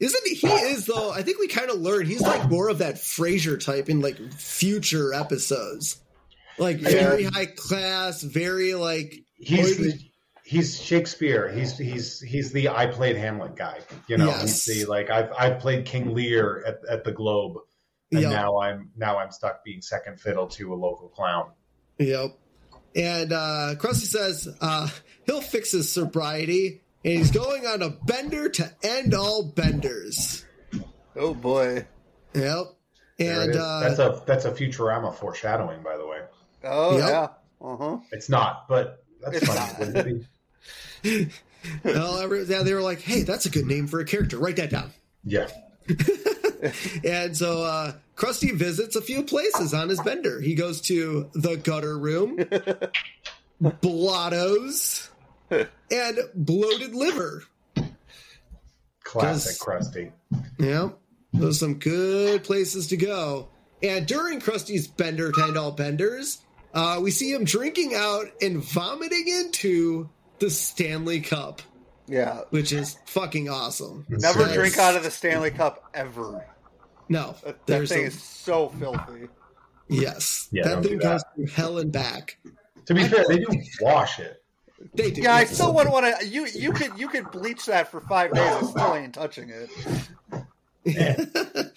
Isn't 0.00 0.26
he, 0.26 0.46
is 0.48 0.86
though, 0.86 1.12
I 1.12 1.22
think 1.22 1.38
we 1.38 1.46
kind 1.46 1.70
of 1.70 1.80
learned 1.80 2.08
he's 2.08 2.20
like 2.22 2.50
more 2.50 2.68
of 2.68 2.78
that 2.78 2.96
Frasier 2.96 3.64
type 3.64 3.88
in 3.88 4.00
like 4.00 4.18
future 4.32 5.14
episodes. 5.14 6.00
Like 6.58 6.78
very 6.80 7.22
high 7.24 7.46
class, 7.46 8.20
very 8.22 8.74
like 8.74 9.14
He's 9.36 9.76
the, 9.78 9.98
he's 10.44 10.80
Shakespeare. 10.80 11.48
He's 11.50 11.78
he's 11.78 12.20
he's 12.20 12.50
the 12.52 12.68
I 12.70 12.86
played 12.86 13.16
Hamlet 13.16 13.54
guy. 13.56 13.78
You 14.08 14.18
know, 14.18 14.26
Yes. 14.26 14.64
he's 14.66 14.84
the 14.84 14.90
like 14.90 15.08
I've 15.08 15.32
I've 15.38 15.58
played 15.60 15.84
King 15.86 16.14
Lear 16.14 16.64
at, 16.66 16.80
at 16.90 17.04
the 17.04 17.12
Globe, 17.12 17.58
and 18.10 18.22
Yep. 18.22 18.30
now 18.32 18.58
I'm 18.60 18.90
now 18.96 19.18
I'm 19.18 19.30
stuck 19.30 19.62
being 19.64 19.80
second 19.82 20.20
fiddle 20.20 20.48
to 20.48 20.74
a 20.74 20.76
local 20.76 21.08
clown. 21.08 21.52
Yep. 21.98 22.36
And 22.96 23.32
uh 23.32 23.74
Krusty 23.78 24.06
says 24.06 24.48
uh 24.60 24.88
he'll 25.26 25.40
fix 25.40 25.70
his 25.70 25.90
sobriety 25.90 26.80
and 27.04 27.12
he's 27.18 27.30
going 27.30 27.66
on 27.66 27.82
a 27.82 27.90
bender 27.90 28.48
to 28.48 28.70
end 28.82 29.14
all 29.14 29.44
benders. 29.44 30.44
Oh 31.16 31.34
boy. 31.34 31.86
Yep. 32.34 32.64
And 33.18 33.54
uh 33.56 33.80
that's 33.80 33.98
a 33.98 34.22
that's 34.26 34.44
a 34.44 34.50
Futurama 34.52 35.14
foreshadowing, 35.14 35.82
by 35.82 35.96
the 35.96 36.06
way. 36.06 36.20
Oh 36.64 36.98
Yep. 36.98 37.08
yeah. 37.08 37.28
Uh 37.66 37.76
huh. 37.76 37.98
It's 38.12 38.28
not, 38.28 38.66
but 38.68 39.04
that's 39.20 39.36
It's 39.38 39.46
funny. 39.46 39.60
not. 39.60 39.78
wouldn't 39.78 39.96
it 40.06 40.28
be? 41.02 41.28
well, 41.84 42.18
every, 42.18 42.44
yeah, 42.44 42.62
they 42.62 42.74
were 42.74 42.80
like, 42.80 43.00
"Hey, 43.00 43.22
that's 43.22 43.46
a 43.46 43.50
good 43.50 43.66
name 43.66 43.86
for 43.86 44.00
a 44.00 44.04
character. 44.04 44.38
Write 44.38 44.56
that 44.56 44.70
down." 44.70 44.90
Yeah. 45.24 45.48
And 47.04 47.36
so 47.36 47.64
uh, 47.64 47.92
Krusty 48.14 48.54
visits 48.54 48.94
a 48.94 49.02
few 49.02 49.24
places 49.24 49.74
on 49.74 49.88
his 49.88 50.00
bender. 50.00 50.40
He 50.40 50.54
goes 50.54 50.80
to 50.82 51.28
the 51.34 51.56
gutter 51.56 51.98
room, 51.98 52.36
blottos, 53.62 55.08
and 55.90 56.18
bloated 56.34 56.94
liver. 56.94 57.44
Classic 59.04 59.52
Does- 59.52 59.58
Krusty. 59.58 60.12
Yeah, 60.58 60.90
those 61.32 61.56
are 61.56 61.58
some 61.58 61.78
good 61.78 62.44
places 62.44 62.88
to 62.88 62.96
go. 62.96 63.48
And 63.82 64.06
during 64.06 64.40
Krusty's 64.40 64.86
bender 64.86 65.32
to 65.32 65.42
end 65.42 65.56
all 65.58 65.72
benders, 65.72 66.40
uh, 66.72 67.00
we 67.02 67.10
see 67.10 67.32
him 67.32 67.44
drinking 67.44 67.94
out 67.94 68.26
and 68.40 68.62
vomiting 68.62 69.24
into 69.26 70.08
the 70.38 70.50
Stanley 70.50 71.20
Cup, 71.20 71.62
Yeah. 72.06 72.42
which 72.50 72.72
is 72.72 72.96
fucking 73.06 73.48
awesome. 73.48 74.06
Never 74.08 74.42
Yes. 74.42 74.54
drink 74.54 74.78
out 74.78 74.96
of 74.96 75.02
the 75.02 75.10
Stanley 75.10 75.50
Cup 75.50 75.90
ever. 75.94 76.46
No, 77.08 77.34
That, 77.44 77.66
that 77.66 77.88
thing 77.88 78.04
a- 78.04 78.06
is 78.06 78.22
so 78.22 78.68
filthy. 78.68 79.28
yes, 79.88 80.48
Yeah, 80.52 80.62
that 80.68 80.82
thing 80.84 80.92
do 80.92 80.98
that. 80.98 81.02
goes 81.02 81.22
through 81.34 81.46
hell 81.48 81.78
and 81.78 81.90
back. 81.92 82.38
To 82.86 82.94
be 82.94 83.06
fair, 83.06 83.24
they 83.28 83.38
do 83.40 83.46
wash 83.80 84.18
it. 84.20 84.41
They 84.94 85.10
do. 85.10 85.22
Yeah, 85.22 85.34
I 85.34 85.44
still 85.44 85.72
wouldn't 85.74 85.92
want 85.92 86.20
to. 86.20 86.26
You 86.26 86.46
you 86.46 86.72
could 86.72 86.98
you 86.98 87.08
could 87.08 87.30
bleach 87.30 87.66
that 87.66 87.90
for 87.90 88.00
five 88.00 88.32
days. 88.32 88.42
I 88.50 88.62
still 88.62 88.94
ain't 88.94 89.14
touching 89.14 89.50
it. 89.50 89.70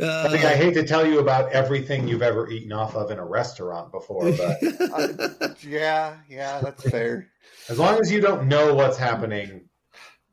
I 0.00 0.28
think 0.28 0.44
I 0.44 0.56
hate 0.56 0.74
to 0.74 0.84
tell 0.84 1.06
you 1.06 1.20
about 1.20 1.52
everything 1.52 2.08
you've 2.08 2.22
ever 2.22 2.48
eaten 2.50 2.72
off 2.72 2.96
of 2.96 3.10
in 3.10 3.18
a 3.18 3.24
restaurant 3.24 3.92
before, 3.92 4.32
but 4.32 4.58
Uh, 4.80 5.48
yeah, 5.62 6.16
yeah, 6.28 6.60
that's 6.60 6.82
fair. 6.90 7.28
as 7.68 7.78
long 7.78 8.00
as 8.00 8.10
you 8.10 8.20
don't 8.20 8.48
know 8.48 8.74
what's 8.74 8.98
happening, 8.98 9.68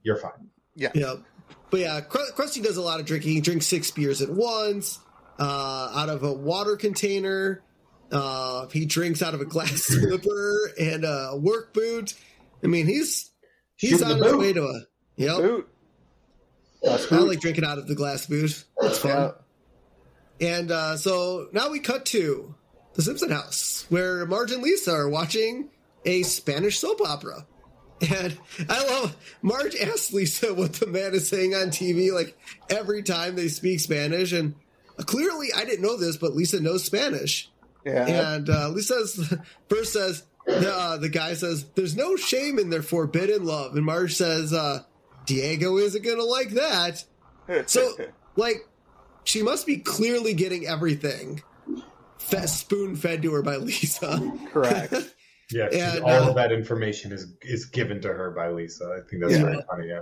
you're 0.01 0.17
fine. 0.17 0.49
Yeah. 0.75 0.89
Yep. 0.95 1.17
But 1.69 1.79
yeah, 1.81 2.01
Kr- 2.01 2.31
Krusty 2.35 2.63
does 2.63 2.77
a 2.77 2.81
lot 2.81 2.99
of 2.99 3.05
drinking. 3.05 3.31
He 3.33 3.41
drinks 3.41 3.67
six 3.67 3.91
beers 3.91 4.21
at 4.21 4.29
once 4.29 4.99
uh, 5.37 5.91
out 5.95 6.09
of 6.09 6.23
a 6.23 6.33
water 6.33 6.75
container. 6.75 7.61
Uh, 8.11 8.67
he 8.69 8.85
drinks 8.85 9.21
out 9.21 9.33
of 9.33 9.41
a 9.41 9.45
glass 9.45 9.83
slipper 9.85 10.71
and 10.79 11.03
a 11.05 11.37
work 11.37 11.73
boot. 11.73 12.13
I 12.63 12.67
mean, 12.67 12.87
he's 12.87 13.31
he's 13.75 13.99
Shooting 13.99 14.07
on 14.07 14.23
his 14.23 14.35
way 14.35 14.53
to 14.53 14.63
a. 14.63 14.81
Yep. 15.17 15.37
Boot. 15.37 15.69
That's 16.81 17.11
I 17.11 17.17
like 17.17 17.41
drinking 17.41 17.65
out 17.65 17.77
of 17.77 17.87
the 17.87 17.95
glass 17.95 18.25
boot. 18.25 18.63
That's 18.79 18.99
fun. 18.99 19.33
Yeah. 20.39 20.57
And 20.57 20.71
uh, 20.71 20.97
so 20.97 21.49
now 21.51 21.69
we 21.69 21.79
cut 21.79 22.05
to 22.07 22.55
the 22.93 23.01
Simpson 23.01 23.31
house, 23.31 23.85
where 23.89 24.25
Marge 24.25 24.51
and 24.51 24.63
Lisa 24.63 24.91
are 24.91 25.09
watching 25.09 25.69
a 26.05 26.23
Spanish 26.23 26.79
soap 26.79 27.01
opera. 27.01 27.45
And 28.01 28.37
I 28.69 28.85
love 28.85 29.15
Marge 29.41 29.75
asks 29.75 30.13
Lisa 30.13 30.53
what 30.53 30.73
the 30.73 30.87
man 30.87 31.13
is 31.13 31.27
saying 31.27 31.53
on 31.53 31.67
TV, 31.67 32.13
like 32.13 32.37
every 32.69 33.03
time 33.03 33.35
they 33.35 33.49
speak 33.49 33.81
Spanish. 33.81 34.31
And 34.31 34.55
clearly, 34.97 35.49
I 35.53 35.65
didn't 35.65 35.81
know 35.81 35.97
this, 35.97 36.15
but 36.15 36.33
Lisa 36.33 36.61
knows 36.61 36.85
Spanish. 36.85 37.51
Yeah. 37.85 38.05
And 38.35 38.49
uh, 38.49 38.69
Lisa 38.69 39.07
says, 39.07 39.37
first 39.69 39.93
says, 39.93 40.23
the, 40.45 40.73
uh, 40.73 40.97
the 40.97 41.09
guy 41.09 41.33
says, 41.33 41.65
there's 41.75 41.95
no 41.95 42.15
shame 42.15 42.57
in 42.59 42.69
their 42.69 42.81
forbidden 42.81 43.45
love. 43.45 43.75
And 43.75 43.85
Marge 43.85 44.15
says, 44.15 44.51
uh, 44.53 44.83
Diego 45.25 45.77
isn't 45.77 46.03
going 46.03 46.17
to 46.17 46.23
like 46.25 46.49
that. 46.51 47.03
So, 47.65 47.95
like, 48.35 48.57
she 49.23 49.41
must 49.41 49.65
be 49.65 49.77
clearly 49.77 50.35
getting 50.35 50.67
everything 50.67 51.41
fe- 52.19 52.45
spoon 52.45 52.95
fed 52.95 53.23
to 53.23 53.33
her 53.33 53.41
by 53.41 53.55
Lisa. 53.57 54.19
correct. 54.51 54.93
Yeah, 55.51 55.65
And, 55.73 56.03
all 56.03 56.11
uh, 56.25 56.29
of 56.29 56.35
that 56.35 56.51
information 56.51 57.11
is 57.11 57.25
is 57.41 57.65
given 57.65 58.01
to 58.01 58.09
her 58.09 58.29
by 58.29 58.49
Lisa. 58.49 58.85
I 58.85 59.09
think 59.09 59.23
that's 59.23 59.33
Yeah. 59.33 59.41
very 59.45 59.61
funny. 59.67 59.87
Yeah. 59.87 60.01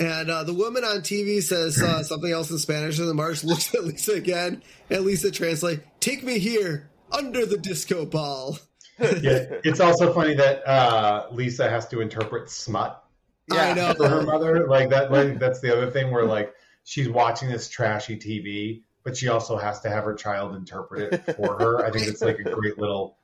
And 0.00 0.28
uh, 0.28 0.42
the 0.42 0.52
woman 0.52 0.82
on 0.82 0.96
TV 1.02 1.40
says 1.40 1.80
uh, 1.80 2.02
something 2.02 2.32
else 2.32 2.50
in 2.50 2.58
Spanish, 2.58 2.98
and 2.98 3.06
then 3.08 3.14
Marge 3.14 3.44
looks 3.44 3.72
at 3.72 3.84
Lisa 3.84 4.14
again, 4.14 4.64
and 4.90 5.04
Lisa 5.04 5.30
translates, 5.30 5.82
"Take 6.00 6.24
me 6.24 6.40
here, 6.40 6.90
under 7.12 7.46
the 7.46 7.56
disco 7.58 8.04
ball." 8.06 8.58
yeah, 8.98 9.46
it's 9.64 9.80
also 9.80 10.12
funny 10.12 10.34
that 10.34 10.66
uh, 10.68 11.26
Lisa 11.32 11.70
has 11.70 11.88
to 11.88 12.00
interpret 12.00 12.50
smut 12.50 13.02
Yeah. 13.50 13.70
I 13.70 13.72
know. 13.72 13.94
for 13.94 14.08
her 14.08 14.22
mother. 14.22 14.66
Like 14.68 14.90
that. 14.90 15.10
Like 15.10 15.38
that's 15.38 15.60
the 15.60 15.74
other 15.74 15.90
thing 15.90 16.10
where 16.12 16.24
like 16.24 16.54
she's 16.84 17.08
watching 17.08 17.48
this 17.48 17.68
trashy 17.70 18.18
TV, 18.18 18.82
but 19.02 19.16
she 19.16 19.28
also 19.28 19.56
has 19.56 19.80
to 19.80 19.88
have 19.88 20.04
her 20.04 20.14
child 20.14 20.54
interpret 20.54 21.14
it 21.14 21.36
for 21.36 21.58
her. 21.58 21.84
I 21.84 21.90
think 21.90 22.08
it's 22.08 22.20
like 22.20 22.38
a 22.40 22.50
great 22.50 22.78
little 22.78 23.16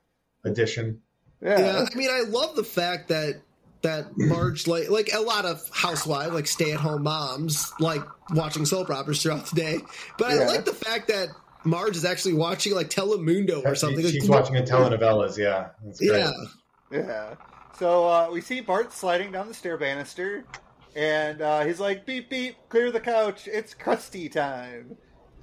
addition. 0.44 1.02
Yeah. 1.42 1.60
Yeah, 1.60 1.86
I 1.92 1.94
mean, 1.94 2.08
I 2.10 2.22
love 2.26 2.56
the 2.56 2.64
fact 2.64 3.08
that 3.08 3.42
that 3.82 4.06
Marge 4.16 4.66
like 4.66 4.88
like 4.88 5.10
a 5.12 5.20
lot 5.20 5.44
of 5.44 5.60
housewives, 5.72 6.32
like 6.32 6.46
stay 6.46 6.72
at 6.72 6.80
home 6.80 7.02
moms, 7.02 7.72
like 7.78 8.02
watching 8.30 8.64
soap 8.64 8.88
operas 8.88 9.22
throughout 9.22 9.46
the 9.46 9.56
day. 9.56 9.78
But 10.16 10.30
I 10.30 10.46
like 10.46 10.64
the 10.64 10.72
fact 10.72 11.08
that 11.08 11.28
Marge 11.66 11.96
is 11.96 12.04
actually 12.04 12.34
watching 12.34 12.74
like 12.74 12.88
Telemundo 12.88 13.64
or 13.64 13.74
something. 13.74 14.04
Like, 14.04 14.12
She's 14.12 14.28
watching 14.28 14.56
a 14.56 14.62
telenovelas. 14.62 15.36
Yeah, 15.36 15.70
that's 15.84 15.98
great. 15.98 16.18
Yeah, 16.18 16.32
Yeah. 16.90 17.34
So 17.78 18.08
uh, 18.08 18.30
we 18.32 18.40
see 18.40 18.60
Bart 18.60 18.92
sliding 18.92 19.32
down 19.32 19.48
the 19.48 19.54
stair 19.54 19.76
banister, 19.76 20.44
and 20.94 21.42
uh, 21.42 21.64
he's 21.64 21.78
like, 21.78 22.06
"Beep 22.06 22.30
beep, 22.30 22.56
clear 22.70 22.90
the 22.90 23.00
couch. 23.00 23.46
It's 23.46 23.74
Krusty 23.74 24.32
time." 24.32 24.96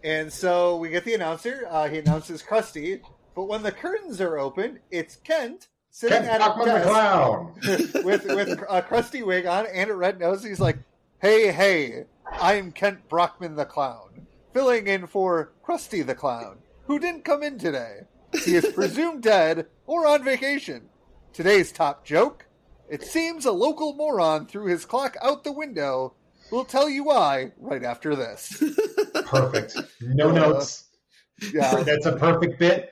And 0.04 0.34
so 0.34 0.78
we 0.78 0.90
get 0.90 1.06
the 1.06 1.14
announcer. 1.14 1.66
Uh, 1.70 1.88
he 1.88 2.00
announces 2.00 2.42
Krusty, 2.42 3.02
but 3.36 3.46
when 3.46 3.64
the 3.64 3.72
curtains 3.72 4.20
are 4.20 4.38
open, 4.38 4.80
it's 4.92 5.16
Kent 5.18 5.68
sitting 5.92 6.24
Ken 6.24 6.28
at 6.28 6.42
a 6.42 6.66
desk 6.66 6.88
clown. 6.88 7.54
with 8.04 8.26
with 8.26 8.50
a 8.70 8.82
Krusty 8.82 9.26
wig 9.26 9.46
on 9.46 9.68
and 9.68 9.92
a 9.92 9.96
red 9.96 10.20
nose. 10.20 10.44
He's 10.44 10.60
like, 10.60 10.80
"Hey, 11.22 11.52
hey, 11.52 12.06
I'm 12.32 12.72
Kent 12.72 13.08
Brockman 13.08 13.56
the 13.56 13.66
clown, 13.66 14.28
filling 14.54 14.88
in 14.88 15.08
for 15.08 15.52
Krusty 15.66 16.06
the 16.06 16.16
clown, 16.16 16.58
who 16.86 17.00
didn't 17.00 17.26
come 17.26 17.44
in 17.44 17.58
today. 17.58 18.02
He 18.46 18.56
is 18.56 18.66
presumed 18.76 19.24
dead 19.24 19.68
or 19.88 20.08
on 20.08 20.24
vacation. 20.24 20.90
Today's 21.34 21.72
top 21.72 22.06
joke: 22.06 22.46
It 22.90 23.04
seems 23.04 23.46
a 23.46 23.52
local 23.52 23.94
moron 23.94 24.46
threw 24.46 24.68
his 24.68 24.86
clock 24.86 25.16
out 25.22 25.44
the 25.44 25.52
window. 25.52 26.14
We'll 26.52 26.66
tell 26.66 26.90
you 26.90 27.06
why 27.06 27.52
right 27.60 27.84
after 27.84 28.16
this. 28.16 28.62
Perfect. 29.26 29.78
No 30.02 30.30
Uh, 30.30 30.34
notes. 30.34 30.86
Yeah, 31.52 31.84
That's 31.84 32.06
a 32.06 32.16
perfect 32.16 32.60
bit. 32.60 32.92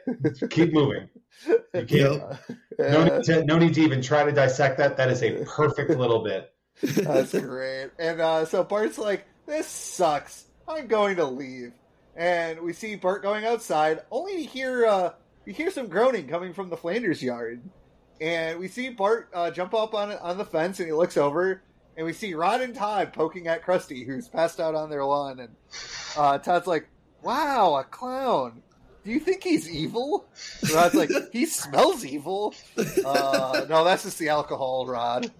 Keep 0.49 0.73
moving. 0.73 1.07
You 1.47 1.59
can't. 1.73 1.89
Yep. 1.89 2.39
No 2.79 3.03
need, 3.03 3.23
to, 3.25 3.45
no 3.45 3.57
need 3.59 3.73
to 3.75 3.81
even 3.81 4.01
try 4.01 4.23
to 4.23 4.31
dissect 4.31 4.77
that. 4.79 4.97
That 4.97 5.09
is 5.09 5.21
a 5.21 5.43
perfect 5.45 5.91
little 5.91 6.23
bit. 6.23 6.51
That's 6.81 7.37
great. 7.37 7.91
And 7.99 8.19
uh, 8.19 8.45
so 8.45 8.63
Bart's 8.63 8.97
like, 8.97 9.25
"This 9.45 9.67
sucks. 9.67 10.45
I'm 10.71 10.87
going 10.87 11.15
to 11.17 11.25
leave." 11.25 11.73
And 12.15 12.59
we 12.61 12.73
see 12.73 12.95
Bart 12.95 13.21
going 13.21 13.45
outside, 13.45 14.01
only 14.11 14.43
to 14.43 14.43
hear 14.43 14.85
uh, 14.85 15.13
we 15.45 15.53
hear 15.53 15.71
some 15.71 15.87
groaning 15.87 16.27
coming 16.27 16.53
from 16.53 16.69
the 16.69 16.77
Flanders 16.77 17.21
yard. 17.23 17.61
And 18.19 18.59
we 18.59 18.67
see 18.67 18.89
Bart 18.89 19.29
uh, 19.33 19.49
jump 19.51 19.73
up 19.73 19.93
on 19.93 20.11
on 20.11 20.37
the 20.37 20.45
fence, 20.45 20.79
and 20.79 20.87
he 20.87 20.93
looks 20.93 21.17
over, 21.17 21.61
and 21.97 22.05
we 22.05 22.13
see 22.13 22.33
Rod 22.33 22.61
and 22.61 22.75
Todd 22.75 23.13
poking 23.13 23.47
at 23.47 23.63
Krusty, 23.65 24.05
who's 24.05 24.27
passed 24.27 24.59
out 24.59 24.75
on 24.75 24.89
their 24.89 25.03
lawn. 25.05 25.39
And 25.39 25.55
uh, 26.17 26.37
Todd's 26.37 26.67
like, 26.67 26.87
"Wow, 27.23 27.75
a 27.75 27.83
clown." 27.83 28.61
Do 29.03 29.09
you 29.09 29.19
think 29.19 29.43
he's 29.43 29.67
evil? 29.67 30.27
Rod's 30.75 30.93
like, 30.93 31.09
he 31.33 31.47
smells 31.47 32.05
evil. 32.05 32.53
Uh, 33.03 33.65
no, 33.67 33.83
that's 33.83 34.03
just 34.03 34.19
the 34.19 34.29
alcohol, 34.29 34.85
Rod. 34.85 35.31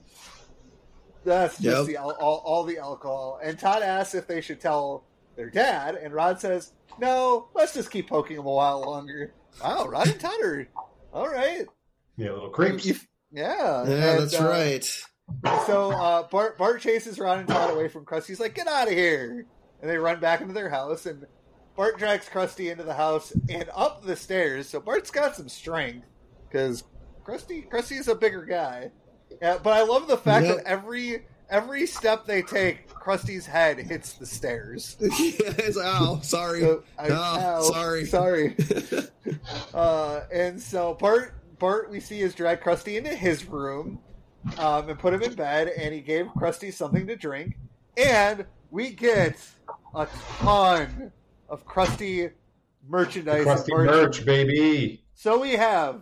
That's 1.23 1.59
just 1.59 1.77
Yep. 1.81 1.85
the 1.85 1.97
al- 1.97 2.17
all, 2.19 2.37
all 2.43 2.63
the 2.63 2.79
alcohol. 2.79 3.39
And 3.43 3.59
Todd 3.59 3.83
asks 3.83 4.15
if 4.15 4.25
they 4.25 4.41
should 4.41 4.59
tell 4.59 5.03
their 5.35 5.49
dad, 5.49 5.95
and 5.95 6.13
Rod 6.13 6.39
says, 6.39 6.71
"No, 6.99 7.49
let's 7.53 7.73
just 7.73 7.91
keep 7.91 8.09
poking 8.09 8.37
him 8.37 8.45
a 8.45 8.51
while 8.51 8.81
longer." 8.81 9.33
Wow, 9.63 9.87
Rod 9.87 10.07
and 10.07 10.19
Todd 10.19 10.41
are 10.43 10.67
all 11.13 11.27
right. 11.29 11.65
Yeah, 12.17 12.31
little 12.31 12.49
creeps. 12.49 12.85
You- 12.85 12.95
yeah, 13.33 13.83
yeah, 13.87 14.11
And, 14.11 14.19
that's 14.21 14.39
uh, 14.39 14.45
right. 14.47 14.83
So 15.65 15.91
uh, 15.91 16.27
Bart 16.27 16.57
Bart 16.57 16.81
chases 16.81 17.17
Rod 17.19 17.39
and 17.39 17.47
Todd 17.47 17.71
away 17.71 17.87
from 17.87 18.05
Krusty. 18.05 18.27
He's 18.27 18.39
like, 18.39 18.55
"Get 18.55 18.67
out 18.67 18.87
of 18.87 18.93
here!" 18.93 19.45
And 19.81 19.89
they 19.89 19.97
run 19.97 20.19
back 20.19 20.41
into 20.41 20.53
their 20.53 20.69
house, 20.69 21.05
and 21.05 21.25
Bart 21.75 21.97
drags 21.97 22.27
Krusty 22.27 22.69
into 22.71 22.83
the 22.83 22.93
house 22.93 23.31
and 23.49 23.69
up 23.73 24.03
the 24.03 24.15
stairs. 24.15 24.67
So 24.67 24.79
Bart's 24.81 25.09
got 25.11 25.35
some 25.35 25.47
strength 25.49 26.05
because 26.49 26.83
Krusty 27.25 27.67
Krusty's 27.69 28.07
a 28.09 28.15
bigger 28.15 28.43
guy. 28.45 28.91
Yeah, 29.41 29.57
but 29.63 29.71
I 29.73 29.83
love 29.83 30.07
the 30.09 30.17
fact 30.17 30.45
Yep. 30.45 30.57
that 30.57 30.65
every 30.67 31.25
every 31.51 31.85
step 31.85 32.25
they 32.25 32.41
take, 32.41 32.89
Krusty's 32.89 33.45
head 33.45 33.77
hits 33.77 34.13
the 34.13 34.25
stairs. 34.25 34.95
yeah, 34.99 35.09
it's 35.19 35.77
like, 35.77 35.85
oh, 35.99 36.19
sorry. 36.23 36.61
So, 36.61 36.83
I- 36.97 37.09
oh, 37.09 37.13
ow, 37.13 37.61
sorry. 37.61 38.05
sorry. 38.05 38.55
uh, 39.73 40.21
and 40.33 40.59
so 40.59 40.95
Bart, 40.95 41.35
Bart, 41.59 41.91
we 41.91 41.99
see 41.99 42.21
is 42.21 42.33
drag 42.33 42.61
Krusty 42.61 42.97
into 42.97 43.13
his 43.13 43.45
room, 43.45 43.99
um, 44.57 44.89
and 44.89 44.97
put 44.97 45.13
him 45.13 45.21
in 45.21 45.35
bed, 45.35 45.67
and 45.67 45.93
he 45.93 46.01
gave 46.01 46.25
Krusty 46.27 46.73
something 46.73 47.05
to 47.07 47.15
drink, 47.15 47.57
and 47.97 48.45
we 48.71 48.91
get 48.91 49.37
a 49.93 50.07
ton 50.39 51.11
of 51.49 51.65
Krusty 51.67 52.31
merchandise. 52.87 53.45
and 53.45 53.59
Krusty 53.59 53.85
merch, 53.85 54.25
baby. 54.25 55.03
So 55.13 55.39
we 55.39 55.51
have 55.51 56.01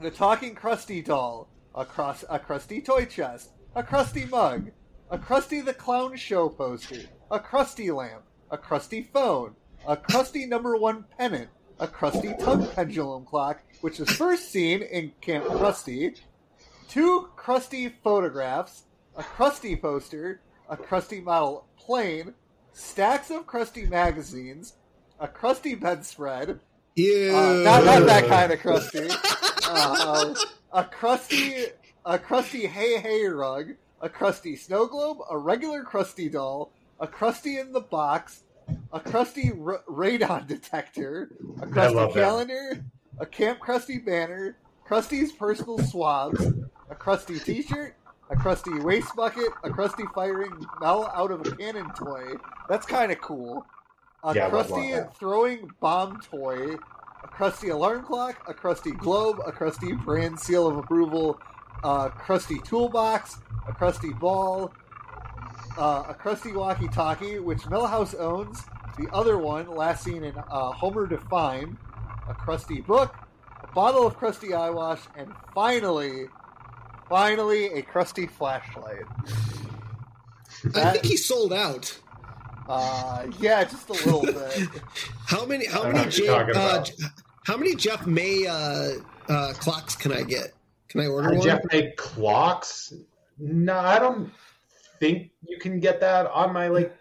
the 0.00 0.10
talking 0.10 0.54
Krusty 0.54 1.04
doll, 1.04 1.48
a, 1.74 1.84
crust, 1.84 2.24
a 2.28 2.38
Krusty 2.38 2.84
toy 2.84 3.04
chest, 3.06 3.50
a 3.74 3.82
Krusty 3.82 4.28
mug, 4.28 4.70
a 5.10 5.18
Krusty 5.18 5.64
the 5.64 5.74
Clown 5.74 6.16
show 6.16 6.48
poster, 6.48 7.00
a 7.30 7.38
Krusty 7.38 7.94
lamp, 7.94 8.22
a 8.50 8.58
Krusty 8.58 9.06
phone, 9.12 9.54
a 9.86 9.96
Krusty 9.96 10.48
number 10.48 10.76
one 10.76 11.04
pennant, 11.16 11.48
a 11.78 11.86
Krusty 11.86 12.38
tongue 12.38 12.66
pendulum 12.74 13.24
clock, 13.24 13.62
which 13.80 14.00
is 14.00 14.10
first 14.10 14.50
seen 14.50 14.82
in 14.82 15.12
Camp 15.20 15.44
Krusty, 15.46 16.18
two 16.88 17.28
Krusty 17.36 17.92
photographs, 18.02 18.84
a 19.16 19.22
Krusty 19.22 19.80
poster, 19.80 20.40
a 20.68 20.76
Krusty 20.76 21.22
model 21.22 21.66
plane, 21.78 22.34
stacks 22.72 23.30
of 23.30 23.46
Krusty 23.46 23.88
magazines, 23.88 24.74
a 25.20 25.28
Krusty 25.28 25.78
bedspread, 25.78 26.60
Ew. 26.96 27.32
uh, 27.34 27.52
not, 27.62 27.84
not 27.84 28.06
that 28.06 28.26
kind 28.26 28.52
of 28.52 28.58
crusty. 28.60 29.08
Uh, 29.70 30.34
a 30.72 30.82
Krusty, 30.84 31.70
a 32.08 32.18
Krusty 32.18 32.66
hey 32.66 32.98
hey 32.98 33.26
rug, 33.26 33.74
a 34.00 34.08
Krusty 34.08 34.58
snow 34.58 34.86
globe, 34.86 35.18
a 35.30 35.36
regular 35.36 35.84
Krusty 35.84 36.32
doll, 36.32 36.72
a 36.98 37.06
Krusty 37.06 37.60
in 37.60 37.70
the 37.72 37.82
box, 37.82 38.44
a 38.94 38.98
Krusty 38.98 39.50
r- 39.66 39.82
radon 39.86 40.46
detector, 40.46 41.28
a 41.60 41.66
Krusty 41.66 41.94
love 41.94 42.14
that. 42.14 42.20
calendar, 42.22 42.84
a 43.18 43.26
Camp 43.26 43.58
Krusty 43.60 44.02
banner, 44.02 44.56
Krusty's 44.88 45.32
personal 45.32 45.78
swabs, 45.80 46.40
a 46.90 46.94
Krusty 46.94 47.44
T-shirt, 47.44 47.94
a 48.30 48.36
Krusty 48.36 48.82
waste 48.82 49.14
bucket, 49.14 49.52
a 49.62 49.68
Krusty 49.68 50.10
firing 50.14 50.52
Mel 50.80 51.12
out 51.14 51.30
of 51.30 51.46
a 51.46 51.56
cannon 51.56 51.90
toy. 51.94 52.32
That's 52.70 52.86
kind 52.86 53.12
of 53.12 53.20
cool. 53.20 53.66
A 54.24 54.34
Yeah, 54.34 54.48
Krusty 54.48 55.14
throwing 55.16 55.70
bomb 55.80 56.20
toy, 56.22 56.76
a 57.22 57.28
Krusty 57.28 57.70
alarm 57.70 58.02
clock, 58.04 58.42
a 58.48 58.54
Krusty 58.54 58.96
globe, 58.96 59.40
a 59.46 59.52
Krusty 59.52 60.02
brand 60.06 60.40
seal 60.40 60.66
of 60.66 60.78
approval, 60.78 61.38
a 61.84 62.10
Krusty 62.10 62.62
toolbox, 62.64 63.38
a 63.68 63.72
Krusty 63.72 64.18
ball, 64.18 64.72
uh, 65.76 66.04
a 66.08 66.14
Krusty 66.14 66.54
walkie-talkie, 66.54 67.38
which 67.38 67.60
Milhouse 67.60 68.18
owns. 68.18 68.64
The 68.98 69.08
other 69.12 69.38
one, 69.38 69.68
last 69.74 70.02
seen 70.04 70.24
in 70.24 70.36
uh, 70.36 70.72
Homer 70.72 71.06
Defined, 71.06 71.76
a 72.28 72.34
Krusty 72.34 72.84
book, 72.84 73.14
a 73.62 73.66
bottle 73.68 74.06
of 74.06 74.18
Krusty 74.18 74.56
eye 74.56 74.70
wash, 74.70 75.00
and 75.16 75.32
finally, 75.54 76.26
finally, 77.08 77.66
a 77.66 77.82
Krusty 77.82 78.28
flashlight. 78.28 79.04
I 80.74 80.90
think 80.92 81.04
he 81.04 81.16
sold 81.16 81.52
out. 81.52 81.96
Uh, 82.68 83.26
yeah, 83.40 83.64
just 83.64 83.88
a 83.88 83.92
little 83.92 84.22
bit. 84.26 84.68
How 85.26 85.46
many? 85.46 85.66
How 85.66 85.80
I 85.80 85.84
don't 85.84 85.92
know 85.94 85.98
many? 86.00 86.06
what 86.06 86.18
you're 86.18 86.26
J- 86.26 86.32
talking 86.32 86.56
uh, 86.56 86.84
how 87.46 87.56
many 87.56 87.74
Jeff 87.76 88.06
May 88.06 88.46
uh, 88.46 88.90
uh, 89.28 89.52
clocks 89.54 89.94
can 89.96 90.12
I 90.12 90.22
get? 90.22 90.52
Can 90.88 91.00
I 91.00 91.06
order 91.06 91.28
Are 91.28 91.34
one? 91.34 91.42
Jeff 91.42 91.60
make 91.72 91.96
clocks? 91.96 92.92
No, 93.38 93.76
I 93.78 93.98
don't 93.98 94.32
think 95.00 95.30
you 95.42 95.58
can 95.58 95.80
get 95.80 96.00
that 96.00 96.26
on 96.26 96.52
my 96.52 96.68
like. 96.68 96.94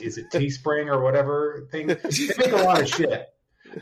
Is 0.00 0.18
it 0.18 0.30
Teespring 0.30 0.86
or 0.86 1.02
whatever 1.02 1.66
thing? 1.72 1.88
They 2.02 2.26
make 2.38 2.52
a 2.52 2.56
lot 2.56 2.80
of 2.80 2.88
shit. 2.88 3.28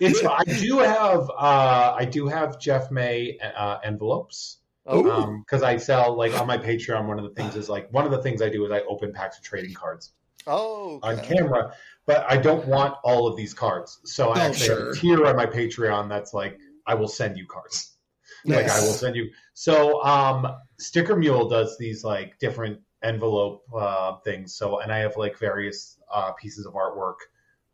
It's 0.01 0.25
I 0.25 0.45
do 0.45 0.79
have 0.79 1.31
uh, 1.31 1.95
I 1.97 2.05
do 2.05 2.29
have 2.29 2.59
Jeff 2.59 2.91
May 2.91 3.39
uh, 3.39 3.79
envelopes 3.85 4.59
Oh, 4.91 5.37
because 5.45 5.63
I 5.63 5.77
sell 5.77 6.17
like 6.17 6.39
on 6.41 6.47
my 6.47 6.57
Patreon. 6.57 7.07
One 7.07 7.19
of 7.19 7.25
the 7.25 7.31
things 7.31 7.57
is 7.57 7.69
like 7.69 7.93
one 7.93 8.07
of 8.07 8.11
the 8.11 8.23
things 8.23 8.41
I 8.41 8.49
do 8.49 8.65
is 8.65 8.73
I 8.73 8.81
open 8.81 9.13
packs 9.13 9.37
of 9.37 9.45
trading 9.45 9.75
cards 9.75 10.13
oh, 10.47 10.99
on 11.03 11.21
camera, 11.21 11.75
but 12.07 12.25
I 12.31 12.39
don't 12.39 12.67
want 12.67 12.95
all 13.05 13.27
of 13.27 13.37
these 13.37 13.53
cards. 13.53 14.01
So 14.05 14.31
I 14.31 14.39
Oh, 14.39 14.49
actually 14.49 14.69
have 14.69 14.79
sure. 14.79 14.91
a 14.91 14.97
tier 14.97 15.27
on 15.27 15.37
my 15.37 15.45
Patreon 15.47 16.09
that's 16.09 16.33
like 16.33 16.59
I 16.87 16.95
will 16.95 17.09
send 17.09 17.37
you 17.37 17.47
cards. 17.47 17.98
Like 18.45 18.69
I 18.69 18.81
will 18.81 18.93
send 18.93 19.17
you. 19.17 19.31
So 19.55 20.03
um, 20.05 20.47
Sticker 20.79 21.17
Mule 21.17 21.49
does 21.49 21.77
these 21.79 22.05
like 22.05 22.39
different 22.39 22.81
envelope 23.03 23.65
uh, 23.75 24.17
things. 24.25 24.55
So 24.55 24.81
and 24.81 24.93
I 24.93 24.99
have 24.99 25.17
like 25.17 25.39
various 25.39 25.99
uh, 26.13 26.33
pieces 26.33 26.67
of 26.67 26.75
artwork 26.75 27.17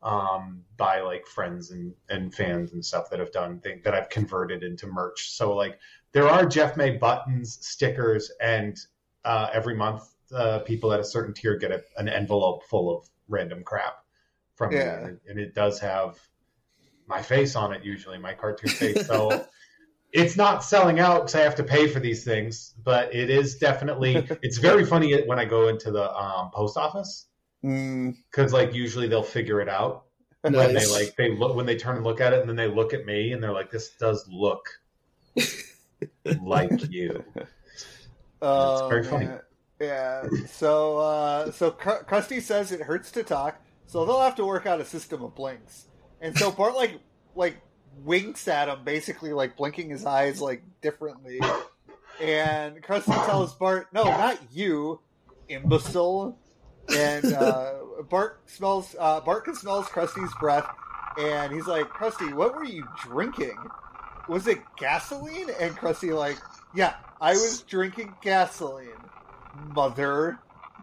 um, 0.02 0.62
by 0.76 1.00
like 1.00 1.26
friends 1.26 1.70
and, 1.70 1.94
and 2.10 2.34
fans 2.34 2.72
and 2.72 2.84
stuff 2.84 3.08
that 3.10 3.18
have 3.20 3.32
done 3.32 3.60
thing 3.60 3.80
that 3.84 3.94
I've 3.94 4.10
converted 4.10 4.62
into 4.62 4.86
merch. 4.86 5.30
So 5.30 5.54
like 5.54 5.78
there 6.12 6.28
are 6.28 6.44
Jeff 6.46 6.76
May 6.76 6.96
buttons, 6.96 7.58
stickers, 7.66 8.30
and 8.40 8.78
uh, 9.24 9.48
every 9.52 9.74
month 9.74 10.02
uh, 10.34 10.58
people 10.60 10.92
at 10.92 11.00
a 11.00 11.04
certain 11.04 11.32
tier 11.34 11.56
get 11.56 11.70
a, 11.70 11.82
an 11.96 12.08
envelope 12.08 12.64
full 12.64 12.94
of 12.96 13.08
random 13.28 13.62
crap 13.64 13.94
from 14.54 14.70
me, 14.70 14.76
Yeah. 14.76 15.06
it, 15.06 15.20
and 15.28 15.38
it 15.38 15.54
does 15.54 15.80
have 15.80 16.18
my 17.06 17.20
face 17.22 17.56
on 17.56 17.72
it 17.72 17.84
usually, 17.84 18.18
my 18.18 18.34
cartoon 18.34 18.70
face. 18.70 19.06
So 19.06 19.46
it's 20.14 20.36
not 20.36 20.64
selling 20.64 21.00
out 21.00 21.22
because 21.22 21.34
I 21.34 21.40
have 21.40 21.56
to 21.56 21.64
pay 21.64 21.88
for 21.88 22.00
these 22.00 22.24
things, 22.24 22.72
but 22.82 23.14
it 23.14 23.28
is 23.28 23.56
definitely. 23.56 24.26
It's 24.42 24.58
very 24.58 24.84
funny 24.84 25.20
when 25.26 25.38
I 25.38 25.44
go 25.44 25.68
into 25.68 25.90
the 25.90 26.10
um, 26.16 26.50
post 26.52 26.78
office 26.78 27.26
Mm, 27.64 28.14
because 28.30 28.52
like 28.52 28.74
usually 28.74 29.08
they'll 29.08 29.22
figure 29.22 29.60
it 29.62 29.70
out 29.70 30.04
when 30.42 30.52
they 30.52 30.86
like 30.86 31.16
they 31.16 31.34
look 31.34 31.56
when 31.56 31.64
they 31.64 31.76
turn 31.76 31.96
and 31.96 32.04
look 32.04 32.20
at 32.20 32.34
it, 32.34 32.40
and 32.40 32.48
then 32.48 32.56
they 32.56 32.68
look 32.68 32.92
at 32.92 33.06
me 33.06 33.32
and 33.32 33.42
they're 33.42 33.54
like, 33.54 33.70
"This 33.70 33.92
does 33.98 34.28
look 34.28 34.68
like 36.42 36.90
you." 36.90 37.24
oh, 38.42 38.88
very 38.88 39.02
funny. 39.02 39.28
Yeah. 39.80 40.26
So, 40.46 40.98
uh, 40.98 41.52
so 41.52 41.70
Kr- 41.70 42.04
Krusty 42.06 42.42
says 42.42 42.70
it 42.70 42.82
hurts 42.82 43.10
to 43.12 43.22
talk, 43.22 43.62
so 43.86 44.04
they'll 44.04 44.20
have 44.20 44.36
to 44.36 44.44
work 44.44 44.66
out 44.66 44.78
a 44.78 44.84
system 44.84 45.22
of 45.22 45.34
blinks. 45.34 45.86
And 46.20 46.36
so 46.36 46.50
Bart 46.50 46.74
like 46.74 47.00
like 47.34 47.56
winks 48.02 48.48
at 48.48 48.68
him, 48.68 48.84
basically 48.84 49.32
like 49.32 49.56
blinking 49.56 49.90
his 49.90 50.04
eyes 50.06 50.40
like 50.40 50.62
differently. 50.80 51.40
And 52.20 52.82
Krusty 52.82 53.14
tells 53.26 53.54
Bart, 53.54 53.88
"No, 53.92 54.04
not 54.04 54.38
you, 54.52 55.00
imbecile." 55.48 56.38
And 56.94 57.32
uh, 57.32 57.74
Bart 58.08 58.40
smells. 58.46 58.94
Uh, 58.98 59.20
Bart 59.20 59.44
can 59.44 59.54
smells 59.54 59.86
Krusty's 59.86 60.32
breath, 60.38 60.68
and 61.18 61.52
he's 61.52 61.66
like, 61.66 61.88
"Krusty, 61.88 62.32
what 62.34 62.54
were 62.54 62.64
you 62.64 62.86
drinking? 63.02 63.56
Was 64.28 64.46
it 64.46 64.58
gasoline?" 64.78 65.50
And 65.60 65.76
Krusty 65.76 66.16
like, 66.16 66.38
"Yeah, 66.74 66.94
I 67.20 67.32
was 67.32 67.62
drinking 67.62 68.14
gasoline, 68.22 68.88
mother." 69.74 70.38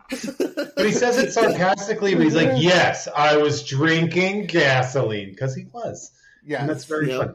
But 0.10 0.86
he 0.86 0.92
says 0.92 1.18
it 1.18 1.32
sarcastically, 1.32 2.16
but 2.16 2.24
he's 2.24 2.36
like, 2.36 2.62
"Yes, 2.62 3.08
I 3.16 3.38
was 3.38 3.64
drinking 3.64 4.48
gasoline 4.48 5.30
because 5.30 5.56
he 5.56 5.66
was," 5.72 6.12
Yeah, 6.46 6.62
and 6.62 6.70
that's 6.70 6.86
very 6.86 7.10
Yep. 7.10 7.20
funny. 7.20 7.34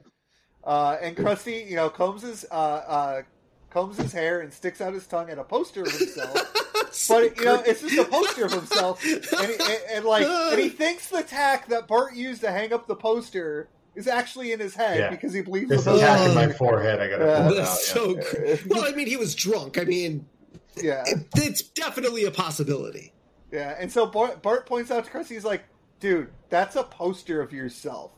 Uh, 0.65 0.97
and 1.01 1.17
Krusty, 1.17 1.69
you 1.69 1.77
know, 1.77 1.89
combs 1.91 2.23
his 2.23 2.45
uh, 2.51 2.55
uh, 2.55 3.23
combs 3.71 3.99
his 3.99 4.13
hair 4.13 4.41
and 4.41 4.53
sticks 4.53 4.81
out 4.81 4.93
his 4.95 5.07
tongue 5.07 5.31
at 5.31 5.39
a 5.39 5.45
poster 5.45 5.83
of 5.83 5.93
himself. 5.93 6.35
but 7.09 7.37
you 7.39 7.45
know, 7.45 7.63
it's 7.65 7.83
just 7.83 7.97
a 7.99 8.05
poster 8.05 8.47
of 8.47 8.53
himself, 8.53 9.03
and, 9.05 9.23
he, 9.23 9.55
and, 9.55 9.79
and 9.93 10.05
like, 10.05 10.27
and 10.27 10.59
he 10.61 10.69
thinks 10.83 11.09
the 11.09 11.23
tack 11.23 11.69
that 11.69 11.87
Bart 11.87 12.15
used 12.17 12.41
to 12.41 12.51
hang 12.51 12.73
up 12.73 12.87
the 12.89 12.97
poster 12.97 13.69
is 13.95 14.07
actually 14.09 14.53
in 14.53 14.61
his 14.61 14.75
head 14.75 14.99
Yeah. 14.99 15.11
because 15.11 15.33
he 15.33 15.41
believes 15.41 15.71
This 15.71 15.85
the 15.85 15.95
attack 15.97 16.29
in 16.29 16.35
my 16.35 16.53
forehead, 16.53 17.01
I 17.01 17.09
gotta 17.11 17.25
Yeah. 17.25 17.43
pull 17.49 17.53
it 17.53 17.57
That's 17.59 17.71
out. 17.71 17.79
so 17.79 18.09
yeah. 18.17 18.23
good. 18.33 18.61
Well, 18.69 18.85
I 18.85 18.93
mean, 18.93 19.07
he 19.07 19.17
was 19.17 19.35
drunk. 19.35 19.79
I 19.79 19.85
mean, 19.85 20.27
yeah, 20.83 21.05
it, 21.07 21.27
it's 21.37 21.63
definitely 21.63 22.25
a 22.25 22.31
possibility. 22.33 23.13
yeah. 23.53 23.77
And 23.79 23.91
so 23.93 24.05
Bart, 24.07 24.43
Bart 24.43 24.67
points 24.67 24.91
out 24.91 25.05
to 25.05 25.11
Krusty, 25.11 25.29
he's 25.29 25.45
like, 25.45 25.63
"Dude, 26.01 26.29
that's 26.51 26.75
a 26.77 26.83
poster 26.83 27.41
of 27.41 27.53
yourself." 27.53 28.11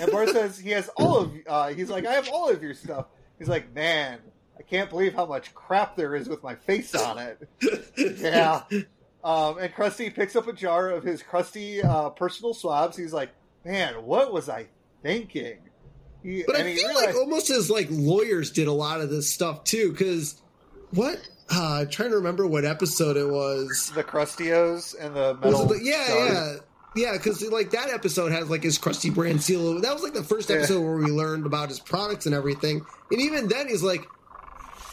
And 0.00 0.10
Bart 0.10 0.28
says 0.30 0.58
he 0.58 0.70
has 0.70 0.88
all 0.96 1.18
of. 1.18 1.32
Uh, 1.46 1.68
he's 1.68 1.90
like, 1.90 2.06
"I 2.06 2.12
have 2.12 2.28
all 2.28 2.48
of 2.50 2.62
your 2.62 2.74
stuff." 2.74 3.06
He's 3.38 3.48
like, 3.48 3.74
"Man, 3.74 4.18
I 4.58 4.62
can't 4.62 4.90
believe 4.90 5.14
how 5.14 5.26
much 5.26 5.54
crap 5.54 5.96
there 5.96 6.14
is 6.14 6.28
with 6.28 6.42
my 6.42 6.54
face 6.54 6.94
on 6.94 7.18
it." 7.18 7.48
yeah. 8.20 8.62
Um, 9.22 9.58
and 9.58 9.72
Krusty 9.74 10.14
picks 10.14 10.34
up 10.36 10.48
a 10.48 10.52
jar 10.52 10.90
of 10.90 11.02
his 11.04 11.22
Krusty 11.22 11.84
uh, 11.84 12.10
personal 12.10 12.54
swabs. 12.54 12.96
He's 12.96 13.12
like, 13.12 13.30
"Man, 13.64 13.94
what 14.04 14.32
was 14.32 14.48
I 14.48 14.66
thinking?" 15.02 15.58
He, 16.22 16.42
But 16.46 16.56
I 16.56 16.62
feel 16.74 16.88
realized- 16.88 17.06
like 17.06 17.14
almost 17.16 17.50
as 17.50 17.70
like 17.70 17.88
lawyers 17.90 18.50
did 18.50 18.68
a 18.68 18.72
lot 18.72 19.00
of 19.00 19.08
this 19.10 19.30
stuff 19.32 19.64
too. 19.64 19.90
Because 19.92 20.40
what? 20.90 21.18
Uh, 21.52 21.80
I'm 21.80 21.88
trying 21.88 22.10
to 22.10 22.16
remember 22.16 22.46
what 22.46 22.64
episode 22.64 23.16
it 23.16 23.28
was. 23.28 23.90
the 23.94 24.04
Krusty-O's 24.04 24.94
and 24.94 25.16
the 25.16 25.34
metal. 25.34 25.66
the- 25.66 25.80
yeah, 25.82 26.06
yeah, 26.08 26.56
yeah. 26.96 27.12
Because 27.12 27.42
like 27.42 27.70
that 27.70 27.90
episode 27.90 28.32
has 28.32 28.48
like 28.50 28.62
his 28.62 28.78
Krusty 28.78 29.12
brand 29.14 29.42
seal. 29.42 29.80
That 29.80 29.92
was 29.94 30.02
like 30.02 30.14
the 30.14 30.24
first 30.24 30.50
Yeah. 30.50 30.56
episode 30.56 30.80
where 30.82 30.96
we 30.96 31.06
learned 31.06 31.46
about 31.46 31.68
his 31.68 31.80
products 31.80 32.26
and 32.26 32.34
everything. 32.34 32.84
And 33.10 33.20
even 33.20 33.48
then, 33.48 33.68
he's 33.68 33.82
like, 33.82 34.06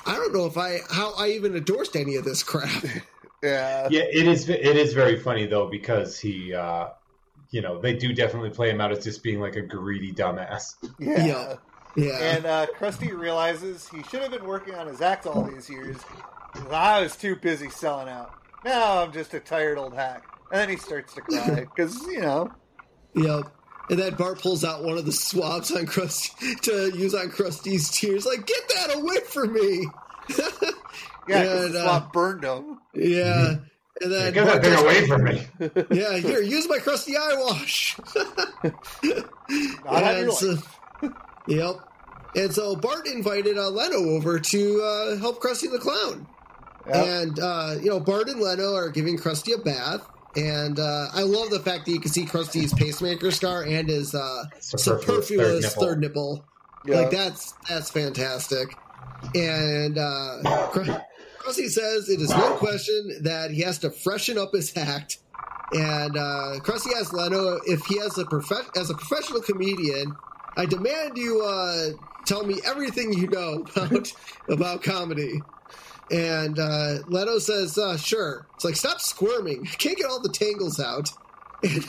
I 0.06 0.14
don't 0.16 0.34
know 0.34 0.46
if 0.46 0.58
I 0.58 0.80
how 0.92 1.14
I 1.18 1.30
even 1.30 1.56
endorsed 1.56 1.96
any 1.96 2.16
of 2.16 2.24
this 2.26 2.44
crap. 2.44 2.84
yeah, 3.44 3.88
Yeah, 3.92 4.04
it 4.04 4.28
is. 4.28 4.48
It 4.50 4.64
is 4.78 4.94
very 4.94 5.20
funny 5.20 5.46
though 5.46 5.68
because 5.70 6.20
he, 6.20 6.54
uh, 6.54 6.88
you 7.50 7.62
know, 7.62 7.80
they 7.80 7.94
do 7.94 8.14
definitely 8.14 8.50
play 8.50 8.70
him 8.70 8.82
out 8.82 8.92
as 8.92 9.04
just 9.04 9.24
being 9.24 9.40
like 9.40 9.56
a 9.56 9.62
greedy 9.62 10.12
dumbass. 10.14 10.76
yeah. 11.00 11.26
Yeah. 11.26 11.56
Yeah. 11.96 12.18
And 12.20 12.46
uh, 12.46 12.68
Krusty 12.78 13.12
realizes 13.18 13.88
he 13.90 14.04
should 14.04 14.22
have 14.22 14.30
been 14.32 14.46
working 14.46 14.76
on 14.76 14.86
his 14.86 15.02
act 15.02 15.26
all 15.26 15.44
these 15.44 15.68
years. 15.68 15.98
I 16.70 17.02
was 17.02 17.16
too 17.16 17.36
busy 17.36 17.70
selling 17.70 18.08
out. 18.08 18.34
Now 18.64 19.02
I'm 19.04 19.12
just 19.12 19.34
a 19.34 19.40
tired 19.40 19.78
old 19.80 19.96
hack. 19.96 20.24
And 20.52 20.62
then 20.62 20.70
he 20.70 20.78
starts 20.78 21.14
to 21.16 21.22
cry 21.22 21.62
because 21.76 22.02
you 22.08 22.22
know. 22.22 22.52
Yep. 23.16 23.52
And 23.90 24.00
then 24.00 24.16
Bart 24.16 24.40
pulls 24.42 24.64
out 24.66 24.84
one 24.84 24.98
of 24.98 25.06
the 25.06 25.12
swabs 25.14 25.72
on 25.72 25.86
Krusty 25.86 26.60
to 26.62 26.92
use 26.98 27.16
on 27.16 27.30
Krusty's 27.30 27.90
tears. 27.90 28.26
Like, 28.26 28.46
get 28.46 28.68
that 28.76 28.96
away 28.98 29.18
from 29.26 29.54
me! 29.54 29.88
yeah, 31.30 31.64
And, 31.64 31.74
the 31.74 31.84
uh, 31.86 32.08
burned 32.12 32.44
him. 32.44 32.80
yeah. 32.94 33.56
And 34.02 34.12
then 34.12 34.34
Get 34.34 34.46
that 34.46 34.62
thing 34.64 34.74
away 34.78 35.08
from 35.08 35.24
me. 35.24 35.48
Yeah, 35.98 36.18
here, 36.18 36.42
use 36.42 36.68
my 36.70 36.78
Krusty 36.80 37.16
eye 37.16 37.36
wash. 37.42 37.98
Not 39.04 40.04
on 40.04 40.04
And 40.04 40.20
your 40.20 40.32
so- 40.32 40.58
yep. 41.48 41.76
And 42.36 42.54
so 42.54 42.76
Bart 42.76 43.08
invited 43.08 43.58
uh, 43.58 43.70
Leno 43.70 43.98
over 44.12 44.38
to 44.40 44.82
uh, 44.84 45.18
help 45.18 45.42
Krusty 45.42 45.72
the 45.72 45.80
Clown. 45.80 46.28
Yep. 46.88 46.96
And, 47.08 47.40
uh, 47.40 47.76
you 47.82 47.90
know, 47.90 48.00
Bart 48.00 48.28
and 48.30 48.40
Leno 48.40 48.76
are 48.76 48.90
giving 48.90 49.18
Krusty 49.18 49.56
a 49.56 49.58
bath. 49.64 50.08
And 50.36 50.80
uh, 50.80 51.08
I 51.14 51.22
love 51.22 51.50
the 51.50 51.60
fact 51.60 51.86
that 51.86 51.92
you 51.92 52.00
can 52.00 52.12
see 52.12 52.26
Krusty's 52.26 52.74
pacemaker 52.74 53.32
scar 53.32 53.64
and 53.64 53.90
his 53.90 54.14
uh, 54.14 54.44
superfluous 54.60 55.74
third 55.76 56.00
nipple. 56.00 56.46
Yeah. 56.86 57.02
Like 57.02 57.12
that's 57.12 57.54
that's 57.68 57.90
fantastic. 57.90 58.76
And 59.34 59.98
uh, 59.98 60.38
Krusty 61.48 61.70
says 61.70 62.10
it 62.10 62.22
is 62.22 62.30
no 62.30 62.56
question 62.56 63.20
that 63.24 63.52
he 63.52 63.62
has 63.62 63.80
to 63.80 63.90
freshen 63.90 64.38
up 64.38 64.54
his 64.54 64.76
act. 64.78 65.20
And 65.72 66.16
uh, 66.16 66.60
Krusty 66.60 66.94
asks 67.00 67.14
Leno 67.14 67.60
if 67.66 67.84
he 67.86 68.00
has 68.00 68.18
a 68.18 68.26
prof- 68.26 68.70
as 68.76 68.90
a 68.90 68.94
professional 68.94 69.42
comedian. 69.42 70.16
I 70.56 70.66
demand 70.66 71.18
you 71.18 71.42
uh, 71.44 71.90
tell 72.26 72.44
me 72.46 72.60
everything 72.66 73.14
you 73.14 73.28
know 73.28 73.66
about 73.76 74.14
about 74.50 74.84
comedy. 74.84 75.42
And 76.12 76.58
uh, 76.60 77.00
Leno 77.08 77.40
says, 77.40 77.78
uh, 77.78 77.98
"Sure." 77.98 78.48
It's 78.56 78.64
like, 78.64 78.76
"Stop 78.76 79.02
squirming! 79.02 79.68
I 79.70 79.76
can't 79.76 79.98
get 79.98 80.06
all 80.08 80.22
the 80.22 80.30
tangles 80.30 80.80
out." 80.80 81.10
And, 81.64 81.84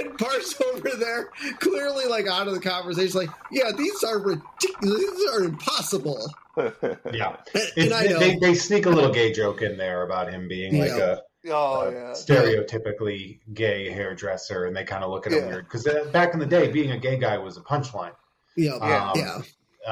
and 0.00 0.18
Bart's 0.18 0.60
over 0.60 0.96
there, 0.98 1.30
clearly 1.60 2.06
like 2.06 2.26
out 2.26 2.48
of 2.48 2.54
the 2.54 2.60
conversation, 2.60 3.20
like, 3.20 3.30
"Yeah, 3.52 3.70
these 3.76 4.02
are 4.02 4.18
ridiculous. 4.18 4.80
These 4.80 5.30
are 5.30 5.44
impossible." 5.44 6.28
Yeah, 6.56 7.36
And, 7.54 7.64
and 7.78 7.92
I 7.94 8.06
know, 8.08 8.18
they, 8.18 8.36
they 8.38 8.54
sneak 8.54 8.84
a 8.84 8.90
little 8.90 9.10
gay 9.12 9.32
joke 9.32 9.62
in 9.62 9.78
there 9.78 10.02
about 10.02 10.30
him 10.30 10.48
being 10.48 10.78
like 10.78 10.90
Yeah. 10.90 11.16
a, 11.46 11.50
Oh 11.50 11.80
a 11.88 11.92
yeah. 11.92 12.10
stereotypically 12.10 13.38
gay 13.54 13.90
hairdresser, 13.90 14.66
and 14.66 14.76
they 14.76 14.84
kind 14.84 15.02
of 15.04 15.10
look 15.10 15.26
at 15.26 15.32
him 15.32 15.44
Yeah. 15.44 15.48
weird 15.48 15.64
because 15.64 15.88
back 16.12 16.34
in 16.34 16.40
the 16.40 16.46
day, 16.46 16.70
being 16.70 16.90
a 16.90 16.98
gay 16.98 17.16
guy 17.16 17.38
was 17.38 17.56
a 17.56 17.60
punchline. 17.62 18.12
yeah, 18.56 18.76
Yeah. 18.82 19.10
Um, 19.12 19.18
yeah, 19.18 19.42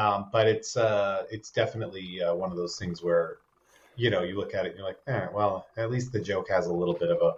Um, 0.00 0.26
but 0.32 0.46
it's 0.48 0.76
uh, 0.76 1.24
it's 1.30 1.50
definitely 1.50 2.20
uh, 2.22 2.34
one 2.34 2.50
of 2.50 2.56
those 2.58 2.76
things 2.78 3.02
where 3.02 3.38
you 4.00 4.10
know 4.10 4.22
you 4.22 4.36
look 4.36 4.54
at 4.54 4.64
it 4.64 4.70
and 4.70 4.78
you're 4.78 4.86
like, 4.88 4.98
eh, 5.06 5.26
well, 5.34 5.66
at 5.76 5.90
least 5.90 6.12
the 6.12 6.20
joke 6.20 6.48
has 6.48 6.66
a 6.66 6.72
little 6.72 6.94
bit 6.94 7.10
of 7.10 7.18
a 7.22 7.34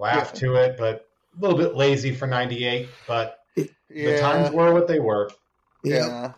laugh 0.00 0.30
Yeah. 0.34 0.40
to 0.40 0.54
it, 0.56 0.76
but 0.78 1.08
a 1.36 1.40
little 1.40 1.58
bit 1.58 1.74
lazy 1.74 2.14
for 2.14 2.26
'98. 2.26 2.88
But 3.06 3.38
the 3.56 4.18
times 4.20 4.50
were 4.52 4.72
what 4.72 4.86
they 4.88 5.00
were. 5.00 5.30
yeah. 5.82 6.06
yeah. 6.06 6.32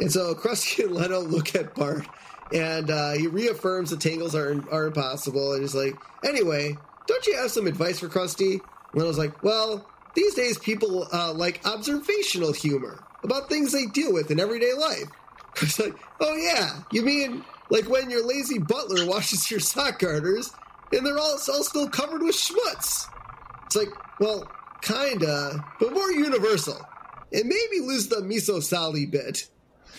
And 0.00 0.12
so 0.12 0.34
Krusty 0.34 0.84
and 0.84 0.94
Leno 0.94 1.20
look 1.20 1.54
at 1.54 1.74
Bart, 1.74 2.06
and 2.52 2.90
uh, 2.90 3.12
he 3.12 3.28
reaffirms 3.28 3.90
the 3.90 3.96
tangles 3.96 4.34
are 4.34 4.62
are 4.70 4.86
impossible. 4.88 5.52
And 5.52 5.62
he's 5.62 5.74
like, 5.74 5.94
"Anyway, 6.24 6.76
don't 7.06 7.26
you 7.26 7.36
have 7.36 7.50
some 7.50 7.66
advice 7.66 8.00
for 8.00 8.08
Krusty?" 8.08 8.60
Leno's 8.94 9.16
like, 9.18 9.42
"Well, 9.42 9.88
these 10.14 10.34
days 10.34 10.58
people 10.58 11.06
uh, 11.12 11.32
like 11.32 11.60
observational 11.64 12.52
humor 12.52 13.04
about 13.22 13.48
things 13.48 13.72
they 13.72 13.86
deal 13.86 14.12
with 14.12 14.30
in 14.30 14.40
everyday 14.40 14.74
life." 14.74 15.08
It's 15.62 15.78
like, 15.78 15.96
"Oh 16.20 16.36
yeah, 16.36 16.80
you 16.92 17.00
mean 17.00 17.42
like 17.70 17.88
when 17.88 18.10
your 18.10 18.26
lazy 18.26 18.58
butler 18.58 19.06
washes 19.06 19.50
your 19.50 19.60
sock 19.60 19.98
garters 19.98 20.52
and 20.92 21.04
they're 21.04 21.18
all, 21.18 21.38
all 21.52 21.64
still 21.64 21.88
covered 21.88 22.22
with 22.22 22.36
schmutz?" 22.36 23.08
It's 23.66 23.76
like, 23.76 23.88
well, 24.20 24.48
kinda, 24.82 25.64
but 25.80 25.92
more 25.92 26.12
universal, 26.12 26.80
and 27.32 27.44
maybe 27.44 27.80
lose 27.80 28.08
the 28.08 28.22
Mussolini 28.22 29.06
bit. 29.06 29.48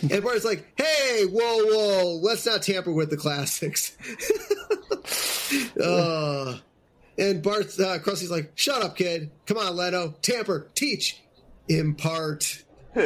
And 0.02 0.24
Bart's 0.24 0.46
like, 0.46 0.66
hey, 0.76 1.26
whoa, 1.26 1.66
whoa, 1.66 2.20
let's 2.22 2.46
not 2.46 2.62
tamper 2.62 2.94
with 2.94 3.10
the 3.10 3.18
classics. 3.18 3.98
uh, 5.82 6.60
and 7.18 7.42
Bart's, 7.42 7.80
uh, 7.80 7.98
Krusty's 8.00 8.30
like, 8.30 8.52
shut 8.56 8.84
up, 8.84 8.96
kid. 8.96 9.32
Come 9.48 9.58
on, 9.58 9.76
Leno. 9.76 10.14
Tamper, 10.22 10.68
teach, 10.76 11.20
impart. 11.68 12.64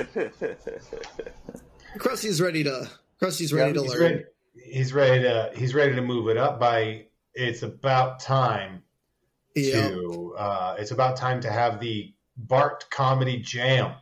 Krusty's 1.97 2.41
ready 2.41 2.65
to, 2.65 2.89
Krusty's 3.19 3.53
ready 3.53 3.73
to 3.73 3.81
learn. 3.81 4.01
ready, 4.01 4.23
he's 4.53 4.93
ready 4.93 5.23
to 5.23 5.51
he's 5.55 5.73
ready 5.73 5.95
to 5.95 6.01
move 6.01 6.27
it 6.29 6.37
up 6.37 6.59
by 6.59 7.05
it's 7.33 7.63
about 7.63 8.19
time 8.19 8.83
Yeah. 9.55 9.89
to 9.89 10.35
uh, 10.37 10.75
it's 10.79 10.91
about 10.91 11.17
time 11.17 11.41
to 11.41 11.51
have 11.51 11.79
the 11.79 12.13
Bart 12.37 12.85
comedy 12.89 13.37
jam. 13.37 13.93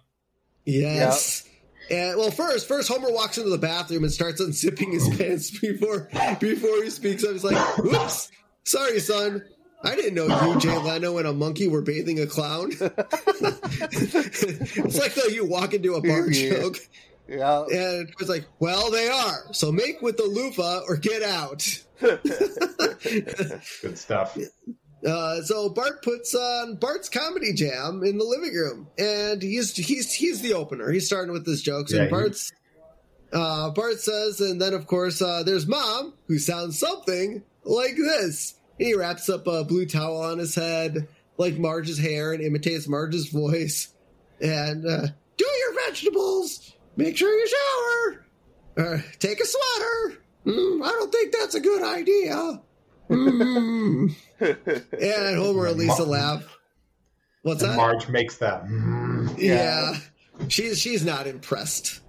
Yes. 0.66 1.46
And 1.92 2.18
well, 2.18 2.30
first, 2.32 2.68
first 2.68 2.88
Homer 2.88 3.12
walks 3.12 3.38
into 3.40 3.50
the 3.50 3.58
bathroom 3.58 4.04
and 4.04 4.14
starts 4.14 4.40
unzipping 4.40 4.94
his 4.94 5.10
pants 5.18 5.50
before 5.60 6.08
before 6.40 6.84
he 6.84 6.90
speaks 6.92 7.24
up. 7.24 7.32
He's 7.32 7.44
like, 7.44 7.80
"Oops, 7.80 8.32
sorry, 8.64 9.00
son. 9.00 9.44
I 9.84 9.96
didn't 9.96 10.14
know 10.14 10.28
you, 10.54 10.60
Jay 10.60 10.78
Leno, 10.78 11.18
and 11.18 11.26
a 11.28 11.34
monkey 11.34 11.68
were 11.68 11.82
bathing 11.82 12.20
a 12.20 12.28
clown." 12.28 12.72
it's 12.80 15.00
like 15.00 15.16
though 15.16 15.30
you 15.30 15.46
walk 15.46 15.74
into 15.74 15.96
a 15.96 16.02
bar 16.02 16.30
Yeah. 16.30 16.52
joke, 16.60 16.78
Yeah. 17.30 17.66
and 17.72 18.12
was 18.20 18.30
like, 18.30 18.46
"Well, 18.60 18.90
they 18.92 19.08
are. 19.08 19.54
So 19.54 19.72
make 19.72 20.02
with 20.02 20.18
the 20.18 20.24
loofah 20.24 20.82
or 20.88 20.98
get 20.98 21.22
out." 21.24 21.66
Good 22.00 23.98
stuff. 23.98 24.38
Uh, 25.06 25.42
so 25.44 25.70
Bart 25.70 26.04
puts 26.04 26.36
on 26.36 26.76
Bart's 26.76 27.08
comedy 27.10 27.54
jam 27.54 28.04
in 28.04 28.18
the 28.18 28.26
living 28.26 28.54
room, 28.54 28.88
and 28.98 29.42
he's 29.42 29.76
he's 29.76 30.12
he's 30.14 30.42
the 30.42 30.54
opener. 30.54 30.92
He's 30.92 31.06
starting 31.06 31.32
with 31.32 31.46
his 31.46 31.62
jokes, 31.62 31.94
Yeah, 31.94 32.02
and 32.02 32.10
Bart's 32.10 32.52
uh, 33.32 33.70
Bart 33.72 34.00
says, 34.00 34.42
and 34.42 34.60
then 34.62 34.74
of 34.74 34.88
course 34.88 35.22
uh, 35.22 35.44
there's 35.44 35.68
Mom, 35.68 36.14
who 36.28 36.38
sounds 36.40 36.80
something 36.80 37.44
like 37.64 37.96
this. 37.96 38.56
He 38.78 38.94
wraps 38.96 39.30
up 39.30 39.46
a 39.48 39.64
blue 39.64 39.86
towel 39.86 40.22
on 40.22 40.38
his 40.38 40.56
head, 40.56 41.08
like 41.38 41.58
Marge's 41.58 42.00
hair, 42.00 42.34
and 42.34 42.42
imitates 42.42 42.88
Marge's 42.88 43.30
voice. 43.30 43.94
And 44.42 44.86
uh, 44.86 45.08
do 45.38 45.46
your 45.46 45.74
vegetables. 45.86 46.74
Make 47.00 47.16
sure 47.18 47.32
you 47.34 47.48
shower. 47.48 48.26
Uh, 48.78 48.98
take 49.20 49.40
a 49.40 49.46
sweater. 49.46 50.22
Mm, 50.46 50.84
I 50.84 50.90
don't 50.90 51.12
think 51.12 51.32
that's 51.34 51.56
a 51.56 51.60
good 51.62 51.82
idea. 51.82 52.62
Mm. 53.10 54.16
And 54.42 55.38
Homer 55.38 55.68
and 55.68 55.78
Lisa 55.78 56.04
laugh. 56.04 56.58
What's 57.44 57.62
And 57.62 57.72
that? 57.72 57.78
Marge 57.78 58.08
makes 58.10 58.38
that. 58.38 58.66
mm. 58.66 59.34
yeah. 59.38 59.96
She's 60.50 60.78
she's 60.80 61.04
not 61.06 61.26
impressed. 61.26 62.02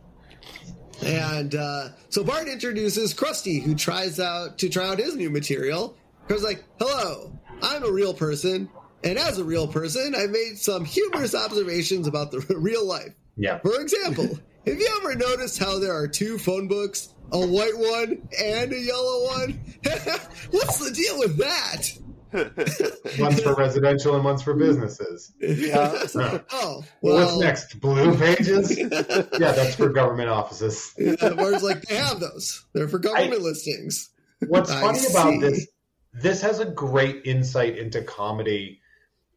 And 1.04 1.54
uh, 1.54 1.88
so 2.08 2.22
Bart 2.24 2.48
introduces 2.48 3.14
Krusty, 3.14 3.62
who 3.62 3.74
tries 3.74 4.18
out 4.20 4.58
to 4.58 4.68
try 4.68 4.88
out 4.88 4.98
his 4.98 5.14
new 5.16 5.30
material. 5.30 5.96
Krusty 6.28 6.42
like, 6.42 6.64
"Hello, 6.78 7.32
I'm 7.62 7.84
a 7.84 7.90
real 7.90 8.12
person, 8.14 8.68
and 9.04 9.18
as 9.18 9.38
a 9.38 9.44
real 9.44 9.66
person, 9.68 10.14
I 10.16 10.26
made 10.26 10.58
some 10.58 10.84
humorous 10.84 11.34
observations 11.34 12.06
about 12.08 12.30
the 12.32 12.40
real 12.58 12.84
life. 12.86 13.14
Yeah. 13.36 13.58
For 13.60 13.80
example, 13.80 14.38
have 14.66 14.78
you 14.78 14.88
ever 15.00 15.14
noticed 15.14 15.58
how 15.58 15.78
there 15.78 15.94
are 15.94 16.08
two 16.08 16.38
phone 16.38 16.68
books, 16.68 17.14
a 17.32 17.46
white 17.46 17.76
one 17.76 18.28
and 18.42 18.72
a 18.72 18.78
yellow 18.78 19.24
one? 19.26 19.60
What's 20.50 20.78
the 20.78 20.92
deal 20.94 21.18
with 21.18 21.36
that?" 21.38 21.90
One's 23.18 23.42
for 23.42 23.54
residential 23.54 24.14
and 24.14 24.24
one's 24.24 24.42
for 24.42 24.54
businesses. 24.54 25.32
Yeah. 25.40 26.06
oh, 26.14 26.84
Well, 27.02 27.16
well, 27.16 27.26
What's 27.26 27.40
next? 27.40 27.80
Blue 27.80 28.16
pages? 28.16 28.78
yeah, 28.78 29.26
that's 29.50 29.74
for 29.74 29.88
government 29.88 30.28
offices. 30.28 30.94
Yeah, 30.96 31.16
Bart's 31.34 31.64
like, 31.64 31.82
they 31.82 31.96
have 31.96 32.20
those. 32.20 32.66
They're 32.72 32.86
for 32.86 33.00
government 33.00 33.42
listings. 33.42 34.10
What's 34.46 34.70
I 34.70 34.80
funny 34.80 35.00
about 35.10 35.40
this, 35.40 35.66
this 36.12 36.40
has 36.42 36.60
a 36.60 36.66
great 36.66 37.22
insight 37.24 37.76
into 37.76 38.00
comedy, 38.02 38.80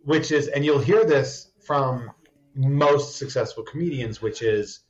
which 0.03 0.31
is, 0.31 0.47
and 0.47 0.63
you'll 0.63 0.77
hear 0.77 1.03
this 1.03 1.51
from 1.65 2.11
most 2.55 3.17
successful 3.17 3.63
comedians, 3.63 4.21
which 4.21 4.43
is 4.43 4.81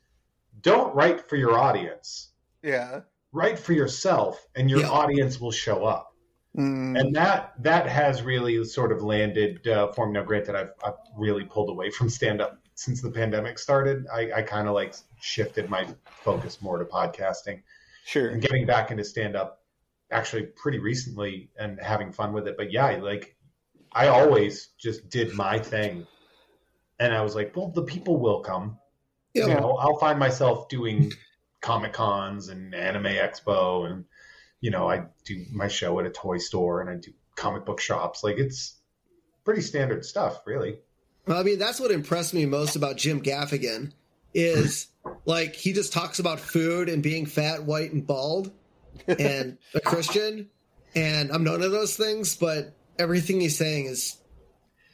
don't 0.64 0.92
write 0.94 1.28
for 1.28 1.36
your 1.36 1.56
audience, 1.56 2.32
Yeah. 2.62 3.02
write 3.32 3.58
for 3.58 3.72
yourself, 3.72 4.44
and 4.56 4.68
your 4.68 4.80
Yeah. 4.80 4.88
audience 4.90 5.40
will 5.40 5.52
show 5.52 5.84
up. 5.84 6.10
Mm. 6.56 6.98
And 6.98 7.14
that 7.16 7.52
that 7.62 7.86
has 7.86 8.22
really 8.22 8.64
sort 8.64 8.92
of 8.92 9.02
landed 9.02 9.66
uh, 9.68 9.92
for 9.92 10.06
me. 10.06 10.12
Now, 10.12 10.22
granted, 10.22 10.54
I've, 10.54 10.70
I've 10.84 10.94
really 11.16 11.44
pulled 11.44 11.68
away 11.68 11.90
from 11.90 12.08
stand 12.08 12.40
up 12.40 12.58
since 12.74 13.00
the 13.00 13.10
pandemic 13.10 13.58
started. 13.58 14.06
I, 14.12 14.30
I 14.32 14.42
kind 14.42 14.68
of 14.68 14.74
like 14.74 14.94
shifted 15.20 15.68
my 15.68 15.86
focus 16.04 16.60
more 16.62 16.78
to 16.78 16.84
podcasting 16.84 17.62
Sure. 18.04 18.28
and 18.28 18.40
getting 18.40 18.66
back 18.66 18.90
into 18.90 19.04
stand 19.04 19.34
up 19.36 19.62
actually 20.10 20.44
pretty 20.44 20.78
recently 20.78 21.50
and 21.58 21.80
having 21.80 22.12
fun 22.12 22.32
with 22.32 22.46
it. 22.46 22.56
But 22.56 22.70
yeah, 22.70 22.86
like 23.02 23.36
I 23.92 24.08
always 24.08 24.68
just 24.78 25.08
did 25.08 25.34
my 25.34 25.58
thing. 25.58 26.06
And 27.00 27.12
I 27.12 27.22
was 27.22 27.34
like, 27.34 27.56
well, 27.56 27.68
the 27.68 27.82
people 27.82 28.18
will 28.20 28.40
come. 28.40 28.78
Yeah. 29.34 29.48
You 29.48 29.54
know, 29.54 29.76
I'll 29.76 29.96
find 29.96 30.18
myself 30.18 30.68
doing 30.68 31.12
Comic 31.60 31.92
Cons 31.92 32.48
and 32.48 32.74
Anime 32.74 33.04
Expo 33.04 33.90
and 33.90 34.04
you 34.60 34.70
know, 34.70 34.88
I 34.88 35.04
do 35.26 35.44
my 35.52 35.68
show 35.68 36.00
at 36.00 36.06
a 36.06 36.10
toy 36.10 36.38
store 36.38 36.80
and 36.80 36.88
I 36.88 36.94
do 36.94 37.12
comic 37.36 37.66
book 37.66 37.80
shops. 37.80 38.24
Like 38.24 38.38
it's 38.38 38.76
pretty 39.44 39.60
standard 39.60 40.06
stuff, 40.06 40.40
really. 40.46 40.78
Well, 41.26 41.38
I 41.38 41.42
mean, 41.42 41.58
that's 41.58 41.80
what 41.80 41.90
impressed 41.90 42.32
me 42.32 42.46
most 42.46 42.74
about 42.74 42.96
Jim 42.96 43.22
Gaffigan 43.22 43.92
is 44.32 44.88
like 45.26 45.54
he 45.54 45.74
just 45.74 45.92
talks 45.92 46.18
about 46.18 46.40
food 46.40 46.88
and 46.88 47.02
being 47.02 47.26
fat, 47.26 47.64
white, 47.64 47.92
and 47.92 48.06
bald, 48.06 48.52
and 49.06 49.58
a 49.74 49.80
Christian. 49.84 50.48
And 50.94 51.30
I'm 51.30 51.44
none 51.44 51.60
of 51.60 51.70
those 51.70 51.96
things, 51.96 52.36
but 52.36 52.74
everything 52.98 53.40
he's 53.40 53.58
saying 53.58 53.86
is 53.86 54.16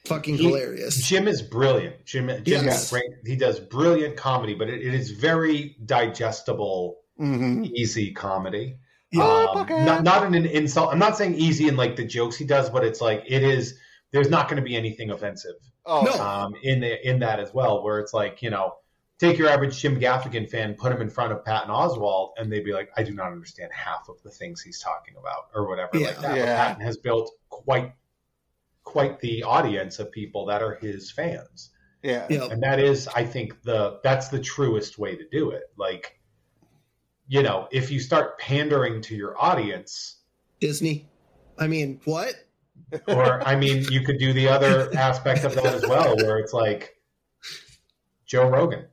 fucking 0.06 0.36
He- 0.36 0.44
hilarious. 0.44 0.97
Jim 1.06 1.28
is 1.28 1.43
brilliant. 1.43 2.05
Jim, 2.05 2.28
Jim 2.44 2.64
Yes. 2.66 2.85
is 2.85 2.90
great. 2.90 3.10
He 3.24 3.36
does 3.36 3.60
brilliant 3.60 4.16
comedy, 4.16 4.55
but 4.55 4.68
it, 4.68 4.81
it 4.82 4.94
is 4.94 5.10
very 5.10 5.77
digestible, 5.85 6.98
hmm 7.16 7.64
easy 7.64 8.12
comedy. 8.12 8.77
Yeah. 9.12 9.22
Oh, 9.24 9.48
Um, 9.48 9.59
okay. 9.62 9.85
not 9.85 10.05
not 10.05 10.24
in 10.27 10.35
an 10.35 10.47
insult. 10.47 10.93
I'm 10.93 10.98
not 10.98 11.16
saying 11.16 11.35
easy 11.35 11.68
in 11.68 11.77
like 11.77 11.97
the 11.97 12.05
jokes 12.05 12.36
he 12.36 12.44
does, 12.44 12.70
but 12.70 12.85
it's 12.85 13.01
like 13.01 13.24
it 13.27 13.43
is. 13.43 13.78
There's 14.12 14.31
not 14.31 14.48
going 14.48 14.56
to 14.56 14.68
be 14.68 14.74
anything 14.77 15.10
offensive 15.12 15.55
Oh, 15.86 16.02
No. 16.02 16.12
um, 16.20 16.55
in 16.64 16.81
the, 16.81 17.09
in 17.09 17.20
that 17.20 17.39
as 17.39 17.55
well. 17.55 17.82
Where 17.82 17.98
it's 18.01 18.12
like 18.14 18.43
you 18.43 18.51
know, 18.51 18.74
take 19.18 19.36
your 19.39 19.48
average 19.48 19.78
Jim 19.81 19.98
Gaffigan 20.01 20.48
fan, 20.48 20.74
put 20.74 20.93
him 20.93 21.01
in 21.01 21.10
front 21.10 21.32
of 21.32 21.44
Patton 21.44 21.70
Oswalt, 21.70 22.31
and 22.39 22.51
they'd 22.52 22.64
be 22.64 22.72
like, 22.72 22.90
I 22.97 23.02
do 23.02 23.12
not 23.12 23.32
understand 23.32 23.70
half 23.72 24.09
of 24.09 24.20
the 24.22 24.31
things 24.31 24.62
he's 24.62 24.81
talking 24.81 25.14
about, 25.18 25.48
or 25.55 25.68
whatever 25.68 25.90
like 25.94 26.02
Yeah. 26.02 26.12
that. 26.12 26.22
But 26.22 26.36
Yeah. 26.36 26.56
Patton 26.68 26.82
has 26.85 26.97
built 26.97 27.31
quite 27.48 27.93
quite 28.85 29.20
the 29.20 29.43
audience 29.43 29.98
of 29.98 30.11
people 30.11 30.47
that 30.47 30.62
are 30.62 30.74
his 30.77 31.11
fans 31.11 31.70
yeah. 32.02 32.27
Yeah. 32.31 32.48
and 32.51 32.62
that 32.62 32.81
is 32.81 33.09
i 33.09 33.24
think 33.24 33.62
the 33.62 34.01
that's 34.02 34.28
the 34.28 34.40
truest 34.40 34.98
way 34.98 35.16
to 35.16 35.28
do 35.31 35.51
it 35.51 35.65
like 35.77 36.20
you 37.31 37.44
know, 37.44 37.69
if 37.70 37.93
you 37.93 38.01
start 38.01 38.40
pandering 38.40 39.02
to 39.02 39.15
your 39.15 39.40
audience, 39.40 40.16
Disney. 40.59 41.09
I 41.57 41.69
mean, 41.69 42.01
what? 42.05 42.35
or 43.07 43.47
I 43.47 43.55
mean, 43.55 43.85
you 43.85 44.05
could 44.05 44.19
do 44.19 44.32
the 44.32 44.48
other 44.48 44.93
aspect 44.97 45.44
of 45.44 45.55
that 45.55 45.66
as 45.66 45.82
well, 45.82 46.16
where 46.16 46.39
it's 46.39 46.52
like 46.52 46.97
Joe 48.27 48.48
Rogan. 48.48 48.86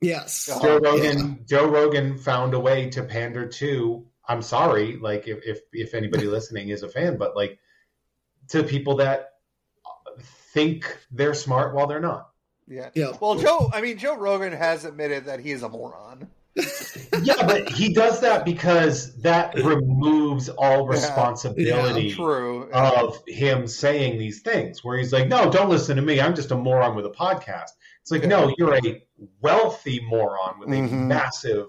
Yes. 0.00 0.46
Joe 0.62 0.78
Rogan. 0.78 1.44
Joe 1.46 1.68
Rogan 1.68 2.16
found 2.16 2.54
a 2.54 2.58
way 2.58 2.88
to 2.90 3.02
pander 3.02 3.48
to. 3.48 4.06
I'm 4.26 4.40
sorry, 4.40 4.96
like 4.96 5.28
if 5.28 5.40
if, 5.44 5.60
if 5.74 5.92
anybody 5.92 6.26
listening 6.26 6.70
is 6.70 6.82
a 6.82 6.88
fan, 6.88 7.18
but 7.18 7.36
like 7.36 7.58
to 8.48 8.62
people 8.62 8.96
that 8.96 9.30
think 10.52 10.98
they're 11.10 11.34
smart 11.34 11.74
while 11.74 11.86
they're 11.86 12.00
not. 12.00 12.30
Yeah. 12.66 12.90
Yeah. 12.94 13.12
Well, 13.20 13.34
Joe, 13.36 13.70
I 13.72 13.80
mean, 13.80 13.98
Joe 13.98 14.16
Rogan 14.16 14.52
has 14.52 14.84
admitted 14.84 15.26
that 15.26 15.40
he 15.40 15.50
is 15.50 15.62
a 15.62 15.68
moron. 15.68 16.28
Yeah, 17.22 17.46
but 17.46 17.68
he 17.70 17.92
does 17.94 18.20
that 18.20 18.44
because 18.44 19.16
that 19.22 19.54
removes 19.56 20.48
all 20.48 20.86
responsibility 20.86 22.08
Yeah, 22.08 22.14
true. 22.14 22.70
of 22.72 23.18
him 23.26 23.66
saying 23.66 24.18
these 24.18 24.42
things. 24.42 24.84
Where 24.84 24.98
he's 24.98 25.12
like, 25.12 25.26
"No, 25.28 25.50
don't 25.50 25.68
listen 25.70 25.96
to 25.96 26.02
me. 26.02 26.20
I'm 26.20 26.34
just 26.34 26.50
a 26.50 26.56
moron 26.56 26.94
with 26.96 27.06
a 27.06 27.10
podcast." 27.10 27.70
It's 28.02 28.10
like, 28.10 28.24
no, 28.24 28.54
you're 28.58 28.74
a 28.74 29.02
wealthy 29.40 30.00
moron 30.06 30.58
with 30.60 30.68
a 30.68 30.72
Mhm. 30.72 31.06
massive 31.06 31.68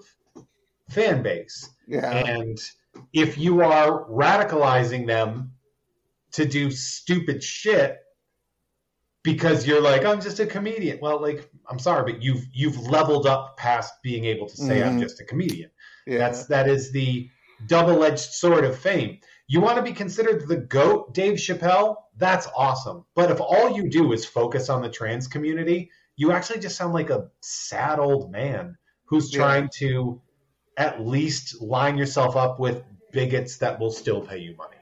fan 0.90 1.22
base. 1.22 1.70
yeah. 1.88 2.10
And 2.12 2.58
if 3.12 3.38
you 3.38 3.62
are 3.62 4.04
radicalizing 4.08 5.06
them 5.06 5.52
to 6.36 6.44
do 6.46 6.70
stupid 6.70 7.42
shit 7.42 7.98
because 9.22 9.66
you're 9.66 9.80
like, 9.80 10.04
I'm 10.04 10.20
just 10.20 10.38
a 10.38 10.46
comedian. 10.46 10.98
Well, 11.02 11.20
like, 11.20 11.50
I'm 11.68 11.78
sorry, 11.78 12.12
but 12.12 12.22
you've 12.22 12.44
you've 12.52 12.78
leveled 12.78 13.26
up 13.26 13.56
past 13.56 13.94
being 14.02 14.24
able 14.24 14.46
to 14.48 14.56
say 14.56 14.82
I'm 14.82 14.98
Mhm. 14.98 15.02
just 15.02 15.20
a 15.20 15.24
comedian. 15.24 15.70
yeah. 16.06 16.18
That's 16.18 16.46
that 16.46 16.68
is 16.68 16.92
the 16.92 17.28
double-edged 17.66 18.18
sword 18.42 18.64
of 18.64 18.78
fame. 18.78 19.18
You 19.48 19.60
want 19.60 19.76
to 19.76 19.82
be 19.82 19.92
considered 19.92 20.46
the 20.46 20.58
goat, 20.58 21.14
Dave 21.14 21.34
Chappelle? 21.38 21.96
That's 22.16 22.46
awesome. 22.56 23.04
But 23.14 23.30
if 23.30 23.40
all 23.40 23.70
you 23.76 23.88
do 23.88 24.12
is 24.12 24.24
focus 24.24 24.68
on 24.68 24.82
the 24.82 24.88
trans 24.90 25.26
community, 25.26 25.90
you 26.16 26.32
actually 26.32 26.60
just 26.60 26.76
sound 26.76 26.92
like 26.94 27.10
a 27.10 27.28
sad 27.40 27.98
old 27.98 28.30
man 28.30 28.76
who's 29.06 29.32
Yeah. 29.32 29.38
trying 29.40 29.68
to 29.78 30.20
at 30.76 31.00
least 31.00 31.60
line 31.62 31.96
yourself 31.96 32.36
up 32.36 32.60
with 32.60 32.82
bigots 33.12 33.56
that 33.58 33.80
will 33.80 33.90
still 33.90 34.20
pay 34.20 34.38
you 34.38 34.54
money. 34.56 34.75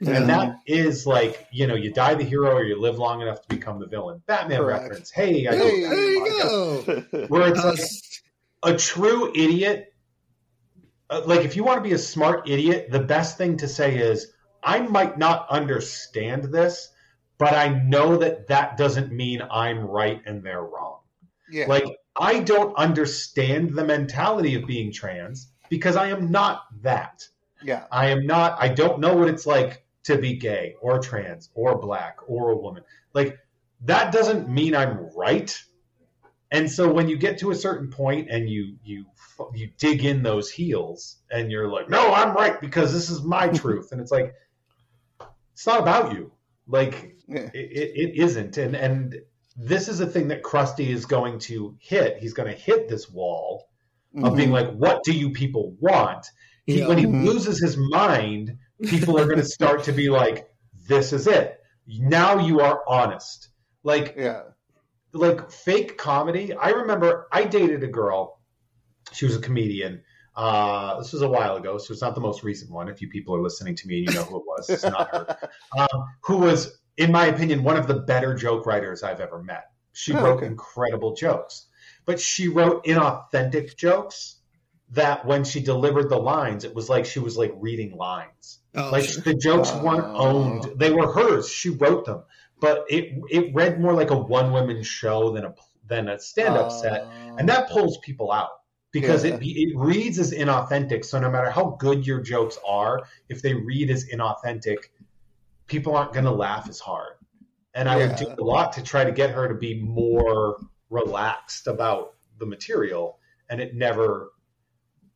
And 0.00 0.28
that 0.28 0.56
is 0.66 1.06
like, 1.06 1.46
you 1.50 1.66
know, 1.66 1.74
you 1.74 1.92
die 1.92 2.14
the 2.14 2.24
hero 2.24 2.50
or 2.54 2.64
you 2.64 2.78
live 2.78 2.98
long 2.98 3.22
enough 3.22 3.40
to 3.42 3.48
become 3.48 3.78
the 3.78 3.86
villain. 3.86 4.22
Batman 4.26 4.60
Correct. 4.60 4.82
reference. 4.82 5.10
Hey, 5.10 5.46
I 5.46 5.56
Hey, 5.56 5.58
know. 5.58 6.82
There 6.82 6.96
you 6.98 7.06
go. 7.12 7.26
Where 7.28 7.48
it's 7.48 7.64
like, 7.64 7.80
a 8.62 8.76
true 8.76 9.32
idiot 9.34 9.92
uh, 11.08 11.22
like 11.24 11.44
if 11.44 11.56
you 11.56 11.64
want 11.64 11.78
to 11.78 11.88
be 11.88 11.94
a 11.94 11.98
smart 11.98 12.48
idiot 12.48 12.88
the 12.90 13.00
best 13.00 13.38
thing 13.38 13.56
to 13.56 13.68
say 13.68 13.96
is 13.96 14.32
i 14.62 14.80
might 14.80 15.16
not 15.18 15.46
understand 15.48 16.44
this 16.44 16.88
but 17.38 17.54
i 17.54 17.68
know 17.68 18.16
that 18.16 18.48
that 18.48 18.76
doesn't 18.76 19.12
mean 19.12 19.40
i'm 19.50 19.78
right 19.78 20.20
and 20.26 20.42
they're 20.42 20.64
wrong 20.64 20.98
yeah. 21.50 21.66
like 21.66 21.84
i 22.16 22.40
don't 22.40 22.74
understand 22.76 23.74
the 23.74 23.84
mentality 23.84 24.54
of 24.54 24.66
being 24.66 24.92
trans 24.92 25.52
because 25.68 25.96
i 25.96 26.08
am 26.08 26.30
not 26.30 26.62
that 26.82 27.22
yeah. 27.62 27.84
i 27.92 28.08
am 28.08 28.26
not 28.26 28.56
i 28.60 28.68
don't 28.68 28.98
know 28.98 29.14
what 29.14 29.28
it's 29.28 29.46
like 29.46 29.84
to 30.06 30.18
be 30.18 30.36
gay 30.36 30.74
or 30.80 30.98
trans 30.98 31.50
or 31.54 31.78
black 31.78 32.16
or 32.26 32.50
a 32.50 32.56
woman. 32.56 32.82
Like 33.12 33.38
that 33.84 34.12
doesn't 34.12 34.48
mean 34.48 34.74
i'm 34.74 35.10
right. 35.16 35.56
And 36.50 36.70
so 36.70 36.90
when 36.92 37.08
you 37.08 37.16
get 37.18 37.38
to 37.38 37.50
a 37.50 37.54
certain 37.54 37.90
point 37.90 38.28
and 38.30 38.48
you 38.48 38.76
you 38.84 39.04
you 39.54 39.70
dig 39.78 40.04
in 40.04 40.22
those 40.22 40.50
heels 40.50 41.16
and 41.30 41.50
you're 41.50 41.68
like 41.68 41.90
no 41.90 42.12
i'm 42.12 42.34
right 42.34 42.60
because 42.60 42.92
this 42.92 43.10
is 43.10 43.22
my 43.22 43.48
truth. 43.62 43.88
And 43.92 44.00
it's 44.00 44.12
like 44.12 44.32
it's 45.52 45.66
not 45.66 45.80
about 45.80 46.12
you. 46.12 46.32
Like 46.68 47.16
Yeah. 47.28 47.50
it, 47.54 47.90
it, 48.02 48.16
isn't. 48.22 48.56
And 48.58 48.76
and 48.76 49.16
this 49.56 49.88
is 49.88 50.00
a 50.00 50.06
thing 50.06 50.28
that 50.28 50.42
krusty 50.42 50.88
is 50.88 51.06
going 51.06 51.38
to 51.40 51.76
hit. 51.80 52.18
He's 52.18 52.34
going 52.34 52.50
to 52.50 52.56
hit 52.56 52.88
this 52.88 53.10
wall 53.10 53.68
of 54.22 54.36
being 54.36 54.50
like 54.50 54.70
what 54.72 55.02
do 55.02 55.12
you 55.12 55.30
people 55.30 55.74
want? 55.80 56.26
He, 56.64 56.78
Yeah. 56.78 56.88
when 56.88 56.98
he 56.98 57.06
Mhm. 57.06 57.24
loses 57.24 57.60
his 57.60 57.76
mind 57.76 58.56
people 58.84 59.18
are 59.18 59.24
going 59.24 59.38
to 59.38 59.44
start 59.44 59.84
to 59.84 59.92
be 59.92 60.08
like 60.10 60.48
this 60.88 61.12
is 61.12 61.26
it 61.26 61.60
now 61.86 62.38
you 62.38 62.60
are 62.60 62.82
honest 62.88 63.50
like 63.86 64.14
yeah. 64.18 64.42
like 65.12 65.50
fake 65.50 65.96
comedy. 65.96 66.52
I 66.52 66.70
remember 66.70 67.28
I 67.32 67.44
dated 67.44 67.84
a 67.84 67.86
girl. 67.86 68.40
She 69.12 69.24
was 69.24 69.36
a 69.36 69.40
comedian. 69.40 70.02
Uh, 70.34 70.98
this 70.98 71.12
was 71.12 71.22
a 71.22 71.28
while 71.28 71.56
ago, 71.56 71.78
so 71.78 71.92
it's 71.92 72.02
not 72.02 72.16
the 72.16 72.20
most 72.20 72.42
recent 72.42 72.70
one. 72.70 72.88
If 72.88 73.00
you 73.00 73.08
people 73.08 73.34
are 73.36 73.40
listening 73.40 73.76
to 73.76 73.86
me 73.86 74.00
and 74.00 74.08
you 74.08 74.14
know 74.14 74.24
who 74.24 74.38
it 74.38 74.42
was, 74.44 74.68
it's 74.68 74.82
not 74.82 75.08
her. 75.10 75.50
Um, 75.78 76.04
who 76.22 76.38
was, 76.38 76.78
in 76.96 77.12
my 77.12 77.26
opinion, 77.26 77.62
one 77.62 77.76
of 77.76 77.86
the 77.86 77.94
better 77.94 78.34
joke 78.34 78.66
writers 78.66 79.02
I've 79.02 79.20
ever 79.20 79.42
met. 79.42 79.64
She 79.92 80.12
Oh, 80.12 80.22
wrote 80.22 80.38
okay. 80.38 80.46
incredible 80.46 81.14
jokes, 81.14 81.68
but 82.04 82.20
she 82.20 82.48
wrote 82.48 82.84
inauthentic 82.84 83.76
jokes 83.76 84.40
that 84.90 85.24
when 85.24 85.44
she 85.44 85.60
delivered 85.60 86.10
the 86.10 86.18
lines, 86.18 86.64
it 86.64 86.74
was 86.74 86.88
like 86.88 87.06
she 87.06 87.20
was 87.20 87.36
like 87.36 87.54
reading 87.56 87.96
lines. 87.96 88.58
Oh, 88.76 88.90
Like 88.90 89.04
sure. 89.04 89.22
the 89.22 89.34
jokes 89.34 89.72
weren't 89.74 90.04
Oh. 90.06 90.26
owned; 90.26 90.64
they 90.76 90.90
were 90.92 91.10
hers. 91.12 91.48
She 91.48 91.70
wrote 91.70 92.04
them, 92.04 92.22
but 92.60 92.84
it 92.90 93.18
it 93.30 93.54
read 93.54 93.80
more 93.80 93.94
like 93.94 94.10
a 94.10 94.16
one 94.18 94.52
woman 94.52 94.82
show 94.82 95.32
than 95.32 95.44
a 95.46 95.54
than 95.88 96.08
a 96.08 96.18
stand 96.18 96.56
up 96.56 96.70
set, 96.70 97.02
Uh, 97.02 97.36
and 97.38 97.48
that 97.48 97.70
pulls 97.70 97.96
people 97.98 98.30
out 98.32 98.50
because 98.92 99.24
Yeah. 99.24 99.34
it 99.36 99.42
it 99.42 99.76
reads 99.76 100.18
as 100.18 100.32
inauthentic. 100.32 101.04
So 101.04 101.18
no 101.20 101.30
matter 101.30 101.50
how 101.50 101.76
good 101.78 102.06
your 102.06 102.20
jokes 102.20 102.58
are, 102.66 103.06
if 103.28 103.40
they 103.40 103.54
read 103.54 103.90
as 103.90 104.06
inauthentic, 104.12 104.78
people 105.66 105.96
aren't 105.96 106.12
going 106.12 106.24
to 106.26 106.30
laugh 106.32 106.68
as 106.68 106.78
hard. 106.80 107.14
And 107.74 107.88
I 107.88 107.96
would 107.96 108.16
do 108.16 108.26
a 108.38 108.42
lot 108.42 108.72
to 108.74 108.82
try 108.82 109.04
to 109.04 109.12
get 109.12 109.30
her 109.30 109.48
to 109.48 109.54
be 109.54 109.80
more 109.82 110.58
relaxed 110.90 111.66
about 111.66 112.14
the 112.38 112.46
material, 112.46 113.18
and 113.48 113.60
it 113.60 113.74
never 113.74 114.32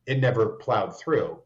it 0.07 0.19
never 0.19 0.57
plowed 0.57 0.97
through. 0.97 1.41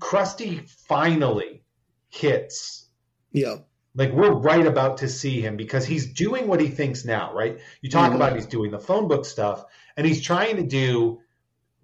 Krusty 0.00 0.68
finally 0.86 1.62
hits 2.08 2.88
yeah. 3.32 3.56
like 3.94 4.12
we're 4.12 4.32
right 4.32 4.66
about 4.66 4.98
to 4.98 5.08
see 5.08 5.40
him 5.40 5.56
because 5.56 5.84
he's 5.84 6.12
doing 6.12 6.46
what 6.46 6.60
he 6.60 6.68
thinks 6.68 7.04
now, 7.04 7.34
right? 7.34 7.58
You 7.82 7.90
talk 7.90 8.12
Mhm. 8.12 8.16
about 8.16 8.34
he's 8.34 8.46
doing 8.46 8.70
the 8.70 8.78
phone 8.78 9.08
book 9.08 9.24
stuff 9.24 9.64
and 9.96 10.06
he's 10.06 10.22
trying 10.22 10.56
to 10.56 10.62
do 10.62 11.20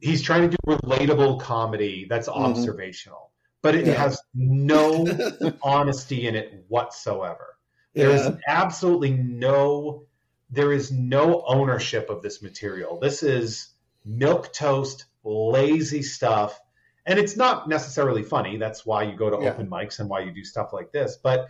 he's 0.01 0.23
trying 0.23 0.43
to 0.43 0.49
do 0.49 0.57
relatable 0.67 1.41
comedy 1.41 2.07
that's 2.09 2.29
Mhm. 2.29 2.37
observational, 2.37 3.31
but 3.63 3.75
it 3.75 3.87
Yeah. 3.87 3.95
has 3.95 4.21
no 4.35 5.05
honesty 5.63 6.27
in 6.27 6.35
it 6.35 6.65
whatsoever. 6.69 7.59
There 7.95 8.11
is 8.11 8.23
Yeah. 8.27 8.37
absolutely 8.49 9.11
no 9.13 10.07
there 10.51 10.73
is 10.73 10.93
no 10.93 11.43
ownership 11.47 12.11
of 12.11 12.23
this 12.23 12.41
material. 12.41 12.99
This 13.01 13.23
is 13.25 13.71
milk 14.05 14.53
toast, 14.53 15.07
lazy 15.25 16.03
stuff. 16.03 16.61
And 17.07 17.19
it's 17.19 17.37
not 17.37 17.69
necessarily 17.69 18.23
funny. 18.23 18.57
That's 18.57 18.87
why 18.87 19.03
you 19.03 19.17
go 19.17 19.31
to 19.31 19.43
Yeah. 19.43 19.51
open 19.51 19.69
mics 19.69 20.01
and 20.01 20.09
why 20.09 20.21
you 20.21 20.33
do 20.33 20.45
stuff 20.45 20.73
like 20.73 20.91
this. 20.93 21.19
But 21.23 21.49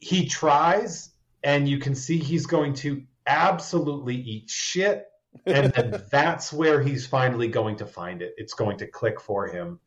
he 0.00 0.26
tries, 0.26 1.10
and 1.42 1.68
you 1.68 1.78
can 1.78 1.94
see 1.94 2.18
he's 2.18 2.46
going 2.46 2.74
to 2.74 3.02
absolutely 3.26 4.16
eat 4.16 4.48
shit. 4.48 5.06
And 5.46 5.72
then 5.72 6.02
that's 6.10 6.52
where 6.52 6.80
he's 6.80 7.06
finally 7.06 7.48
going 7.48 7.76
to 7.76 7.86
find 7.86 8.22
it. 8.22 8.34
It's 8.36 8.54
going 8.54 8.78
to 8.78 8.86
click 8.86 9.20
for 9.20 9.46
him. 9.48 9.80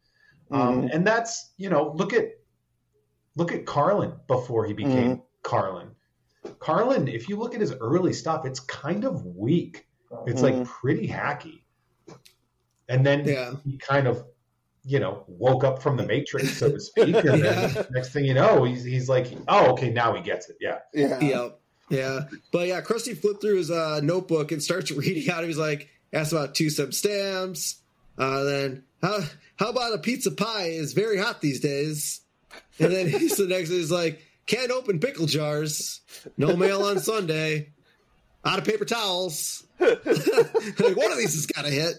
Um, 0.52 0.62
mm-hmm. 0.82 0.88
and 0.92 1.08
that's, 1.08 1.54
you 1.58 1.70
know, 1.70 1.92
look 1.96 2.14
at 2.14 2.32
look 3.36 3.52
at 3.52 3.66
Carlin 3.66 4.14
before 4.28 4.66
he 4.66 4.74
became 4.74 5.12
mm-hmm. 5.12 5.22
Carlin. 5.44 5.90
Carlin, 6.60 7.08
if 7.08 7.30
you 7.30 7.36
look 7.38 7.54
at 7.54 7.62
his 7.62 7.74
early 7.74 8.14
stuff, 8.14 8.46
it's 8.46 8.60
kind 8.60 9.06
of 9.06 9.26
weak. 9.26 9.88
It's 10.26 10.42
like 10.42 10.54
mm-hmm. 10.54 10.64
pretty 10.64 11.08
hacky. 11.08 11.62
And 12.90 13.06
then 13.06 13.26
Yeah. 13.26 13.56
he 13.64 13.78
kind 13.78 14.08
of, 14.08 14.26
you 14.88 15.00
know, 15.00 15.24
woke 15.28 15.64
up 15.64 15.82
from 15.84 15.98
the 15.98 16.06
matrix, 16.06 16.58
so 16.58 16.72
to 16.72 16.80
speak. 16.80 17.16
And 17.26 17.44
Yeah. 17.44 17.68
then 17.68 17.86
next 17.92 18.14
thing 18.14 18.26
you 18.26 18.34
know, 18.34 18.64
he's, 18.64 18.84
he's 18.84 19.10
like, 19.10 19.28
oh, 19.48 19.72
okay, 19.74 19.90
now 19.92 20.14
he 20.16 20.22
gets 20.22 20.50
it. 20.50 20.58
Yeah. 20.62 20.80
yeah. 20.94 21.20
Yeah. 21.20 21.50
Yeah. 21.90 22.20
But 22.52 22.68
yeah, 22.68 22.82
Krusty 22.82 23.18
flipped 23.18 23.42
through 23.42 23.58
his 23.58 23.70
uh, 23.72 24.00
notebook 24.02 24.52
and 24.52 24.64
starts 24.64 24.92
reading 24.92 25.30
out. 25.30 25.44
He's 25.44 25.58
like, 25.58 25.90
asked 26.14 26.32
about 26.32 26.56
two 26.56 26.70
sub 26.70 26.94
stamps. 26.94 27.82
Uh, 28.18 28.44
then, 28.44 28.84
how, 29.02 29.20
how 29.58 29.70
about 29.70 29.94
a 29.94 29.98
pizza 30.00 30.32
pie 30.32 30.68
is 30.70 30.94
very 30.94 31.18
hot 31.18 31.40
these 31.42 31.60
days? 31.60 32.22
And 32.80 32.92
then 32.92 33.08
he's 33.08 33.38
the 33.38 33.46
next 33.48 33.70
is 33.70 33.92
like, 33.92 34.22
can't 34.48 34.72
open 34.72 35.00
pickle 35.00 35.26
jars. 35.28 36.02
No 36.38 36.56
mail 36.56 36.82
on 36.84 37.00
Sunday. 37.00 37.74
Out 38.46 38.60
of 38.60 38.66
paper 38.66 38.86
towels. 38.86 39.66
like, 39.80 40.06
one 40.06 41.12
of 41.12 41.18
these 41.18 41.34
has 41.34 41.46
got 41.48 41.66
to 41.66 41.72
hit. 41.72 41.96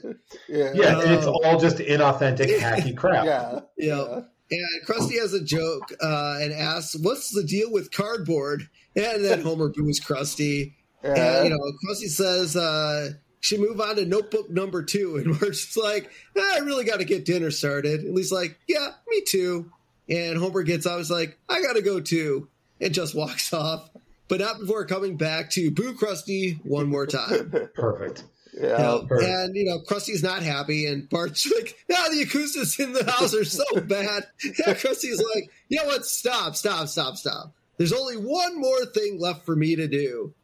Yeah. 0.49 0.73
Yeah. 0.75 1.01
and 1.01 1.13
it's 1.13 1.27
all 1.27 1.59
just 1.59 1.79
inauthentic, 1.79 2.59
hacky 2.59 2.97
crap. 2.97 3.25
Yeah. 3.25 3.61
Yeah. 3.77 4.21
And 4.51 4.87
Krusty 4.87 5.21
has 5.21 5.35
a 5.35 5.45
joke 5.45 5.93
uh, 6.01 6.39
and 6.41 6.53
asks, 6.55 6.97
"What's 6.99 7.35
the 7.35 7.43
deal 7.43 7.71
with 7.71 7.93
cardboard?" 7.93 8.63
And 8.97 9.23
then 9.23 9.43
Homer 9.43 9.69
boos 9.69 10.01
Krusty. 10.01 10.75
Yeah. 11.05 11.43
And 11.43 11.45
you 11.45 11.51
know, 11.51 11.73
Krusty 11.85 12.09
says, 12.09 12.57
uh, 12.57 13.11
should 13.41 13.61
move 13.61 13.81
on 13.81 13.97
to 13.97 14.05
notebook 14.05 14.51
number 14.51 14.83
two. 14.83 15.17
And 15.25 15.41
Marge's 15.41 15.77
like, 15.77 16.11
ah, 16.37 16.55
I 16.57 16.59
really 16.59 16.85
got 16.85 16.99
to 16.99 17.05
get 17.05 17.25
dinner 17.25 17.51
started. 17.51 18.01
And 18.01 18.15
Lee's 18.15 18.33
like, 18.33 18.59
yeah, 18.67 18.89
me 19.09 19.23
too. 19.23 19.71
And 20.09 20.39
Homer 20.39 20.63
gets 20.63 20.87
out, 20.87 20.99
he's 20.99 21.11
like, 21.11 21.39
I 21.49 21.61
got 21.61 21.75
to 21.75 21.83
go 21.83 22.01
too. 22.01 22.49
And 22.81 22.95
just 22.95 23.15
walks 23.15 23.53
off, 23.53 23.91
but 24.29 24.41
not 24.41 24.61
before 24.61 24.85
coming 24.87 25.17
back 25.17 25.51
to 25.51 25.71
boo 25.71 25.95
Krusty 25.95 26.65
one 26.65 26.87
more 26.89 27.07
time. 27.07 27.51
Perfect. 27.75 28.25
You 28.55 28.69
know, 28.69 29.07
and 29.11 29.55
you 29.55 29.65
know, 29.67 29.81
Krusty's 29.81 30.23
not 30.23 30.43
happy, 30.43 30.87
and 30.87 31.09
Bart's 31.09 31.51
like, 31.55 31.77
"Yeah, 31.89 32.09
the 32.11 32.23
acoustics 32.23 32.79
in 32.81 32.93
the 32.93 33.09
house 33.09 33.35
are 33.35 33.45
so 33.45 33.65
bad." 33.81 34.27
Yeah, 34.43 34.75
Krusty's 34.75 35.23
like, 35.35 35.51
"You 35.69 35.79
know 35.79 35.87
what? 35.87 36.05
Stop, 36.05 36.57
stop, 36.57 36.89
stop, 36.89 37.17
stop. 37.17 37.53
There's 37.77 37.93
only 37.93 38.17
one 38.17 38.61
more 38.61 38.85
thing 38.87 39.21
left 39.21 39.47
for 39.47 39.55
me 39.55 39.77
to 39.77 39.87
do." 39.87 40.35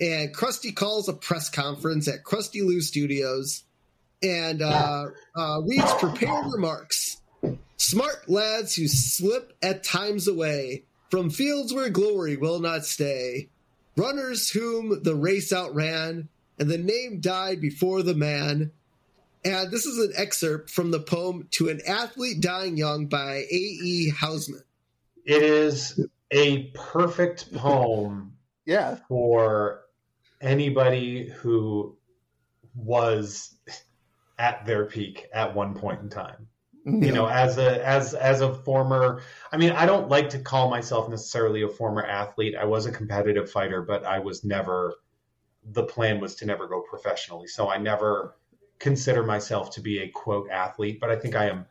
And 0.00 0.34
Krusty 0.34 0.74
calls 0.74 1.08
a 1.08 1.12
press 1.12 1.48
conference 1.48 2.06
at 2.06 2.22
Krustylu 2.22 2.80
Studios, 2.80 3.64
and 4.22 4.62
uh, 4.62 5.06
uh, 5.34 5.60
reads 5.64 5.92
prepared 5.94 6.46
remarks. 6.52 7.20
Smart 7.76 8.28
lads 8.28 8.76
who 8.76 8.86
slip 8.86 9.52
at 9.62 9.82
times 9.82 10.28
away 10.28 10.84
from 11.14 11.30
fields 11.30 11.72
where 11.72 11.90
glory 11.90 12.36
will 12.36 12.58
not 12.58 12.84
stay. 12.84 13.48
Runners 13.96 14.50
whom 14.50 15.00
the 15.04 15.14
race 15.14 15.52
outran 15.52 16.28
and 16.58 16.68
the 16.68 16.76
name 16.76 17.20
died 17.20 17.60
before 17.60 18.02
the 18.02 18.16
man. 18.16 18.72
And 19.44 19.70
this 19.70 19.86
is 19.86 19.96
an 20.04 20.12
excerpt 20.16 20.70
from 20.70 20.90
the 20.90 20.98
poem 20.98 21.46
To 21.52 21.68
an 21.68 21.80
Athlete 21.86 22.40
Dying 22.40 22.76
Young 22.76 23.06
by 23.06 23.44
A.E. 23.48 24.10
Housman. 24.10 24.64
It 25.24 25.44
is 25.44 26.04
a 26.32 26.64
perfect 26.74 27.54
poem 27.54 28.36
yeah. 28.66 28.96
for 29.06 29.82
anybody 30.40 31.28
who 31.28 31.96
was 32.74 33.54
at 34.40 34.66
their 34.66 34.86
peak 34.86 35.28
at 35.32 35.54
one 35.54 35.74
point 35.74 36.00
in 36.00 36.08
time. 36.08 36.48
You 36.86 37.12
know, 37.12 37.26
as 37.26 37.56
a 37.56 37.86
as 37.86 38.12
as 38.12 38.42
a 38.42 38.52
former 38.52 39.22
I 39.50 39.56
mean, 39.56 39.70
I 39.70 39.86
don't 39.86 40.08
like 40.10 40.28
to 40.30 40.38
call 40.38 40.68
myself 40.68 41.08
necessarily 41.08 41.62
a 41.62 41.68
former 41.68 42.04
athlete. 42.04 42.54
I 42.54 42.66
was 42.66 42.84
a 42.84 42.92
competitive 42.92 43.50
fighter, 43.50 43.80
but 43.82 44.04
I 44.04 44.18
was 44.18 44.44
never 44.44 44.94
the 45.64 45.84
plan 45.84 46.20
was 46.20 46.34
to 46.36 46.46
never 46.46 46.68
go 46.68 46.82
professionally. 46.82 47.46
So 47.46 47.70
I 47.70 47.78
never 47.78 48.36
consider 48.78 49.22
myself 49.22 49.70
to 49.72 49.80
be 49.80 50.00
a 50.00 50.08
quote 50.08 50.50
athlete, 50.50 51.00
but 51.00 51.10
I 51.10 51.16
think 51.16 51.34
I 51.34 51.46
am. 51.48 51.64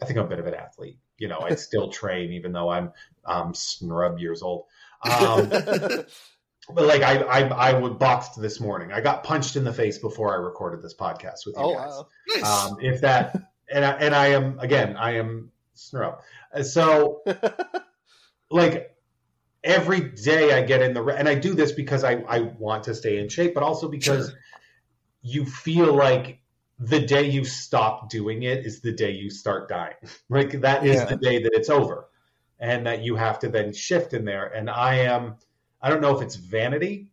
I 0.00 0.04
think 0.04 0.18
I'm 0.18 0.26
a 0.26 0.28
bit 0.28 0.38
of 0.38 0.46
an 0.46 0.54
athlete. 0.54 0.98
You 1.18 1.26
know, 1.28 1.40
I 1.40 1.54
still 1.56 1.88
train 1.88 2.32
even 2.32 2.52
though 2.52 2.68
I'm 2.68 2.92
um, 3.24 3.52
snrub 3.52 4.18
years 4.20 4.42
old. 4.42 4.66
Um, 5.02 5.48
but 6.70 6.84
like 6.84 7.02
I, 7.02 7.16
I, 7.22 7.40
I 7.48 7.72
would 7.72 7.98
boxed 7.98 8.40
this 8.40 8.60
morning. 8.60 8.92
I 8.92 9.00
got 9.00 9.24
punched 9.24 9.56
in 9.56 9.64
the 9.64 9.72
face 9.72 9.98
before 9.98 10.32
I 10.32 10.36
recorded 10.36 10.82
this 10.82 10.94
podcast 10.94 11.46
with 11.46 11.56
you 11.56 11.62
Oh, 11.62 11.74
guys. 11.74 11.88
wow. 11.88 12.08
Nice. 12.28 12.44
Um, 12.44 12.78
if 12.80 13.00
that, 13.00 13.36
and 13.70 13.84
I, 13.84 13.90
and 13.92 14.14
I 14.14 14.26
am 14.28 14.58
again, 14.58 14.96
I 14.96 15.12
am 15.16 15.52
snrub. 15.74 16.20
Uh, 16.52 16.62
So 16.62 17.22
like 18.50 18.96
every 19.64 20.00
day 20.00 20.52
I 20.52 20.62
get 20.62 20.82
in 20.82 20.94
the 20.94 21.04
and 21.04 21.28
I 21.28 21.34
do 21.34 21.54
this 21.54 21.72
because 21.72 22.04
I 22.04 22.14
I 22.28 22.40
want 22.40 22.84
to 22.84 22.94
stay 22.94 23.18
in 23.18 23.28
shape, 23.28 23.54
but 23.54 23.62
also 23.62 23.88
because 23.88 24.28
Sure. 24.30 24.38
you 25.22 25.44
feel 25.44 25.92
like 25.92 26.40
the 26.78 27.00
day 27.00 27.28
you 27.30 27.44
stop 27.44 28.10
doing 28.10 28.42
it 28.42 28.66
is 28.66 28.80
the 28.80 28.92
day 28.92 29.10
you 29.12 29.30
start 29.30 29.68
dying. 29.68 29.94
Like 30.28 30.60
that 30.60 30.86
is 30.86 30.96
Yeah. 30.98 31.04
the 31.06 31.16
day 31.16 31.42
that 31.42 31.52
it's 31.54 31.70
over, 31.70 32.08
and 32.58 32.86
that 32.86 33.02
you 33.02 33.16
have 33.16 33.38
to 33.40 33.48
then 33.48 33.72
shift 33.72 34.12
in 34.14 34.24
there. 34.24 34.46
And 34.46 34.70
I 34.70 34.96
am 34.96 35.36
I 35.82 35.90
don't 35.90 36.00
know 36.00 36.16
if 36.16 36.22
it's 36.22 36.36
vanity, 36.36 37.08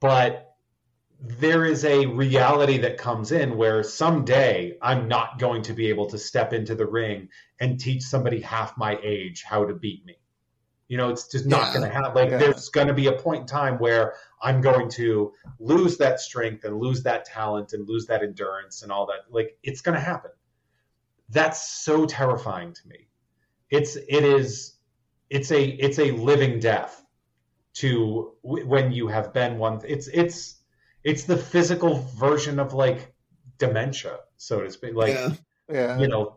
but 0.00 0.55
there 1.20 1.64
is 1.64 1.84
a 1.84 2.06
reality 2.06 2.78
that 2.78 2.98
comes 2.98 3.32
in 3.32 3.56
where 3.56 3.82
someday 3.82 4.76
I'm 4.82 5.08
not 5.08 5.38
going 5.38 5.62
to 5.62 5.72
be 5.72 5.88
able 5.88 6.06
to 6.10 6.18
step 6.18 6.52
into 6.52 6.74
the 6.74 6.86
ring 6.86 7.28
and 7.60 7.80
teach 7.80 8.02
somebody 8.02 8.40
half 8.40 8.76
my 8.76 8.98
age 9.02 9.42
how 9.42 9.64
to 9.64 9.74
beat 9.74 10.04
me. 10.04 10.16
You 10.88 10.98
know, 10.98 11.08
it's 11.08 11.26
just 11.28 11.46
not 11.46 11.68
Yeah. 11.68 11.72
going 11.72 11.88
to 11.88 11.94
happen. 11.94 12.14
Like, 12.14 12.30
Yeah. 12.30 12.38
there's 12.38 12.68
going 12.68 12.86
to 12.88 12.94
be 12.94 13.06
a 13.06 13.12
point 13.12 13.40
in 13.42 13.46
time 13.46 13.78
where 13.78 14.14
I'm 14.42 14.60
going 14.60 14.88
to 14.90 15.32
lose 15.58 15.96
that 15.98 16.20
strength 16.20 16.64
and 16.64 16.78
lose 16.78 17.02
that 17.04 17.24
talent 17.24 17.72
and 17.72 17.88
lose 17.88 18.06
that 18.06 18.22
endurance 18.22 18.82
and 18.82 18.92
all 18.92 19.06
that. 19.06 19.32
Like, 19.32 19.58
it's 19.62 19.80
going 19.80 19.94
to 19.96 20.00
happen. 20.00 20.30
That's 21.30 21.82
so 21.82 22.06
terrifying 22.06 22.72
to 22.74 22.88
me. 22.88 23.08
It's 23.70 23.96
it 23.96 24.22
is 24.22 24.74
it's 25.28 25.50
a 25.50 25.64
it's 25.64 25.98
a 25.98 26.12
living 26.12 26.60
death 26.60 27.04
to 27.74 28.32
w- 28.44 28.64
when 28.64 28.92
you 28.92 29.08
have 29.08 29.32
been 29.32 29.58
one. 29.58 29.80
It's 29.84 30.06
it's 30.06 30.55
it's 31.06 31.22
the 31.22 31.36
physical 31.36 32.04
version 32.18 32.58
of 32.58 32.74
like 32.74 33.14
dementia, 33.58 34.18
so 34.36 34.60
to 34.60 34.70
speak. 34.70 34.94
Like 34.94 35.14
yeah. 35.14 35.30
yeah. 35.72 35.98
you 35.98 36.08
know 36.08 36.36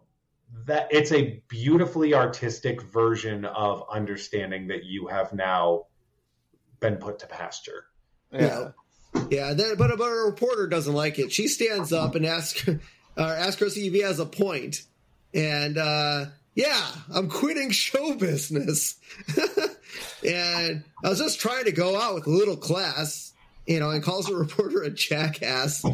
that 0.67 0.89
it's 0.91 1.11
a 1.11 1.41
beautifully 1.47 2.13
artistic 2.13 2.83
version 2.83 3.45
of 3.45 3.83
understanding 3.91 4.67
that 4.67 4.83
you 4.83 5.07
have 5.07 5.33
now 5.33 5.85
been 6.79 6.97
put 6.97 7.19
to 7.19 7.27
pasture. 7.27 7.85
yeah. 8.31 8.69
Yeah, 9.31 9.55
then, 9.55 9.75
but, 9.75 9.97
but 9.97 10.05
a 10.05 10.25
reporter 10.27 10.67
doesn't 10.67 10.93
like 10.93 11.17
it. 11.17 11.31
She 11.31 11.47
stands 11.47 11.91
up 11.91 12.13
and 12.13 12.27
asks, 12.27 12.67
uh, 12.67 12.77
asks 13.17 13.59
Krusty 13.59 13.87
if 13.87 13.93
he 13.93 14.01
has 14.01 14.19
a 14.19 14.25
point. 14.25 14.83
And, 15.33 15.79
uh, 15.79 16.25
yeah, 16.53 16.87
I'm 17.11 17.27
quitting 17.27 17.71
show 17.71 18.13
business. 18.13 18.99
and 20.23 20.83
I 21.03 21.09
was 21.09 21.17
just 21.17 21.39
trying 21.39 21.65
to 21.65 21.71
go 21.71 21.99
out 21.99 22.13
with 22.13 22.27
a 22.27 22.29
little 22.29 22.55
class, 22.55 23.28
you 23.69 23.79
know, 23.79 23.89
and 23.91 24.03
calls 24.03 24.29
a 24.29 24.35
reporter 24.35 24.81
a 24.83 24.89
jackass. 24.89 25.85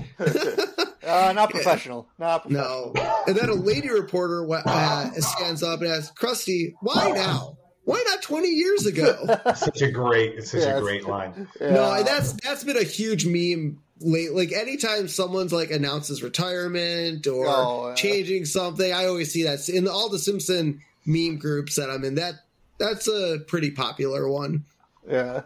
Uh, 1.06 1.32
not 1.36 1.52
professional. 1.52 2.08
Not 2.18 2.42
professional. 2.48 2.94
No. 2.96 3.24
And 3.28 3.36
then 3.36 3.50
a 3.50 3.54
lady 3.54 3.90
reporter 3.92 4.44
uh, 4.52 5.12
stands 5.12 5.62
up 5.62 5.82
and 5.82 5.92
asks, 5.92 6.12
Krusty, 6.20 6.74
why 6.82 7.12
now? 7.12 7.58
Why 7.84 8.04
not 8.08 8.24
20 8.24 8.48
years 8.48 8.88
ago? 8.88 9.16
Such 9.56 9.84
a 9.84 9.92
great, 9.92 10.34
it's 10.34 10.50
such 10.50 10.62
Yes. 10.62 10.80
a 10.80 10.82
great 10.82 11.06
line. 11.08 11.48
Yeah. 11.62 11.70
No, 11.76 12.04
that's 12.04 12.34
that's 12.44 12.64
been 12.64 12.78
a 12.78 12.84
huge 12.84 13.28
meme 13.28 13.84
late. 14.00 14.32
Like 14.34 14.52
anytime 14.52 15.08
someone's 15.08 15.54
like 15.54 15.70
announces 15.70 16.24
retirement 16.24 17.28
or 17.28 17.46
Oh, 17.48 17.90
yeah. 17.90 17.94
changing 17.94 18.46
something, 18.46 18.92
I 18.92 19.06
always 19.06 19.32
see 19.32 19.44
that 19.44 19.70
in 19.70 19.88
all 19.88 20.10
the 20.10 20.18
Simpson 20.18 20.82
meme 21.06 21.38
groups 21.38 21.76
that 21.76 21.92
I'm 21.92 22.04
in. 22.04 22.16
That 22.16 22.34
that's 22.80 23.08
a 23.08 23.38
pretty 23.48 23.70
popular 23.70 24.28
one. 24.28 24.66
yeah. 25.08 25.42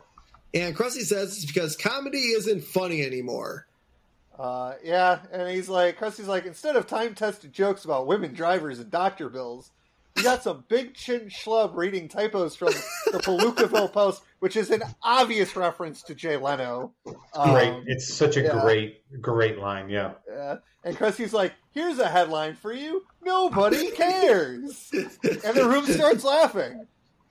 And 0.54 0.76
Krusty 0.76 1.02
says 1.02 1.38
it's 1.38 1.46
because 1.46 1.76
comedy 1.76 2.20
isn't 2.20 2.64
funny 2.64 3.04
anymore. 3.04 3.68
Uh, 4.38 4.76
yeah, 4.84 5.20
and 5.32 5.50
he's 5.50 5.68
like, 5.68 6.00
Krusty's 6.00 6.28
like, 6.28 6.46
instead 6.46 6.76
of 6.76 6.88
time 6.88 7.14
tested 7.14 7.52
jokes 7.52 7.84
about 7.84 8.08
women 8.08 8.34
drivers 8.34 8.80
and 8.80 8.90
doctor 8.90 9.30
bills, 9.30 9.72
you 10.16 10.24
got 10.24 10.44
some 10.44 10.64
big 10.68 10.96
chin 10.96 11.30
schlub 11.30 11.76
reading 11.76 12.08
typos 12.08 12.56
from 12.56 12.74
the 13.12 13.20
Palookaville 13.20 13.92
Post, 13.94 14.24
which 14.40 14.56
is 14.56 14.72
an 14.72 14.82
obvious 15.04 15.56
reference 15.56 16.02
to 16.04 16.16
Jay 16.16 16.38
Leno. 16.38 16.94
Um, 17.34 17.52
Great. 17.52 17.84
It's 17.88 18.14
such 18.14 18.38
a 18.38 18.44
yeah. 18.44 18.62
great, 18.62 19.22
great 19.22 19.60
line. 19.60 19.90
Yeah. 19.90 20.14
uh, 20.34 20.58
and 20.84 20.98
Krusty's 20.98 21.34
like, 21.34 21.54
here's 21.72 22.00
a 22.00 22.08
headline 22.08 22.56
for 22.56 22.74
you. 22.74 23.06
Nobody 23.22 23.92
cares. 23.96 24.90
and 24.94 25.56
the 25.56 25.68
room 25.68 25.86
starts 25.86 26.24
laughing 26.24 26.86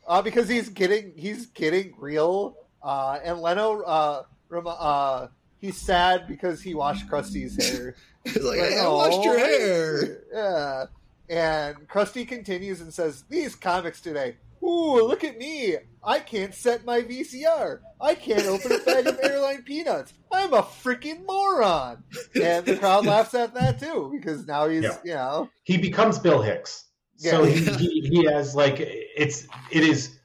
uh, 0.07 0.23
because 0.23 0.49
he's 0.49 0.69
getting 0.69 1.12
he's 1.16 1.47
getting 1.47 1.95
real. 1.99 2.57
Uh, 2.83 3.19
and 3.23 3.41
Leno, 3.41 3.83
uh, 3.83 4.23
rem- 4.49 4.65
uh, 4.67 5.29
he's 5.59 5.77
sad 5.77 6.27
because 6.29 6.61
he 6.63 6.75
washed 6.75 7.09
Krusty's 7.09 7.57
hair. 7.63 7.95
It's 8.25 8.37
like, 8.45 8.59
Like, 8.59 8.71
hey, 8.71 8.79
I 8.81 8.89
washed 8.89 9.23
your 9.25 9.35
"Oh." 9.35 9.39
hair. 9.39 10.19
Yeah. 10.33 10.85
And 11.31 11.89
Krusty 11.89 12.27
continues 12.29 12.81
and 12.81 12.93
says, 12.93 13.25
These 13.31 13.55
comics 13.55 14.01
today. 14.01 14.37
Ooh, 14.63 15.07
look 15.07 15.25
at 15.25 15.39
me. 15.39 15.77
I 16.03 16.19
can't 16.19 16.53
set 16.55 16.85
my 16.85 17.01
VCR. 17.03 17.79
I 18.01 18.15
can't 18.15 18.45
open 18.47 18.73
a 18.73 18.79
bag 18.81 19.07
of 19.07 19.19
airline 19.23 19.63
peanuts. 19.63 20.13
I'm 20.33 20.53
a 20.53 20.63
freaking 20.63 21.25
moron. 21.27 22.03
And 22.43 22.67
the 22.67 22.77
crowd 22.77 23.07
laughs 23.07 23.35
at 23.35 23.55
that 23.55 23.79
too, 23.79 24.11
because 24.15 24.47
now 24.47 24.69
he's, 24.69 24.83
Yeah. 24.85 24.97
you 25.05 25.15
know, 25.15 25.51
He 25.65 25.77
becomes 25.79 26.19
Bill 26.19 26.43
Hicks. 26.43 26.85
So 27.17 27.45
he, 27.45 27.65
he, 27.65 28.01
he 28.09 28.25
has 28.27 28.55
like, 28.55 28.77
it's, 28.79 29.47
it 29.71 29.85
is 29.85 30.18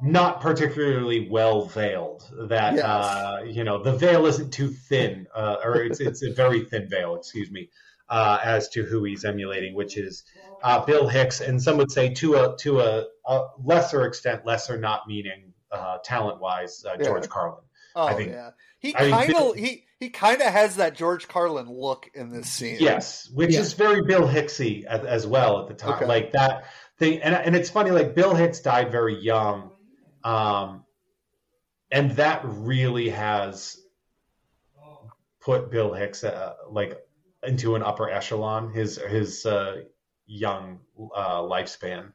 not 0.00 0.40
particularly 0.40 1.28
well 1.30 1.64
veiled 1.66 2.22
that, 2.48 2.74
Yes. 2.74 2.84
uh, 2.84 3.42
you 3.46 3.64
know, 3.64 3.82
the 3.82 3.92
veil 3.92 4.26
isn't 4.26 4.52
too 4.52 4.68
thin, 4.68 5.26
uh, 5.34 5.56
or 5.64 5.76
it's, 5.82 6.00
it's 6.00 6.22
a 6.22 6.32
very 6.32 6.64
thin 6.64 6.88
veil, 6.88 7.16
excuse 7.16 7.50
me, 7.50 7.70
uh, 8.08 8.38
as 8.42 8.68
to 8.70 8.84
who 8.84 9.04
he's 9.04 9.24
emulating, 9.24 9.74
which 9.74 9.96
is 9.96 10.24
uh, 10.62 10.84
Bill 10.84 11.08
Hicks, 11.08 11.40
and 11.40 11.62
some 11.62 11.76
would 11.78 11.90
say 11.90 12.14
to 12.14 12.34
a 12.36 12.56
to 12.58 12.80
a, 12.80 13.04
a 13.26 13.46
lesser 13.62 14.06
extent, 14.06 14.44
lesser 14.46 14.78
not 14.78 15.06
meaning 15.06 15.52
uh, 15.70 15.98
talent 16.04 16.40
wise, 16.40 16.84
uh, 16.88 16.96
Yeah. 16.98 17.04
George 17.06 17.28
Carlin. 17.28 17.64
oh 17.96 18.06
I 18.06 18.14
think- 18.14 18.32
yeah. 18.32 18.50
He 18.80 18.92
kind 18.92 19.34
of 19.34 19.56
he 19.56 19.84
he 19.98 20.08
kind 20.10 20.40
of 20.40 20.46
has 20.52 20.76
that 20.76 20.94
George 20.94 21.26
Carlin 21.26 21.68
look 21.68 22.08
in 22.14 22.30
this 22.30 22.48
scene. 22.48 22.76
Yes, 22.78 23.28
which 23.34 23.52
Yeah. 23.52 23.60
is 23.60 23.72
very 23.72 24.02
Bill 24.02 24.22
Hicksy 24.22 24.84
as, 24.84 25.04
as 25.04 25.26
well 25.26 25.60
at 25.62 25.66
the 25.66 25.74
time. 25.74 25.94
Okay. 25.94 26.06
Like 26.06 26.30
that 26.32 26.64
thing, 26.96 27.20
and 27.20 27.34
and 27.34 27.56
it's 27.56 27.70
funny. 27.70 27.90
Like 27.90 28.14
Bill 28.14 28.36
Hicks 28.36 28.60
died 28.60 28.92
very 28.92 29.20
young, 29.20 29.72
um, 30.24 30.84
and 31.90 32.10
that 32.12 32.42
really 32.44 33.08
has 33.08 33.78
put 35.40 35.70
Bill 35.70 35.92
Hicks 35.92 36.24
uh, 36.24 36.54
like 36.70 36.98
into 37.46 37.74
an 37.76 37.82
upper 37.82 38.10
echelon. 38.10 38.72
His 38.72 38.96
his 38.96 39.46
uh, 39.46 39.82
young 40.26 40.80
uh, 41.14 41.40
lifespan 41.40 42.12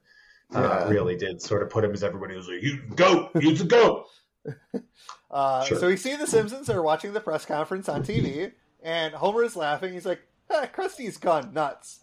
uh, 0.55 0.59
Yeah. 0.61 0.89
really 0.89 1.15
did 1.15 1.41
sort 1.41 1.63
of 1.63 1.69
put 1.69 1.83
him 1.83 1.91
as 1.91 2.03
everybody 2.03 2.35
was 2.35 2.47
like, 2.47 2.61
"You 2.61 2.81
go, 2.95 3.29
he's 3.39 3.61
a 3.61 3.65
goat." 3.65 4.05
Uh, 5.31 5.63
Sure. 5.63 5.79
So 5.79 5.87
we 5.87 5.97
see 5.97 6.15
the 6.15 6.27
Simpsons 6.27 6.69
are 6.69 6.83
watching 6.83 7.11
the 7.13 7.19
press 7.19 7.43
conference 7.43 7.89
on 7.89 8.03
TV, 8.03 8.51
and 8.83 9.15
Homer 9.15 9.43
is 9.43 9.55
laughing. 9.55 9.91
He's 9.91 10.05
like, 10.05 10.21
ah, 10.51 10.67
"Krusty's 10.71 11.17
gone 11.17 11.53
nuts," 11.55 12.01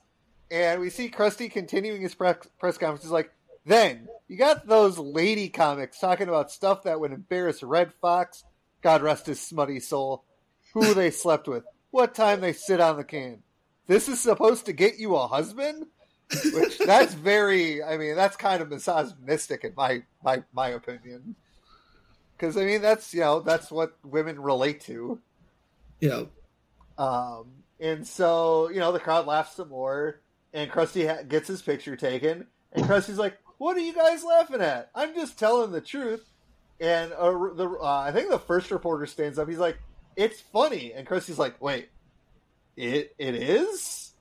and 0.51 0.81
we 0.81 0.91
see 0.91 1.09
Krusty 1.09 1.49
continuing 1.49 2.03
his 2.03 2.13
press 2.13 2.39
press 2.59 2.77
conference. 2.77 3.03
He's 3.05 3.13
like, 3.13 3.31
"Then 3.71 4.09
you 4.27 4.37
got 4.37 4.67
those 4.67 4.99
lady 4.99 5.49
comics 5.49 6.01
talking 6.01 6.29
about 6.29 6.51
stuff 6.51 6.83
that 6.83 6.99
would 6.99 7.13
embarrass 7.13 7.63
Redd 7.63 7.93
Foxx, 8.01 8.43
God 8.83 9.01
rest 9.01 9.27
his 9.27 9.41
smutty 9.41 9.79
soul, 9.79 10.25
who 10.75 10.93
they 10.93 11.13
slept 11.13 11.47
with, 11.47 11.63
what 11.93 12.13
time 12.13 12.41
they 12.41 12.53
sit 12.53 12.81
on 12.81 12.97
the 12.97 13.05
can. 13.05 13.45
This 13.87 14.09
is 14.09 14.21
supposed 14.21 14.67
to 14.67 14.73
get 14.73 14.99
you 14.99 15.15
a 15.15 15.29
husband." 15.29 15.87
Which 16.53 16.79
that's 16.87 17.15
very. 17.15 17.81
I 17.83 17.97
mean, 17.97 18.17
that's 18.17 18.37
kind 18.37 18.61
of 18.61 18.71
misogynistic 18.71 19.63
in 19.63 19.73
my 19.77 20.03
my 20.25 20.43
my 20.53 20.71
opinion. 20.71 21.37
Because 22.37 22.57
I 22.57 22.65
mean, 22.65 22.83
that's 22.83 23.15
you 23.15 23.21
know 23.21 23.39
that's 23.39 23.71
what 23.71 23.97
women 24.03 24.41
relate 24.41 24.81
to. 24.83 25.21
Yeah. 26.01 26.25
Um, 26.99 27.47
and 27.79 28.07
so 28.07 28.69
you 28.71 28.81
know 28.81 28.91
the 28.91 28.99
crowd 28.99 29.27
laughs 29.27 29.57
some 29.57 29.69
more, 29.69 30.21
and 30.53 30.71
Krusty 30.71 31.09
ha- 31.09 31.23
gets 31.23 31.47
his 31.47 31.63
picture 31.63 31.95
taken, 31.95 32.47
and 32.73 32.85
Krusty's 32.85 33.19
like, 33.19 33.39
"What 33.61 33.77
are 33.77 33.81
you 33.81 33.93
guys 33.93 34.25
laughing 34.25 34.63
at? 34.63 34.91
I'm 34.95 35.15
just 35.15 35.39
telling 35.39 35.71
the 35.71 35.83
truth." 35.83 36.25
And 36.81 37.13
uh, 37.13 37.31
the 37.31 37.69
uh, 37.79 38.05
I 38.07 38.11
think 38.11 38.31
the 38.31 38.39
first 38.39 38.71
reporter 38.71 39.05
stands 39.05 39.39
up. 39.39 39.51
He's 39.51 39.59
like, 39.59 39.79
"It's 40.17 40.41
funny," 40.41 40.95
and 40.95 41.07
Krusty's 41.07 41.39
like, 41.39 41.61
"Wait, 41.61 41.91
it 42.75 43.15
it 43.19 43.35
is." 43.35 44.15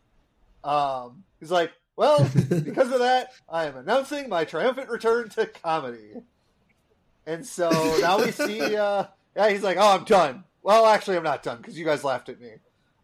Um, 0.62 1.24
he's 1.40 1.52
like, 1.52 1.72
"Well, 1.96 2.30
because 2.50 2.92
of 2.92 3.00
that, 3.00 3.32
I 3.48 3.64
am 3.68 3.78
announcing 3.78 4.28
my 4.28 4.44
triumphant 4.44 4.90
return 4.90 5.30
to 5.30 5.46
comedy." 5.46 6.16
And 7.26 7.46
so 7.46 7.70
now 8.02 8.20
we 8.20 8.32
see, 8.32 8.60
uh, 8.76 9.06
yeah, 9.38 9.50
he's 9.50 9.64
like, 9.64 9.78
"Oh, 9.80 9.96
I'm 9.96 10.04
done." 10.04 10.44
Well, 10.64 10.86
actually, 10.86 11.16
I'm 11.16 11.24
not 11.24 11.44
done 11.44 11.60
because 11.60 11.80
you 11.80 11.86
guys 11.86 12.04
laughed 12.04 12.28
at 12.28 12.42
me. 12.42 12.56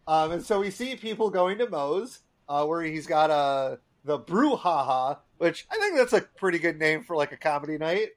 Um, 0.05 0.33
and 0.33 0.45
so 0.45 0.59
we 0.59 0.69
see 0.69 0.97
people 0.97 1.29
going 1.29 1.59
to 1.59 1.69
Moe's, 1.69 2.19
uh, 2.49 2.65
where 2.65 2.81
he's 2.81 3.07
got 3.07 3.31
uh, 3.31 3.77
the 4.03 4.19
brouhaha, 4.19 5.19
which 5.37 5.65
I 5.71 5.77
think 5.77 5.95
that's 5.95 6.13
a 6.13 6.21
pretty 6.21 6.59
good 6.59 6.79
name 6.79 7.03
for 7.03 7.15
like 7.15 7.31
a 7.31 7.37
comedy 7.37 7.77
night. 7.77 8.09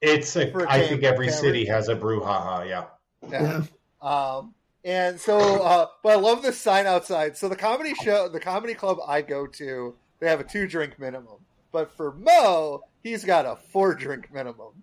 It's 0.00 0.34
a, 0.36 0.50
For 0.50 0.64
a 0.64 0.70
I 0.70 0.86
think 0.86 1.02
every 1.02 1.26
camera. 1.26 1.40
city 1.40 1.64
has 1.66 1.88
a 1.88 1.94
brouhaha. 1.96 2.66
Yeah, 2.68 2.84
Yeah. 3.30 3.62
Um, 4.00 4.54
and 4.82 5.20
so, 5.20 5.62
uh, 5.62 5.86
but 6.02 6.12
I 6.12 6.14
love 6.16 6.42
this 6.42 6.58
sign 6.58 6.86
outside. 6.86 7.36
So 7.36 7.48
the 7.50 7.56
comedy 7.56 7.94
show, 7.94 8.28
the 8.28 8.40
comedy 8.40 8.72
club 8.72 8.96
I 9.06 9.20
go 9.20 9.46
to, 9.46 9.94
they 10.20 10.28
have 10.28 10.40
a 10.40 10.44
two 10.44 10.66
drink 10.66 10.98
minimum. 10.98 11.36
But 11.70 11.92
for 11.92 12.12
Moe, 12.14 12.82
he's 13.02 13.24
got 13.24 13.44
a 13.44 13.56
four 13.56 13.94
drink 13.94 14.32
minimum. 14.32 14.82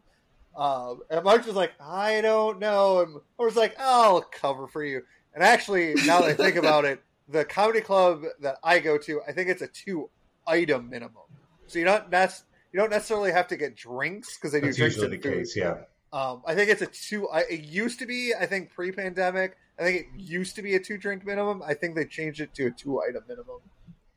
Um, 0.55 1.01
and 1.09 1.23
Mark 1.23 1.45
was 1.45 1.55
like, 1.55 1.73
I 1.79 2.21
don't 2.21 2.59
know. 2.59 3.01
And 3.01 3.15
I 3.39 3.43
was 3.43 3.55
like, 3.55 3.75
I'll 3.79 4.21
cover 4.21 4.67
for 4.67 4.83
you. 4.83 5.01
And 5.33 5.43
actually, 5.43 5.95
now 6.05 6.21
that 6.21 6.29
I 6.29 6.33
think 6.33 6.55
about 6.55 6.85
it, 6.85 7.01
the 7.27 7.43
comedy 7.45 7.81
club 7.81 8.23
that 8.39 8.57
I 8.63 8.79
go 8.79 8.97
to, 8.99 9.21
I 9.27 9.31
think 9.31 9.49
it's 9.49 9.61
a 9.61 9.67
two 9.67 10.09
item 10.47 10.89
minimum. 10.89 11.23
So 11.67 11.79
you 11.79 11.85
don't 11.85 12.09
nec- 12.09 12.31
you 12.73 12.79
don't 12.79 12.89
necessarily 12.89 13.31
have 13.31 13.47
to 13.49 13.57
get 13.57 13.75
drinks 13.75 14.37
because 14.37 14.51
they 14.51 14.59
do 14.59 14.67
that's 14.67 14.77
drinks 14.77 14.95
usually 14.97 15.17
the 15.17 15.21
food. 15.23 15.33
case. 15.39 15.55
Yeah, 15.55 15.77
Um, 16.13 16.41
I 16.45 16.55
think 16.55 16.69
it's 16.69 16.81
a 16.81 16.87
two. 16.87 17.29
I, 17.29 17.41
it 17.41 17.61
used 17.61 17.99
to 17.99 18.05
be, 18.05 18.33
I 18.37 18.45
think, 18.45 18.71
pre-pandemic. 18.71 19.57
I 19.79 19.83
think 19.83 20.01
it 20.01 20.05
used 20.19 20.55
to 20.55 20.61
be 20.61 20.75
a 20.75 20.79
two 20.79 20.97
drink 20.97 21.25
minimum. 21.25 21.61
I 21.65 21.73
think 21.73 21.95
they 21.95 22.05
changed 22.05 22.41
it 22.41 22.53
to 22.55 22.67
a 22.67 22.71
two 22.71 23.01
item 23.01 23.23
minimum. 23.27 23.59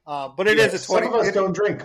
Um, 0.06 0.34
but 0.36 0.46
it 0.48 0.58
is 0.58 0.72
Yeah, 0.72 0.78
a 0.78 0.82
twenty. 0.82 1.06
Some 1.06 1.14
of 1.14 1.20
us 1.20 1.28
it- 1.28 1.34
don't 1.34 1.52
drink. 1.52 1.82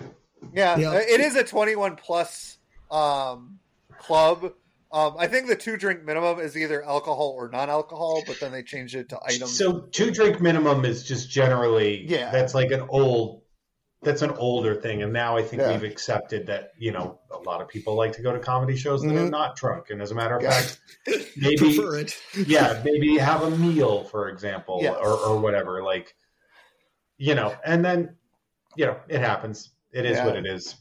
yeah, 0.54 0.76
Yeah. 0.78 0.94
it 0.94 1.20
is 1.20 1.36
a 1.36 1.44
twenty-one 1.44 1.96
plus 1.96 2.58
um, 2.90 3.58
club. 3.98 4.52
Um, 4.92 5.16
I 5.18 5.26
think 5.26 5.48
the 5.48 5.56
two 5.56 5.76
drink 5.76 6.04
minimum 6.04 6.38
is 6.38 6.56
either 6.56 6.82
alcohol 6.84 7.34
or 7.36 7.48
non-alcohol, 7.48 8.22
but 8.26 8.38
then 8.40 8.52
they 8.52 8.62
changed 8.62 8.94
it 8.94 9.08
to 9.10 9.18
items. 9.24 9.58
So 9.58 9.80
two 9.80 10.10
drink 10.12 10.40
minimum 10.40 10.84
is 10.84 11.02
just 11.02 11.28
generally 11.28 12.06
Yeah. 12.06 12.30
That's 12.30 12.54
like 12.54 12.70
an 12.70 12.82
old. 12.88 13.42
That's 14.02 14.22
an 14.22 14.30
older 14.32 14.74
thing, 14.74 15.02
and 15.02 15.12
now 15.12 15.36
I 15.36 15.42
think 15.42 15.62
Yeah. 15.62 15.72
we've 15.72 15.82
accepted 15.90 16.46
that 16.46 16.72
you 16.78 16.92
know 16.92 17.18
a 17.30 17.38
lot 17.38 17.62
of 17.62 17.68
people 17.68 17.94
like 17.94 18.12
to 18.12 18.22
go 18.22 18.32
to 18.32 18.38
comedy 18.38 18.76
shows 18.76 19.02
that 19.02 19.10
are 19.16 19.26
Mhm. 19.26 19.30
not 19.30 19.56
drunk, 19.56 19.90
and 19.90 20.02
as 20.02 20.10
a 20.10 20.14
matter 20.14 20.36
of 20.36 20.42
Yeah. 20.42 20.50
fact, 20.50 20.80
maybe 21.36 21.56
Prefer 21.56 21.96
it. 22.00 22.22
yeah, 22.46 22.82
maybe 22.84 23.16
have 23.16 23.42
a 23.42 23.50
meal, 23.50 24.04
for 24.04 24.28
example, 24.28 24.80
Yes. 24.82 24.96
or, 25.00 25.16
or 25.16 25.38
whatever. 25.38 25.82
Like, 25.82 26.14
you 27.16 27.34
know, 27.34 27.56
and 27.64 27.82
then, 27.84 28.16
you 28.76 28.84
know, 28.86 29.00
it 29.08 29.20
happens. 29.20 29.70
It 29.92 30.04
is 30.04 30.18
Yeah. 30.18 30.26
what 30.26 30.36
it 30.36 30.46
is. 30.46 30.74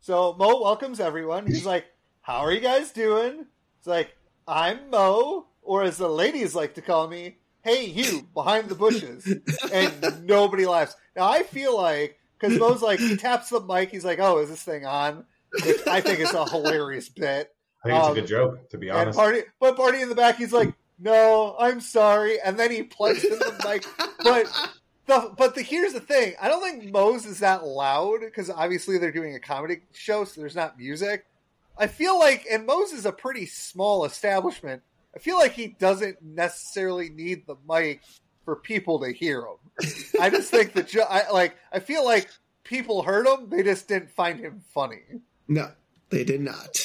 So 0.00 0.34
Moe 0.38 0.62
welcomes 0.62 1.00
everyone. 1.00 1.46
He's 1.46 1.66
like, 1.66 1.86
"How 2.20 2.38
are 2.38 2.52
you 2.52 2.60
guys 2.60 2.92
doing?" 2.92 3.46
It's 3.78 3.86
like, 3.88 4.16
"I'm 4.46 4.90
Moe," 4.90 5.48
or 5.60 5.82
as 5.82 5.98
the 5.98 6.08
ladies 6.08 6.54
like 6.54 6.74
to 6.74 6.82
call 6.82 7.08
me, 7.08 7.38
"Hey, 7.62 7.84
you 7.86 8.28
behind 8.32 8.68
the 8.68 8.74
bushes," 8.76 9.26
and 9.72 10.24
nobody 10.24 10.66
laughs. 10.66 10.94
Now 11.16 11.28
I 11.28 11.42
feel 11.42 11.76
like 11.76 12.19
because 12.40 12.58
Moe's 12.58 12.82
like 12.82 12.98
he 13.00 13.16
taps 13.16 13.50
the 13.50 13.60
mic, 13.60 13.90
he's 13.90 14.04
like, 14.04 14.18
"Oh, 14.20 14.38
is 14.38 14.48
this 14.48 14.62
thing 14.62 14.86
on?" 14.86 15.24
Which 15.64 15.86
I 15.86 16.00
think 16.00 16.20
it's 16.20 16.32
a 16.32 16.48
hilarious 16.48 17.08
bit. 17.08 17.54
I 17.84 17.88
think 17.88 17.98
it's 17.98 18.06
Um, 18.06 18.12
a 18.12 18.14
good 18.14 18.26
joke, 18.26 18.68
to 18.70 18.78
be 18.78 18.90
honest. 18.90 19.18
party, 19.18 19.40
but 19.58 19.76
party 19.76 20.00
in 20.02 20.08
the 20.08 20.14
back, 20.14 20.36
he's 20.36 20.52
like, 20.52 20.72
"No, 20.98 21.56
I'm 21.58 21.80
sorry," 21.80 22.40
and 22.40 22.58
then 22.58 22.70
he 22.70 22.82
plugs 22.82 23.24
in 23.24 23.38
the 23.38 23.62
mic, 23.66 23.84
but 24.22 24.46
the, 25.06 25.34
but 25.36 25.54
the 25.54 25.62
here's 25.62 25.92
the 25.92 26.00
thing. 26.00 26.34
I 26.40 26.48
don't 26.48 26.62
think 26.62 26.92
Moe's 26.92 27.26
is 27.26 27.40
that 27.40 27.64
loud 27.64 28.20
because 28.20 28.48
obviously 28.50 28.98
they're 28.98 29.10
doing 29.12 29.34
a 29.34 29.40
comedy 29.40 29.80
show, 29.92 30.24
so 30.24 30.40
there's 30.40 30.54
not 30.56 30.78
music. 30.78 31.26
I 31.78 31.86
feel 31.86 32.18
like, 32.18 32.46
and 32.50 32.66
Moe's 32.66 32.92
is 32.92 33.06
a 33.06 33.12
pretty 33.12 33.46
small 33.46 34.04
establishment. 34.04 34.82
I 35.16 35.18
feel 35.18 35.36
like 35.38 35.52
he 35.52 35.68
doesn't 35.68 36.20
necessarily 36.22 37.08
need 37.08 37.46
the 37.46 37.56
mic 37.68 38.02
for 38.44 38.54
people 38.56 39.00
to 39.00 39.10
hear 39.10 39.40
him. 39.40 39.56
I 40.20 40.30
just 40.30 40.50
think 40.50 40.72
that, 40.74 40.88
jo- 40.88 41.06
I 41.08 41.30
like, 41.30 41.56
I 41.72 41.78
feel 41.80 42.04
like 42.04 42.28
people 42.64 43.02
heard 43.02 43.26
him, 43.26 43.48
they 43.50 43.62
just 43.62 43.88
didn't 43.88 44.10
find 44.10 44.38
him 44.40 44.62
funny. 44.72 45.02
No, 45.48 45.70
they 46.10 46.24
did 46.24 46.40
not. 46.40 46.84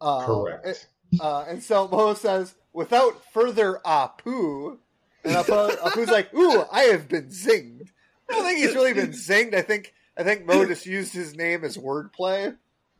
Uh, 0.00 0.26
Correct. 0.26 0.88
Uh, 1.20 1.44
and 1.48 1.62
so 1.62 1.88
Moe 1.88 2.14
says, 2.14 2.54
without 2.72 3.22
further 3.32 3.80
apu, 3.84 4.78
and 5.24 5.34
Apu, 5.36 5.70
Apu's 5.78 6.10
like, 6.10 6.34
"Ooh, 6.34 6.64
I 6.70 6.82
have 6.82 7.08
been 7.08 7.28
zinged." 7.28 7.88
I 8.28 8.34
don't 8.34 8.44
think 8.44 8.58
he's 8.58 8.74
really 8.74 8.92
been 8.92 9.12
zinged. 9.12 9.54
I 9.54 9.62
think 9.62 9.94
I 10.18 10.22
think 10.22 10.44
Moe 10.44 10.64
just 10.66 10.84
used 10.84 11.14
his 11.14 11.34
name 11.34 11.64
as 11.64 11.78
wordplay. 11.78 12.54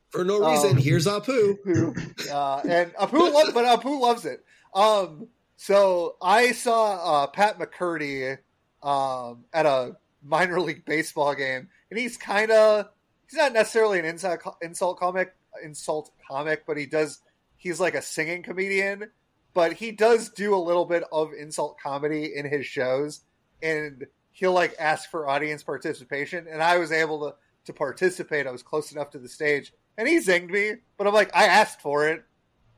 For 0.08 0.24
no 0.24 0.38
reason, 0.48 0.70
Um, 0.70 0.76
here's 0.78 1.06
Apu. 1.06 1.56
Apu, 1.66 2.30
uh, 2.32 2.60
and 2.66 2.94
Apu, 2.94 3.18
lo- 3.30 3.52
but 3.52 3.66
Apu 3.66 4.00
loves 4.00 4.24
it. 4.24 4.42
Um, 4.74 5.28
so 5.56 6.16
I 6.22 6.52
saw 6.52 7.24
uh, 7.24 7.26
Pat 7.26 7.58
McCurdy 7.58 8.38
um, 8.84 9.44
at 9.52 9.66
a 9.66 9.96
minor 10.22 10.60
league 10.60 10.84
baseball 10.84 11.34
game, 11.34 11.68
and 11.90 11.98
he's 11.98 12.16
kind 12.16 12.50
of 12.50 12.88
he's 13.28 13.38
not 13.38 13.52
necessarily 13.52 13.98
an 13.98 14.04
insult 14.04 14.40
insult 14.62 14.98
comic 14.98 15.34
insult 15.64 16.10
comic, 16.28 16.64
but 16.66 16.76
he 16.76 16.86
does 16.86 17.20
he's 17.56 17.80
like 17.80 17.94
a 17.94 18.02
singing 18.02 18.42
comedian, 18.42 19.10
but 19.54 19.72
he 19.72 19.90
does 19.90 20.28
do 20.28 20.54
a 20.54 20.56
little 20.56 20.84
bit 20.84 21.02
of 21.10 21.32
insult 21.32 21.76
comedy 21.82 22.32
in 22.36 22.44
his 22.48 22.66
shows, 22.66 23.22
and 23.62 24.06
he'll 24.32 24.52
like 24.52 24.74
ask 24.78 25.10
for 25.10 25.28
audience 25.28 25.62
participation, 25.62 26.46
and 26.50 26.62
I 26.62 26.78
was 26.78 26.92
able 26.92 27.20
to 27.30 27.34
to 27.66 27.72
participate. 27.72 28.46
I 28.46 28.50
was 28.52 28.62
close 28.62 28.92
enough 28.92 29.10
to 29.10 29.18
the 29.18 29.28
stage, 29.28 29.72
and 29.96 30.06
he 30.06 30.18
zinged 30.18 30.50
me, 30.50 30.72
but 30.98 31.06
I'm 31.06 31.14
like 31.14 31.34
I 31.34 31.46
asked 31.46 31.80
for 31.80 32.06
it. 32.08 32.22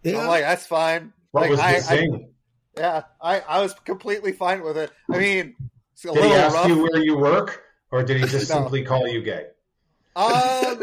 Yeah. 0.04 0.20
I'm 0.20 0.28
like 0.28 0.42
that's 0.42 0.66
fine. 0.66 1.12
what 1.32 1.42
like, 1.42 1.50
was 1.50 1.60
I- 1.60 1.80
the 1.80 1.88
I- 1.90 2.26
Yeah, 2.78 3.02
I 3.20 3.40
I 3.40 3.60
was 3.62 3.74
completely 3.84 4.32
fine 4.32 4.62
with 4.62 4.76
it. 4.76 4.92
I 5.10 5.18
mean, 5.18 5.56
it's 5.58 5.62
a 5.62 5.75
Did 6.02 6.14
he 6.16 6.32
ask 6.32 6.54
rough. 6.54 6.68
you 6.68 6.82
where 6.82 7.02
you 7.02 7.16
work, 7.16 7.62
or 7.90 8.02
did 8.02 8.18
he 8.18 8.26
just 8.26 8.50
No. 8.50 8.56
simply 8.56 8.84
call 8.84 9.06
you 9.08 9.22
gay? 9.22 9.46
Um, 10.14 10.82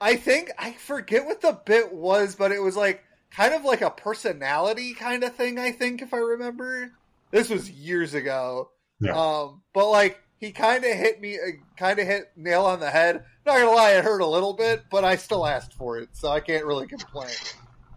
I 0.00 0.16
think 0.16 0.50
I 0.58 0.72
forget 0.72 1.24
what 1.26 1.40
the 1.40 1.58
bit 1.64 1.92
was, 1.92 2.34
but 2.34 2.52
it 2.52 2.60
was 2.62 2.76
like 2.76 3.02
kind 3.30 3.54
of 3.54 3.64
like 3.64 3.80
a 3.82 3.90
personality 3.90 4.94
kind 4.94 5.24
of 5.24 5.34
thing. 5.34 5.58
I 5.58 5.72
think 5.72 6.02
if 6.02 6.12
I 6.12 6.18
remember, 6.18 6.92
this 7.30 7.48
was 7.48 7.70
years 7.70 8.14
ago. 8.14 8.70
Yeah. 9.00 9.18
Um, 9.18 9.62
but 9.72 9.88
like 9.90 10.20
he 10.38 10.52
kind 10.52 10.84
of 10.84 10.92
hit 10.92 11.20
me, 11.20 11.36
uh, 11.36 11.52
kind 11.76 11.98
of 11.98 12.06
hit 12.06 12.32
nail 12.36 12.64
on 12.64 12.80
the 12.80 12.90
head. 12.90 13.24
Not 13.46 13.58
gonna 13.58 13.70
lie, 13.70 13.92
it 13.92 14.04
hurt 14.04 14.20
a 14.20 14.26
little 14.26 14.52
bit, 14.54 14.84
but 14.90 15.04
I 15.04 15.16
still 15.16 15.46
asked 15.46 15.74
for 15.74 15.98
it, 15.98 16.10
so 16.12 16.28
I 16.28 16.40
can't 16.40 16.64
really 16.64 16.86
complain. 16.86 17.30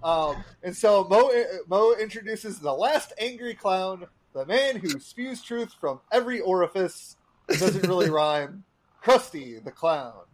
Um, 0.04 0.44
and 0.64 0.76
so 0.76 1.04
Moe 1.10 1.32
Moe 1.68 1.96
introduces 2.00 2.60
the 2.60 2.74
last 2.74 3.14
angry 3.20 3.54
clown, 3.56 4.06
the 4.36 4.45
man 4.45 4.76
who 4.76 4.99
spews 4.99 5.41
truth 5.41 5.74
from 5.80 6.02
every 6.12 6.41
orifice. 6.41 7.16
It 7.48 7.60
doesn't 7.60 7.88
really 7.88 8.10
rhyme. 8.12 8.66
Krusty 9.02 9.64
the 9.64 9.72
clown. 9.72 10.26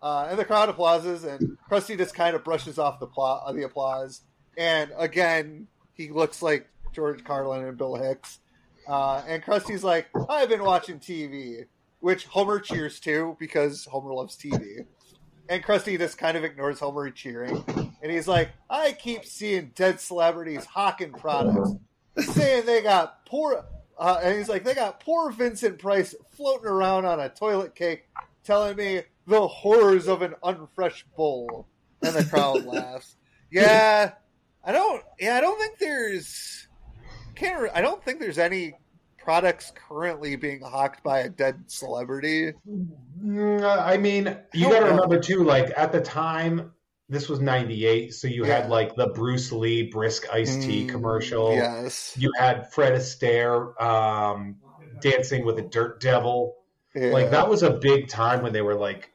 Uh, 0.00 0.28
and 0.30 0.38
the 0.38 0.44
crowd 0.44 0.68
applauses, 0.68 1.22
and 1.22 1.58
Krusty 1.70 1.96
just 1.96 2.14
kind 2.14 2.34
of 2.34 2.42
brushes 2.42 2.78
off 2.78 2.98
the 2.98 3.06
pla- 3.06 3.44
uh, 3.44 3.52
the 3.52 3.62
applause. 3.64 4.22
And 4.56 4.90
again, 4.96 5.68
he 5.92 6.08
looks 6.10 6.42
like 6.42 6.68
George 6.92 7.22
Carlin 7.24 7.64
and 7.64 7.76
Bill 7.76 7.94
Hicks. 7.94 8.38
Uh, 8.88 9.22
and 9.28 9.42
Krusty's 9.42 9.84
like, 9.84 10.08
I've 10.28 10.48
been 10.48 10.64
watching 10.64 10.98
TV, 10.98 11.66
which 12.00 12.26
Homer 12.26 12.58
cheers 12.58 12.98
to 13.00 13.36
because 13.38 13.84
Homer 13.84 14.12
loves 14.12 14.36
TV. 14.36 14.86
And 15.48 15.62
Krusty 15.62 15.98
just 15.98 16.18
kind 16.18 16.36
of 16.36 16.42
ignores 16.44 16.80
Homer 16.80 17.10
cheering. 17.10 17.64
And 18.02 18.10
he's 18.10 18.26
like, 18.26 18.50
I 18.70 18.92
keep 18.92 19.24
seeing 19.24 19.72
dead 19.74 20.00
celebrities 20.00 20.64
hawking 20.64 21.12
products, 21.12 21.74
saying 22.18 22.66
they 22.66 22.82
got 22.82 23.24
poor. 23.26 23.64
Uh, 23.98 24.20
and 24.22 24.36
he's 24.36 24.48
like, 24.48 24.64
they 24.64 24.74
got 24.74 25.00
poor 25.00 25.30
Vincent 25.30 25.78
Price 25.78 26.14
floating 26.30 26.66
around 26.66 27.04
on 27.04 27.20
a 27.20 27.28
toilet 27.28 27.74
cake, 27.74 28.08
telling 28.42 28.76
me 28.76 29.02
the 29.26 29.46
horrors 29.46 30.08
of 30.08 30.22
an 30.22 30.34
unfresh 30.42 31.04
bowl. 31.16 31.66
And 32.02 32.14
the 32.14 32.24
crowd 32.24 32.64
laughs. 32.64 33.16
Yeah, 33.50 34.12
I 34.64 34.72
don't. 34.72 35.04
Yeah, 35.20 35.36
I 35.36 35.40
don't 35.40 35.58
think 35.60 35.78
there's. 35.78 36.66
Can't. 37.36 37.70
I 37.74 37.80
don't 37.80 38.02
think 38.04 38.18
there's 38.18 38.38
any 38.38 38.74
products 39.18 39.72
currently 39.88 40.34
being 40.36 40.60
hawked 40.62 41.04
by 41.04 41.20
a 41.20 41.28
dead 41.28 41.62
celebrity. 41.68 42.54
Mm, 42.68 43.62
I 43.62 43.96
mean, 43.98 44.36
you 44.52 44.68
got 44.68 44.80
to 44.80 44.86
remember 44.86 45.20
too. 45.20 45.44
Like 45.44 45.72
at 45.76 45.92
the 45.92 46.00
time, 46.00 46.72
this 47.12 47.28
was 47.28 47.40
'98, 47.40 48.14
so 48.14 48.26
you 48.26 48.44
Yeah. 48.46 48.60
had 48.62 48.70
like 48.70 48.94
the 48.96 49.08
Bruce 49.08 49.52
Lee 49.52 49.82
brisk 49.84 50.26
iced 50.32 50.62
tea 50.62 50.86
Mm, 50.86 50.88
commercial. 50.88 51.52
Yes. 51.54 52.14
You 52.18 52.32
had 52.38 52.72
Fred 52.72 52.94
Astaire 52.94 53.80
um, 53.80 54.56
dancing 55.00 55.44
with 55.44 55.58
a 55.58 55.62
dirt 55.62 56.00
devil. 56.00 56.56
Yeah. 56.94 57.12
Like 57.12 57.30
that 57.30 57.48
was 57.48 57.62
a 57.62 57.70
big 57.70 58.08
time 58.08 58.42
when 58.42 58.52
they 58.52 58.62
were 58.62 58.74
like 58.74 59.10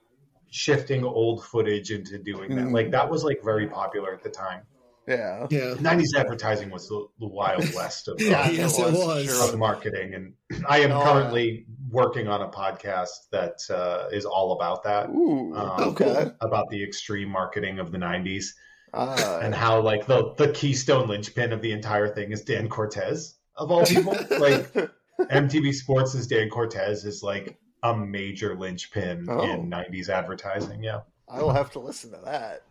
shifting 0.49 1.03
old 1.03 1.43
footage 1.43 1.91
into 1.91 2.17
doing 2.17 2.55
that. 2.55 2.65
Mm. 2.65 2.73
Like 2.73 2.91
that 2.91 3.09
was 3.09 3.23
like 3.23 3.39
very 3.43 3.67
popular 3.67 4.13
at 4.13 4.23
the 4.23 4.29
time. 4.29 4.61
Yeah. 5.07 5.47
Yeah. 5.49 5.75
90s 5.75 6.15
advertising 6.17 6.69
was 6.69 6.89
the, 6.89 7.07
the 7.19 7.27
wild 7.27 7.63
west 7.73 8.07
of, 8.09 8.19
Yeah, 8.21 8.49
yes, 8.49 8.77
it 8.77 8.91
was. 8.93 9.53
of 9.53 9.57
marketing. 9.57 10.13
And 10.13 10.33
I 10.67 10.79
am 10.79 10.91
currently 10.91 11.65
working 11.89 12.27
on 12.27 12.41
a 12.41 12.49
podcast 12.49 13.29
that 13.31 13.59
uh, 13.69 14.07
is 14.11 14.25
all 14.25 14.53
about 14.53 14.83
that. 14.83 15.09
Ooh. 15.09 15.55
Um, 15.55 15.81
okay. 15.89 16.31
About 16.41 16.69
the 16.69 16.83
extreme 16.83 17.29
marketing 17.29 17.79
of 17.79 17.91
the 17.91 17.97
90s 17.97 18.45
Ah. 18.93 19.39
and 19.39 19.53
how 19.53 19.81
like 19.81 20.07
the, 20.07 20.33
the 20.37 20.49
keystone 20.53 21.07
linchpin 21.09 21.51
of 21.51 21.61
the 21.61 21.71
entire 21.73 22.07
thing 22.07 22.31
is 22.31 22.41
Dan 22.43 22.69
Cortese 22.69 23.33
of 23.55 23.69
all 23.69 23.85
people. 23.85 24.13
like 24.39 24.71
MTV 25.19 25.73
Sports' 25.73 26.15
is 26.15 26.25
Dan 26.27 26.49
Cortese 26.49 27.05
is 27.07 27.21
like 27.21 27.57
a 27.83 27.95
major 27.95 28.55
linchpin 28.57 29.25
Oh. 29.29 29.41
in 29.43 29.69
90s 29.69 30.09
advertising. 30.09 30.83
Yeah. 30.83 31.01
I 31.27 31.41
will 31.41 31.51
have 31.53 31.71
to 31.71 31.79
listen 31.79 32.11
to 32.11 32.19
that. 32.25 32.63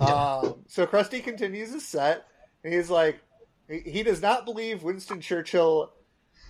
Um, 0.00 0.56
so 0.66 0.86
Krusty 0.86 1.22
continues 1.22 1.72
his 1.72 1.86
set, 1.86 2.26
and 2.64 2.74
he's 2.74 2.90
like, 2.90 3.20
he, 3.68 3.78
he 3.78 4.02
does 4.02 4.20
not 4.20 4.44
believe 4.44 4.82
Winston 4.82 5.20
Churchill 5.20 5.92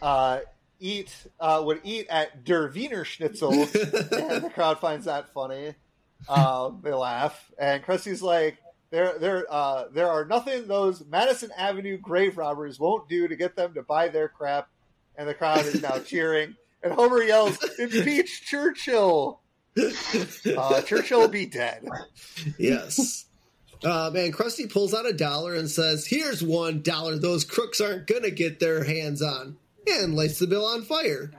uh, 0.03 0.41
eat 0.81 1.15
uh, 1.39 1.63
would 1.65 1.81
eat 1.85 2.07
at 2.09 2.45
Der 2.45 2.69
Wiener 2.71 3.05
Schnitzel, 3.05 3.53
and 3.63 3.69
the 3.71 4.51
crowd 4.55 4.81
finds 4.81 5.05
that 5.07 5.33
funny. 5.33 5.75
Um, 6.29 6.81
they 6.83 6.93
laugh, 6.93 7.51
and 7.59 7.83
Krusty's 7.83 8.23
like, 8.23 8.59
"There, 8.91 9.19
there, 9.19 9.47
uh, 9.49 9.85
there 9.93 10.09
are 10.09 10.25
nothing 10.25 10.67
those 10.67 11.05
Madison 11.07 11.51
Avenue 11.57 11.99
grave 11.99 12.37
robbers 12.37 12.79
won't 12.81 13.09
do 13.09 13.29
to 13.29 13.37
get 13.37 13.57
them 13.57 13.75
to 13.75 13.83
buy 13.83 14.09
their 14.09 14.29
crap." 14.29 14.69
And 15.17 15.29
the 15.29 15.35
crowd 15.35 15.67
is 15.67 15.83
now 15.83 15.99
cheering, 16.05 16.57
and 16.83 16.93
Homer 16.93 17.23
yells, 17.23 17.59
"Impeach 17.79 18.43
Churchill!" 18.47 19.41
Uh, 20.57 20.83
Churchill 20.83 21.29
be 21.29 21.47
dead. 21.47 21.87
yes. 22.59 23.27
Uh, 23.83 24.11
man, 24.13 24.31
Krusty 24.31 24.71
pulls 24.71 24.93
out 24.93 25.07
a 25.07 25.13
dollar 25.13 25.55
and 25.55 25.71
says, 25.71 26.07
Here's 26.07 26.43
one 26.43 26.83
dollar 26.83 27.17
those 27.19 27.45
crooks 27.45 27.81
aren't 27.81 28.07
to 28.07 28.31
get 28.31 28.61
their 28.61 28.85
hands 28.85 29.23
on, 29.23 29.57
and 29.89 30.15
lights 30.17 30.39
the 30.39 30.47
bill 30.47 30.65
on 30.67 30.83
fire. 30.83 31.31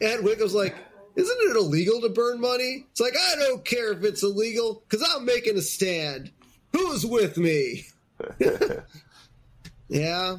And 0.00 0.24
Wiggum's 0.24 0.54
like, 0.54 0.74
Isn't 1.16 1.36
it 1.50 1.56
illegal 1.56 2.00
to 2.00 2.08
burn 2.08 2.40
money? 2.40 2.86
It's 2.90 3.00
like, 3.00 3.14
I 3.16 3.36
don't 3.36 3.64
care 3.64 3.92
if 3.92 4.02
it's 4.04 4.22
illegal, 4.22 4.82
because 4.88 5.06
I'm 5.14 5.24
making 5.24 5.56
a 5.56 5.62
stand. 5.62 6.32
Who's 6.72 7.06
with 7.06 7.36
me? 7.38 7.84
yeah. 9.88 10.36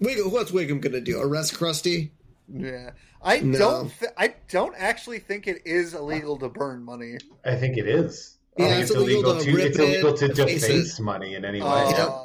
Wiggum, 0.00 0.32
what's 0.32 0.50
Wiggum 0.50 0.80
going 0.80 0.92
to 0.92 1.00
do? 1.00 1.20
Arrest 1.20 1.54
Krusty? 1.54 2.10
Yeah, 2.52 2.90
I 3.22 3.40
No. 3.40 3.58
don't. 3.58 3.92
Th- 3.98 4.12
I 4.16 4.34
don't 4.48 4.74
actually 4.76 5.18
think 5.20 5.46
it 5.46 5.62
is 5.64 5.94
illegal 5.94 6.36
to 6.38 6.48
burn 6.48 6.82
money. 6.84 7.16
I 7.44 7.54
think 7.56 7.76
it 7.76 7.86
is. 7.86 8.36
I 8.58 8.62
Yeah, 8.62 8.68
think 8.70 8.82
it's 8.82 8.90
illegal 8.90 9.38
to 9.38 9.52
rip 9.52 9.66
it's 9.66 9.78
illegal 9.78 10.14
it, 10.14 10.16
to 10.18 10.28
deface 10.28 10.98
it. 10.98 11.02
money 11.02 11.34
in 11.34 11.44
any 11.44 11.60
way. 11.60 11.66
Uh, 11.68 12.24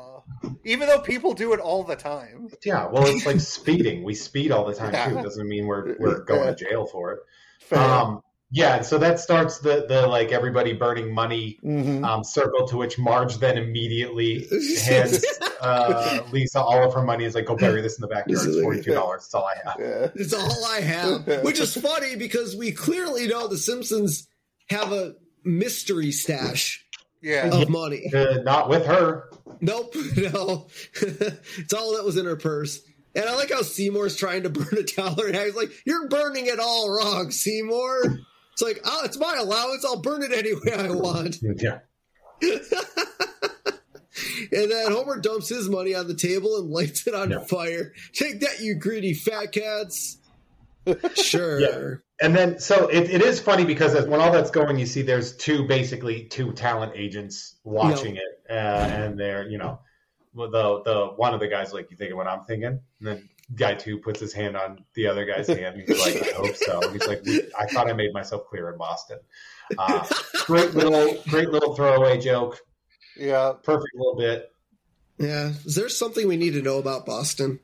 Even 0.66 0.88
though 0.90 1.00
people 1.00 1.34
do 1.34 1.54
it 1.54 1.60
all 1.60 1.84
the 1.84 1.96
time. 1.96 2.50
Yeah, 2.66 2.88
well, 2.88 3.06
it's 3.06 3.26
like 3.26 3.40
speeding. 3.40 4.04
We 4.04 4.16
speed 4.16 4.52
all 4.52 4.66
the 4.66 4.74
time 4.74 4.92
too. 5.12 5.20
It 5.20 5.24
doesn't 5.24 5.48
mean 5.48 5.68
we're 5.68 5.96
we're 6.00 6.24
going 6.24 6.54
to 6.54 6.56
jail 6.56 6.86
for 6.86 7.12
it. 7.14 7.20
Fair. 7.62 7.80
Um, 7.80 8.22
yeah, 8.52 8.82
so 8.82 8.98
that 9.00 9.20
starts 9.20 9.60
the 9.60 9.86
the 9.88 10.08
like 10.08 10.32
everybody 10.32 10.74
burning 10.74 11.14
money 11.14 11.60
Mhm. 11.64 12.04
um, 12.06 12.24
circle 12.24 12.68
to 12.68 12.78
which 12.78 12.98
Marge 12.98 13.38
then 13.40 13.58
immediately 13.58 14.48
hands 14.86 15.24
uh, 15.62 16.22
Lisa 16.32 16.62
all 16.62 16.84
of 16.84 16.94
her 16.94 17.02
money. 17.04 17.26
Is 17.26 17.36
like, 17.36 17.46
go 17.46 17.56
bury 17.56 17.82
this 17.82 17.98
in 17.98 18.02
the 18.02 18.08
backyard. 18.08 18.48
It's 18.48 18.62
forty 18.62 18.82
two 18.82 18.94
dollars. 18.94 19.22
That's 19.24 19.34
all 19.36 19.46
I 19.48 19.56
have. 19.70 19.76
Yeah. 19.80 20.08
It's 20.16 20.34
all 20.34 20.66
I 20.66 20.82
have, 20.82 21.44
which 21.44 21.60
is 21.60 21.76
funny 21.76 22.16
because 22.16 22.56
we 22.56 22.72
clearly 22.72 23.28
know 23.28 23.48
the 23.48 23.58
Simpsons 23.58 24.28
have 24.70 24.92
a 24.92 25.16
mystery 25.44 26.12
stash 26.12 26.86
Yeah. 27.22 27.50
of 27.52 27.70
money. 27.70 28.12
Uh, 28.14 28.42
not 28.44 28.70
with 28.70 28.86
her. 28.86 29.30
Nope, 29.62 29.96
no. 30.18 30.68
it's 31.02 31.74
all 31.74 31.96
that 31.96 32.06
was 32.06 32.18
in 32.18 32.26
her 32.26 32.36
purse. 32.36 32.82
And 33.16 33.26
I 33.26 33.36
like 33.36 33.52
how 33.52 33.62
Seymour's 33.62 34.16
trying 34.18 34.44
to 34.44 34.50
burn 34.50 34.78
a 34.78 34.84
dollar, 34.84 35.28
and 35.28 35.38
I 35.38 35.46
was 35.46 35.56
like, 35.56 35.72
"You're 35.86 36.10
burning 36.10 36.48
it 36.48 36.60
all 36.60 36.90
wrong, 36.92 37.32
Seymour." 37.32 38.20
It's 38.54 38.62
like, 38.62 38.82
"Oh, 38.86 39.02
it's 39.06 39.18
my 39.18 39.36
allowance. 39.40 39.86
I'll 39.86 40.02
burn 40.02 40.22
it 40.24 40.34
any 40.34 40.54
way 40.54 40.74
I 40.78 40.92
want." 40.92 41.38
Yeah. 41.62 41.80
And 44.52 44.72
then 44.72 44.92
Homer 44.92 45.20
dumps 45.20 45.50
his 45.50 45.68
money 45.70 45.94
on 45.96 46.08
the 46.08 46.14
table 46.16 46.58
and 46.58 46.70
lights 46.70 47.06
it 47.08 47.14
on 47.16 47.32
Yeah. 47.32 47.40
fire. 47.40 47.94
Take 48.14 48.40
that, 48.42 48.62
you 48.62 48.76
greedy 48.76 49.14
fat 49.14 49.52
cats. 49.52 50.18
Sure. 51.16 52.04
Yeah. 52.20 52.26
And 52.28 52.36
then, 52.36 52.60
so 52.60 52.88
it, 52.88 53.10
it 53.10 53.22
is 53.22 53.40
funny 53.40 53.66
because 53.66 53.94
as, 53.94 54.06
when 54.06 54.22
all 54.22 54.32
that's 54.32 54.52
going, 54.52 54.78
you 54.80 54.86
see 54.86 55.02
there's 55.02 55.36
two 55.36 55.68
basically 55.68 56.24
two 56.26 56.54
talent 56.54 56.94
agents 56.96 57.56
watching 57.64 58.16
it, 58.16 58.42
uh, 58.50 58.54
and 58.54 59.20
they're 59.20 59.48
you 59.50 59.58
know, 59.58 59.80
the 60.34 60.82
the 60.84 61.14
one 61.16 61.34
of 61.34 61.40
the 61.40 61.48
guys 61.48 61.74
like 61.74 61.92
you 61.92 61.98
thinking 61.98 62.16
what 62.16 62.28
I'm 62.28 62.46
thinking, 62.46 62.80
and 63.00 63.08
then 63.08 63.30
guy 63.54 63.76
two 63.76 63.98
puts 63.98 64.20
his 64.20 64.34
hand 64.34 64.58
on 64.58 64.84
the 64.96 65.08
other 65.08 65.26
guy's 65.26 65.48
hand. 65.48 65.80
And 65.80 65.88
he's 65.88 66.00
like, 66.00 66.28
I 66.28 66.36
hope 66.36 66.56
so. 66.56 66.82
And 66.82 66.94
he's 66.94 67.08
like, 67.08 67.24
I 67.60 67.66
thought 67.68 67.90
I 67.90 67.94
made 67.94 68.14
myself 68.14 68.48
clear 68.48 68.72
in 68.72 68.78
Boston. 68.78 69.20
Uh, 69.78 70.08
great 70.46 70.74
little 70.74 71.22
great 71.30 71.50
little 71.50 71.76
throwaway 71.76 72.20
joke. 72.20 72.60
Yeah. 73.18 73.54
Perfect 73.64 73.96
little 73.96 74.16
bit. 74.16 74.52
Yeah. 75.18 75.52
Is 75.66 75.76
there 75.76 75.90
something 75.90 76.28
we 76.28 76.38
need 76.38 76.54
to 76.54 76.62
know 76.62 76.78
about 76.78 77.06
Boston? 77.06 77.60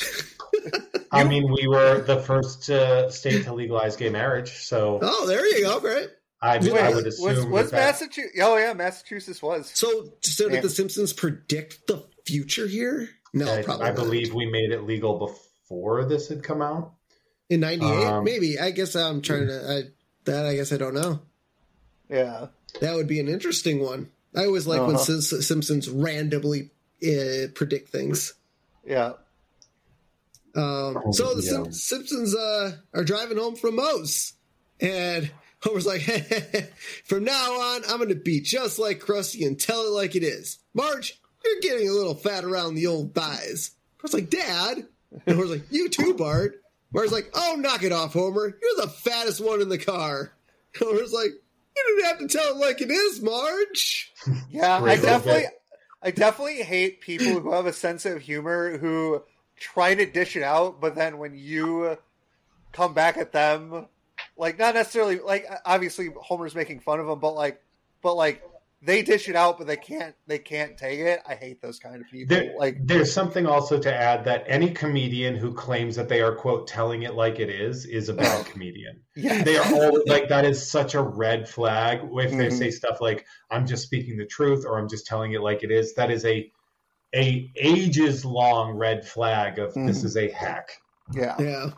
I 1.14 1.24
mean, 1.24 1.50
we 1.52 1.66
were 1.68 2.00
the 2.02 2.18
first 2.20 2.68
uh, 2.70 3.10
state 3.10 3.44
to 3.44 3.52
legalize 3.54 3.96
gay 3.96 4.08
marriage, 4.10 4.52
so 4.64 4.98
Oh, 5.02 5.26
there 5.26 5.46
you 5.46 5.62
go. 5.64 5.80
Great. 5.80 6.10
I, 6.42 6.58
Wait, 6.58 6.72
I 6.72 6.90
would 6.94 7.04
was 7.06 7.18
assume 7.20 7.50
was 7.50 7.70
that 7.70 7.76
that- 7.76 7.86
Massachusetts? 8.00 8.38
Oh 8.42 8.56
yeah, 8.56 8.74
Massachusetts 8.74 9.40
was. 9.42 9.70
So, 9.74 10.10
so 10.20 10.48
did 10.48 10.62
the 10.62 10.68
Simpsons 10.68 11.12
predict 11.14 11.86
the 11.86 12.04
future 12.26 12.66
here? 12.66 13.08
No, 13.32 13.52
I, 13.52 13.62
probably. 13.62 13.86
I 13.86 13.88
not. 13.88 13.96
believe 13.96 14.34
we 14.34 14.46
made 14.46 14.70
it 14.70 14.82
legal 14.82 15.18
before 15.18 16.04
this 16.04 16.28
had 16.28 16.42
come 16.42 16.60
out. 16.60 16.92
in 17.48 17.60
'98, 17.60 18.06
um, 18.06 18.24
maybe. 18.24 18.58
I 18.58 18.70
guess 18.72 18.94
I'm 18.94 19.22
trying 19.22 19.46
to. 19.48 19.70
I, 19.70 19.82
that 20.24 20.44
I 20.46 20.54
guess 20.56 20.72
I 20.72 20.76
don't 20.76 20.94
know. 20.94 21.20
Yeah. 22.10 22.48
That 22.80 22.94
would 22.94 23.08
be 23.08 23.20
an 23.20 23.28
interesting 23.28 23.80
one. 23.80 24.10
I 24.36 24.44
always 24.46 24.66
like 24.66 24.80
when 24.80 24.96
Uh-huh. 24.96 25.20
Sim- 25.20 25.40
Simpsons 25.42 25.88
randomly 25.88 26.70
uh, 27.02 27.48
predict 27.54 27.88
things. 27.90 28.34
Yeah. 28.86 29.12
Um, 30.56 30.98
Oh, 31.04 31.12
so 31.12 31.34
the 31.34 31.42
yeah. 31.42 31.50
Sim- 31.50 31.72
Simpsons 31.72 32.34
uh, 32.34 32.76
are 32.92 33.04
driving 33.04 33.38
home 33.38 33.56
from 33.56 33.76
Moe's, 33.76 34.34
and 34.80 35.30
Homer's 35.62 35.86
like, 35.86 36.02
"From 37.04 37.24
now 37.24 37.52
on, 37.60 37.82
I'm 37.88 37.96
going 37.96 38.08
to 38.10 38.14
be 38.14 38.40
just 38.40 38.78
like 38.78 39.00
Krusty 39.00 39.46
and 39.46 39.58
tell 39.58 39.86
it 39.86 39.90
like 39.90 40.14
it 40.14 40.22
is." 40.22 40.58
Marge, 40.74 41.20
you're 41.44 41.60
getting 41.60 41.88
a 41.88 41.92
little 41.92 42.14
fat 42.14 42.44
around 42.44 42.74
the 42.74 42.86
old 42.86 43.14
thighs. 43.14 43.72
Bart's 44.00 44.14
like, 44.14 44.30
"Dad," 44.30 44.86
and 45.26 45.36
Homer's 45.36 45.50
like, 45.50 45.64
"You 45.70 45.88
too, 45.88 46.14
Bart." 46.14 46.60
Marge's 46.92 47.12
like, 47.12 47.30
"Oh, 47.34 47.56
knock 47.58 47.82
it 47.82 47.90
off, 47.92 48.12
Homer. 48.12 48.56
You're 48.62 48.86
the 48.86 48.92
fattest 48.92 49.40
one 49.44 49.60
in 49.60 49.68
the 49.68 49.78
car." 49.78 50.32
Homer's 50.78 51.12
like, 51.12 51.30
"You 51.76 51.96
didn't 51.96 52.04
have 52.04 52.18
to 52.18 52.28
tell 52.28 52.54
it 52.54 52.56
like 52.58 52.80
it 52.80 52.90
is, 52.90 53.20
Marge." 53.20 54.12
Yeah. 54.50 54.80
I 54.82 54.96
definitely. 54.96 55.46
I 56.02 56.10
definitely 56.10 56.62
hate 56.62 57.00
people 57.00 57.40
who 57.40 57.52
have 57.52 57.64
a 57.64 57.72
sense 57.72 58.04
of 58.04 58.20
humor 58.20 58.76
who 58.76 59.22
try 59.56 59.94
to 59.94 60.06
dish 60.06 60.36
it 60.36 60.42
out, 60.42 60.80
but 60.80 60.94
then 60.94 61.18
when 61.18 61.34
you 61.34 61.96
come 62.72 62.94
back 62.94 63.16
at 63.16 63.32
them, 63.32 63.86
like 64.36 64.58
not 64.58 64.74
necessarily 64.74 65.18
like 65.18 65.46
obviously 65.64 66.10
Homer's 66.20 66.54
making 66.54 66.80
fun 66.80 67.00
of 67.00 67.06
them, 67.06 67.20
but 67.20 67.34
like, 67.34 67.60
but 68.02 68.14
like 68.14 68.42
they 68.82 69.02
dish 69.02 69.28
it 69.28 69.36
out, 69.36 69.56
but 69.58 69.66
they 69.66 69.76
can't 69.76 70.14
they 70.26 70.38
can't 70.38 70.76
take 70.76 70.98
it. 71.00 71.20
I 71.26 71.34
hate 71.36 71.62
those 71.62 71.78
kind 71.78 71.96
of 72.00 72.10
people. 72.10 72.36
There, 72.36 72.52
like 72.58 72.78
there's 72.86 73.12
something 73.12 73.46
also 73.46 73.78
to 73.78 73.94
add 73.94 74.24
that 74.24 74.44
any 74.46 74.70
comedian 74.72 75.36
who 75.36 75.54
claims 75.54 75.96
that 75.96 76.08
they 76.08 76.20
are 76.20 76.34
quote 76.34 76.66
telling 76.66 77.02
it 77.04 77.14
like 77.14 77.38
it 77.40 77.48
is 77.48 77.86
is 77.86 78.08
a 78.08 78.14
bad 78.14 78.44
comedian. 78.52 79.00
yeah, 79.16 79.42
They 79.42 79.56
are 79.56 79.72
all 79.72 80.02
like 80.06 80.28
that 80.28 80.44
is 80.44 80.70
such 80.70 80.94
a 80.94 81.02
red 81.02 81.48
flag 81.48 82.00
if 82.02 82.30
they 82.32 82.48
Mhm. 82.48 82.58
say 82.58 82.70
stuff 82.70 83.00
like 83.00 83.24
I'm 83.50 83.66
just 83.66 83.84
speaking 83.84 84.16
the 84.16 84.26
truth 84.26 84.64
or 84.66 84.78
I'm 84.78 84.88
just 84.88 85.06
telling 85.06 85.32
it 85.32 85.40
like 85.40 85.62
it 85.62 85.70
is. 85.70 85.94
That 85.94 86.10
is 86.10 86.24
a 86.24 86.50
a 87.14 87.50
ages 87.56 88.24
long 88.24 88.72
red 88.76 89.06
flag 89.06 89.58
of 89.58 89.72
this 89.74 90.00
Mhm. 90.00 90.04
is 90.04 90.16
a 90.16 90.30
hack. 90.30 90.70
yeah. 91.14 91.36
Yeah. 91.38 91.70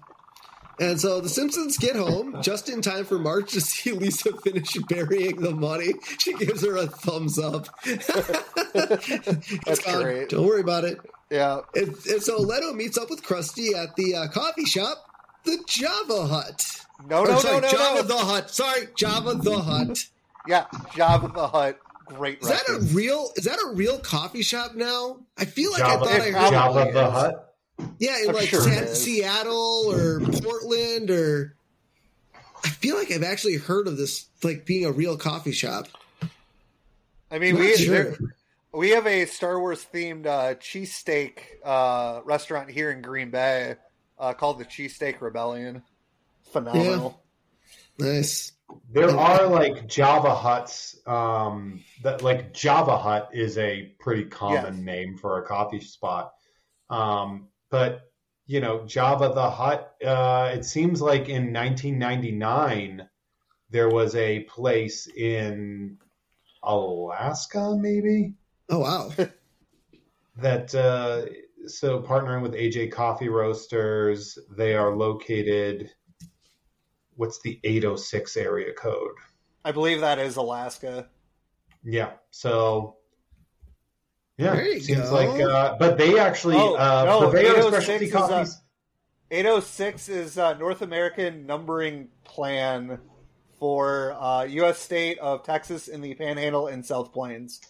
And 0.79 1.01
so 1.01 1.23
the 1.23 1.29
Simpsons 1.31 1.79
get 1.79 1.97
home 1.97 2.43
just 2.43 2.69
in 2.69 2.83
time 2.83 3.07
for 3.07 3.19
Marge 3.19 3.53
to 3.53 3.63
see 3.63 3.93
Lisa 3.93 4.31
finish 4.43 4.75
burying 4.89 5.41
the 5.41 5.53
money. 5.53 5.95
She 6.19 6.35
gives 6.35 6.63
her 6.67 6.77
a 6.77 6.87
thumbs 6.87 7.39
up. 7.39 7.69
It's 7.87 9.65
That's 9.65 9.85
gone. 9.85 10.03
great. 10.03 10.29
Don't 10.29 10.45
worry 10.47 10.61
about 10.61 10.85
it. 10.85 10.99
yeah. 11.31 11.61
And, 11.75 11.89
and 12.07 12.23
so 12.23 12.39
Leno 12.41 12.73
meets 12.75 12.99
up 12.99 13.09
with 13.11 13.23
Krusty 13.23 13.75
at 13.75 13.97
the 13.97 14.15
uh, 14.15 14.29
coffee 14.29 14.65
shop, 14.67 14.99
the 15.45 15.59
Java 15.67 16.27
Hut. 16.27 16.65
No, 17.09 17.21
Or, 17.21 17.29
no, 17.29 17.39
sorry, 17.39 17.61
no, 17.61 17.61
no, 17.61 17.73
Java 17.73 18.03
no. 18.03 18.09
the 18.09 18.19
Hut. 18.19 18.51
Sorry, 18.51 18.89
Java 18.97 19.35
the 19.35 19.59
Hut. 19.61 20.05
Yeah, 20.47 20.67
Java 20.95 21.29
the 21.35 21.49
Hut. 21.49 21.79
Great 22.07 22.41
Is 22.41 22.49
that 22.49 22.63
a 22.69 22.79
real? 22.95 23.31
Is 23.37 23.45
that 23.45 23.59
a 23.59 23.75
real 23.75 23.99
coffee 23.99 24.43
shop 24.43 24.75
now? 24.75 25.19
I 25.37 25.45
feel 25.45 25.71
like 25.73 25.81
Java, 25.81 25.93
I 25.93 25.99
thought 25.99 26.09
I 26.09 26.15
It 26.27 26.35
heard. 26.35 26.49
probably 26.53 26.85
Java 26.85 26.93
the. 26.93 27.11
Hut. 27.11 27.55
Yeah, 27.99 28.23
in 28.23 28.29
I'm 28.31 28.35
like 28.37 28.49
sure 28.49 28.61
San- 28.63 28.95
Seattle 28.95 29.93
or 29.93 30.21
Portland 30.21 31.11
or. 31.11 31.55
I 32.65 32.69
feel 32.69 32.97
like 32.97 33.11
I've 33.13 33.23
actually 33.23 33.57
heard 33.57 33.87
of 33.87 33.97
this 33.97 34.27
like 34.43 34.65
being 34.67 34.85
a 34.87 34.93
real 34.93 35.17
coffee 35.17 35.53
shop. 35.53 35.89
I 37.31 37.39
mean, 37.39 37.55
Not 37.55 37.61
we 37.61 37.77
sure. 37.77 37.95
there- 38.05 38.19
we 38.73 38.91
have 38.91 39.07
a 39.07 39.25
Star 39.27 39.59
Wars 39.59 39.85
themed 39.93 40.27
uh, 40.27 40.55
cheesesteak 40.57 41.39
uh, 41.65 42.21
restaurant 42.25 42.71
here 42.71 42.91
in 42.91 43.01
Green 43.03 43.31
Bay 43.31 43.77
uh, 44.19 44.33
called 44.35 44.59
the 44.59 44.65
Cheesesteak 44.65 45.21
Rebellion. 45.21 45.83
Phenomenal. 46.53 47.23
Nice. 47.99 48.53
There 48.91 49.11
are 49.11 49.47
like 49.47 49.87
Java 49.87 50.35
huts. 50.35 50.99
Um, 51.07 51.83
that 52.03 52.23
like 52.23 52.53
Java 52.53 52.97
Hut 52.99 53.31
is 53.33 53.59
a 53.59 53.95
pretty 54.01 54.25
common 54.25 54.75
Yes. 54.77 54.83
name 54.85 55.17
for 55.19 55.43
a 55.43 55.47
coffee 55.47 55.81
spot. 55.81 56.33
Um, 56.91 57.49
but 57.71 58.11
you 58.47 58.61
know, 58.61 58.85
Java 58.87 59.33
the 59.35 59.51
Hut. 59.51 59.95
Uh, 60.05 60.51
it 60.55 60.65
seems 60.65 61.01
like 61.03 61.29
in 61.29 61.53
1999 61.53 63.09
there 63.71 63.89
was 63.89 64.15
a 64.15 64.41
place 64.45 65.09
in 65.09 65.99
Alaska, 66.63 67.77
maybe 67.79 68.35
Oh 68.69 68.79
wow. 68.81 69.11
that. 70.37 70.75
Uh, 70.75 71.27
so 71.69 72.01
partnering 72.01 72.43
with 72.43 72.53
AJ 72.55 72.93
Coffee 72.93 73.29
Roasters, 73.29 74.39
they 74.57 74.75
are 74.77 74.95
located. 74.97 75.91
What's 77.17 77.41
the 77.41 77.59
806 77.65 78.37
area 78.37 78.73
code? 78.75 79.13
I 79.65 79.73
believe 79.73 80.01
that 80.01 80.19
is 80.19 80.37
Alaska. 80.37 81.09
Yeah. 81.83 82.13
So 82.31 82.97
yeah, 84.39 84.55
There 84.55 84.69
you 84.69 84.81
seems 84.81 85.09
go. 85.09 85.15
like 85.15 85.41
uh 85.41 85.77
but 85.79 85.99
they 85.99 86.19
actually 86.19 86.57
Oh, 86.57 86.75
uh 86.75 87.05
no, 87.07 87.21
Purveyor 87.31 87.57
806 87.57 87.85
specialty 87.85 88.05
is, 88.07 88.15
uh, 88.15 88.19
coffees. 88.29 88.61
806 89.31 90.09
is 90.09 90.39
uh, 90.39 90.55
North 90.55 90.83
American 90.83 91.47
numbering 91.47 92.09
plan 92.25 93.01
for 93.59 94.13
uh, 94.13 94.45
U.S. 94.45 94.79
state 94.79 95.19
of 95.19 95.43
Texas 95.43 95.89
in 95.89 96.01
the 96.03 96.15
Panhandle 96.15 96.67
and 96.69 96.85
South 96.85 97.13
Plains. 97.13 97.61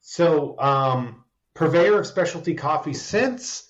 So 0.00 0.58
um 0.60 1.24
purveyor 1.54 1.98
of 2.00 2.06
specialty 2.06 2.54
coffee 2.54 2.94
since 2.94 3.68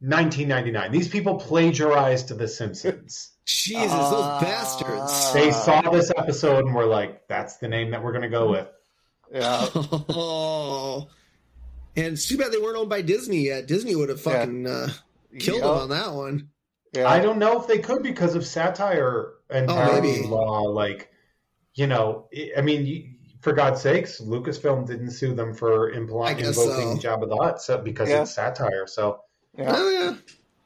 1999. 0.00 0.92
These 0.92 1.08
people 1.08 1.36
plagiarized 1.36 2.28
The 2.36 2.48
Simpsons. 2.48 3.32
Jesus, 3.46 3.90
Ah. 3.92 4.10
those 4.40 4.48
bastards. 4.48 5.32
they 5.32 5.48
Uh. 5.50 5.52
saw 5.52 5.90
this 5.90 6.10
episode 6.16 6.64
and 6.66 6.74
were 6.74 6.86
like, 6.86 7.26
"That's 7.28 7.56
the 7.56 7.68
name 7.68 7.90
that 7.90 8.02
we're 8.02 8.12
going 8.12 8.22
to 8.22 8.28
go 8.28 8.50
with." 8.50 8.68
Yeah, 9.32 9.66
Oh. 9.74 11.08
And 11.96 12.06
it's 12.14 12.28
too 12.28 12.38
bad 12.38 12.52
they 12.52 12.58
weren't 12.58 12.76
owned 12.76 12.88
by 12.88 13.02
Disney 13.02 13.46
yet. 13.46 13.66
Disney 13.66 13.96
would 13.96 14.08
have 14.10 14.20
fucking 14.20 14.66
uh, 14.66 14.88
killed 15.40 15.58
Yep. 15.60 15.68
them 15.68 15.78
on 15.78 15.88
that 15.90 16.12
one. 16.12 16.48
Yeah. 16.92 17.08
I 17.08 17.18
don't 17.18 17.38
know 17.38 17.60
if 17.60 17.66
they 17.66 17.78
could 17.78 18.02
because 18.04 18.36
of 18.36 18.46
satire 18.46 19.32
and 19.50 19.68
Oh, 19.68 19.74
parody 19.74 20.12
maybe. 20.12 20.26
law. 20.28 20.62
Like, 20.62 21.10
you 21.74 21.88
know, 21.88 22.28
I- 22.34 22.52
I 22.58 22.60
mean, 22.60 22.86
you- 22.86 23.04
for 23.40 23.52
God's 23.52 23.80
sakes, 23.80 24.20
Lucasfilm 24.20 24.86
didn't 24.86 25.10
sue 25.10 25.34
them 25.34 25.52
for 25.52 25.90
implying 25.90 26.38
invoking 26.38 27.00
so. 27.00 27.08
Jabba 27.08 27.28
the 27.28 27.36
Hutt 27.36 27.60
so, 27.60 27.78
because 27.78 28.08
Yeah. 28.08 28.22
it's 28.22 28.32
satire. 28.34 28.86
So, 28.86 29.22
Yeah. 29.58 29.74
Oh 29.76 30.16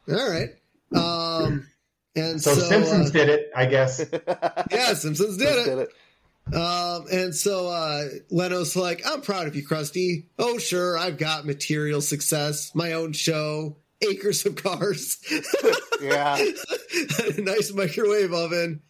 yeah. 0.08 0.14
All 0.16 0.30
right. 0.30 0.50
Um 0.94 1.66
and 2.16 2.40
so, 2.40 2.54
so, 2.54 2.60
Simpsons 2.68 3.10
uh, 3.10 3.12
did 3.12 3.28
it, 3.28 3.50
I 3.54 3.66
guess. 3.66 4.04
yeah, 4.70 4.94
Simpsons 4.94 5.36
did 5.36 5.48
it. 5.58 5.64
Did 5.64 5.78
it. 5.78 5.88
Um, 6.54 7.06
and 7.10 7.34
so 7.34 7.68
uh, 7.68 8.04
Leno's 8.30 8.76
like, 8.76 9.02
I'm 9.06 9.22
proud 9.22 9.46
of 9.46 9.56
you, 9.56 9.66
Krusty. 9.66 10.26
Oh, 10.38 10.58
sure, 10.58 10.98
I've 10.98 11.16
got 11.18 11.46
material 11.46 12.00
success, 12.02 12.74
my 12.74 12.92
own 12.92 13.12
show, 13.14 13.76
acres 14.02 14.44
of 14.44 14.56
cars, 14.56 15.18
Yeah. 16.02 16.36
a 16.36 17.32
nice 17.40 17.72
microwave 17.72 18.32
oven. 18.34 18.82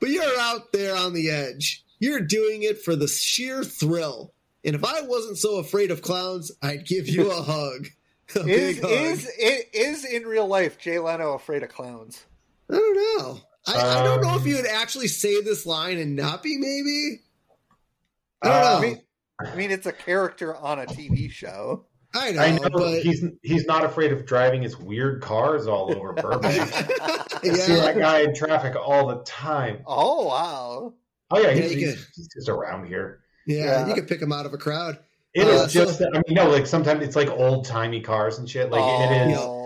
But 0.00 0.08
you're 0.10 0.40
out 0.40 0.72
there 0.72 0.96
on 0.96 1.12
the 1.12 1.30
edge. 1.30 1.84
You're 2.00 2.20
doing 2.20 2.62
it 2.62 2.82
for 2.82 2.96
the 2.96 3.06
sheer 3.06 3.62
thrill. 3.62 4.32
And 4.64 4.74
if 4.74 4.84
I 4.84 5.02
wasn't 5.02 5.36
so 5.38 5.58
afraid 5.58 5.90
of 5.90 6.02
clowns, 6.02 6.50
I'd 6.62 6.86
give 6.86 7.08
you 7.08 7.30
a 7.30 7.42
hug. 7.42 7.88
A 8.34 8.40
Is 8.40 8.76
big 8.76 8.80
hug. 8.82 8.90
is 8.90 9.30
i- 9.44 9.64
is 9.74 10.04
in 10.06 10.22
real 10.24 10.46
life 10.46 10.78
Jay 10.78 10.98
Leno 10.98 11.34
afraid 11.34 11.62
of 11.62 11.68
clowns? 11.68 12.24
I 12.72 12.76
don't 12.76 12.96
know. 13.18 13.40
I, 13.66 14.00
I 14.00 14.02
don't 14.02 14.22
know 14.22 14.34
if 14.34 14.42
Um, 14.42 14.46
you 14.48 14.56
would 14.56 14.66
actually 14.66 15.08
say 15.08 15.40
this 15.42 15.66
line 15.66 15.98
and 15.98 16.16
not 16.16 16.42
be, 16.42 16.56
maybe. 16.58 17.20
I 18.42 18.48
Uh, 18.48 18.50
don't 18.50 18.64
I 18.66 18.74
know. 18.74 18.80
mean, 18.80 19.02
I 19.40 19.54
mean, 19.56 19.70
it's 19.70 19.86
a 19.86 19.92
character 19.92 20.56
on 20.56 20.78
a 20.80 20.86
TV 20.86 21.30
show. 21.30 21.86
I 22.14 22.32
know, 22.32 22.42
I 22.42 22.50
know 22.58 22.68
but 22.70 23.00
he's 23.02 23.24
he's 23.42 23.64
not 23.64 23.84
afraid 23.84 24.12
of 24.12 24.26
driving 24.26 24.60
his 24.62 24.76
weird 24.76 25.22
cars 25.22 25.66
all 25.66 25.90
over 25.96 26.12
Burbank. 26.22 26.44
I 26.44 27.52
see 27.54 27.72
yeah, 27.72 27.80
that 27.80 27.96
guy 27.98 28.20
in 28.20 28.34
traffic 28.34 28.74
all 28.76 29.06
the 29.06 29.22
time. 29.24 29.78
Oh 29.86 30.26
wow! 30.26 30.92
Oh 31.30 31.38
yeah, 31.40 31.48
Yeah, 31.52 31.62
he's, 31.62 31.72
you 31.74 31.86
he's, 31.86 32.08
he's 32.14 32.28
just 32.34 32.48
around 32.50 32.86
here. 32.86 33.20
yeah, 33.46 33.64
Yeah. 33.64 33.86
you 33.88 33.94
could 33.94 34.08
pick 34.08 34.20
him 34.20 34.30
out 34.32 34.44
of 34.44 34.52
a 34.52 34.58
crowd. 34.58 34.98
It 35.34 35.46
is 35.48 35.60
Uh, 35.62 35.68
so- 35.68 35.84
just, 35.86 36.02
I 36.02 36.18
mean, 36.28 36.34
no, 36.34 36.50
like 36.50 36.66
sometimes 36.66 37.02
it's 37.02 37.16
like 37.16 37.30
old 37.30 37.64
timey 37.64 38.02
cars 38.02 38.38
and 38.38 38.48
shit. 38.50 38.70
Like 38.70 38.82
it 39.10 39.30
is. 39.30 39.38
Oh, 39.38 39.56
yeah. 39.56 39.61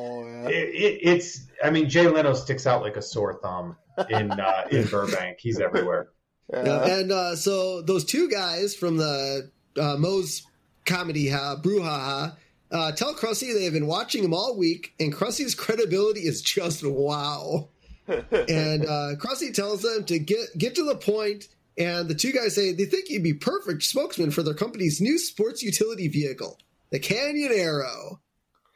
It, 0.49 0.75
it, 0.75 0.99
it's 1.03 1.47
I 1.63 1.71
mean 1.71 1.89
Jay 1.89 2.07
Leno 2.07 2.35
sticks 2.35 2.67
out 2.67 2.83
like 2.83 2.97
a 2.97 3.03
sore 3.03 3.39
thumb 3.43 3.77
in 4.11 4.31
uh, 4.33 4.67
in 4.71 4.87
Burbank. 4.91 5.39
He's 5.41 5.61
everywhere. 5.61 6.09
Yeah. 6.53 6.85
And 6.85 7.13
uh, 7.13 7.37
so 7.37 7.83
those 7.83 8.05
two 8.05 8.29
guys 8.29 8.75
from 8.75 8.97
the 8.97 9.51
uh, 9.77 9.97
Moe's 9.99 10.47
comedy 10.85 11.29
ha, 11.29 11.57
brouhaha 11.61 12.37
uh, 12.71 12.93
tell 12.93 13.15
Krusty 13.15 13.53
they 13.53 13.65
have 13.65 13.73
been 13.73 13.87
watching 13.87 14.25
him 14.25 14.35
all 14.35 14.57
week, 14.57 14.95
and 14.99 15.13
Krusty's 15.13 15.55
credibility 15.55 16.21
is 16.21 16.43
just 16.43 16.85
wow. 16.85 17.69
and 18.09 18.87
uh, 18.87 19.17
Krusty 19.17 19.53
tells 19.53 19.83
them 19.83 20.05
to 20.05 20.19
get 20.19 20.57
get 20.57 20.75
to 20.77 20.85
the 20.85 20.97
point, 20.97 21.49
and 21.77 22.09
the 22.09 22.15
two 22.15 22.33
guys 22.33 22.55
say 22.55 22.73
they 22.73 22.85
think 22.85 23.09
he'd 23.09 23.23
be 23.23 23.35
perfect 23.35 23.83
spokesman 23.83 24.31
for 24.31 24.43
their 24.43 24.55
company's 24.55 25.01
new 25.01 25.19
sports 25.19 25.63
utility 25.63 26.09
vehicle, 26.09 26.59
the 26.91 27.01
Canyonero. 27.01 28.19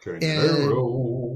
Canyon 0.03 0.23
Arrow. 0.23 1.30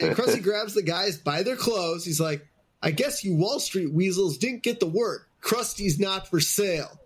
And 0.00 0.16
Krusty 0.16 0.42
grabs 0.42 0.74
the 0.74 0.82
guys 0.82 1.18
by 1.18 1.42
their 1.42 1.56
clothes. 1.56 2.04
He's 2.04 2.20
like, 2.20 2.46
I 2.82 2.90
guess 2.90 3.24
you 3.24 3.34
Wall 3.36 3.60
Street 3.60 3.92
weasels 3.92 4.38
didn't 4.38 4.62
get 4.62 4.80
the 4.80 4.86
word. 4.86 5.22
Krusty's 5.42 5.98
not 5.98 6.28
for 6.28 6.40
sale. 6.40 7.00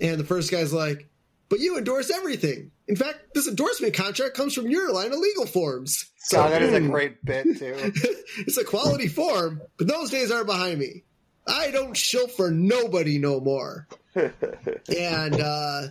And 0.00 0.18
the 0.18 0.24
first 0.24 0.50
guy's 0.50 0.72
like, 0.72 1.08
but 1.48 1.60
you 1.60 1.76
endorse 1.76 2.10
everything. 2.10 2.70
In 2.88 2.96
fact, 2.96 3.18
this 3.34 3.48
endorsement 3.48 3.94
contract 3.94 4.34
comes 4.34 4.54
from 4.54 4.68
your 4.68 4.92
line 4.92 5.12
of 5.12 5.18
legal 5.18 5.46
forms. 5.46 6.06
God, 6.30 6.52
that 6.52 6.62
is 6.62 6.72
a 6.72 6.80
Hmm. 6.80 6.90
great 6.90 7.24
bit 7.24 7.44
too. 7.58 7.74
it's 8.38 8.56
a 8.56 8.64
quality 8.64 9.08
form, 9.08 9.60
but 9.76 9.88
those 9.88 10.10
days 10.10 10.30
are 10.30 10.44
behind 10.44 10.78
me. 10.78 11.02
I 11.46 11.70
don't 11.70 11.96
shill 11.96 12.28
for 12.28 12.50
nobody 12.50 13.18
no 13.18 13.40
more. 13.40 13.88
and 14.14 15.40
uh, 15.40 15.82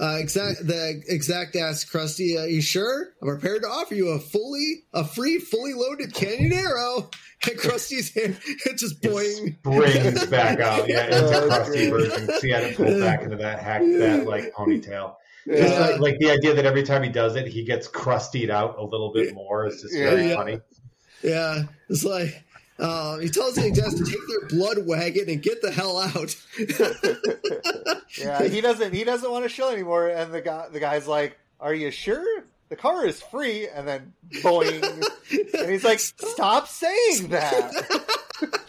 uh, 0.00 0.16
exact 0.18 0.66
the 0.66 1.02
exact 1.08 1.54
asks 1.56 1.90
Krusty, 1.90 2.38
"Are 2.40 2.46
you 2.48 2.62
sure? 2.62 3.08
I'm 3.22 3.28
prepared 3.28 3.62
to 3.62 3.68
offer 3.68 3.94
you 3.94 4.08
a 4.08 4.18
fully 4.18 4.84
a 4.94 5.04
free, 5.04 5.38
fully 5.38 5.74
loaded 5.74 6.12
Canyonero." 6.14 7.12
And 7.48 7.58
Krusty's 7.58 8.12
hand 8.12 8.38
it 8.66 8.76
just 8.76 9.00
boing. 9.00 9.56
It 9.56 9.56
springs 9.64 10.26
back 10.26 10.60
out. 10.60 10.86
Yeah, 10.86 11.06
it's 11.10 11.30
a 11.32 11.46
crusty 11.46 11.88
version. 11.88 12.28
See, 12.38 12.52
I 12.52 12.60
had 12.60 12.76
to 12.76 12.84
pull 12.84 13.00
back 13.00 13.22
into 13.22 13.36
that 13.36 13.60
hack, 13.60 13.80
that 13.80 14.26
like 14.26 14.52
ponytail. 14.52 15.14
Just 15.48 15.72
Yeah. 15.72 15.80
like, 15.80 16.00
like 16.00 16.18
the 16.18 16.30
idea 16.32 16.52
that 16.52 16.66
every 16.66 16.82
time 16.82 17.02
he 17.02 17.08
does 17.08 17.36
it, 17.36 17.46
he 17.46 17.64
gets 17.64 17.88
crustied 17.88 18.50
out 18.50 18.76
a 18.78 18.82
little 18.84 19.10
bit 19.14 19.32
more 19.34 19.66
is 19.66 19.80
just 19.80 19.94
Yeah. 19.96 20.10
very 20.10 20.28
Yeah. 20.28 20.34
funny. 20.34 20.60
Yeah, 21.22 21.62
it's 21.88 22.04
like 22.04 22.44
Uh, 22.80 23.18
he 23.18 23.28
tells 23.28 23.54
the 23.56 23.70
guys 23.70 23.94
to 23.94 24.04
take 24.04 24.26
their 24.26 24.48
blood 24.48 24.86
wagon 24.86 25.28
and 25.28 25.42
get 25.42 25.60
the 25.60 25.70
hell 25.70 25.98
out. 25.98 26.34
yeah, 28.18 28.42
he 28.48 28.62
doesn't. 28.62 28.94
He 28.94 29.04
doesn't 29.04 29.30
want 29.30 29.44
to 29.44 29.50
show 29.50 29.70
anymore. 29.70 30.08
And 30.08 30.32
the 30.32 30.40
guy, 30.40 30.68
the 30.68 30.80
guy's 30.80 31.06
like, 31.06 31.38
"Are 31.60 31.74
you 31.74 31.90
sure? 31.90 32.44
The 32.70 32.76
car 32.76 33.04
is 33.04 33.20
free." 33.20 33.68
And 33.68 33.86
then 33.86 34.14
boing, 34.42 34.82
and 35.60 35.70
he's 35.70 35.84
like, 35.84 35.98
"Stop 35.98 36.68
saying 36.68 37.28
that." 37.28 37.70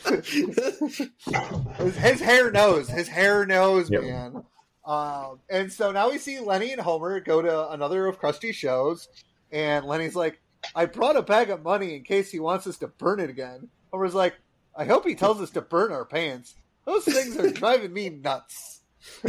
his, 1.77 1.95
his, 1.95 2.19
hair 2.19 2.51
knows. 2.51 2.89
His 2.89 3.07
hair 3.07 3.45
knows, 3.45 3.89
yep. 3.89 4.03
man. 4.03 4.43
Um, 4.83 5.39
and 5.49 5.71
so 5.71 5.93
now 5.93 6.09
we 6.09 6.17
see 6.17 6.41
Lenny 6.41 6.73
and 6.73 6.81
Homer 6.81 7.21
go 7.21 7.41
to 7.41 7.69
another 7.69 8.07
of 8.07 8.19
Krusty's 8.19 8.57
shows, 8.57 9.07
and 9.53 9.85
Lenny's 9.85 10.15
like, 10.15 10.41
"I 10.75 10.85
brought 10.85 11.15
a 11.15 11.21
bag 11.21 11.49
of 11.49 11.63
money 11.63 11.95
in 11.95 12.03
case 12.03 12.29
he 12.29 12.41
wants 12.41 12.67
us 12.67 12.77
to 12.79 12.87
burn 12.87 13.21
it 13.21 13.29
again." 13.29 13.69
Homer's 13.91 14.15
like, 14.15 14.35
"I 14.75 14.85
hope 14.85 15.05
he 15.05 15.15
tells 15.15 15.41
us 15.41 15.51
to 15.51 15.61
burn 15.61 15.91
our 15.91 16.05
pants. 16.05 16.55
Those 16.85 17.05
things 17.05 17.37
are 17.37 17.51
driving 17.51 17.93
me 17.93 18.09
nuts." 18.09 18.81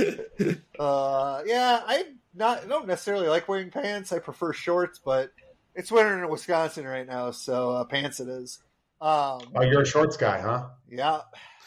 uh, 0.78 1.42
yeah, 1.46 1.82
I 1.86 2.04
not 2.34 2.64
I 2.64 2.66
don't 2.66 2.86
necessarily 2.86 3.28
like 3.28 3.48
wearing 3.48 3.70
pants. 3.70 4.12
I 4.12 4.18
prefer 4.18 4.52
shorts, 4.52 5.00
but 5.04 5.32
it's 5.74 5.90
winter 5.90 6.22
in 6.22 6.30
Wisconsin 6.30 6.86
right 6.86 7.06
now, 7.06 7.30
so 7.30 7.70
uh, 7.70 7.84
pants 7.84 8.20
it 8.20 8.28
is. 8.28 8.58
Um, 9.00 9.40
oh, 9.56 9.62
you're 9.62 9.82
a 9.82 9.86
shorts 9.86 10.16
guy, 10.16 10.40
huh? 10.40 10.68
Yeah. 10.88 11.20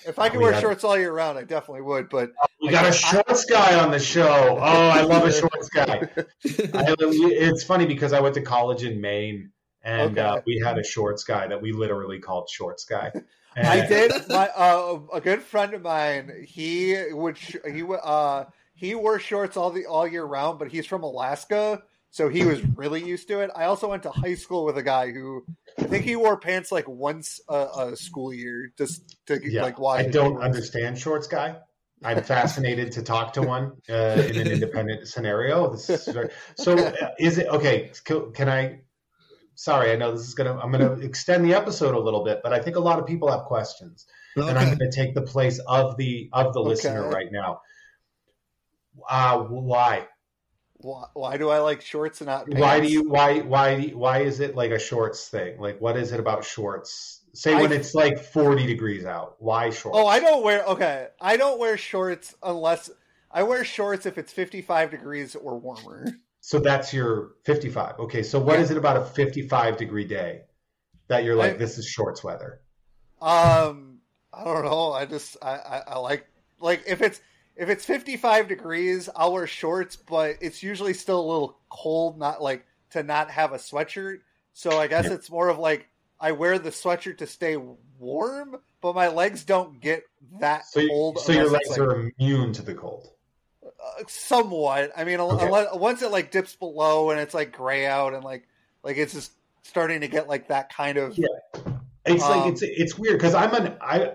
If 0.08 0.20
I 0.20 0.30
could 0.30 0.40
wear 0.40 0.60
shorts 0.62 0.84
all 0.84 0.98
year 0.98 1.12
round, 1.12 1.38
I 1.38 1.44
definitely 1.44 1.82
would. 1.82 2.10
But 2.10 2.32
we 2.62 2.70
got 2.70 2.86
a 2.86 2.94
shorts 2.94 3.46
guy 3.46 3.80
on 3.80 3.92
the 3.92 4.00
show. 4.00 4.58
Oh, 4.62 4.90
I 4.90 5.02
love 5.02 5.24
a 5.24 5.34
shorts 5.34 5.68
guy. 5.70 6.08
I, 6.18 6.96
it's 7.00 7.64
funny 7.64 7.88
because 7.88 8.14
I 8.14 8.20
went 8.20 8.36
to 8.36 8.42
college 8.42 8.84
in 8.84 9.02
Maine, 9.02 9.52
and 9.86 10.18
okay. 10.18 10.28
uh, 10.28 10.42
we 10.46 10.60
had 10.60 10.78
a 10.78 10.84
shorts 10.84 11.24
guy 11.24 11.48
that 11.48 11.62
we 11.62 11.72
literally 11.72 12.20
called 12.20 12.50
shorts 12.50 12.84
guy. 12.84 13.12
And 13.58 13.68
I 13.68 13.88
did. 13.88 14.12
My 14.28 14.50
uh, 14.50 15.00
a 15.14 15.22
good 15.22 15.42
friend 15.42 15.74
of 15.74 15.82
mine. 15.82 16.44
He 16.46 16.94
would 17.12 17.38
he 17.38 17.86
uh 18.04 18.44
he 18.74 18.96
wore 18.96 19.18
shorts 19.18 19.56
all 19.56 19.72
the 19.72 19.86
all 19.86 20.06
year 20.06 20.26
round, 20.26 20.60
but 20.60 20.68
he's 20.68 20.86
from 20.86 21.04
Alaska, 21.04 21.82
so 22.10 22.28
he 22.28 22.44
was 22.44 22.62
really 22.76 23.02
used 23.02 23.30
to 23.30 23.40
it. 23.40 23.52
I 23.56 23.64
also 23.66 23.90
went 23.90 24.04
to 24.04 24.10
high 24.10 24.36
school 24.36 24.66
with 24.66 24.78
a 24.78 24.84
guy 24.84 25.12
who 25.12 25.46
I 25.80 25.84
think 25.84 26.04
he 26.04 26.18
wore 26.18 26.38
pants 26.38 26.70
like 26.70 26.88
once 26.88 27.40
a, 27.48 27.68
a 27.78 27.96
school 27.96 28.34
year 28.34 28.74
just 28.78 29.16
to 29.28 29.40
yeah, 29.42 29.62
like 29.62 29.80
watch. 29.80 30.06
I 30.06 30.10
don't 30.10 30.42
understand 30.42 30.98
shorts 30.98 31.28
guy. 31.28 31.56
I'm 32.04 32.24
fascinated 32.24 32.92
to 32.94 33.04
talk 33.04 33.34
to 33.34 33.42
one 33.42 33.74
uh, 33.90 34.22
in 34.30 34.38
an 34.38 34.48
independent 34.48 35.08
scenario. 35.08 35.74
Is 35.74 35.86
so, 36.58 36.78
uh, 36.78 37.12
is 37.20 37.38
it 37.38 37.48
okay? 37.48 37.92
Can 38.34 38.50
I? 38.50 38.80
Sorry, 39.56 39.92
I 39.92 39.96
know 39.96 40.12
this 40.12 40.28
is 40.28 40.34
gonna. 40.34 40.58
I'm 40.58 40.72
gonna 40.72 40.94
extend 40.94 41.46
the 41.46 41.54
episode 41.54 41.96
a 41.96 42.00
little 42.00 42.24
bit, 42.24 42.42
but 42.44 42.54
I 42.54 42.60
think 42.60 42.76
a 42.76 42.80
lot 42.82 43.00
of 43.00 43.06
people 43.06 43.32
have 43.32 43.42
questions, 43.42 44.06
okay. 44.38 44.50
and 44.50 44.60
I'm 44.60 44.70
gonna 44.70 44.92
take 44.92 45.16
the 45.16 45.22
place 45.22 45.60
of 45.68 45.98
the 45.98 46.30
of 46.34 46.54
the 46.54 46.60
okay. 46.60 46.70
listener 46.70 47.10
right 47.10 47.32
now. 47.32 47.62
Uh, 49.10 49.40
why? 49.40 50.08
why, 50.86 51.06
why 51.14 51.38
do 51.38 51.50
I 51.50 51.60
like 51.60 51.82
shorts 51.82 52.22
and 52.22 52.28
not 52.28 52.46
pants? 52.46 52.62
Why 52.62 52.80
do 52.80 52.88
you 52.88 53.10
why 53.10 53.40
why 53.40 53.88
why 53.88 54.20
is 54.20 54.40
it 54.40 54.56
like 54.56 54.72
a 54.72 54.80
shorts 54.80 55.28
thing? 55.30 55.60
Like 55.60 55.80
what 55.82 55.98
is 55.98 56.12
it 56.12 56.20
about 56.20 56.46
shorts? 56.46 57.22
Say 57.34 57.56
when 57.56 57.72
I, 57.72 57.76
it's 57.76 57.94
like 57.94 58.20
40 58.20 58.66
degrees 58.66 59.06
out. 59.06 59.36
Why 59.40 59.70
shorts? 59.70 59.98
Oh, 59.98 60.08
I 60.08 60.20
don't 60.20 60.44
wear 60.44 60.64
okay. 60.66 61.08
I 61.20 61.38
don't 61.38 61.60
wear 61.60 61.78
shorts 61.78 62.36
unless 62.44 62.90
I 63.32 63.44
wear 63.44 63.66
shorts 63.66 64.06
if 64.06 64.18
it's 64.18 64.32
55 64.32 64.92
degrees 64.92 65.36
or 65.36 65.58
warmer. 65.58 66.08
So 66.46 66.60
that's 66.60 66.94
your 66.94 67.32
55. 67.46 68.02
Okay, 68.02 68.22
so 68.22 68.40
what 68.40 68.60
yeah. 68.60 68.62
is 68.62 68.70
it 68.70 68.78
about 68.78 68.98
a 68.98 69.04
55 69.04 69.78
degree 69.78 70.06
day 70.06 70.42
that 71.08 71.24
you're 71.24 71.36
like 71.36 71.56
I, 71.56 71.58
this 71.58 71.80
is 71.80 71.88
shorts 71.88 72.24
weather? 72.24 72.62
Um 73.20 73.98
I 74.32 74.44
don't 74.44 74.64
know. 74.64 74.92
I 74.92 75.08
just 75.08 75.38
I, 75.42 75.56
I, 75.56 75.84
I 75.88 75.98
like 75.98 76.28
like 76.60 76.84
if 76.86 77.02
it's 77.02 77.20
if 77.56 77.68
it's 77.70 77.84
55 77.84 78.48
degrees, 78.48 79.10
I'll 79.16 79.34
wear 79.34 79.48
shorts, 79.48 79.96
but 79.96 80.36
it's 80.40 80.62
usually 80.62 80.94
still 80.94 81.20
a 81.20 81.26
little 81.26 81.58
cold, 81.70 82.20
not 82.20 82.44
like 82.44 82.64
to 82.92 83.02
not 83.02 83.32
have 83.32 83.52
a 83.54 83.58
sweatshirt. 83.58 84.20
So 84.54 84.78
I 84.78 84.86
guess 84.86 85.06
yeah. 85.06 85.14
it's 85.14 85.32
more 85.32 85.50
of 85.50 85.58
like 85.58 85.90
I 86.20 86.34
wear 86.34 86.60
the 86.60 86.70
sweatshirt 86.70 87.18
to 87.18 87.26
stay 87.26 87.58
warm, 87.98 88.58
but 88.82 88.94
my 88.94 89.08
legs 89.08 89.46
don't 89.46 89.82
get 89.82 90.04
that 90.40 90.68
so 90.68 90.88
cold. 90.88 91.18
So 91.18 91.32
your 91.32 91.50
legs 91.50 91.70
like, 91.72 91.80
are 91.80 92.12
immune 92.20 92.54
to 92.54 92.62
the 92.62 92.76
cold. 92.76 93.15
Uh, 93.86 94.04
somewhat. 94.08 94.92
I 94.98 95.04
mean, 95.04 95.20
okay. 95.20 95.46
unless, 95.46 95.76
once 95.76 96.02
it 96.02 96.12
like 96.12 96.32
dips 96.32 96.56
below 96.56 97.12
and 97.12 97.20
it's 97.20 97.34
like 97.34 97.52
gray 97.52 97.86
out 97.86 98.14
and 98.14 98.24
like 98.24 98.48
like 98.84 98.98
it's 98.98 99.14
just 99.14 99.32
starting 99.64 100.02
to 100.02 100.08
get 100.08 100.28
like 100.28 100.48
that 100.48 100.74
kind 100.74 100.98
of 100.98 101.18
yeah. 101.18 101.28
It's 102.06 102.24
um, 102.24 102.40
like 102.40 102.54
it's 102.54 102.62
it's 102.62 102.98
weird 102.98 103.18
because 103.18 103.34
I'm 103.34 103.54
an 103.54 103.76
I 103.82 104.14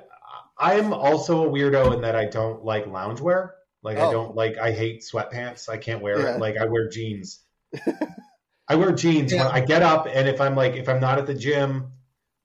I 0.59 0.75
am 0.75 0.93
also 0.93 1.47
a 1.47 1.49
weirdo 1.49 1.95
in 1.95 2.03
that 2.03 2.17
I 2.17 2.27
don't 2.27 2.65
like 2.65 2.87
loungewear. 2.87 3.51
Like 3.83 3.99
oh. 3.99 4.09
I 4.09 4.13
don't 4.13 4.35
like 4.35 4.59
I 4.59 4.73
hate 4.73 5.03
sweatpants. 5.03 5.69
I 5.69 5.77
can't 5.77 6.03
wear 6.03 6.21
yeah. 6.21 6.35
it. 6.35 6.41
Like 6.41 6.57
I 6.57 6.67
wear 6.67 6.89
jeans. 6.89 7.41
I 8.69 8.77
wear 8.77 8.93
jeans 8.93 9.33
yeah. 9.33 9.45
when 9.45 9.55
I 9.55 9.61
get 9.61 9.83
up, 9.83 10.07
and 10.11 10.29
if 10.29 10.41
I'm 10.41 10.55
like 10.55 10.75
if 10.75 10.89
I'm 10.89 11.01
not 11.01 11.19
at 11.19 11.27
the 11.27 11.35
gym, 11.35 11.93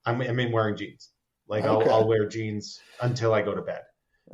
I'm 0.06 0.22
I'm 0.22 0.40
in 0.40 0.52
wearing 0.52 0.78
jeans. 0.78 1.10
Like 1.48 1.66
okay. 1.66 1.90
I'll, 1.90 1.96
I'll 1.96 2.08
wear 2.08 2.28
jeans 2.28 2.80
until 3.02 3.34
I 3.34 3.42
go 3.42 3.54
to 3.54 3.62
bed. 3.62 3.82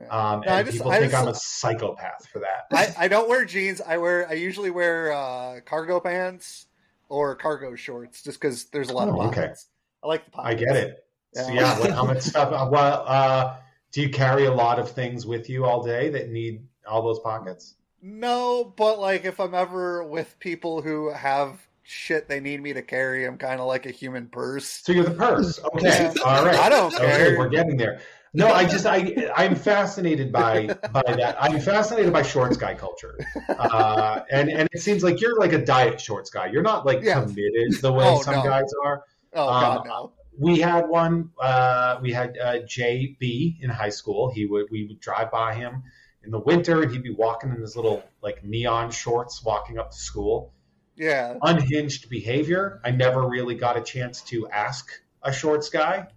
Um, 0.09 0.41
no, 0.45 0.53
and 0.53 0.65
just, 0.65 0.77
people 0.77 0.91
I 0.91 0.99
think 0.99 1.11
just, 1.11 1.21
I'm 1.21 1.27
a 1.27 1.35
psychopath 1.35 2.27
for 2.31 2.39
that. 2.39 2.65
I, 2.71 2.93
I 3.05 3.07
don't 3.07 3.29
wear 3.29 3.45
jeans. 3.45 3.81
I 3.81 3.97
wear 3.97 4.27
I 4.29 4.33
usually 4.33 4.71
wear 4.71 5.11
uh, 5.11 5.59
cargo 5.65 5.99
pants 5.99 6.67
or 7.09 7.35
cargo 7.35 7.75
shorts, 7.75 8.23
just 8.23 8.39
because 8.39 8.65
there's 8.65 8.89
a 8.89 8.93
lot 8.93 9.09
oh, 9.09 9.11
of 9.11 9.17
pockets. 9.17 9.35
Okay. 9.43 10.03
I 10.03 10.07
like 10.07 10.25
the 10.25 10.31
pockets. 10.31 10.61
I 10.61 10.65
get 10.65 10.75
it. 10.75 11.05
Yeah, 11.35 11.43
so, 11.43 11.53
yeah 11.53 11.79
what, 11.79 11.91
how 11.91 12.05
much 12.05 12.21
stuff? 12.21 12.51
Uh, 12.51 12.69
well, 12.71 13.03
uh, 13.05 13.55
do 13.91 14.01
you 14.01 14.09
carry 14.09 14.45
a 14.45 14.53
lot 14.53 14.79
of 14.79 14.89
things 14.89 15.25
with 15.25 15.49
you 15.49 15.65
all 15.65 15.83
day 15.83 16.09
that 16.09 16.29
need 16.29 16.63
all 16.87 17.01
those 17.01 17.19
pockets? 17.19 17.75
No, 18.01 18.73
but 18.75 18.99
like 18.99 19.25
if 19.25 19.39
I'm 19.39 19.53
ever 19.53 20.03
with 20.03 20.35
people 20.39 20.81
who 20.81 21.11
have 21.11 21.59
shit 21.83 22.27
they 22.27 22.39
need 22.39 22.61
me 22.61 22.73
to 22.73 22.81
carry, 22.81 23.25
I'm 23.25 23.37
kind 23.37 23.59
of 23.59 23.67
like 23.67 23.85
a 23.85 23.91
human 23.91 24.27
purse. 24.27 24.81
So 24.83 24.91
you're 24.91 25.03
the 25.03 25.11
purse. 25.11 25.59
Okay. 25.75 26.11
all 26.25 26.45
right. 26.45 26.59
I 26.59 26.69
don't 26.69 26.95
care. 26.95 27.27
Okay, 27.27 27.37
we're 27.37 27.49
getting 27.49 27.77
there. 27.77 28.01
No, 28.33 28.47
I 28.47 28.65
just 28.65 28.85
I 28.85 29.29
I'm 29.35 29.55
fascinated 29.55 30.31
by 30.31 30.67
by 30.91 31.03
that. 31.05 31.35
I'm 31.39 31.59
fascinated 31.59 32.13
by 32.13 32.21
shorts 32.21 32.55
guy 32.55 32.75
culture, 32.75 33.19
uh, 33.49 34.21
and 34.31 34.49
and 34.49 34.69
it 34.71 34.79
seems 34.79 35.03
like 35.03 35.19
you're 35.19 35.37
like 35.37 35.51
a 35.51 35.63
diet 35.63 35.99
shorts 35.99 36.29
guy. 36.29 36.45
You're 36.47 36.61
not 36.61 36.85
like 36.85 37.03
yeah. 37.03 37.21
committed 37.21 37.81
the 37.81 37.91
way 37.91 38.05
oh, 38.07 38.21
some 38.21 38.35
no. 38.35 38.43
guys 38.43 38.71
are. 38.85 39.03
Oh 39.33 39.49
um, 39.49 39.61
God, 39.61 39.85
no 39.85 40.11
we 40.37 40.59
had 40.59 40.87
one. 40.87 41.31
Uh, 41.39 41.99
we 42.01 42.11
had 42.11 42.37
uh, 42.37 42.53
JB 42.61 43.61
in 43.61 43.69
high 43.69 43.89
school. 43.89 44.31
He 44.31 44.45
would 44.45 44.67
we 44.71 44.85
would 44.87 44.99
drive 44.99 45.31
by 45.31 45.53
him 45.53 45.83
in 46.23 46.31
the 46.31 46.39
winter, 46.39 46.81
and 46.81 46.91
he'd 46.91 47.03
be 47.03 47.13
walking 47.13 47.51
in 47.51 47.61
his 47.61 47.75
little 47.75 48.03
like 48.21 48.43
neon 48.43 48.91
shorts, 48.91 49.43
walking 49.43 49.77
up 49.77 49.91
to 49.91 49.97
school. 49.97 50.53
Yeah, 50.95 51.37
unhinged 51.41 52.09
behavior. 52.09 52.81
I 52.83 52.91
never 52.91 53.27
really 53.27 53.55
got 53.55 53.77
a 53.77 53.81
chance 53.81 54.21
to 54.23 54.47
ask 54.49 54.91
a 55.21 55.31
shorts 55.31 55.69
guy 55.69 56.07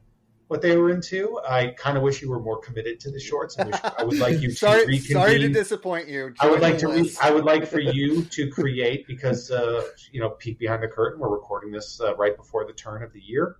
what 0.49 0.63
they 0.63 0.77
were 0.77 0.91
into. 0.91 1.41
I 1.47 1.69
kind 1.69 1.97
of 1.97 2.03
wish 2.03 2.21
you 2.23 2.31
were 2.31 2.41
more 2.41 2.61
committed 2.61 3.01
to 3.01 3.11
the 3.11 3.21
shorts. 3.21 3.59
I, 3.59 3.65
wish, 3.65 3.77
I 3.99 4.05
would 4.05 4.19
like 4.19 4.41
you 4.41 4.49
to 4.51 4.55
sorry, 4.55 4.87
reconvene. 4.87 5.13
Sorry 5.13 5.39
to 5.39 5.49
disappoint 5.49 6.09
you. 6.09 6.35
I 6.41 6.51
would 6.51 6.61
like 6.61 6.79
to. 6.79 6.89
Re- 6.89 7.11
I 7.23 7.31
would 7.31 7.45
like 7.45 7.67
for 7.67 7.81
you 7.81 8.25
to 8.25 8.51
create 8.51 9.07
because 9.07 9.51
uh, 9.51 9.85
you 10.13 10.21
know, 10.21 10.31
peek 10.31 10.59
behind 10.59 10.83
the 10.83 10.89
curtain. 10.89 11.21
We're 11.21 11.31
recording 11.31 11.71
this 11.71 12.01
uh, 12.01 12.15
right 12.17 12.37
before 12.37 12.67
the 12.67 12.73
turn 12.73 13.03
of 13.03 13.13
the 13.13 13.21
year. 13.21 13.57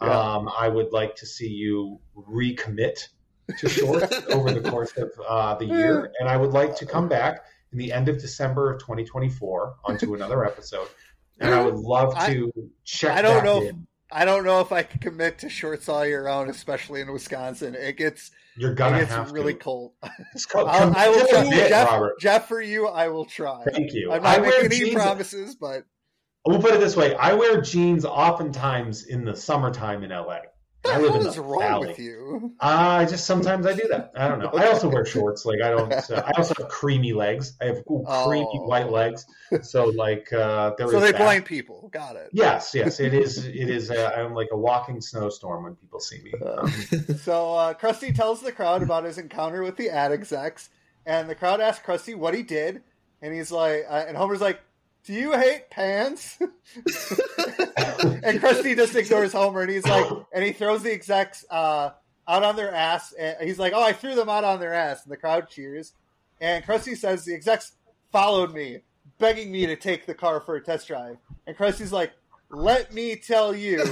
Yeah. 0.00 0.16
Um, 0.16 0.48
I 0.56 0.68
would 0.68 0.92
like 0.92 1.16
to 1.16 1.26
see 1.26 1.48
you 1.48 1.98
recommit 2.16 3.08
to 3.58 3.68
shorts 3.68 4.14
over 4.30 4.52
the 4.52 4.70
course 4.70 4.96
of 4.96 5.10
uh, 5.26 5.54
the 5.56 5.66
year, 5.66 6.12
and 6.20 6.28
I 6.28 6.36
would 6.36 6.52
like 6.52 6.76
to 6.76 6.86
come 6.86 7.08
back 7.08 7.44
in 7.72 7.78
the 7.78 7.92
end 7.92 8.08
of 8.08 8.18
December 8.18 8.72
of 8.72 8.80
2024 8.80 9.76
onto 9.84 10.14
another 10.14 10.44
episode, 10.44 10.88
and 11.40 11.52
I 11.52 11.62
would 11.62 11.74
love 11.74 12.14
to 12.26 12.52
I, 12.56 12.60
check. 12.84 13.16
I 13.16 13.22
don't 13.22 13.44
know. 13.44 13.62
If, 13.62 13.74
I 14.10 14.24
don't 14.24 14.44
know 14.44 14.60
if 14.60 14.72
I 14.72 14.82
can 14.82 15.00
commit 15.00 15.38
to 15.40 15.50
shorts 15.50 15.88
all 15.88 16.06
year 16.06 16.24
round, 16.24 16.48
especially 16.50 17.00
in 17.00 17.12
Wisconsin. 17.12 17.74
It 17.74 17.96
gets 17.96 18.30
you're 18.56 18.74
gonna 18.74 18.96
it 18.96 19.00
gets 19.00 19.10
have 19.12 19.32
really 19.32 19.52
to. 19.52 19.58
cold. 19.58 19.92
Called, 20.50 20.68
I 20.68 21.08
will 21.08 21.26
try, 21.28 21.50
Jeff, 21.50 22.00
Jeff, 22.18 22.48
for 22.48 22.60
you, 22.60 22.86
I 22.86 23.08
will 23.08 23.26
try. 23.26 23.64
Thank 23.70 23.92
you. 23.92 24.10
I'm 24.10 24.22
not 24.22 24.38
I 24.38 24.40
making 24.40 24.72
any 24.72 24.94
promises, 24.94 25.54
but 25.54 25.84
We'll 26.46 26.62
put 26.62 26.72
it 26.72 26.80
this 26.80 26.96
way: 26.96 27.14
I 27.16 27.34
wear 27.34 27.60
jeans 27.60 28.06
oftentimes 28.06 29.04
in 29.04 29.24
the 29.24 29.36
summertime 29.36 30.02
in 30.02 30.10
LA. 30.10 30.38
I 30.88 30.98
live 30.98 31.14
in 31.14 31.22
the 31.22 31.40
wrong 31.42 31.60
valley. 31.60 31.88
with 31.88 31.98
you? 31.98 32.52
I 32.60 33.04
uh, 33.04 33.06
just 33.08 33.26
sometimes 33.26 33.66
I 33.66 33.74
do 33.74 33.86
that. 33.88 34.12
I 34.16 34.28
don't 34.28 34.38
know. 34.38 34.50
I 34.54 34.66
also 34.68 34.88
wear 34.88 35.04
shorts. 35.04 35.44
Like 35.44 35.60
I 35.62 35.70
don't. 35.70 35.92
Uh, 35.92 36.22
I 36.26 36.32
also 36.36 36.54
have 36.58 36.68
creamy 36.68 37.12
legs. 37.12 37.54
I 37.60 37.66
have 37.66 37.78
ooh, 37.90 38.04
creamy 38.24 38.46
oh. 38.54 38.66
white 38.66 38.90
legs. 38.90 39.26
So 39.62 39.86
like 39.86 40.32
uh, 40.32 40.74
there 40.76 40.88
so 40.88 41.00
they 41.00 41.12
that. 41.12 41.20
blind 41.20 41.44
people. 41.44 41.88
Got 41.92 42.16
it. 42.16 42.30
Yes, 42.32 42.72
yes. 42.74 43.00
It 43.00 43.14
is. 43.14 43.46
It 43.58 43.70
is. 43.70 43.90
Uh, 43.90 44.12
I'm 44.16 44.34
like 44.34 44.48
a 44.52 44.56
walking 44.56 45.00
snowstorm 45.00 45.64
when 45.64 45.74
people 45.74 46.00
see 46.00 46.20
me. 46.22 46.32
Um, 46.46 46.70
so 47.18 47.54
uh, 47.54 47.74
Krusty 47.74 48.14
tells 48.14 48.40
the 48.40 48.52
crowd 48.52 48.82
about 48.82 49.04
his 49.04 49.18
encounter 49.18 49.62
with 49.62 49.76
the 49.76 49.90
ad 49.90 50.12
execs, 50.12 50.68
and 51.06 51.28
the 51.28 51.34
crowd 51.34 51.60
asks 51.60 51.84
Krusty 51.84 52.14
what 52.14 52.34
he 52.34 52.42
did, 52.42 52.82
and 53.20 53.34
he's 53.34 53.50
like, 53.50 53.84
uh, 53.88 54.04
and 54.06 54.16
Homer's 54.16 54.40
like, 54.40 54.60
do 55.04 55.12
you 55.12 55.32
hate 55.32 55.70
pants? 55.70 56.36
and 56.40 56.50
Krusty 58.40 58.76
just 58.76 58.94
ignores 58.94 59.32
Homer, 59.32 59.62
and 59.62 59.70
he's 59.70 59.86
like, 59.86 60.10
and 60.32 60.44
he 60.44 60.52
throws 60.52 60.82
the 60.82 60.92
execs 60.92 61.44
uh, 61.50 61.90
out 62.26 62.42
on 62.44 62.56
their 62.56 62.74
ass. 62.74 63.12
And 63.18 63.36
he's 63.46 63.58
like, 63.58 63.72
"Oh, 63.74 63.82
I 63.82 63.92
threw 63.92 64.14
them 64.14 64.28
out 64.28 64.44
on 64.44 64.60
their 64.60 64.74
ass," 64.74 65.04
and 65.04 65.12
the 65.12 65.16
crowd 65.16 65.48
cheers. 65.48 65.92
And 66.40 66.64
Krusty 66.64 66.96
says, 66.96 67.24
"The 67.24 67.34
execs 67.34 67.72
followed 68.12 68.54
me, 68.54 68.80
begging 69.18 69.50
me 69.50 69.66
to 69.66 69.76
take 69.76 70.06
the 70.06 70.14
car 70.14 70.40
for 70.40 70.56
a 70.56 70.60
test 70.62 70.88
drive." 70.88 71.16
And 71.46 71.56
Krusty's 71.56 71.92
like, 71.92 72.12
"Let 72.50 72.92
me 72.92 73.16
tell 73.16 73.54
you, 73.54 73.82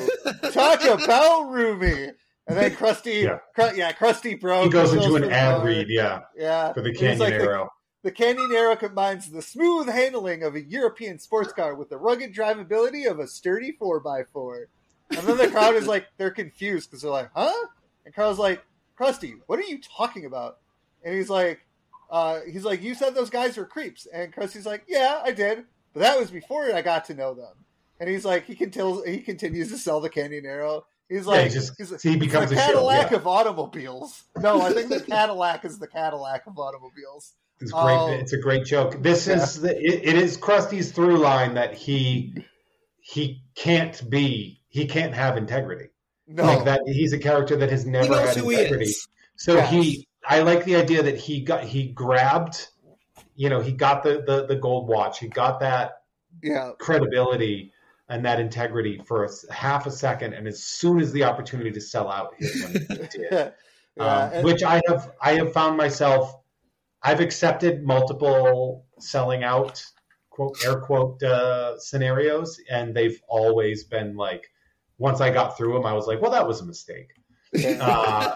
talk 0.52 0.82
about 0.84 1.50
Roomy." 1.50 2.10
And 2.48 2.56
then 2.56 2.70
Krusty, 2.76 3.24
Yeah. 3.24 3.38
Cru- 3.56 3.76
yeah, 3.76 3.90
Krusty 3.92 4.40
broke. 4.40 4.66
he 4.66 4.70
goes 4.70 4.92
into 4.92 5.16
an 5.16 5.24
ad 5.32 5.64
read, 5.64 5.88
yeah, 5.88 6.20
Yeah, 6.36 6.72
for 6.74 6.80
the 6.80 6.94
Canyon 6.94 7.18
like, 7.18 7.32
Arrow. 7.32 7.70
The 8.06 8.12
Canyonero 8.12 8.78
combines 8.78 9.32
the 9.32 9.42
smooth 9.42 9.88
handling 9.88 10.44
of 10.44 10.54
a 10.54 10.60
European 10.60 11.18
sports 11.18 11.52
car 11.52 11.74
with 11.74 11.88
the 11.88 11.96
rugged 11.96 12.32
drivability 12.32 13.10
of 13.10 13.18
a 13.18 13.26
sturdy 13.26 13.76
4x4. 13.82 14.66
And 15.10 15.26
then 15.26 15.36
the 15.36 15.48
crowd 15.48 15.74
is 15.74 15.88
like, 15.88 16.06
they're 16.16 16.30
confused 16.30 16.88
because 16.88 17.02
they're 17.02 17.10
like, 17.10 17.30
huh? 17.34 17.66
And 18.04 18.14
Carl's 18.14 18.38
like, 18.38 18.62
Krusty, 18.96 19.40
what 19.48 19.58
are 19.58 19.64
you 19.64 19.80
talking 19.80 20.24
about? 20.24 20.58
And 21.04 21.16
he's 21.16 21.28
like, 21.28 21.66
uh, 22.08 22.42
he's 22.48 22.64
like, 22.64 22.80
you 22.80 22.94
said 22.94 23.16
those 23.16 23.28
guys 23.28 23.56
were 23.56 23.66
creeps. 23.66 24.06
And 24.06 24.32
Krusty's 24.32 24.66
like, 24.66 24.84
yeah, 24.86 25.20
I 25.24 25.32
did. 25.32 25.64
But 25.92 25.98
that 25.98 26.16
was 26.16 26.30
before 26.30 26.72
I 26.72 26.82
got 26.82 27.06
to 27.06 27.14
know 27.14 27.34
them. 27.34 27.54
And 27.98 28.08
he's 28.08 28.24
like, 28.24 28.44
he 28.46 28.54
can 28.54 28.70
tell, 28.70 29.02
he 29.02 29.18
continues 29.18 29.72
to 29.72 29.78
sell 29.78 30.00
the 30.00 30.10
Canyonero. 30.10 30.84
He's 31.08 31.24
Yeah, 31.24 31.32
like, 31.32 31.48
he 31.48 31.54
just- 31.54 31.72
he's, 31.76 32.02
he 32.02 32.14
becomes 32.14 32.50
the 32.50 32.54
Cadillac 32.54 33.10
yeah. 33.10 33.16
of 33.16 33.26
automobiles. 33.26 34.22
No, 34.38 34.60
I 34.60 34.72
think 34.72 34.90
the 34.90 35.00
Cadillac 35.00 35.64
is 35.64 35.80
the 35.80 35.88
Cadillac 35.88 36.46
of 36.46 36.56
automobiles. 36.56 37.32
It's 37.60 37.72
great. 37.72 37.82
Oh. 37.96 38.08
It's 38.12 38.32
a 38.32 38.38
great 38.38 38.64
joke. 38.64 39.02
This 39.02 39.26
Yeah. 39.26 39.42
is 39.42 39.60
the, 39.60 39.70
it, 39.76 40.08
it 40.08 40.16
is 40.16 40.36
Krusty's 40.36 40.92
through 40.92 41.18
line 41.18 41.54
that 41.54 41.74
he 41.74 42.34
he 43.00 43.42
can't 43.54 44.08
be 44.10 44.60
he 44.68 44.86
can't 44.86 45.14
have 45.14 45.36
integrity. 45.36 45.88
No, 46.28 46.44
Like 46.44 46.64
that 46.64 46.80
he's 46.86 47.12
a 47.12 47.18
character 47.18 47.56
that 47.56 47.70
has 47.70 47.86
never 47.86 48.20
had 48.20 48.36
who 48.36 48.48
he 48.50 48.56
integrity. 48.56 48.92
So 49.36 49.54
Yes. 49.56 49.70
he 49.70 50.08
I 50.28 50.40
like 50.42 50.64
the 50.64 50.76
idea 50.76 51.02
that 51.04 51.16
he 51.16 51.40
got 51.40 51.64
he 51.64 51.88
grabbed 51.88 52.68
you 53.38 53.50
know, 53.50 53.60
he 53.60 53.70
got 53.70 54.02
the, 54.02 54.22
the, 54.26 54.46
the 54.46 54.56
gold 54.56 54.88
watch. 54.88 55.18
He 55.18 55.28
got 55.28 55.60
that 55.60 56.00
yeah, 56.42 56.70
credibility 56.78 57.70
and 58.08 58.24
that 58.24 58.40
integrity 58.40 58.98
for 59.06 59.24
a 59.24 59.28
s- 59.28 59.44
half 59.50 59.84
a 59.86 59.90
second, 59.90 60.32
and 60.32 60.48
as 60.48 60.62
soon 60.64 61.00
as 61.00 61.12
the 61.12 61.24
opportunity 61.24 61.70
to 61.72 61.80
sell 61.80 62.10
out 62.10 62.32
hit 62.38 62.54
when 62.62 62.72
he 62.72 62.78
did, 62.96 63.14
yeah, 63.30 63.50
um, 64.02 64.30
and- 64.32 64.44
which 64.44 64.62
I 64.62 64.80
have 64.88 65.12
I 65.20 65.32
have 65.34 65.52
found 65.52 65.76
myself 65.76 66.34
I've 67.06 67.20
accepted 67.20 67.84
multiple 67.84 68.84
selling 68.98 69.44
out 69.44 69.82
quote 70.30 70.58
air 70.64 70.80
quote 70.80 71.22
uh, 71.22 71.78
scenarios, 71.78 72.60
and 72.70 72.94
they've 72.94 73.20
always 73.28 73.84
been 73.84 74.16
like 74.16 74.44
once 74.98 75.20
I 75.20 75.30
got 75.30 75.56
through 75.56 75.74
them, 75.74 75.86
I 75.86 75.92
was 75.92 76.06
like, 76.06 76.20
well, 76.20 76.30
that 76.32 76.46
was 76.46 76.60
a 76.60 76.66
mistake. 76.66 77.08
Uh, 77.80 78.34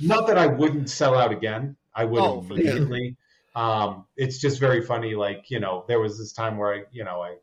not 0.00 0.26
that 0.28 0.38
I 0.38 0.46
wouldn't 0.46 0.88
sell 0.90 1.14
out 1.16 1.32
again. 1.32 1.76
I 1.94 2.04
would 2.04 2.22
Oh, 2.22 2.40
immediately. 2.40 3.16
Um, 3.56 4.04
it's 4.16 4.38
just 4.38 4.60
very 4.60 4.82
funny. 4.82 5.14
Like 5.14 5.50
you 5.50 5.58
know, 5.58 5.84
there 5.88 5.98
was 5.98 6.18
this 6.18 6.32
time 6.32 6.56
where 6.58 6.74
I, 6.74 6.82
you 6.92 7.04
know, 7.04 7.20
I, 7.22 7.36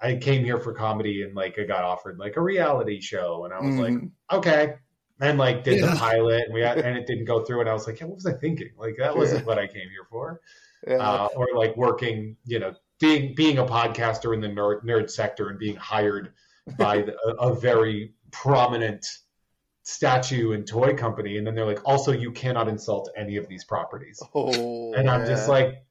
I 0.00 0.16
came 0.16 0.44
here 0.44 0.58
for 0.58 0.72
comedy 0.72 1.22
and 1.22 1.34
like 1.36 1.58
I 1.58 1.64
got 1.64 1.84
offered 1.84 2.18
like 2.18 2.36
a 2.36 2.40
reality 2.40 3.00
show, 3.00 3.44
and 3.44 3.54
I 3.54 3.60
was 3.60 3.76
like, 3.76 3.92
Mhm. 3.92 4.10
okay, 4.32 4.74
and 5.20 5.38
like 5.38 5.64
did 5.64 5.80
Yeah. 5.80 5.92
the 5.92 5.96
pilot, 5.96 6.44
and 6.46 6.54
we 6.54 6.60
got, 6.60 6.78
and 6.78 6.96
it 6.98 7.06
didn't 7.06 7.24
go 7.26 7.44
through, 7.44 7.60
and 7.60 7.68
I 7.68 7.72
was 7.72 7.86
like, 7.86 8.00
yeah, 8.00 8.06
what 8.06 8.16
was 8.16 8.26
I 8.26 8.32
thinking? 8.32 8.70
Like 8.76 8.96
that 8.98 9.16
wasn't 9.16 9.46
what 9.46 9.58
I 9.58 9.66
came 9.66 9.88
here 9.88 10.06
for. 10.10 10.40
yeah, 10.86 10.96
Uh, 10.96 11.28
or 11.36 11.48
like 11.54 11.76
working, 11.76 12.36
you 12.44 12.58
know, 12.58 12.74
being 13.00 13.34
being 13.34 13.58
a 13.58 13.64
podcaster 13.64 14.34
in 14.34 14.40
the 14.40 14.48
nerd, 14.48 14.84
nerd 14.84 15.10
sector 15.10 15.48
and 15.48 15.58
being 15.58 15.76
hired 15.76 16.32
by 16.78 17.02
the, 17.02 17.16
a, 17.26 17.50
a 17.50 17.54
very 17.54 18.12
prominent 18.30 19.06
statue 19.82 20.52
and 20.52 20.66
toy 20.66 20.94
company, 20.94 21.36
and 21.36 21.46
then 21.46 21.54
they're 21.54 21.66
like, 21.66 21.80
also 21.84 22.10
you 22.12 22.30
cannot 22.32 22.68
insult 22.68 23.10
any 23.16 23.36
of 23.36 23.46
these 23.48 23.64
properties, 23.64 24.22
oh, 24.34 24.92
and 24.94 25.08
I'm 25.10 25.26
just 25.26 25.48
like. 25.48 25.82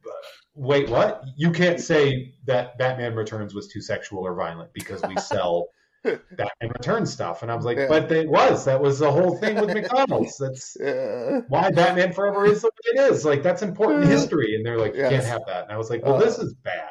Wait, 0.56 0.88
what? 0.88 1.24
You 1.36 1.50
can't 1.50 1.80
say 1.80 2.32
that 2.44 2.78
Batman 2.78 3.16
Returns 3.16 3.54
was 3.56 3.66
too 3.66 3.80
sexual 3.80 4.20
or 4.24 4.36
violent 4.36 4.72
because 4.72 5.02
we 5.02 5.16
sell 5.16 5.66
Batman 6.30 6.70
Returns 6.70 7.12
stuff. 7.12 7.42
And 7.42 7.50
I 7.50 7.54
was 7.56 7.64
like, 7.64 7.76
Yeah. 7.78 7.88
but 7.88 8.10
it 8.12 8.28
was. 8.28 8.64
That 8.64 8.80
was 8.80 8.98
the 8.98 9.10
whole 9.10 9.36
thing 9.38 9.56
with 9.60 9.72
McDonald's. 9.74 10.36
That's 10.38 10.76
yeah, 10.80 11.40
why 11.48 11.70
Batman 11.70 12.12
Forever 12.12 12.44
is 12.46 12.62
the 12.62 12.68
way 12.68 13.02
it 13.02 13.12
is. 13.12 13.24
Like 13.24 13.42
that's 13.42 13.62
important 13.62 14.04
Yeah. 14.04 14.10
history. 14.10 14.54
And 14.56 14.64
they're 14.64 14.78
like, 14.78 14.94
you 14.94 15.00
Yes. 15.00 15.10
can't 15.12 15.24
have 15.24 15.42
that. 15.46 15.64
And 15.64 15.72
I 15.72 15.76
was 15.78 15.90
like, 15.90 16.04
well, 16.04 16.14
Uh, 16.16 16.20
this 16.24 16.38
is 16.38 16.54
bad. 16.62 16.90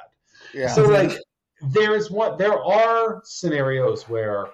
yeah, 0.53 0.67
So 0.67 0.85
like, 0.85 1.17
there's 1.69 2.09
what 2.11 2.37
there 2.37 2.57
are 2.61 3.21
scenarios 3.23 4.09
where, 4.09 4.47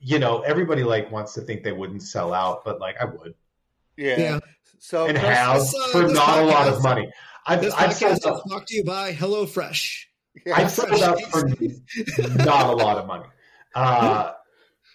you 0.00 0.18
know, 0.18 0.40
everybody 0.40 0.82
like 0.82 1.10
wants 1.12 1.34
to 1.34 1.40
think 1.40 1.62
they 1.62 1.72
wouldn't 1.72 2.02
sell 2.02 2.32
out, 2.34 2.64
but 2.64 2.80
like 2.80 2.96
I 3.00 3.04
would 3.04 3.34
yeah. 3.96 4.18
Yeah. 4.18 4.38
So 4.80 5.06
and 5.06 5.16
Krusty- 5.16 5.20
have 5.34 5.60
this, 5.60 5.74
uh, 5.74 5.86
for 5.92 6.02
this 6.02 6.12
not 6.12 6.38
a 6.42 6.46
lot 6.46 6.68
of 6.68 6.82
money. 6.82 7.08
I've, 7.46 7.60
This 7.62 7.74
I've 7.74 7.90
podcast 7.90 7.98
sold 7.98 8.12
is 8.18 8.26
out, 8.26 8.44
brought 8.46 8.66
to 8.68 8.74
you 8.76 8.84
by 8.84 9.12
HelloFresh. 9.14 10.04
yeah, 10.46 10.54
I've 10.56 10.70
sold 10.70 11.00
out 11.02 11.20
for 11.30 11.46
not 12.44 12.70
a 12.70 12.76
lot 12.76 12.98
of 12.98 13.06
money. 13.06 13.26
Uh, 13.74 14.32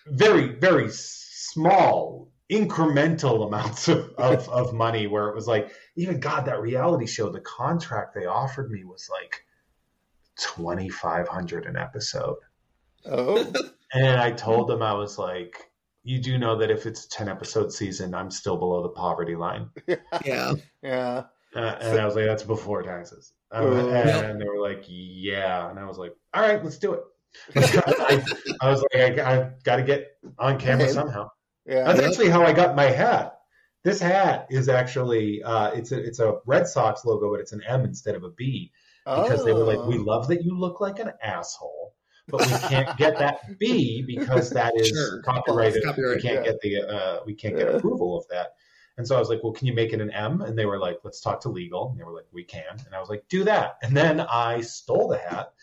very, 0.07 0.49
very 0.59 0.89
small, 0.91 2.31
incremental 2.51 3.45
amounts 3.47 3.87
of, 3.87 4.09
of, 4.17 4.47
of 4.59 4.73
money 4.73 5.07
where 5.07 5.27
it 5.29 5.35
was 5.35 5.47
like, 5.47 5.71
even 5.95 6.19
God, 6.19 6.45
that 6.45 6.61
reality 6.61 7.05
show, 7.05 7.29
the 7.29 7.41
contract 7.41 8.15
they 8.15 8.25
offered 8.25 8.71
me 8.71 8.83
was 8.85 9.09
like 9.11 9.43
2500 10.37 11.65
an 11.65 11.75
episode. 11.77 12.37
oh, 13.05 13.51
And 13.93 14.21
I 14.21 14.31
told 14.31 14.67
them, 14.69 14.83
I 14.83 14.93
was 14.93 15.17
like, 15.17 15.71
you 16.03 16.19
do 16.19 16.37
know 16.37 16.55
that 16.57 16.69
if 16.69 16.85
it's 16.85 17.05
a 17.05 17.09
10 17.09 17.27
episode 17.27 17.73
season, 17.73 18.13
I'm 18.13 18.29
still 18.29 18.55
below 18.55 18.83
the 18.83 18.89
poverty 18.89 19.35
line. 19.35 19.69
Yeah. 20.23 20.53
yeah, 20.83 21.23
Uh, 21.55 21.75
and 21.81 21.99
I 21.99 22.05
was 22.05 22.15
like, 22.15 22.25
that's 22.25 22.43
before 22.43 22.83
taxes. 22.83 23.33
Um, 23.51 23.65
and 23.73 23.87
Yep. 23.89 24.37
they 24.39 24.45
were 24.45 24.59
like, 24.61 24.83
yeah. 24.87 25.69
And 25.71 25.79
I 25.79 25.85
was 25.85 25.97
like, 25.97 26.13
all 26.35 26.43
right, 26.43 26.63
let's 26.63 26.77
do 26.77 26.93
it. 26.93 27.01
I, 27.55 28.23
I 28.61 28.69
was 28.69 28.83
like, 28.93 29.19
I, 29.19 29.33
I 29.41 29.51
got 29.63 29.77
to 29.77 29.83
get 29.83 30.17
on 30.37 30.59
camera 30.59 30.85
Okay. 30.85 30.93
somehow. 30.93 31.29
yeah, 31.65 31.83
That's 31.85 31.99
Yep. 31.99 32.09
actually 32.09 32.29
how 32.29 32.43
I 32.43 32.53
got 32.53 32.75
my 32.75 32.85
hat. 32.85 33.35
This 33.83 33.99
hat 34.01 34.47
is 34.49 34.67
actually 34.67 35.41
uh, 35.43 35.71
it's 35.71 35.91
a 35.93 35.99
it's 36.03 36.19
a 36.19 36.39
Red 36.45 36.67
Sox 36.67 37.05
logo, 37.05 37.31
but 37.31 37.39
it's 37.39 37.53
an 37.53 37.61
M 37.65 37.85
instead 37.85 38.15
of 38.15 38.23
a 38.23 38.29
B 38.31 38.71
because 39.05 39.45
they 39.45 39.53
were 39.53 39.63
like, 39.63 39.79
we 39.87 39.97
Oh. 39.97 40.03
love 40.03 40.27
that 40.27 40.43
you 40.43 40.57
look 40.57 40.81
like 40.81 40.99
an 40.99 41.11
asshole, 41.23 41.95
but 42.27 42.45
we 42.45 42.51
can't 42.67 42.95
get 42.97 43.17
that 43.19 43.57
B 43.57 44.03
because 44.05 44.49
that 44.51 44.73
is 44.75 44.89
Sure. 44.93 45.21
copyrighted. 45.23 45.83
We 45.97 46.21
can't 46.21 46.23
yeah. 46.23 46.43
get 46.43 46.59
the 46.61 46.81
uh, 46.81 47.19
we 47.25 47.33
can't 47.33 47.55
get 47.57 47.73
approval 47.73 48.17
of 48.17 48.27
that. 48.29 48.55
And 48.99 49.07
so 49.07 49.15
I 49.15 49.19
was 49.19 49.29
like, 49.29 49.41
well, 49.43 49.53
can 49.53 49.65
you 49.65 49.73
make 49.73 49.93
it 49.93 50.01
an 50.01 50.11
M? 50.11 50.41
And 50.41 50.59
they 50.59 50.65
were 50.65 50.77
like, 50.77 50.99
let's 51.05 51.21
talk 51.21 51.39
to 51.43 51.49
legal. 51.49 51.89
And 51.89 51.97
they 51.97 52.03
were 52.03 52.11
like, 52.13 52.27
we 52.33 52.43
can. 52.43 52.77
And 52.85 52.93
I 52.93 52.99
was 52.99 53.07
like, 53.07 53.23
do 53.29 53.45
that. 53.45 53.77
And 53.81 53.95
then 53.95 54.19
I 54.19 54.59
stole 54.59 55.07
the 55.07 55.17
hat. 55.19 55.53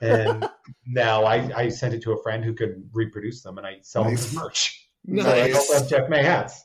And 0.00 0.48
now 0.86 1.24
I, 1.24 1.50
I 1.64 1.68
sent 1.68 1.94
it 1.94 2.02
to 2.02 2.12
a 2.12 2.22
friend 2.22 2.44
who 2.44 2.54
could 2.54 2.88
reproduce 2.92 3.42
them 3.42 3.58
and 3.58 3.66
I 3.66 3.78
sell 3.82 4.04
them 4.04 4.12
Nice. 4.12 4.26
as 4.28 4.34
merch. 4.34 4.88
Nice. 5.04 5.26
I 5.26 5.50
also 5.58 5.74
have 5.80 5.88
Jeff 5.88 6.08
May 6.08 6.22
hats. 6.22 6.64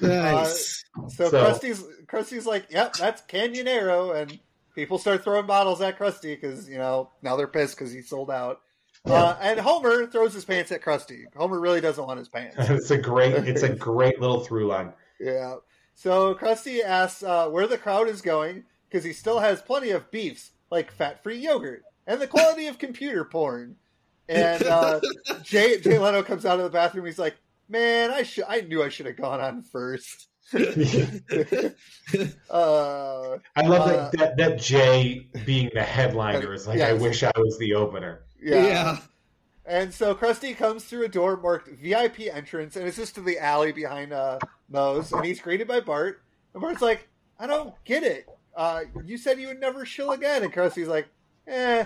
Nice. 0.00 0.82
So, 1.08 1.28
So- 1.28 1.44
Krusty's 1.44 1.84
Krusty's 2.06 2.46
like, 2.46 2.66
"Yep, 2.70 2.94
that's 2.94 3.22
Canyonero," 3.22 4.16
and 4.20 4.40
people 4.74 4.96
start 4.98 5.22
throwing 5.22 5.46
bottles 5.46 5.80
at 5.82 5.98
Krusty 5.98 6.40
because 6.40 6.68
you 6.68 6.78
know 6.78 7.10
now 7.22 7.36
they're 7.36 7.46
pissed 7.46 7.76
because 7.78 7.92
he 7.92 8.00
sold 8.02 8.30
out. 8.30 8.60
Uh, 9.04 9.34
and 9.40 9.58
Homer 9.60 10.06
throws 10.06 10.34
his 10.34 10.44
pants 10.44 10.72
at 10.72 10.82
Krusty. 10.82 11.24
Homer 11.34 11.58
really 11.60 11.80
doesn't 11.80 12.04
want 12.06 12.18
his 12.18 12.28
pants. 12.28 12.56
it's 12.58 12.90
a 12.90 12.98
great 12.98 13.34
it's 13.34 13.62
a 13.62 13.68
great 13.74 14.20
little 14.20 14.40
through 14.40 14.66
line. 14.66 14.92
Yeah. 15.20 15.56
So 15.94 16.34
Krusty 16.34 16.82
asks 16.82 17.22
uh, 17.22 17.48
where 17.48 17.66
the 17.66 17.78
crowd 17.78 18.08
is 18.08 18.22
going 18.22 18.64
because 18.88 19.04
he 19.04 19.12
still 19.12 19.38
has 19.40 19.60
plenty 19.60 19.90
of 19.90 20.10
beefs 20.10 20.50
like 20.70 20.90
fat-free 20.90 21.36
yogurt 21.38 21.82
and 22.06 22.20
the 22.20 22.26
quality 22.26 22.66
of 22.66 22.78
computer 22.78 23.24
porn. 23.24 23.76
And 24.28 24.62
uh, 24.64 25.00
Jay 25.42 25.78
Jay 25.80 25.98
Leno 25.98 26.22
comes 26.22 26.46
out 26.46 26.58
of 26.58 26.64
the 26.64 26.70
bathroom. 26.70 27.04
He's 27.06 27.18
like, 27.18 27.36
"Man, 27.68 28.10
I 28.10 28.22
should 28.22 28.44
I 28.48 28.60
knew 28.62 28.82
I 28.82 28.88
should 28.88 29.06
have 29.06 29.16
gone 29.16 29.40
on 29.40 29.62
first. 29.62 30.28
uh, 30.54 30.58
I 32.50 33.62
love 33.62 33.88
Uh, 33.88 34.10
that, 34.10 34.12
that 34.12 34.36
that 34.36 34.58
Jay 34.58 35.28
being 35.44 35.70
the 35.74 35.82
headliner 35.82 36.52
is 36.54 36.66
like 36.66 36.80
I 36.80 36.92
wish 36.92 37.22
I 37.22 37.32
was 37.36 37.58
the 37.58 37.74
opener. 37.74 38.22
yeah. 38.40 38.98
And 39.70 39.94
so 39.94 40.16
Krusty 40.16 40.56
comes 40.56 40.82
through 40.82 41.04
a 41.04 41.08
door 41.08 41.36
marked 41.36 41.68
VIP 41.68 42.22
entrance, 42.22 42.74
and 42.74 42.88
it's 42.88 42.96
just 42.96 43.14
to 43.14 43.20
the 43.20 43.38
alley 43.38 43.70
behind 43.70 44.12
uh, 44.12 44.40
Moe's, 44.68 45.12
and 45.12 45.24
he's 45.24 45.40
greeted 45.40 45.68
by 45.68 45.78
Bart. 45.78 46.22
And 46.52 46.60
Bart's 46.60 46.82
like, 46.82 47.06
I 47.38 47.46
don't 47.46 47.72
get 47.84 48.02
it. 48.02 48.28
Uh, 48.56 48.80
you 49.04 49.16
said 49.16 49.38
you 49.38 49.46
would 49.46 49.60
never 49.60 49.86
shill 49.86 50.10
again. 50.10 50.42
And 50.42 50.52
Krusty's 50.52 50.88
like, 50.88 51.06
eh, 51.46 51.84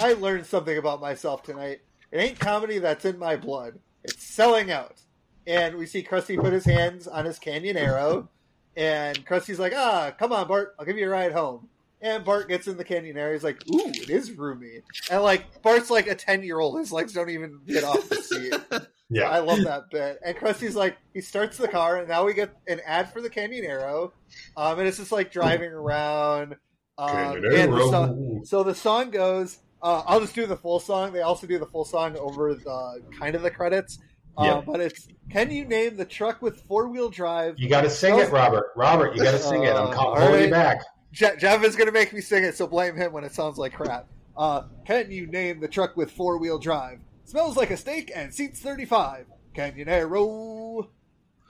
I 0.00 0.12
learned 0.12 0.46
something 0.46 0.78
about 0.78 1.00
myself 1.00 1.42
tonight. 1.42 1.80
It 2.12 2.18
ain't 2.18 2.38
comedy 2.38 2.78
that's 2.78 3.04
in 3.04 3.18
my 3.18 3.34
blood. 3.34 3.80
It's 4.04 4.22
selling 4.22 4.70
out. 4.70 5.00
And 5.44 5.76
we 5.76 5.86
see 5.86 6.04
Krusty 6.04 6.40
put 6.40 6.52
his 6.52 6.66
hands 6.66 7.08
on 7.08 7.24
his 7.24 7.40
Canyonero, 7.40 8.28
and 8.76 9.26
Krusty's 9.26 9.58
like, 9.58 9.72
ah, 9.74 10.12
come 10.16 10.32
on, 10.32 10.46
Bart, 10.46 10.76
I'll 10.78 10.86
give 10.86 10.96
you 10.96 11.06
a 11.06 11.10
ride 11.10 11.32
home. 11.32 11.68
And 12.00 12.24
Bart 12.24 12.48
gets 12.48 12.68
in 12.68 12.76
the 12.76 12.84
Canyonero. 12.84 13.32
He's 13.32 13.42
like, 13.42 13.60
"Ooh, 13.68 13.88
it 13.88 14.08
is 14.10 14.30
roomy." 14.32 14.82
And 15.10 15.22
like 15.22 15.62
Bart's 15.62 15.90
like 15.90 16.06
a 16.06 16.14
ten 16.14 16.42
year 16.44 16.60
old. 16.60 16.78
His 16.78 16.92
legs 16.92 17.12
don't 17.12 17.30
even 17.30 17.60
get 17.66 17.82
off 17.84 18.08
the 18.08 18.16
seat. 18.16 18.54
Yeah. 19.10 19.30
I 19.30 19.38
love 19.38 19.62
that 19.64 19.84
bit. 19.90 20.18
And 20.22 20.36
Krusty's 20.36 20.76
like, 20.76 20.98
he 21.14 21.22
starts 21.22 21.56
the 21.56 21.66
car, 21.66 21.96
and 21.96 22.06
now 22.08 22.26
we 22.26 22.34
get 22.34 22.50
an 22.66 22.78
ad 22.84 23.10
for 23.10 23.22
the 23.22 23.30
Canyonero. 23.30 24.12
Um, 24.54 24.78
and 24.78 24.86
it's 24.86 24.98
just 24.98 25.10
like 25.12 25.32
driving 25.32 25.70
around. 25.72 26.56
Um, 26.98 27.36
and 27.42 27.72
the 27.72 27.88
song, 27.90 28.42
so 28.44 28.62
the 28.62 28.74
song 28.74 29.10
goes. 29.10 29.60
Uh, 29.82 30.02
I'll 30.06 30.20
just 30.20 30.34
do 30.34 30.44
the 30.44 30.58
full 30.58 30.78
song. 30.78 31.14
They 31.14 31.22
also 31.22 31.46
do 31.46 31.58
the 31.58 31.64
full 31.64 31.86
song 31.86 32.18
over 32.18 32.52
the 32.54 33.02
kind 33.18 33.34
of 33.34 33.40
the 33.40 33.50
credits. 33.50 33.98
Uh, 34.36 34.44
Yeah. 34.44 34.60
But 34.66 34.80
it's 34.80 35.08
can 35.30 35.50
you 35.50 35.64
name 35.64 35.96
the 35.96 36.04
truck 36.04 36.42
with 36.42 36.60
four 36.68 36.88
wheel 36.88 37.08
drive? 37.08 37.54
You 37.58 37.70
got 37.70 37.82
to 37.84 37.90
sing 37.90 38.18
it, 38.18 38.30
Robert. 38.30 38.72
Robert, 38.76 39.16
you 39.16 39.22
got 39.22 39.32
to 39.32 39.38
sing 39.38 39.62
it. 39.64 39.70
I'm 39.74 39.86
Uh, 39.88 39.96
all 39.96 40.16
holding 40.16 40.34
right. 40.34 40.44
you 40.44 40.50
back. 40.50 40.82
Je- 41.12 41.36
Jeff 41.38 41.64
is 41.64 41.74
going 41.76 41.86
to 41.86 41.92
make 41.92 42.12
me 42.12 42.20
sing 42.20 42.44
it, 42.44 42.56
so 42.56 42.66
blame 42.66 42.96
him 42.96 43.12
when 43.12 43.24
it 43.24 43.32
sounds 43.34 43.58
like 43.58 43.72
crap. 43.74 44.06
Uh, 44.36 44.62
can 44.86 45.10
you 45.10 45.26
name 45.26 45.60
the 45.60 45.68
truck 45.68 45.96
with 45.96 46.10
four 46.10 46.38
wheel 46.38 46.58
drive? 46.58 47.00
Smells 47.24 47.56
like 47.56 47.70
a 47.70 47.76
steak 47.76 48.10
and 48.14 48.32
seats 48.32 48.60
35. 48.60 49.26
Canyonero. 49.54 50.88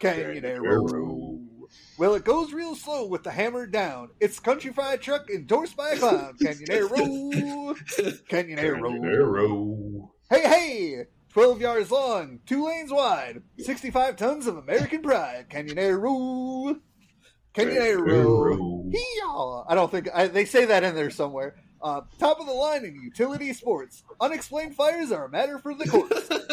Canyonero. 0.01 1.45
Well, 1.99 2.15
it 2.15 2.25
goes 2.25 2.53
real 2.53 2.75
slow 2.75 3.07
with 3.07 3.25
the 3.25 3.31
hammer 3.31 3.67
down. 3.67 4.09
It's 4.21 4.41
country 4.41 4.73
fried 4.73 5.03
truck 5.03 5.29
endorsed 5.29 5.77
by 5.77 5.91
a 5.91 5.97
clown. 5.99 6.37
Canyonero. 6.43 7.77
Canyonero. 8.31 9.05
Arrow. 9.05 10.13
Hey, 10.31 10.43
hey! 10.49 11.05
12 11.31 11.61
yards 11.61 11.91
long, 11.91 12.41
two 12.47 12.67
lanes 12.67 12.91
wide, 12.91 13.43
65 13.59 14.17
tons 14.17 14.47
of 14.47 14.57
American 14.57 15.03
pride. 15.03 15.47
Canyonero. 15.51 16.81
Canyonero. 17.55 18.93
Hee-yaw. 18.93 19.65
I 19.69 19.75
don't 19.75 19.91
think 19.91 20.09
I, 20.15 20.29
they 20.29 20.45
say 20.45 20.65
that 20.67 20.85
in 20.85 20.95
there 20.95 21.11
somewhere. 21.11 21.57
Uh, 21.81 22.03
top 22.19 22.41
of 22.41 22.47
the 22.47 22.53
line 22.53 22.85
in 22.85 23.01
utility 23.01 23.53
sports. 23.53 24.03
Unexplained 24.21 24.75
fires 24.75 25.13
are 25.13 25.27
a 25.27 25.31
matter 25.31 25.59
for 25.59 25.75
the 25.75 25.87
courts. 25.87 26.29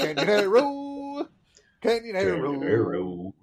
Canyonero. 1.81 2.63
Arrow. 2.63 3.33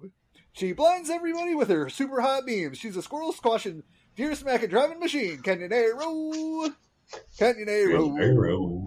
She 0.53 0.71
blinds 0.73 1.09
everybody 1.09 1.55
with 1.55 1.69
her 1.69 1.89
super 1.89 2.21
hot 2.21 2.45
beams. 2.45 2.77
She's 2.77 2.95
a 2.95 3.01
squirrel 3.01 3.33
squashing, 3.33 3.83
deer 4.15 4.35
smacking 4.35 4.69
driving 4.69 4.99
machine. 4.99 5.39
Canyonero. 5.39 6.73
Canyonero. 7.39 8.19
Arrow. 8.21 8.85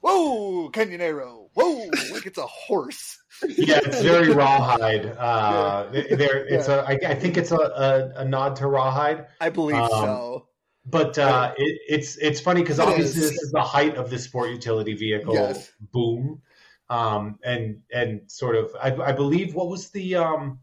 Whoa, 0.00 0.70
Canyonero. 0.70 1.48
Whoa, 1.54 1.86
like 2.12 2.26
it's 2.26 2.38
a 2.38 2.46
horse. 2.46 3.18
Yeah, 3.48 3.80
it's 3.82 4.00
very 4.00 4.32
rawhide. 4.32 5.06
Uh, 5.06 5.88
there, 5.90 6.46
it's 6.46 6.68
a. 6.68 6.84
I, 6.86 6.92
I 7.10 7.14
think 7.16 7.36
it's 7.36 7.50
a, 7.50 7.56
a, 7.56 8.20
a 8.20 8.24
nod 8.24 8.54
to 8.56 8.68
rawhide. 8.68 9.26
I 9.40 9.50
believe 9.50 9.76
Um, 9.76 9.88
so. 9.90 10.48
But 10.86 11.18
uh, 11.18 11.52
it, 11.56 11.80
it's 11.88 12.16
it's 12.18 12.40
funny 12.40 12.60
because 12.60 12.78
It 12.78 12.86
obviously 12.86 13.22
is. 13.22 13.30
this 13.30 13.42
is 13.42 13.50
the 13.50 13.60
height 13.62 13.96
of 13.96 14.08
the 14.10 14.18
sport 14.20 14.50
utility 14.50 14.94
vehicle 14.94 15.34
Yes. 15.34 15.72
boom, 15.92 16.42
um, 16.90 17.38
and 17.42 17.80
and 17.92 18.20
sort 18.30 18.54
of 18.54 18.70
I, 18.80 18.94
I 18.94 19.12
believe 19.12 19.54
what 19.54 19.68
was 19.68 19.90
the 19.90 20.14
um, 20.16 20.60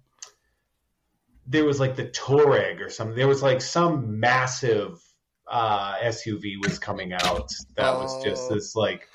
there 1.47 1.65
was 1.65 1.79
like 1.79 1.95
the 1.97 2.05
Touareg 2.05 2.79
or 2.79 2.89
something. 2.89 3.17
There 3.17 3.27
was 3.27 3.41
like 3.43 3.61
some 3.61 4.19
massive 4.19 5.01
uh, 5.51 5.95
SUV 6.03 6.53
was 6.65 6.79
coming 6.79 7.13
out 7.13 7.51
that 7.75 7.93
was 7.95 8.23
just 8.23 8.49
Oh. 8.49 8.55
this 8.55 8.75
like 8.75 9.07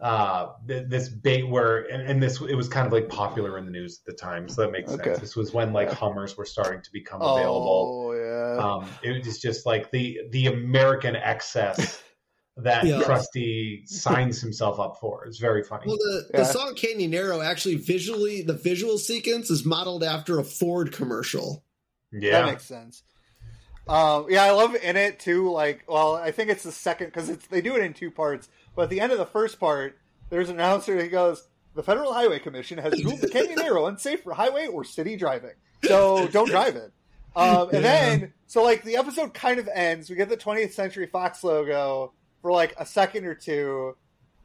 uh 0.00 0.52
th- 0.66 0.86
this 0.88 1.08
big 1.10 1.44
where 1.44 1.82
and, 1.92 2.02
and 2.08 2.22
this 2.22 2.40
it 2.40 2.54
was 2.54 2.68
kind 2.68 2.86
of 2.86 2.92
like 2.92 3.08
popular 3.10 3.58
in 3.58 3.66
the 3.66 3.70
news 3.70 4.00
at 4.00 4.10
the 4.10 4.16
time 4.16 4.48
so 4.48 4.62
that 4.62 4.72
makes 4.72 4.90
Okay. 4.90 5.04
sense 5.10 5.18
this 5.20 5.36
was 5.36 5.52
when 5.52 5.72
like 5.74 5.90
hummers 5.92 6.36
were 6.38 6.46
starting 6.46 6.80
to 6.80 6.90
become 6.90 7.20
available 7.20 8.08
Oh 8.08 8.12
yeah. 8.14 8.64
um, 8.84 8.88
it 9.02 9.24
was 9.26 9.38
just 9.38 9.66
like 9.66 9.90
the 9.90 10.18
the 10.30 10.46
American 10.46 11.16
excess 11.16 12.02
that 12.56 12.84
Yeah. 12.84 13.00
Krusty 13.02 13.86
signs 13.88 14.40
himself 14.40 14.80
up 14.80 14.98
for. 15.00 15.24
It's 15.24 15.38
very 15.38 15.62
funny. 15.62 15.84
Well, 15.86 15.96
the, 15.96 16.26
Yeah. 16.34 16.40
the 16.40 16.44
song 16.46 16.74
Canyonero 16.74 17.42
actually 17.44 17.76
visually, 17.76 18.42
the 18.42 18.52
visual 18.54 18.98
sequence 18.98 19.48
is 19.50 19.64
modeled 19.64 20.02
after 20.04 20.38
a 20.38 20.44
Ford 20.44 20.92
commercial. 20.92 21.64
Yeah. 22.12 22.32
That 22.32 22.38
yeah, 22.46 22.50
makes 22.52 22.64
sense. 22.64 23.02
Um, 23.90 24.26
yeah, 24.28 24.44
I 24.44 24.52
love 24.52 24.74
in 24.76 24.96
it 24.96 25.18
too. 25.18 25.50
Like, 25.50 25.82
well, 25.88 26.14
I 26.14 26.30
think 26.30 26.48
it's 26.48 26.62
the 26.62 26.72
second 26.72 27.08
because 27.08 27.28
it's 27.28 27.46
they 27.48 27.60
do 27.60 27.74
it 27.76 27.82
in 27.82 27.92
two 27.92 28.10
parts. 28.10 28.48
But 28.76 28.82
at 28.82 28.90
the 28.90 29.00
end 29.00 29.10
of 29.12 29.18
the 29.18 29.26
first 29.26 29.58
part, 29.58 29.98
there's 30.30 30.48
an 30.48 30.54
announcer. 30.56 31.00
He 31.02 31.08
goes, 31.08 31.48
"The 31.74 31.82
Federal 31.82 32.12
Highway 32.12 32.38
Commission 32.38 32.78
has 32.78 33.02
ruled 33.02 33.20
the 33.20 33.26
Canyonero 33.28 33.88
unsafe 33.88 34.22
for 34.22 34.32
highway 34.34 34.68
or 34.68 34.84
city 34.84 35.16
driving, 35.16 35.54
so 35.82 36.28
don't 36.28 36.48
drive 36.50 36.76
it." 36.76 36.92
Um, 37.34 37.70
and 37.70 37.82
Yeah. 37.82 38.18
then, 38.18 38.32
so 38.46 38.62
like 38.62 38.84
the 38.84 38.96
episode 38.96 39.34
kind 39.34 39.58
of 39.58 39.68
ends. 39.74 40.08
We 40.08 40.16
get 40.16 40.28
the 40.28 40.36
20th 40.36 40.72
Century 40.72 41.06
Fox 41.06 41.42
logo 41.42 42.12
for 42.42 42.52
like 42.52 42.74
a 42.78 42.86
second 42.86 43.26
or 43.26 43.34
two, 43.34 43.96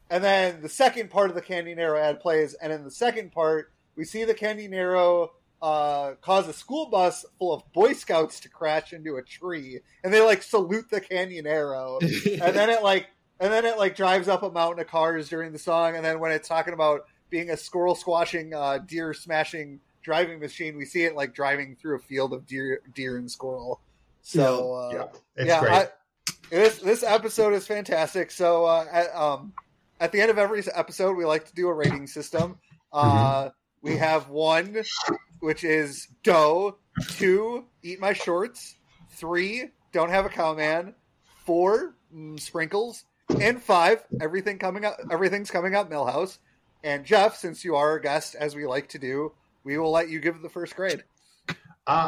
and 0.09 0.23
then 0.23 0.61
the 0.63 0.69
second 0.69 1.11
part 1.11 1.29
of 1.29 1.35
the 1.35 1.41
Canyonero 1.41 1.99
ad 1.99 2.19
plays. 2.19 2.55
And 2.55 2.73
in 2.73 2.83
the 2.83 2.91
second 2.91 3.31
part, 3.31 3.71
we 3.95 4.05
see 4.05 4.23
the 4.23 4.33
Canyonero 4.33 5.29
uh, 5.61 6.13
cause 6.21 6.47
a 6.47 6.53
school 6.53 6.87
bus 6.87 7.25
full 7.39 7.53
of 7.53 7.63
Boy 7.73 7.93
Scouts 7.93 8.39
to 8.41 8.49
crash 8.49 8.93
into 8.93 9.17
a 9.17 9.21
tree, 9.21 9.79
and 10.03 10.13
they 10.13 10.21
like 10.21 10.43
salute 10.43 10.89
the 10.89 11.01
Canyonero, 11.01 12.01
and 12.41 12.55
then 12.55 12.69
it 12.69 12.83
like, 12.83 13.07
and 13.39 13.51
then 13.51 13.65
it 13.65 13.77
like 13.77 13.95
drives 13.95 14.27
up 14.27 14.43
a 14.43 14.51
mountain 14.51 14.81
of 14.81 14.87
cars 14.87 15.29
during 15.29 15.51
the 15.51 15.59
song, 15.59 15.95
and 15.95 16.05
then 16.05 16.19
when 16.19 16.31
it's 16.31 16.47
talking 16.47 16.73
about 16.73 17.05
being 17.29 17.49
a 17.49 17.57
squirrel 17.57 17.95
squashing, 17.95 18.53
uh, 18.53 18.77
deer 18.79 19.13
smashing 19.13 19.79
driving 20.01 20.39
machine, 20.39 20.77
we 20.77 20.85
see 20.85 21.03
it 21.03 21.15
like 21.15 21.33
driving 21.33 21.75
through 21.75 21.95
a 21.95 21.99
field 21.99 22.31
of 22.31 22.45
deer, 22.45 22.81
deer 22.93 23.17
and 23.17 23.29
squirrel. 23.29 23.81
So 24.21 24.73
uh, 24.73 24.89
yeah, 24.93 25.19
it's 25.35 25.47
yeah, 25.47 25.59
great. 25.59 25.71
I, 25.71 25.87
this 26.49 26.79
this 26.79 27.03
episode 27.03 27.53
is 27.53 27.65
fantastic. 27.67 28.31
So 28.31 28.65
uh, 28.65 28.85
at, 28.91 29.15
um, 29.15 29.53
at 29.99 30.11
the 30.11 30.21
end 30.21 30.31
of 30.31 30.37
every 30.37 30.63
episode, 30.73 31.17
we 31.17 31.25
like 31.25 31.47
to 31.47 31.53
do 31.53 31.67
a 31.67 31.73
rating 31.73 32.07
system. 32.07 32.57
Uh, 32.93 33.49
We 33.85 33.97
have 33.97 34.29
one, 34.29 34.81
which 35.41 35.63
is 35.63 36.07
dough. 36.23 36.77
Two, 37.09 37.65
eat 37.83 37.99
my 37.99 38.13
shorts. 38.13 38.77
Three, 39.11 39.69
don't 39.91 40.09
have 40.09 40.25
a 40.25 40.29
cowman. 40.29 40.95
Four, 41.45 41.93
mm, 42.11 42.39
sprinkles. 42.39 43.05
And 43.39 43.61
five, 43.61 44.03
everything 44.19 44.57
coming 44.57 44.85
up. 44.85 44.97
Everything's 45.11 45.51
coming 45.51 45.75
up, 45.75 45.91
Milhouse. 45.91 46.39
And 46.83 47.05
Jeff, 47.05 47.35
since 47.35 47.63
you 47.63 47.75
are 47.75 47.93
a 47.93 48.01
guest, 48.01 48.33
as 48.33 48.55
we 48.55 48.65
like 48.65 48.89
to 48.89 48.97
do, 48.97 49.33
we 49.63 49.77
will 49.77 49.91
let 49.91 50.09
you 50.09 50.19
give 50.19 50.41
the 50.41 50.49
first 50.49 50.75
grade. 50.75 51.03
uh, 51.47 51.53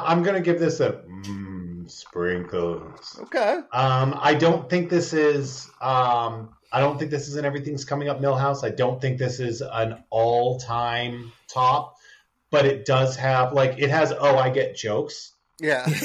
I'm 0.04 0.24
gonna 0.24 0.42
give 0.42 0.60
this 0.60 0.80
a 0.80 1.04
mm, 1.08 1.88
sprinkles. 1.92 3.20
Okay. 3.22 3.60
Um, 3.72 4.18
I 4.20 4.34
don't 4.34 4.68
think 4.68 4.90
this 4.90 5.14
is. 5.14 5.70
Um, 5.80 6.57
I 6.72 6.80
don't 6.82 6.98
think 7.00 7.12
this 7.12 7.28
is 7.28 7.36
an 7.36 7.46
everything's 7.46 7.86
coming 7.86 8.10
up 8.10 8.20
Milhouse. 8.20 8.64
I 8.64 8.70
don't 8.70 9.00
think 9.02 9.18
this 9.18 9.40
is 9.40 9.62
an 9.62 10.04
all-time 10.10 11.32
top, 11.48 11.96
but 12.52 12.66
it 12.66 12.86
does 12.86 13.16
have 13.18 13.54
like 13.54 13.76
it 13.80 13.90
has. 13.90 14.12
Oh, 14.18 14.38
I 14.38 14.50
get 14.50 14.76
jokes. 14.76 15.34
Yeah. 15.60 15.88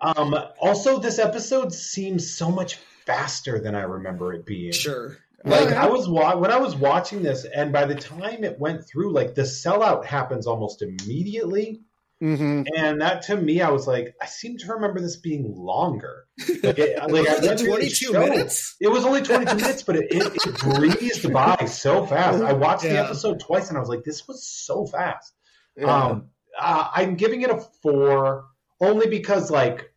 Um, 0.00 0.34
also, 0.60 0.98
this 1.00 1.18
episode 1.18 1.72
seems 1.74 2.36
so 2.36 2.50
much 2.50 2.76
faster 3.04 3.58
than 3.60 3.74
I 3.74 3.82
remember 3.82 4.32
it 4.32 4.46
being. 4.46 4.72
sure. 4.72 5.18
Like 5.44 5.62
Okay. 5.68 5.74
I 5.74 5.86
was 5.86 6.08
wa- 6.08 6.36
when 6.36 6.52
I 6.52 6.58
was 6.58 6.76
watching 6.76 7.22
this, 7.24 7.44
and 7.44 7.72
by 7.72 7.84
the 7.86 7.96
time 7.96 8.44
it 8.44 8.60
went 8.60 8.86
through, 8.86 9.12
like 9.12 9.34
the 9.34 9.42
sellout 9.42 10.04
happens 10.04 10.46
almost 10.46 10.82
immediately, 10.82 11.80
mm-hmm. 12.22 12.62
and 12.76 13.00
that 13.00 13.22
to 13.22 13.36
me, 13.36 13.60
I 13.60 13.70
was 13.70 13.86
like, 13.86 14.14
I 14.20 14.26
seem 14.26 14.56
to 14.58 14.72
remember 14.74 15.00
this 15.00 15.16
being 15.16 15.54
longer. 15.56 16.26
Like, 16.62 16.78
it, 16.78 16.98
like 17.10 17.28
I 17.28 17.34
Was 17.34 17.44
it 17.44 17.46
went 17.46 17.60
through 17.60 17.66
the 17.66 17.76
22 17.76 18.12
minutes? 18.12 18.76
It 18.80 18.88
was 18.88 19.04
only 19.04 19.22
22 19.22 19.56
minutes, 19.56 19.82
but 19.82 19.96
it, 19.96 20.06
it, 20.10 20.32
it 20.34 20.58
breezed 20.60 21.32
by 21.32 21.56
so 21.66 22.06
fast. 22.06 22.42
I 22.42 22.52
watched 22.52 22.82
the 22.82 22.98
episode 22.98 23.40
twice, 23.40 23.68
and 23.68 23.76
I 23.76 23.80
was 23.80 23.88
like, 23.88 24.04
this 24.04 24.28
was 24.28 24.46
so 24.46 24.86
fast. 24.86 25.32
Yeah. 25.76 25.86
Um, 25.86 26.28
uh, 26.58 26.88
I'm 26.94 27.16
giving 27.16 27.42
it 27.42 27.50
a 27.50 27.58
four 27.82 28.46
only 28.80 29.08
because 29.08 29.50
like 29.50 29.92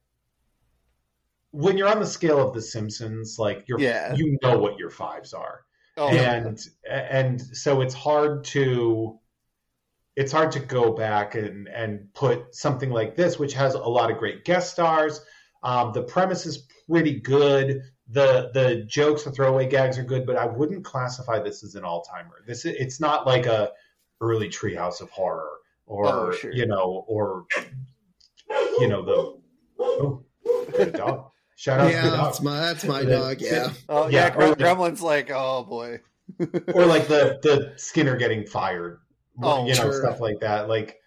when 1.52 1.78
you're 1.78 1.88
on 1.88 2.00
the 2.00 2.08
scale 2.08 2.46
of 2.46 2.54
The 2.54 2.62
Simpsons, 2.62 3.38
like 3.40 3.66
you're 3.68 3.80
Yeah. 3.80 4.14
you 4.14 4.38
know 4.42 4.60
what 4.60 4.78
your 4.78 4.90
fives 4.90 5.34
are, 5.34 5.62
oh, 5.98 6.10
and 6.10 6.60
and 6.90 7.42
so 7.42 7.82
it's 7.82 7.94
hard 7.94 8.46
to 8.46 9.20
it's 10.16 10.32
hard 10.32 10.52
to 10.54 10.60
go 10.60 10.94
back 10.94 11.36
and 11.36 11.68
and 11.68 12.14
put 12.14 12.56
something 12.56 12.90
like 12.90 13.16
this, 13.16 13.38
which 13.40 13.54
has 13.54 13.74
a 13.74 13.80
lot 13.80 14.10
of 14.12 14.18
great 14.18 14.46
guest 14.46 14.72
stars. 14.72 15.22
Um, 15.64 15.92
the 15.94 16.04
premise 16.04 16.46
is 16.46 16.68
pretty 16.90 17.20
good. 17.20 17.82
The 18.10 18.52
the 18.54 18.84
jokes, 18.88 19.24
the 19.24 19.32
throwaway 19.32 19.68
gags 19.68 19.98
are 19.98 20.04
good, 20.04 20.26
but 20.26 20.36
I 20.38 20.46
wouldn't 20.46 20.86
classify 20.86 21.40
this 21.40 21.64
as 21.64 21.76
an 21.76 21.84
all 21.84 22.02
timer. 22.04 22.44
This 22.48 22.66
it's 22.66 23.00
not 23.00 23.26
like 23.26 23.46
a 23.48 23.72
early 24.22 24.48
Treehouse 24.50 25.02
of 25.02 25.10
Horror 25.10 25.50
or 25.88 26.08
Oh, 26.08 26.32
sure. 26.32 26.52
you 26.54 26.66
know 26.68 27.04
or 27.08 27.46
you 28.80 28.88
know 28.88 29.02
the 29.04 29.84
oh, 29.84 30.24
the 30.78 30.86
dog. 30.88 31.32
Shout 31.58 31.80
out 31.80 31.84
to 31.88 31.90
the 31.90 31.94
Yeah, 32.04 32.10
dog. 32.10 32.26
that's 32.26 32.42
my 32.42 32.60
that's 32.60 32.84
my 32.86 33.04
The- 33.04 33.10
dog. 33.18 33.42
Yeah. 33.42 33.74
Oh 33.90 34.08
yeah, 34.08 34.28
Yeah, 34.28 34.36
or 34.44 34.50
like- 34.50 34.58
Gremlin's 34.60 35.02
like, 35.02 35.32
oh 35.34 35.64
boy. 35.64 36.00
or 36.40 36.86
like 36.86 37.08
the 37.14 37.40
the 37.42 37.74
Skinner 37.78 38.16
getting 38.18 38.46
fired, 38.46 39.00
Oh, 39.42 39.64
you 39.66 39.70
know, 39.76 39.82
sure. 39.92 39.94
stuff 40.02 40.20
like 40.20 40.40
that. 40.42 40.68
Like 40.70 41.00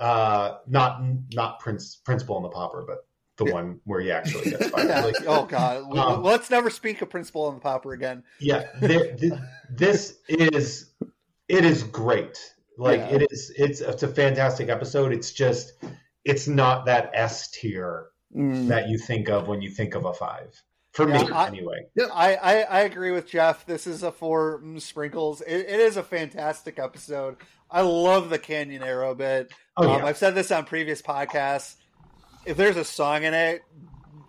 uh, 0.00 0.56
not 0.66 1.02
not 1.32 1.60
Prince 1.60 1.96
Principal 1.96 2.36
and 2.36 2.44
the 2.44 2.48
Popper, 2.50 2.84
but 2.86 3.06
the 3.36 3.46
Yeah. 3.46 3.52
one 3.52 3.80
where 3.84 4.00
he 4.00 4.10
actually 4.12 4.50
gets 4.50 4.68
fired. 4.70 4.88
Yeah. 4.88 5.04
Like, 5.04 5.16
oh 5.26 5.44
God, 5.44 5.96
Um, 5.96 6.22
let's 6.22 6.50
never 6.50 6.70
speak 6.70 7.02
of 7.02 7.10
Principal 7.10 7.48
and 7.48 7.56
the 7.56 7.60
Popper 7.60 7.92
again. 7.92 8.22
yeah, 8.40 8.66
there- 8.80 9.14
th- 9.16 9.32
this 9.70 10.18
is 10.28 10.92
it 11.48 11.64
is 11.64 11.82
great. 11.82 12.38
Like 12.78 13.00
Yeah. 13.00 13.16
it 13.16 13.28
is, 13.30 13.52
it's 13.56 13.80
it's 13.80 14.02
a 14.02 14.08
fantastic 14.08 14.68
episode. 14.68 15.12
It's 15.12 15.32
just 15.32 15.74
it's 16.24 16.48
not 16.48 16.86
that 16.86 17.10
S 17.14 17.50
tier 17.50 18.06
that 18.36 18.88
you 18.88 18.98
think 18.98 19.28
of 19.28 19.46
when 19.46 19.62
you 19.62 19.70
think 19.70 19.94
of 19.94 20.04
a 20.06 20.12
five. 20.14 20.60
For 20.92 21.06
me, 21.06 21.18
Mm. 21.18 21.28
Yeah, 21.28 21.34
I- 21.36 21.46
anyway. 21.48 21.86
I, 22.12 22.34
I, 22.36 22.60
I 22.62 22.80
agree 22.82 23.10
with 23.10 23.26
Jeff. 23.28 23.66
This 23.66 23.86
is 23.86 24.02
a 24.04 24.10
four 24.12 24.60
mm, 24.64 24.80
sprinkles. 24.80 25.40
It, 25.40 25.66
it 25.68 25.80
is 25.80 25.96
a 25.96 26.02
fantastic 26.04 26.78
episode. 26.78 27.36
I 27.74 27.80
love 27.82 28.30
the 28.30 28.38
Canyonero 28.38 29.16
bit. 29.16 29.52
Oh 29.76 29.82
um, 29.90 29.98
yeah, 29.98 30.06
I've 30.06 30.16
said 30.16 30.34
this 30.36 30.52
on 30.52 30.64
previous 30.64 31.02
podcasts. 31.02 31.74
If 32.46 32.56
there's 32.56 32.76
a 32.76 32.84
song 32.84 33.24
in 33.24 33.34
it, 33.34 33.62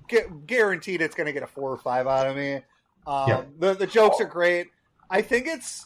gu- 0.09 0.41
guaranteed 0.47 1.01
it's 1.01 1.15
going 1.15 1.27
to 1.27 1.33
get 1.33 1.43
a 1.43 1.47
four 1.47 1.69
or 1.71 1.77
five 1.77 2.07
out 2.07 2.27
of 2.27 2.35
me. 2.35 2.55
Um, 3.05 3.29
Yeah. 3.29 3.43
the 3.59 3.73
the 3.75 3.87
jokes 3.87 4.19
are 4.19 4.25
great. 4.25 4.71
I 5.11 5.21
think 5.21 5.45
it's 5.45 5.85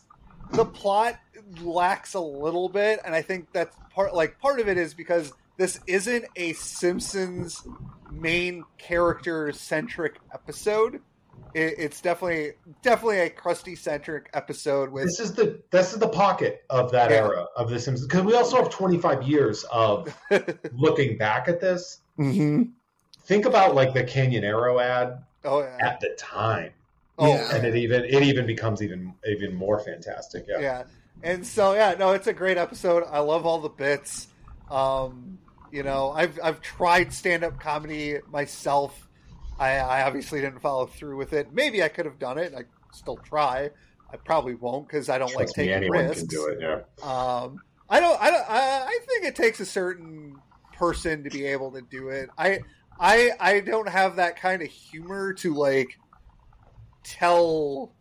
the 0.52 0.64
plot 0.64 1.20
lacks 1.62 2.14
a 2.14 2.20
little 2.22 2.70
bit, 2.70 3.02
and 3.04 3.14
I 3.14 3.22
think 3.22 3.52
that's 3.52 3.76
part 3.94 4.16
like 4.16 4.40
part 4.40 4.62
of 4.62 4.70
it 4.70 4.78
is 4.78 4.94
because 4.94 5.34
this 5.58 5.82
isn't 5.86 6.24
a 6.38 6.54
Simpsons 6.54 7.62
main 8.10 8.64
character 8.78 9.52
centric 9.52 10.16
episode. 10.34 11.02
It, 11.54 11.76
it's 11.78 12.02
definitely 12.02 12.54
definitely 12.84 13.20
a 13.20 13.30
Krusty 13.30 13.78
centric 13.78 14.30
episode 14.34 14.92
with 14.92 15.06
this 15.06 15.20
is 15.20 15.34
the 15.34 15.62
this 15.72 15.94
is 15.94 16.00
the 16.00 16.08
pocket 16.08 16.64
of 16.70 16.92
that 16.92 17.10
Yeah. 17.12 17.18
era 17.18 17.48
of 17.56 17.70
the 17.70 17.80
Simpsons 17.80 18.08
because 18.08 18.24
we 18.24 18.36
also 18.36 18.58
have 18.58 18.70
25 18.70 19.24
years 19.24 19.64
of 19.72 20.16
looking 20.74 21.18
back 21.18 21.48
at 21.48 21.60
this. 21.60 22.00
Think 22.18 23.46
about 23.46 23.76
like 23.76 23.94
the 23.94 24.04
Canyonero 24.04 24.82
ad 24.82 25.24
oh 25.46 25.62
yeah 25.62 25.78
at 25.82 26.00
the 26.00 26.10
time, 26.18 26.72
oh 27.18 27.28
Yeah. 27.28 27.56
and 27.56 27.66
it 27.66 27.76
even 27.76 28.04
it 28.06 28.22
even 28.24 28.46
becomes 28.46 28.82
even 28.82 29.14
even 29.28 29.54
more 29.56 29.80
fantastic. 29.80 30.46
Yeah, 30.48 30.60
yeah 30.60 30.84
and 31.24 31.46
so 31.46 31.74
yeah 31.74 31.96
no 32.00 32.12
it's 32.12 32.28
a 32.28 32.34
great 32.34 32.58
episode 32.58 33.04
i 33.12 33.20
love 33.20 33.46
all 33.46 33.60
the 33.60 33.68
bits 33.68 34.28
um 34.72 35.38
you 35.70 35.84
know 35.84 36.12
i've 36.12 36.40
i've 36.42 36.62
tried 36.62 37.12
stand-up 37.12 37.60
comedy 37.60 38.20
myself 38.32 39.09
i 39.60 39.78
i 39.78 40.04
obviously 40.04 40.42
didn't 40.42 40.60
follow 40.60 40.86
through 40.86 41.18
with 41.18 41.34
it 41.34 41.54
maybe 41.54 41.84
i 41.84 41.88
could 41.88 42.06
have 42.06 42.20
done 42.20 42.38
it 42.38 42.54
i 42.56 42.64
still 42.92 43.18
try 43.18 43.70
i 44.12 44.18
probably 44.18 44.56
won't 44.56 44.88
because 44.88 45.10
i 45.10 45.18
don't 45.18 45.36
like 45.36 45.46
Trust 45.48 45.58
me, 45.58 45.64
taking 45.66 45.76
anyone 45.76 46.06
risks 46.06 46.20
can 46.20 46.28
do 46.28 46.48
it. 46.48 46.60
Yeah. 46.62 46.82
um 47.02 47.60
i 47.90 48.00
don't 48.00 48.22
i 48.22 48.32
don't 48.32 48.50
I, 48.50 48.84
I 48.88 49.00
think 49.08 49.26
it 49.26 49.36
takes 49.36 49.60
a 49.60 49.66
certain 49.66 50.36
person 50.74 51.24
to 51.24 51.30
be 51.30 51.46
able 51.46 51.72
to 51.72 51.82
do 51.82 52.10
it 52.10 52.30
i 52.38 52.60
i 53.00 53.32
i 53.40 53.60
don't 53.60 53.90
have 53.90 54.16
that 54.16 54.40
kind 54.40 54.62
of 54.62 54.70
humor 54.70 55.34
to 55.34 55.54
like 55.54 55.98
tell 57.04 57.92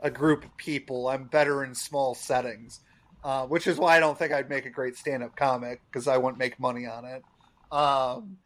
a 0.00 0.10
group 0.10 0.44
of 0.44 0.56
people 0.56 1.08
I'm 1.08 1.24
better 1.24 1.64
in 1.64 1.74
small 1.74 2.14
settings, 2.14 2.80
uh, 3.24 3.46
which 3.46 3.66
is 3.66 3.78
why 3.78 3.96
I 3.96 4.00
don't 4.00 4.18
think 4.18 4.32
I'd 4.32 4.48
make 4.48 4.66
a 4.66 4.70
great 4.70 4.96
stand-up 4.96 5.36
comic 5.36 5.80
because 5.90 6.06
I 6.06 6.16
wouldn't 6.18 6.38
make 6.38 6.58
money 6.60 6.86
on 6.86 7.04
it. 7.04 7.22
Um, 7.72 8.38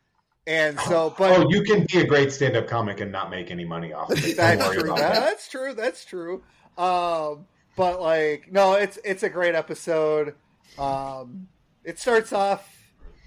and 0.46 0.78
so, 0.80 1.14
but 1.16 1.38
oh, 1.38 1.46
you 1.50 1.62
can 1.62 1.86
be 1.86 2.00
a 2.00 2.06
great 2.06 2.32
stand-up 2.32 2.66
comic 2.66 3.00
and 3.00 3.12
not 3.12 3.30
make 3.30 3.50
any 3.50 3.64
money 3.64 3.92
off 3.92 4.10
of 4.10 4.18
it. 4.18 4.36
Don't 4.36 4.58
that's 4.58 4.66
worry 4.66 4.76
true. 4.78 4.84
about 4.90 4.98
That, 4.98 5.14
that. 5.14 5.20
that's 5.20 5.48
true. 5.48 5.74
That's 5.74 6.04
true. 6.04 6.42
Um, 6.76 7.46
but 7.76 8.00
like, 8.00 8.50
no, 8.50 8.74
it's 8.74 8.98
it's 9.04 9.22
a 9.22 9.28
great 9.28 9.54
episode. 9.54 10.34
Um, 10.78 11.48
it 11.84 11.98
starts 11.98 12.32
off 12.32 12.68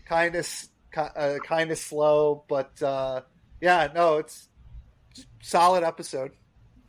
kind 0.06 0.36
of 0.36 0.48
uh, 0.98 1.38
kind 1.44 1.72
of 1.72 1.78
slow, 1.78 2.44
but 2.48 2.82
uh, 2.82 3.22
yeah, 3.62 3.90
no, 3.94 4.18
it's 4.18 4.48
solid 5.42 5.84
episode. 5.84 6.32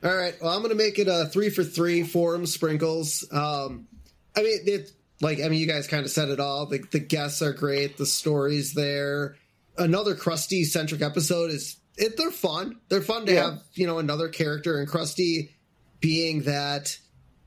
All 0.04 0.14
right. 0.14 0.34
Well, 0.40 0.52
I'm 0.52 0.58
going 0.60 0.70
to 0.70 0.76
make 0.76 0.98
it 0.98 1.08
a 1.08 1.26
three 1.26 1.50
for 1.50 1.64
three 1.64 2.02
forum 2.02 2.46
sprinkles. 2.46 3.26
Um, 3.32 3.86
I 4.36 4.42
mean, 4.42 4.58
it 4.66 4.90
like 5.20 5.40
I 5.40 5.48
mean, 5.48 5.60
you 5.60 5.66
guys 5.66 5.86
kind 5.88 6.04
of 6.04 6.10
said 6.10 6.28
it 6.28 6.40
all. 6.40 6.66
The 6.66 6.84
the 6.90 7.00
guests 7.00 7.42
are 7.42 7.52
great. 7.52 7.96
The 7.96 8.06
stories 8.06 8.74
there. 8.74 9.36
Another 9.78 10.14
Krusty 10.14 10.64
centric 10.64 11.02
episode 11.02 11.50
is 11.50 11.76
it. 11.96 12.16
They're 12.16 12.30
fun. 12.30 12.76
They're 12.88 13.00
fun 13.02 13.26
to 13.26 13.32
Yeah. 13.32 13.42
have. 13.50 13.62
You 13.74 13.86
know, 13.86 13.98
another 13.98 14.28
character 14.28 14.78
and 14.78 14.88
Krusty 14.88 15.50
being 16.00 16.42
that. 16.42 16.98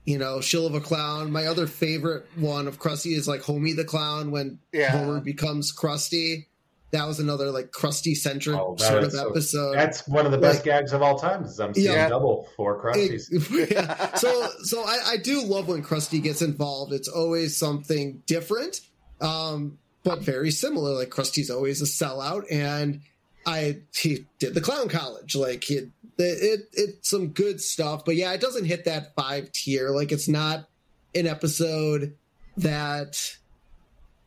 You 0.06 0.18
know, 0.18 0.40
shill 0.40 0.66
of 0.66 0.74
a 0.74 0.80
clown. 0.80 1.30
My 1.30 1.46
other 1.46 1.66
favorite 1.66 2.26
one 2.36 2.66
of 2.66 2.78
Krusty 2.80 3.14
is 3.16 3.28
like 3.28 3.42
Homie 3.42 3.76
the 3.76 3.84
clown 3.84 4.30
when 4.30 4.58
Yeah. 4.72 4.90
Homer 4.90 5.20
becomes 5.20 5.72
Krusty. 5.76 6.46
That 6.92 7.06
was 7.06 7.20
another 7.20 7.50
like 7.52 7.70
Krusty 7.70 8.16
centric 8.16 8.56
Oh, 8.58 8.74
sort 8.76 9.04
of 9.04 9.12
so- 9.12 9.28
episode. 9.30 9.74
That's 9.76 10.08
one 10.08 10.26
of 10.26 10.32
the 10.32 10.38
best 10.38 10.56
Like- 10.60 10.64
gags 10.64 10.92
of 10.92 11.02
all 11.02 11.18
time. 11.18 11.44
Is 11.44 11.60
I'm 11.60 11.74
seeing 11.74 11.86
Yeah. 11.92 12.08
double 12.08 12.48
for 12.56 12.82
Krusty's. 12.82 13.30
yeah. 13.70 14.14
So 14.16 14.48
so 14.64 14.82
I, 14.82 14.98
I 15.06 15.16
do 15.18 15.42
love 15.44 15.68
when 15.68 15.84
Krusty 15.84 16.20
gets 16.20 16.42
involved. 16.42 16.92
It's 16.92 17.06
always 17.06 17.56
something 17.56 18.22
different, 18.26 18.80
um, 19.20 19.78
but 20.04 20.20
very 20.20 20.50
similar. 20.50 20.92
Like 20.92 21.10
Krusty's 21.10 21.50
always 21.50 21.82
a 21.82 21.84
sellout, 21.84 22.44
and 22.50 23.00
I 23.46 23.78
he 23.94 24.26
did 24.38 24.54
the 24.54 24.60
clown 24.60 24.88
college. 24.88 25.34
Like 25.36 25.64
he 25.64 25.74
it, 25.74 25.92
it 26.18 26.60
it's 26.72 27.10
some 27.10 27.28
good 27.28 27.60
stuff, 27.60 28.04
but 28.04 28.16
yeah, 28.16 28.32
it 28.32 28.40
doesn't 28.40 28.64
hit 28.64 28.84
that 28.84 29.14
five 29.14 29.52
tier. 29.52 29.90
Like 29.90 30.12
it's 30.12 30.28
not 30.28 30.66
an 31.14 31.26
episode 31.26 32.16
that 32.58 33.36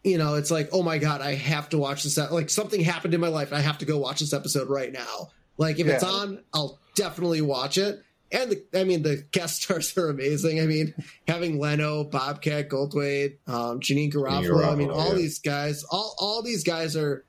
you 0.04 0.18
know 0.18 0.36
it's 0.36 0.52
like 0.52 0.70
oh 0.72 0.84
my 0.84 0.98
god 0.98 1.22
i 1.22 1.34
have 1.34 1.70
to 1.70 1.78
watch 1.78 2.04
this 2.04 2.18
like 2.32 2.50
something 2.50 2.82
happened 2.82 3.14
in 3.14 3.22
my 3.22 3.28
life 3.28 3.54
i 3.54 3.60
have 3.60 3.78
to 3.78 3.86
go 3.86 3.98
watch 3.98 4.20
this 4.20 4.34
episode 4.34 4.70
right 4.70 4.92
now 4.92 5.30
like 5.58 5.80
if 5.80 5.88
it's 5.88 6.04
on 6.04 6.40
i'll 6.54 6.80
definitely 6.96 7.42
watch 7.42 7.78
it 7.78 8.04
and 8.34 8.52
the, 8.52 8.80
i 8.80 8.84
mean 8.84 9.04
the 9.04 9.24
guest 9.32 9.62
stars 9.64 9.96
are 9.98 10.10
amazing 10.10 10.60
i 10.60 10.66
mean 10.66 10.94
having 11.28 11.60
leno 11.60 12.04
bobcat 12.04 12.70
goldthwait 12.70 13.38
um 13.48 13.80
janeane 13.80 14.12
garofalo 14.12 14.72
i 14.72 14.76
mean 14.76 14.90
all 14.90 15.10
yeah. 15.10 15.16
these 15.16 15.40
guys 15.40 15.84
all 15.90 16.16
all 16.20 16.42
these 16.42 16.64
guys 16.64 16.96
are 16.98 17.26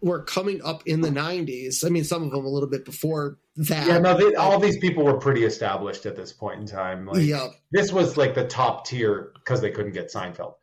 were 0.00 0.22
coming 0.24 0.62
up 0.64 0.82
in 0.86 1.02
the 1.02 1.10
90s 1.10 1.84
i 1.84 1.88
mean 1.88 2.04
some 2.04 2.22
of 2.22 2.30
them 2.30 2.44
a 2.44 2.48
little 2.48 2.68
bit 2.68 2.84
before 2.84 3.38
that 3.56 3.86
Yeah, 3.86 3.98
no, 3.98 4.16
they, 4.16 4.34
all 4.36 4.58
these 4.58 4.78
people 4.78 5.04
were 5.04 5.18
pretty 5.18 5.44
established 5.44 6.06
at 6.06 6.16
this 6.16 6.32
point 6.32 6.60
in 6.60 6.66
time. 6.66 7.04
Like 7.04 7.22
Yep. 7.22 7.50
this 7.70 7.92
was 7.92 8.16
like 8.16 8.34
the 8.34 8.46
top 8.46 8.86
tier 8.86 9.32
because 9.34 9.60
they 9.60 9.70
couldn't 9.70 9.92
get 9.92 10.10
Seinfeld. 10.10 10.54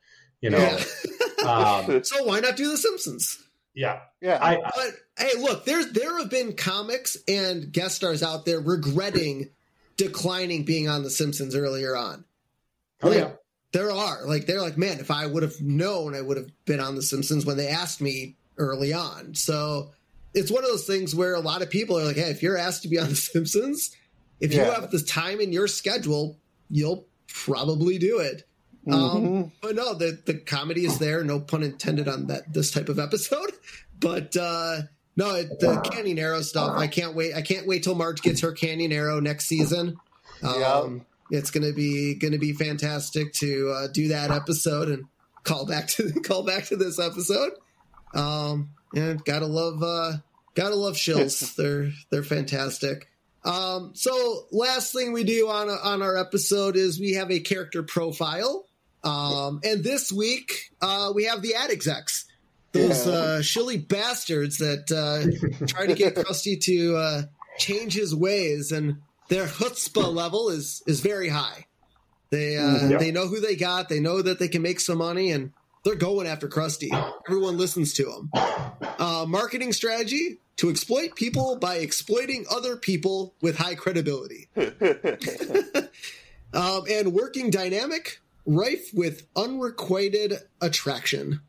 You 0.41 0.51
know, 0.51 0.57
Yeah. 0.57 1.47
um, 1.47 2.03
so 2.03 2.23
why 2.23 2.39
not 2.39 2.55
do 2.55 2.71
the 2.71 2.77
simpsons 2.77 3.37
yeah. 3.77 3.99
Yeah, 4.21 4.39
I, 4.41 4.57
But 4.57 4.91
hey, 5.19 5.39
look, 5.39 5.63
there's 5.63 5.91
there 5.91 6.17
have 6.17 6.31
been 6.31 6.53
comics 6.53 7.15
and 7.27 7.71
guest 7.71 7.97
stars 7.97 8.23
out 8.23 8.43
there 8.43 8.59
regretting 8.59 9.51
declining 9.97 10.63
being 10.63 10.87
on 10.87 11.03
The 11.03 11.09
Simpsons 11.09 11.55
earlier 11.55 11.95
on. 11.95 12.23
oh 13.03 13.09
Like, 13.09 13.17
yeah, 13.19 13.31
There 13.73 13.91
are 13.91 14.25
like 14.25 14.45
they're 14.45 14.61
like, 14.61 14.77
man, 14.77 14.99
if 14.99 15.11
I 15.11 15.25
would 15.25 15.43
have 15.43 15.59
known, 15.61 16.15
I 16.15 16.21
would 16.21 16.37
have 16.37 16.49
been 16.65 16.79
on 16.79 16.95
The 16.95 17.01
Simpsons 17.01 17.45
when 17.45 17.57
they 17.57 17.67
asked 17.67 18.01
me 18.01 18.35
early 18.57 18.93
on. 18.93 19.35
So 19.35 19.91
it's 20.33 20.51
one 20.51 20.63
of 20.63 20.69
those 20.69 20.85
things 20.85 21.15
where 21.15 21.33
a 21.33 21.39
lot 21.39 21.61
of 21.61 21.69
people 21.69 21.99
are 21.99 22.05
like, 22.05 22.15
hey, 22.15 22.29
if 22.29 22.41
you're 22.43 22.57
asked 22.57 22.83
to 22.83 22.87
be 22.87 22.99
on 22.99 23.09
The 23.09 23.15
Simpsons, 23.15 23.95
if 24.39 24.53
you 24.53 24.61
have 24.61 24.91
the 24.91 25.01
time 25.01 25.41
in 25.41 25.51
your 25.51 25.67
schedule, 25.67 26.37
you'll 26.69 27.07
probably 27.27 27.97
do 27.97 28.19
it. 28.19 28.47
Mm-hmm. 28.87 28.93
Um, 28.93 29.51
but 29.61 29.75
no, 29.75 29.93
the 29.93 30.21
the 30.25 30.35
comedy 30.35 30.85
is 30.85 30.97
there. 30.99 31.23
No 31.23 31.39
pun 31.39 31.63
intended 31.63 32.07
on 32.07 32.27
that 32.27 32.53
this 32.53 32.71
type 32.71 32.89
of 32.89 32.99
episode. 32.99 33.51
But 33.99 34.37
uh, 34.37 34.81
no, 35.18 35.35
it, 35.35 35.60
the 35.60 35.76
Canyonero 35.81 36.41
stuff. 36.44 36.77
I 36.77 36.88
can't 36.88 37.15
wait. 37.15 37.34
I 37.35 37.41
can't 37.41 37.68
wait 37.68 37.84
till 37.84 37.95
Marge 37.95 38.22
gets 38.22 38.41
her 38.41 38.53
Canyonero 38.53 39.22
next 39.22 39.45
season. 39.48 39.98
Um, 40.44 41.06
It's 41.30 41.52
gonna 41.52 41.73
be 41.73 42.15
gonna 42.15 42.38
be 42.38 42.53
fantastic 42.53 43.34
to 43.34 43.69
uh, 43.76 43.88
do 43.88 44.10
that 44.10 44.31
episode 44.31 44.88
and 44.89 45.06
call 45.44 45.65
back 45.65 45.88
to 45.89 46.11
call 46.23 46.44
back 46.44 46.65
to 46.68 46.77
this 46.77 46.99
episode. 46.99 47.52
Um, 48.14 48.69
and 48.95 49.23
gotta 49.26 49.48
love 49.48 49.84
uh, 49.84 50.14
gotta 50.56 50.76
love 50.76 50.95
shills. 50.95 51.56
they're 51.56 51.91
they're 52.11 52.23
fantastic. 52.23 53.10
Um, 53.44 53.91
so 53.94 54.45
last 54.52 54.94
thing 54.94 55.11
we 55.14 55.23
do 55.23 55.49
on 55.49 55.69
on 55.69 56.02
our 56.02 56.15
episode 56.18 56.76
is 56.76 56.99
we 56.99 57.14
have 57.14 57.31
a 57.31 57.39
character 57.39 57.81
profile. 57.84 58.65
Um, 59.03 59.61
and 59.64 59.84
this 59.84 60.11
week 60.11 60.72
uh, 60.81 61.11
we 61.15 61.26
have 61.26 61.41
the 61.41 61.56
ad 61.56 61.72
execs, 61.72 62.26
those 62.73 63.07
uh, 63.07 63.41
shilly 63.41 63.77
bastards 63.77 64.57
that 64.57 64.91
uh, 64.91 65.65
try 65.68 65.88
to 65.88 65.94
get 65.95 66.15
Krusty 66.15 66.60
to 66.61 66.95
uh, 66.95 67.22
change 67.57 67.94
his 67.94 68.14
ways, 68.15 68.72
and 68.72 69.02
their 69.30 69.45
chutzpah 69.48 70.14
level 70.14 70.49
is 70.49 70.84
is 70.85 70.99
very 70.99 71.30
high. 71.30 71.65
They 72.30 72.57
uh, 72.57 72.61
Mhm. 72.61 72.99
They 72.99 73.11
know 73.11 73.27
who 73.27 73.39
they 73.39 73.56
got. 73.56 73.89
They 73.89 73.99
know 73.99 74.22
that 74.22 74.39
they 74.39 74.48
can 74.48 74.61
make 74.61 74.80
some 74.80 74.98
money, 74.99 75.31
and 75.31 75.53
they're 75.84 75.95
going 75.95 76.27
after 76.27 76.48
Krusty. 76.49 76.89
Everyone 77.27 77.57
listens 77.57 77.94
to 77.95 78.06
them. 78.06 78.31
Uh, 78.99 79.26
marketing 79.27 79.72
strategy 79.73 80.39
to 80.57 80.69
exploit 80.69 81.15
people 81.15 81.56
by 81.56 81.76
exploiting 81.77 82.45
other 82.52 82.76
people 82.76 83.34
with 83.41 83.57
high 83.57 83.76
credibility. 83.76 84.49
um, 86.53 86.84
and 86.89 87.14
working 87.14 87.49
dynamic, 87.49 88.19
rife 88.45 88.89
with 88.94 89.27
unrequited 89.35 90.39
attraction. 90.61 91.41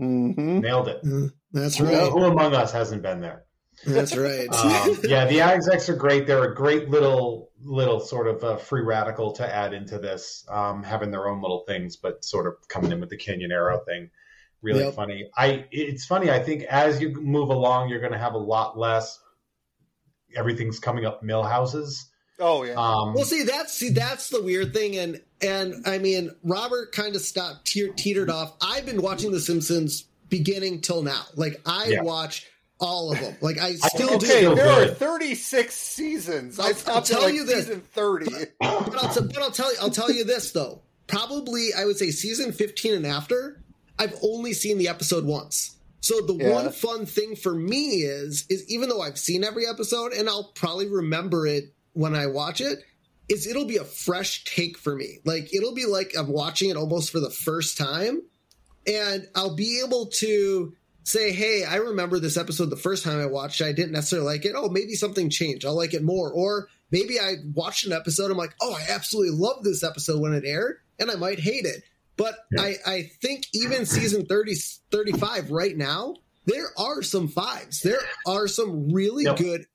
Mhm. 0.00 0.60
nailed 0.62 0.88
it. 0.88 1.00
Uh, 1.04 1.28
That's 1.52 1.76
Who, 1.76 1.84
right. 1.84 2.10
who 2.10 2.24
among 2.24 2.54
us 2.54 2.72
hasn't 2.72 3.02
been 3.02 3.20
there? 3.20 3.44
That's 3.86 4.16
right. 4.16 4.48
Um, 4.54 4.98
yeah, 5.04 5.26
the 5.26 5.40
execs 5.40 5.88
are 5.88 5.96
great. 5.96 6.26
They're 6.26 6.44
a 6.50 6.54
great 6.54 6.88
little 6.90 7.50
little 7.62 8.00
sort 8.00 8.26
of 8.26 8.42
uh, 8.42 8.56
free 8.56 8.80
radical 8.82 9.32
to 9.32 9.54
add 9.54 9.74
into 9.74 9.98
this, 9.98 10.46
um, 10.48 10.82
having 10.82 11.10
their 11.10 11.28
own 11.28 11.42
little 11.42 11.64
things, 11.66 11.96
but 11.96 12.24
sort 12.24 12.46
of 12.46 12.54
coming 12.68 12.90
in 12.92 13.00
with 13.00 13.10
the 13.10 13.18
Canyonero 13.18 13.84
thing. 13.84 14.10
Really 14.62 14.84
Yep. 14.84 14.94
funny. 14.94 15.30
I 15.36 15.66
it's 15.70 16.04
funny. 16.06 16.30
I 16.30 16.38
think 16.42 16.62
as 16.64 17.00
you 17.00 17.10
move 17.20 17.48
along, 17.50 17.88
you're 17.90 18.00
going 18.00 18.12
to 18.12 18.18
have 18.18 18.34
a 18.34 18.38
lot 18.38 18.78
less. 18.78 19.18
Everything's 20.34 20.78
coming 20.78 21.04
up 21.06 21.22
Milhouses. 21.22 22.04
Oh 22.40 22.62
yeah. 22.64 22.74
Um, 22.74 23.14
Well, 23.14 23.24
see 23.24 23.42
that's 23.44 23.72
see 23.74 23.90
that's 23.90 24.30
the 24.30 24.42
weird 24.42 24.72
thing, 24.72 24.96
and 24.96 25.20
and 25.42 25.86
I 25.86 25.98
mean 25.98 26.30
Robert 26.42 26.92
kind 26.92 27.14
of 27.14 27.22
stopped 27.22 27.66
te- 27.66 27.92
teetered 27.96 28.30
off. 28.30 28.54
I've 28.60 28.86
been 28.86 29.02
watching 29.02 29.30
The 29.32 29.40
Simpsons 29.40 30.04
beginning 30.28 30.80
till 30.80 31.02
now. 31.02 31.22
Like 31.36 31.60
I 31.66 31.86
Yeah. 31.88 32.02
watch 32.02 32.46
all 32.78 33.12
of 33.12 33.20
them. 33.20 33.36
Like 33.40 33.58
I 33.58 33.74
still 33.74 34.16
do. 34.18 34.26
okay, 34.26 34.40
do 34.40 34.54
there 34.54 34.68
are 34.70 34.86
36 34.86 35.74
seasons. 35.74 36.58
I'll- 36.58 36.66
I 36.66 36.68
I'll 36.70 36.74
stopped 36.74 37.06
tell 37.08 37.22
like 37.22 37.34
you 37.34 37.44
this. 37.44 37.66
season 37.66 37.82
30. 37.92 38.26
But 38.30 38.52
I'll, 38.60 38.80
but 38.82 39.38
I'll 39.42 39.50
tell 39.50 39.70
you, 39.72 39.78
I'll 39.82 39.90
tell 39.90 40.10
you 40.10 40.24
this 40.24 40.52
though. 40.52 40.80
Probably, 41.06 41.70
I 41.76 41.84
would 41.84 41.98
say 41.98 42.10
season 42.10 42.52
fifteen 42.52 42.94
and 42.94 43.06
after. 43.06 43.62
I've 43.98 44.14
only 44.22 44.54
seen 44.54 44.78
the 44.78 44.88
episode 44.88 45.24
once. 45.26 45.76
So 46.00 46.22
the 46.22 46.34
Yeah. 46.34 46.52
one 46.54 46.72
fun 46.72 47.04
thing 47.04 47.36
for 47.36 47.52
me 47.54 48.02
is 48.02 48.46
is 48.48 48.64
even 48.70 48.88
though 48.88 49.02
I've 49.02 49.18
seen 49.18 49.44
every 49.44 49.66
episode 49.66 50.12
and 50.14 50.26
I'll 50.28 50.52
probably 50.54 50.86
remember 50.88 51.46
it 51.46 51.74
when 51.92 52.14
I 52.14 52.26
watch 52.26 52.60
it, 52.60 52.78
is 53.28 53.46
it'll 53.46 53.66
be 53.66 53.76
a 53.76 53.84
fresh 53.84 54.44
take 54.44 54.76
for 54.78 54.94
me. 54.96 55.18
Like 55.24 55.54
it'll 55.54 55.74
be 55.74 55.86
like 55.86 56.12
I'm 56.18 56.28
watching 56.32 56.70
it 56.70 56.76
almost 56.76 57.10
for 57.10 57.20
the 57.20 57.30
first 57.30 57.78
time, 57.78 58.22
and 58.86 59.28
I'll 59.34 59.54
be 59.54 59.82
able 59.84 60.06
to 60.06 60.74
say, 61.04 61.32
"Hey, 61.32 61.64
I 61.64 61.76
remember 61.76 62.18
this 62.18 62.36
episode 62.36 62.70
the 62.70 62.76
first 62.76 63.04
time 63.04 63.20
I 63.20 63.26
watched. 63.26 63.60
it. 63.60 63.66
I 63.66 63.72
didn't 63.72 63.92
necessarily 63.92 64.26
like 64.26 64.44
it. 64.44 64.54
Oh, 64.56 64.68
maybe 64.68 64.94
something 64.94 65.30
changed. 65.30 65.64
I'll 65.64 65.76
like 65.76 65.94
it 65.94 66.02
more." 66.02 66.30
Or 66.32 66.68
maybe 66.90 67.18
I 67.20 67.34
watched 67.54 67.86
an 67.86 67.92
episode. 67.92 68.30
I'm 68.30 68.36
like, 68.36 68.54
"Oh, 68.60 68.74
I 68.74 68.92
absolutely 68.92 69.36
loved 69.38 69.64
this 69.64 69.82
episode 69.82 70.20
when 70.20 70.32
it 70.34 70.44
aired," 70.44 70.78
and 70.98 71.10
I 71.10 71.14
might 71.14 71.40
hate 71.40 71.64
it. 71.66 71.82
But 72.16 72.36
Yeah. 72.52 72.62
I, 72.62 72.76
I 72.86 73.02
think 73.22 73.46
even 73.54 73.86
season 73.86 74.26
30, 74.26 74.54
35 74.90 75.50
right 75.50 75.74
now, 75.76 76.16
there 76.44 76.66
are 76.76 77.00
some 77.02 77.28
fives. 77.28 77.80
There 77.80 78.00
are 78.26 78.46
some 78.46 78.92
really 78.92 79.24
Yep. 79.24 79.36
good, 79.38 79.66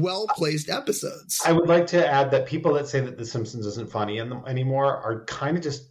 well 0.00 0.26
placed 0.36 0.68
episodes. 0.70 1.40
I 1.44 1.52
would 1.52 1.68
like 1.68 1.86
to 1.88 2.06
add 2.06 2.30
that 2.30 2.46
people 2.46 2.72
that 2.74 2.88
say 2.88 3.00
that 3.00 3.16
The 3.18 3.24
Simpsons 3.26 3.66
isn't 3.66 3.90
funny 3.90 4.18
in 4.18 4.28
them 4.28 4.42
anymore 4.46 4.96
are 4.96 5.24
kind 5.24 5.56
of 5.56 5.62
just 5.62 5.90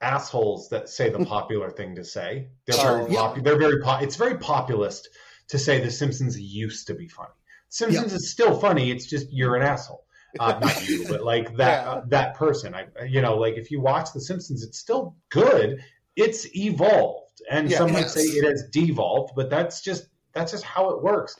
assholes 0.00 0.68
that 0.70 0.88
say 0.88 1.10
the 1.10 1.24
popular 1.24 1.70
thing 1.70 1.94
to 1.96 2.04
say. 2.04 2.48
They're 2.66 2.76
very 2.76 3.12
yeah. 3.12 3.18
popu- 3.20 3.44
They're 3.44 3.58
very. 3.58 3.80
Po- 3.82 3.98
it's 4.00 4.16
very 4.16 4.38
populist 4.38 5.08
to 5.48 5.58
say 5.58 5.80
The 5.82 5.90
Simpsons 5.90 6.38
used 6.40 6.86
to 6.88 6.94
be 6.94 7.08
funny. 7.08 7.30
Simpsons 7.70 8.12
is 8.14 8.30
still 8.30 8.58
funny. 8.58 8.90
It's 8.90 9.06
just 9.06 9.32
you're 9.32 9.56
an 9.56 9.62
asshole. 9.62 10.04
Uh, 10.38 10.58
not 10.62 10.88
you, 10.88 11.06
but 11.08 11.24
like 11.24 11.56
that 11.56 11.84
Yeah. 11.84 11.90
uh, 11.90 12.02
that 12.08 12.34
person. 12.34 12.74
I 12.74 12.86
you 13.04 13.20
know 13.22 13.36
like 13.36 13.54
if 13.56 13.70
you 13.70 13.80
watch 13.80 14.12
The 14.12 14.20
Simpsons, 14.20 14.62
it's 14.62 14.78
still 14.78 15.16
good. 15.30 15.82
It's 16.16 16.46
evolved, 16.56 17.40
and 17.50 17.70
Yeah, 17.70 17.78
some 17.78 17.92
might 17.92 18.08
say 18.08 18.22
it 18.22 18.44
has 18.44 18.64
devolved, 18.72 19.32
but 19.36 19.50
that's 19.50 19.80
just 19.82 20.08
that's 20.32 20.52
just 20.52 20.64
how 20.64 20.90
it 20.90 21.02
works. 21.02 21.34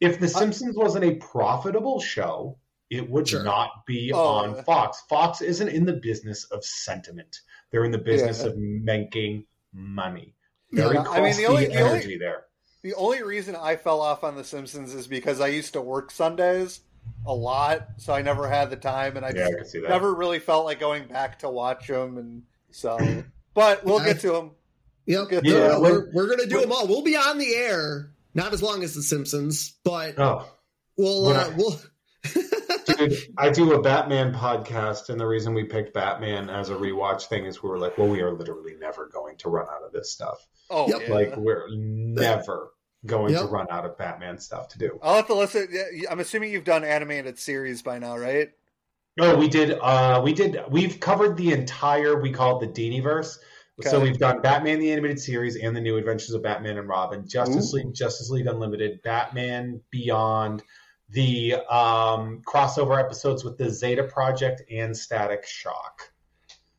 If 0.00 0.20
The 0.20 0.28
Simpsons 0.28 0.76
wasn't 0.76 1.04
a 1.04 1.14
profitable 1.16 2.00
show, 2.00 2.58
it 2.90 3.08
would 3.10 3.28
Sure. 3.28 3.42
not 3.42 3.84
be 3.86 4.12
Oh, 4.12 4.18
on. 4.18 4.62
Fox. 4.64 5.00
Fox 5.08 5.40
isn't 5.40 5.68
in 5.68 5.84
the 5.86 5.94
business 5.94 6.44
of 6.44 6.64
sentiment. 6.64 7.40
They're 7.70 7.84
in 7.84 7.90
the 7.92 7.98
business 7.98 8.40
Yeah. 8.42 8.50
of 8.50 8.56
making 8.58 9.46
money. 9.72 10.34
Very 10.72 10.94
Yeah, 10.96 11.02
I 11.08 11.20
mean, 11.20 11.24
the 11.24 11.28
costly 11.30 11.46
only- 11.46 11.66
the 11.66 11.80
only- 11.80 11.90
energy 11.98 12.18
there. 12.18 12.46
The 12.82 12.94
only 12.94 13.22
reason 13.22 13.56
I 13.56 13.74
fell 13.76 14.00
off 14.00 14.22
on 14.22 14.36
The 14.36 14.44
Simpsons 14.44 14.94
is 14.94 15.06
because 15.08 15.40
I 15.40 15.48
used 15.48 15.72
to 15.72 15.80
work 15.80 16.10
Sundays 16.10 16.80
a 17.26 17.34
lot, 17.34 17.88
so 17.96 18.12
I 18.12 18.22
never 18.22 18.48
had 18.48 18.70
the 18.70 18.76
time, 18.76 19.16
and 19.16 19.24
I 19.26 19.30
Yeah, 19.30 19.46
just 19.46 19.56
can 19.56 19.64
see 19.66 19.80
that. 19.80 19.88
never 19.90 20.14
really 20.14 20.38
felt 20.38 20.64
like 20.66 20.78
going 20.78 21.06
back 21.08 21.38
to 21.40 21.48
watch 21.48 21.88
them. 21.88 22.18
And 22.18 22.42
so, 22.70 22.98
but 23.54 23.84
we'll 23.84 24.00
get 24.04 24.20
to 24.20 24.30
them. 24.32 24.50
Yep. 25.06 25.28
Good. 25.28 25.44
No, 25.44 25.50
Yeah, 25.50 25.68
no, 25.68 25.80
when- 25.80 25.92
we're, 25.92 26.10
we're 26.12 26.26
going 26.26 26.40
to 26.40 26.46
do 26.48 26.60
them 26.60 26.70
all. 26.72 26.86
We'll 26.86 27.02
be 27.02 27.16
on 27.16 27.38
the 27.38 27.54
air, 27.54 28.10
not 28.36 28.52
as 28.52 28.62
long 28.62 28.84
as 28.84 28.94
The 28.94 29.02
Simpsons, 29.02 29.74
but 29.84 30.18
Oh, 30.18 30.46
we'll, 30.96 31.26
uh, 31.28 31.48
I- 31.50 31.54
we'll, 31.56 31.80
dude, 32.86 33.16
I 33.38 33.50
do 33.50 33.72
a 33.72 33.80
Batman 33.82 34.32
podcast, 34.34 35.08
and 35.08 35.18
the 35.20 35.26
reason 35.26 35.54
we 35.54 35.64
picked 35.64 35.94
Batman 35.94 36.50
as 36.50 36.70
a 36.70 36.74
rewatch 36.74 37.26
thing 37.26 37.44
is 37.46 37.62
we 37.62 37.68
were 37.68 37.78
like, 37.78 37.98
well, 37.98 38.08
we 38.08 38.20
are 38.20 38.32
literally 38.32 38.74
never 38.80 39.08
going 39.08 39.36
to 39.38 39.48
run 39.48 39.66
out 39.68 39.82
of 39.84 39.92
this 39.92 40.10
stuff. 40.12 40.38
Oh, 40.70 40.88
Yep. 40.88 41.08
yeah. 41.08 41.14
Like, 41.14 41.36
we're 41.36 41.66
never 41.70 42.70
going 43.04 43.34
to 43.34 43.44
run 43.44 43.66
out 43.70 43.84
of 43.84 43.96
Batman 43.96 44.38
stuff 44.38 44.68
to 44.70 44.78
do. 44.78 44.98
I'll 45.02 45.16
have 45.16 45.26
to 45.28 45.34
listen. 45.34 45.68
I'm 46.10 46.18
assuming 46.20 46.50
you've 46.52 46.64
done 46.64 46.82
animated 46.84 47.38
series 47.38 47.82
by 47.82 47.98
now, 48.00 48.16
right? 48.16 48.50
No, 49.16 49.36
we 49.36 49.48
did. 49.48 49.78
Uh, 49.80 50.20
we 50.24 50.32
did. 50.34 50.58
We've 50.68 50.98
covered 51.00 51.36
the 51.36 51.52
entire. 51.52 52.20
We 52.20 52.32
call 52.32 52.60
it 52.60 52.66
the 52.66 52.72
Deaniverse. 53.80 53.90
So 53.90 54.00
we've 54.00 54.18
done 54.18 54.40
Batman 54.40 54.78
the 54.78 54.90
animated 54.90 55.20
series 55.20 55.56
and 55.56 55.76
the 55.76 55.80
New 55.80 55.96
Adventures 55.96 56.32
of 56.32 56.42
Batman 56.42 56.78
and 56.78 56.88
Robin, 56.88 57.28
Justice 57.28 57.72
Ooh. 57.72 57.78
League, 57.78 57.94
Justice 57.94 58.30
League 58.30 58.46
Unlimited, 58.46 59.02
Batman 59.02 59.80
Beyond, 59.90 60.62
the 61.10 61.54
um, 61.70 62.42
crossover 62.46 62.98
episodes 62.98 63.44
with 63.44 63.58
the 63.58 63.70
Zeta 63.70 64.04
Project 64.04 64.62
and 64.70 64.96
Static 64.96 65.46
Shock. 65.46 66.10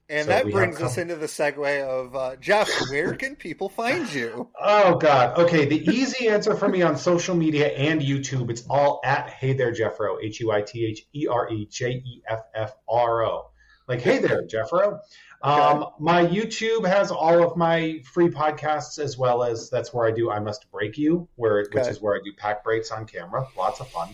And 0.10 0.26
So 0.26 0.30
that 0.30 0.50
brings 0.50 0.82
us 0.82 0.98
into 0.98 1.18
the 1.18 1.26
segue 1.26 1.84
of 1.84 2.16
uh, 2.16 2.38
Jeff. 2.38 2.70
Where 2.90 3.14
can 3.14 3.36
people 3.36 3.68
find 3.68 4.12
you? 4.14 4.50
Oh 4.60 4.96
God. 4.96 5.38
Okay. 5.38 5.66
The 5.66 5.88
easy 5.88 6.30
answer 6.30 6.56
for 6.56 6.68
me 6.68 6.82
on 6.82 6.98
social 6.98 7.36
media 7.36 7.68
and 7.70 8.02
YouTube, 8.02 8.50
it's 8.50 8.64
all 8.70 9.02
at 9.04 9.30
Hey 9.30 9.54
There 9.54 9.72
Jeffro, 9.72 10.18
H 10.22 10.40
U 10.40 10.52
I 10.52 10.62
T 10.62 10.86
H 10.86 11.06
E 11.14 11.28
R 11.28 11.50
E 11.50 11.68
J 11.70 11.92
E 11.92 12.22
F 12.28 12.42
F 12.56 12.74
R 12.88 13.24
O. 13.26 13.52
Like 13.88 14.02
Hey 14.02 14.20
There 14.20 14.44
Jeffro. 14.48 15.00
Um, 15.42 15.88
my 16.00 16.26
YouTube 16.26 16.88
has 16.88 17.12
all 17.12 17.44
of 17.44 17.56
my 17.58 18.02
free 18.12 18.30
podcasts 18.30 18.98
as 18.98 19.18
well 19.18 19.44
as 19.44 19.70
that's 19.70 19.94
where 19.94 20.08
I 20.08 20.12
do 20.12 20.32
I 20.32 20.40
Must 20.40 20.70
Break 20.72 20.98
You, 20.98 21.28
where 21.36 21.66
which 21.72 21.88
is 21.88 22.02
where 22.02 22.16
I 22.16 22.20
do 22.24 22.34
pack 22.34 22.64
breaks 22.64 22.92
on 22.92 23.06
camera. 23.06 23.46
Lots 23.56 23.80
of 23.80 23.88
fun. 23.90 24.10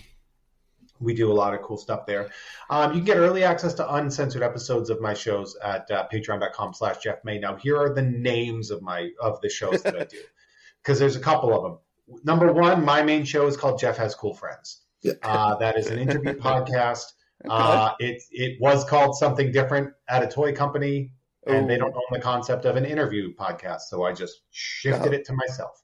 We 1.00 1.14
do 1.14 1.32
a 1.32 1.34
lot 1.34 1.54
of 1.54 1.62
cool 1.62 1.78
stuff 1.78 2.06
there. 2.06 2.30
Um, 2.70 2.92
you 2.92 3.00
can 3.00 3.06
get 3.06 3.18
early 3.18 3.44
access 3.44 3.74
to 3.76 3.96
uncensored 3.96 4.44
episodes 4.44 4.90
of 4.90 5.02
my 5.02 5.14
shows 5.14 5.56
at 5.64 5.90
uh, 5.92 6.08
patreon.com 6.12 6.74
slash 6.74 7.00
Jeff 7.00 7.24
May. 7.24 7.40
Now, 7.40 7.56
here 7.56 7.78
are 7.78 7.94
the 7.94 8.02
names 8.02 8.72
of 8.72 8.82
my 8.82 9.10
of 9.22 9.42
the 9.42 9.50
shows 9.50 9.82
that 9.84 9.96
I 9.96 10.04
do 10.06 10.20
because 10.82 11.00
there's 11.00 11.16
a 11.16 11.22
couple 11.22 11.54
of 11.54 11.64
them. 11.64 11.78
Number 12.24 12.52
one, 12.52 12.84
my 12.84 13.02
main 13.02 13.26
show 13.26 13.48
is 13.48 13.58
called 13.58 13.80
Jeff 13.80 13.98
Has 13.98 14.14
Cool 14.14 14.34
Friends. 14.34 14.82
Uh, 15.22 15.56
that 15.56 15.78
is 15.78 15.88
an 15.88 16.00
interview 16.00 16.34
podcast. 16.40 17.14
Uh, 17.50 17.94
it 18.00 18.22
it 18.32 18.58
was 18.62 18.86
called 18.86 19.16
something 19.16 19.52
different 19.52 19.94
at 20.10 20.24
a 20.24 20.28
toy 20.28 20.54
company, 20.54 21.12
and 21.48 21.70
they 21.70 21.78
don't 21.78 21.94
own 21.94 22.02
the 22.12 22.20
concept 22.20 22.66
of 22.66 22.76
an 22.76 22.86
interview 22.86 23.34
podcast, 23.36 23.82
so 23.82 24.04
I 24.04 24.14
just 24.14 24.42
shifted 24.52 25.12
Oh. 25.12 25.16
it 25.16 25.26
to 25.26 25.34
myself. 25.34 25.82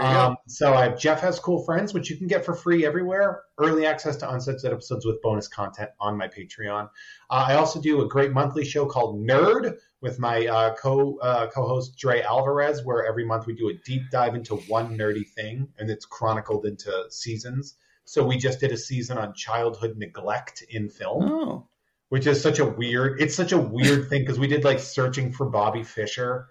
Um, 0.00 0.36
so 0.46 0.74
I 0.74 0.84
have 0.84 0.98
Jeff 0.98 1.20
Has 1.20 1.40
Cool 1.40 1.64
Friends, 1.64 1.94
which 1.94 2.10
you 2.10 2.18
can 2.18 2.26
get 2.26 2.44
for 2.44 2.54
free 2.54 2.84
everywhere. 2.84 3.44
Early 3.56 3.86
access 3.86 4.16
to 4.16 4.30
uncensored 4.30 4.70
episodes 4.70 5.06
with 5.06 5.22
bonus 5.22 5.48
content 5.48 5.88
on 5.98 6.14
my 6.18 6.28
Patreon. 6.28 6.90
Uh, 7.30 7.46
I 7.48 7.54
also 7.54 7.80
do 7.80 8.02
a 8.02 8.06
great 8.06 8.32
monthly 8.32 8.66
show 8.66 8.84
called 8.84 9.16
Nerd 9.26 9.78
with 10.02 10.18
my 10.18 10.46
uh, 10.46 10.74
co 10.74 11.16
uh, 11.22 11.46
co-host 11.46 11.96
Dre 11.96 12.20
Alvarez, 12.20 12.84
where 12.84 13.06
every 13.06 13.24
month 13.24 13.46
we 13.46 13.54
do 13.54 13.70
a 13.70 13.74
deep 13.86 14.02
dive 14.12 14.34
into 14.34 14.56
one 14.68 14.94
nerdy 14.96 15.26
thing, 15.26 15.66
and 15.78 15.88
it's 15.88 16.04
chronicled 16.04 16.66
into 16.66 17.06
seasons. 17.08 17.76
So 18.08 18.24
we 18.24 18.38
just 18.38 18.60
did 18.60 18.72
a 18.72 18.76
season 18.78 19.18
on 19.18 19.34
childhood 19.34 19.98
neglect 19.98 20.64
in 20.70 20.88
film. 20.88 21.30
Oh, 21.30 21.68
which 22.08 22.26
is 22.26 22.40
such 22.40 22.58
a 22.58 22.64
weird 22.64 23.20
it's 23.20 23.34
such 23.34 23.52
a 23.52 23.58
weird 23.58 24.08
thing 24.08 24.22
because 24.22 24.38
we 24.38 24.46
did 24.46 24.64
like 24.64 24.78
searching 24.78 25.32
for 25.32 25.48
bobby 25.48 25.82
fischer 25.82 26.48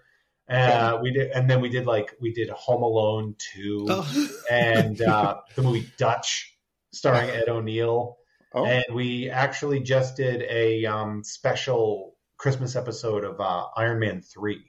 uh 0.48 0.98
we 1.02 1.12
did 1.12 1.30
and 1.30 1.50
then 1.50 1.60
we 1.60 1.68
did 1.68 1.86
like 1.86 2.14
we 2.20 2.32
did 2.32 2.48
home 2.50 2.82
alone 2.82 3.34
2 3.54 3.86
oh. 3.90 4.28
and 4.50 5.00
uh 5.02 5.36
the 5.56 5.62
movie 5.62 5.90
dutch 5.98 6.56
starring 6.92 7.28
ed 7.30 7.48
o'neill 7.48 8.16
oh. 8.54 8.64
and 8.64 8.84
we 8.94 9.28
actually 9.28 9.80
just 9.80 10.16
did 10.16 10.42
a 10.42 10.86
um 10.86 11.22
special 11.24 12.14
christmas 12.38 12.76
episode 12.76 13.24
of 13.24 13.40
uh 13.40 13.66
iron 13.76 13.98
man 13.98 14.22
3 14.22 14.62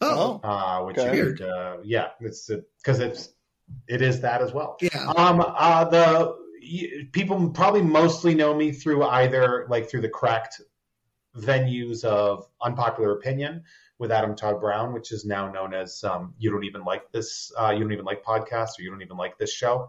oh, 0.00 0.40
uh 0.42 0.84
which 0.84 0.96
Okay. 0.98 1.44
uh 1.44 1.78
yeah 1.84 2.08
it's 2.20 2.48
because 2.82 3.00
it's 3.00 3.30
it 3.88 4.02
is 4.02 4.20
that 4.20 4.40
as 4.42 4.52
well 4.52 4.76
yeah. 4.80 5.12
um, 5.16 5.40
uh, 5.40 5.84
the 5.84 6.40
people 7.12 7.48
probably 7.50 7.82
mostly 7.82 8.34
know 8.34 8.54
me 8.54 8.70
through 8.70 9.04
either 9.04 9.66
like 9.68 9.88
through 9.88 10.00
the 10.00 10.08
cracked 10.08 10.60
venues 11.36 12.04
of 12.04 12.46
unpopular 12.62 13.12
opinion 13.12 13.62
with 13.98 14.10
Adam 14.10 14.34
Todd 14.34 14.60
Brown, 14.60 14.92
which 14.92 15.12
is 15.12 15.24
now 15.24 15.50
known 15.52 15.74
as 15.74 16.02
um, 16.04 16.34
you 16.38 16.50
don't 16.50 16.64
even 16.64 16.84
like 16.84 17.12
this, 17.12 17.52
uh, 17.60 17.70
you 17.70 17.80
don't 17.80 17.92
even 17.92 18.06
like 18.06 18.24
podcasts, 18.24 18.78
or 18.78 18.82
you 18.82 18.90
don't 18.90 19.02
even 19.02 19.18
like 19.18 19.38
this 19.38 19.52
show. 19.52 19.88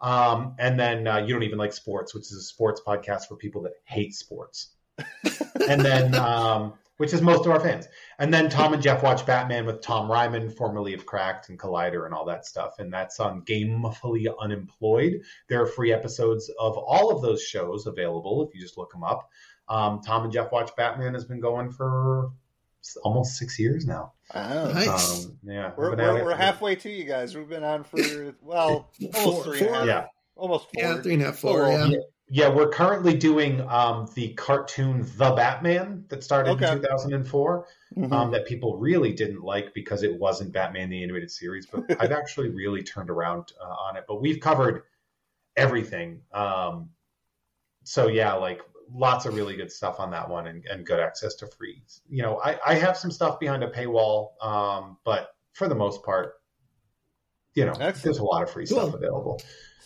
Um, 0.00 0.54
and 0.58 0.78
then 0.78 1.06
uh, 1.06 1.18
you 1.18 1.32
don't 1.32 1.44
even 1.44 1.58
like 1.58 1.72
sports, 1.72 2.12
which 2.12 2.24
is 2.24 2.32
a 2.32 2.42
sports 2.42 2.82
podcast 2.86 3.28
for 3.28 3.36
people 3.36 3.62
that 3.62 3.74
hate 3.84 4.14
sports. 4.14 4.70
and 5.68 5.80
then 5.80 6.14
um, 6.16 6.74
which 6.98 7.12
is 7.12 7.20
most 7.22 7.44
of 7.46 7.52
our 7.52 7.60
fans. 7.60 7.86
And 8.18 8.32
then 8.32 8.48
Tom 8.48 8.72
and 8.72 8.82
Jeff 8.82 9.02
watch 9.02 9.26
Batman 9.26 9.66
with 9.66 9.82
Tom 9.82 10.08
Reimann, 10.10 10.54
formerly 10.56 10.94
of 10.94 11.06
Cracked 11.06 11.48
and 11.48 11.58
Collider 11.58 12.06
and 12.06 12.14
all 12.14 12.24
that 12.26 12.46
stuff. 12.46 12.78
And 12.78 12.92
that's 12.92 13.20
on 13.20 13.42
Gamefully 13.42 14.26
Unemployed. 14.40 15.20
There 15.48 15.60
are 15.62 15.66
free 15.66 15.92
episodes 15.92 16.50
of 16.58 16.76
all 16.78 17.10
of 17.14 17.22
those 17.22 17.42
shows 17.42 17.86
available 17.86 18.46
if 18.46 18.54
you 18.54 18.60
just 18.60 18.78
look 18.78 18.92
them 18.92 19.04
up. 19.04 19.28
Um, 19.68 20.00
Tom 20.00 20.24
and 20.24 20.32
Jeff 20.32 20.52
watch 20.52 20.70
Batman 20.76 21.14
has 21.14 21.24
been 21.24 21.40
going 21.40 21.70
for 21.70 22.30
almost 23.02 23.36
six 23.36 23.58
years 23.58 23.86
now. 23.86 24.12
Wow. 24.34 24.72
Nice. 24.72 25.24
Um, 25.26 25.38
yeah, 25.44 25.72
We're, 25.76 25.92
I've 25.92 25.98
we're, 25.98 26.24
we're 26.24 26.36
halfway 26.36 26.76
to 26.76 26.90
you 26.90 27.04
guys. 27.04 27.36
We've 27.36 27.48
been 27.48 27.64
on 27.64 27.84
for 27.84 28.34
well 28.42 28.90
almost 29.14 29.22
Four- 29.22 29.44
three 29.44 29.60
and 29.60 29.68
four? 29.68 29.84
Yeah. 29.86 30.06
almost 30.36 30.64
four. 30.72 30.82
Yeah, 30.82 31.02
three 31.02 31.14
and 31.14 31.22
a 31.22 31.26
half, 31.26 31.38
four. 31.38 31.66
Oh, 31.66 31.86
yeah. 31.86 31.96
Yeah, 32.28 32.48
yeah, 32.48 32.54
we're 32.54 32.68
currently 32.68 33.16
doing 33.16 33.60
um, 33.68 34.08
the 34.14 34.32
cartoon 34.34 35.06
The 35.16 35.30
Batman 35.30 36.04
that 36.08 36.24
started 36.24 36.50
Okay. 36.52 36.72
in 36.72 36.78
2004 36.80 37.66
Mhm. 37.96 38.12
um, 38.12 38.30
that 38.32 38.46
people 38.46 38.76
really 38.78 39.12
didn't 39.12 39.42
like 39.42 39.72
because 39.74 40.02
it 40.02 40.18
wasn't 40.18 40.52
Batman 40.52 40.90
the 40.90 41.02
Animated 41.02 41.30
Series. 41.30 41.66
But 41.66 41.84
I've 42.00 42.12
actually 42.12 42.48
really 42.50 42.82
turned 42.82 43.10
around 43.10 43.52
uh, 43.60 43.64
on 43.64 43.96
it. 43.96 44.04
But 44.08 44.20
we've 44.20 44.40
covered 44.40 44.82
everything. 45.56 46.22
Um, 46.32 46.90
so 47.84 48.08
yeah, 48.08 48.32
like 48.34 48.60
lots 48.92 49.24
of 49.26 49.34
really 49.34 49.56
good 49.56 49.70
stuff 49.70 50.00
on 50.00 50.10
that 50.10 50.28
one 50.28 50.48
and, 50.48 50.64
and 50.66 50.84
good 50.84 51.00
access 51.00 51.34
to 51.36 51.46
free. 51.46 51.82
You 52.08 52.22
know, 52.22 52.40
I, 52.42 52.58
I 52.66 52.74
have 52.74 52.96
some 52.96 53.10
stuff 53.10 53.38
behind 53.38 53.62
a 53.64 53.70
paywall, 53.70 54.42
um, 54.44 54.98
but 55.04 55.30
for 55.52 55.68
the 55.68 55.74
most 55.74 56.02
part, 56.02 56.34
you 57.54 57.64
know, 57.64 57.72
Excellent. 57.72 58.02
there's 58.02 58.18
a 58.18 58.24
lot 58.24 58.42
of 58.42 58.50
free 58.50 58.66
Cool. 58.66 58.80
stuff 58.82 58.94
available. 58.94 59.40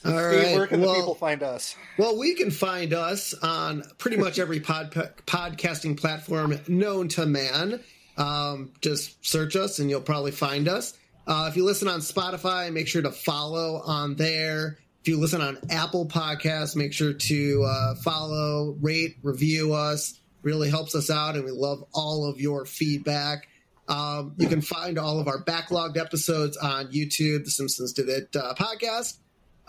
All 0.05 0.13
Steve, 0.13 0.43
right. 0.43 0.57
where 0.57 0.67
can 0.67 0.81
well, 0.81 0.95
the 0.95 1.01
people 1.01 1.15
find 1.15 1.43
us? 1.43 1.77
Well, 1.99 2.19
we 2.19 2.35
can 2.35 2.51
find 2.51 2.95
us 2.95 3.35
on 3.35 3.83
pretty 3.99 4.17
much 4.17 4.39
every 4.39 4.61
pod, 4.61 4.93
podcasting 4.93 5.99
platform 5.99 6.59
known 6.69 7.09
to 7.09 7.27
man. 7.27 7.81
Um, 8.17 8.73
just 8.81 9.25
search 9.25 9.57
us 9.57 9.79
and 9.79 9.91
you'll 9.91 10.01
probably 10.01 10.31
find 10.33 10.69
us. 10.69 10.97
Uh, 11.27 11.47
if 11.49 11.57
you 11.57 11.65
listen 11.65 11.87
on 11.87 12.01
Spotify, 12.01 12.73
make 12.73 12.89
sure 12.89 13.03
to 13.03 13.11
follow 13.11 13.83
on 13.85 14.17
there. 14.17 14.79
If 15.03 15.09
you 15.09 15.19
listen 15.19 15.41
on 15.41 15.59
Apple 15.71 16.07
Podcasts, 16.07 16.77
make 16.77 16.93
sure 16.93 17.13
to 17.13 17.65
uh, 17.65 17.95
follow, 17.97 18.77
rate, 18.81 19.17
review 19.23 19.73
us. 19.75 20.19
Really 20.43 20.71
helps 20.71 20.95
us 20.95 21.11
out, 21.11 21.37
and 21.37 21.45
we 21.45 21.51
love 21.51 21.85
all 21.95 22.25
of 22.25 22.41
your 22.41 22.65
feedback. 22.65 23.49
Um, 23.89 24.35
you 24.39 24.49
can 24.49 24.61
find 24.63 24.99
all 24.99 25.19
of 25.19 25.29
our 25.29 25.43
backlogged 25.43 25.97
episodes 25.99 26.57
on 26.57 26.87
YouTube, 26.93 27.45
The 27.45 27.51
Simpsons 27.51 27.93
Did 27.93 28.09
It 28.09 28.37
uh, 28.37 28.55
podcast. 28.55 29.19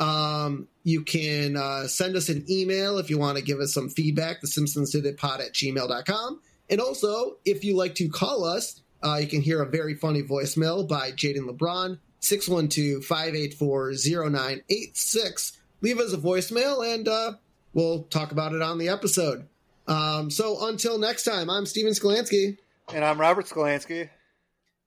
Um, 0.01 0.67
you 0.83 1.03
can 1.03 1.55
uh, 1.55 1.85
send 1.87 2.15
us 2.15 2.27
an 2.29 2.43
email 2.49 2.97
if 2.97 3.09
you 3.11 3.19
want 3.19 3.37
to 3.37 3.43
give 3.43 3.59
us 3.59 3.71
some 3.73 3.87
feedback, 3.87 4.41
the 4.41 4.47
Simpsons 4.47 4.89
Did 4.91 5.05
It 5.05 5.17
pod 5.17 5.41
at 5.41 5.53
gmail.com. 5.53 6.41
And 6.71 6.81
also, 6.81 7.37
if 7.45 7.63
you 7.63 7.77
like 7.77 7.93
to 7.95 8.09
call 8.09 8.43
us, 8.43 8.81
uh, 9.03 9.17
you 9.21 9.27
can 9.27 9.41
hear 9.41 9.61
a 9.61 9.69
very 9.69 9.93
funny 9.93 10.23
voicemail 10.23 10.87
by 10.87 11.11
Jaden 11.11 11.47
LeBron, 11.47 11.99
612 12.19 13.03
584 13.05 13.91
0986. 13.93 15.57
Leave 15.81 15.99
us 15.99 16.13
a 16.13 16.17
voicemail 16.17 16.93
and 16.95 17.07
uh, 17.07 17.33
we'll 17.73 18.03
talk 18.03 18.31
about 18.31 18.53
it 18.53 18.61
on 18.61 18.77
the 18.79 18.89
episode. 18.89 19.47
Um, 19.87 20.29
so 20.31 20.67
until 20.67 20.97
next 20.97 21.25
time, 21.25 21.49
I'm 21.49 21.65
Steven 21.65 21.93
Skolansky. 21.93 22.57
And 22.93 23.03
I'm 23.05 23.19
Robert 23.19 23.45
Skolansky. 23.45 24.09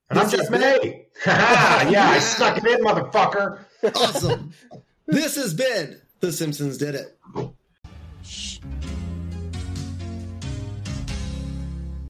And 0.09 0.19
I'm 0.19 0.25
This 0.25 0.39
just 0.39 0.49
has 0.51 0.59
May. 0.83 1.05
yeah, 1.25 2.09
I 2.09 2.19
stuck 2.19 2.57
it 2.57 2.65
in, 2.65 2.83
motherfucker. 2.83 3.63
Awesome. 3.95 4.51
this 5.07 5.35
has 5.35 5.53
been 5.53 6.01
The 6.19 6.31
Simpsons 6.31 6.77
Did 6.77 6.95
It. 6.95 7.17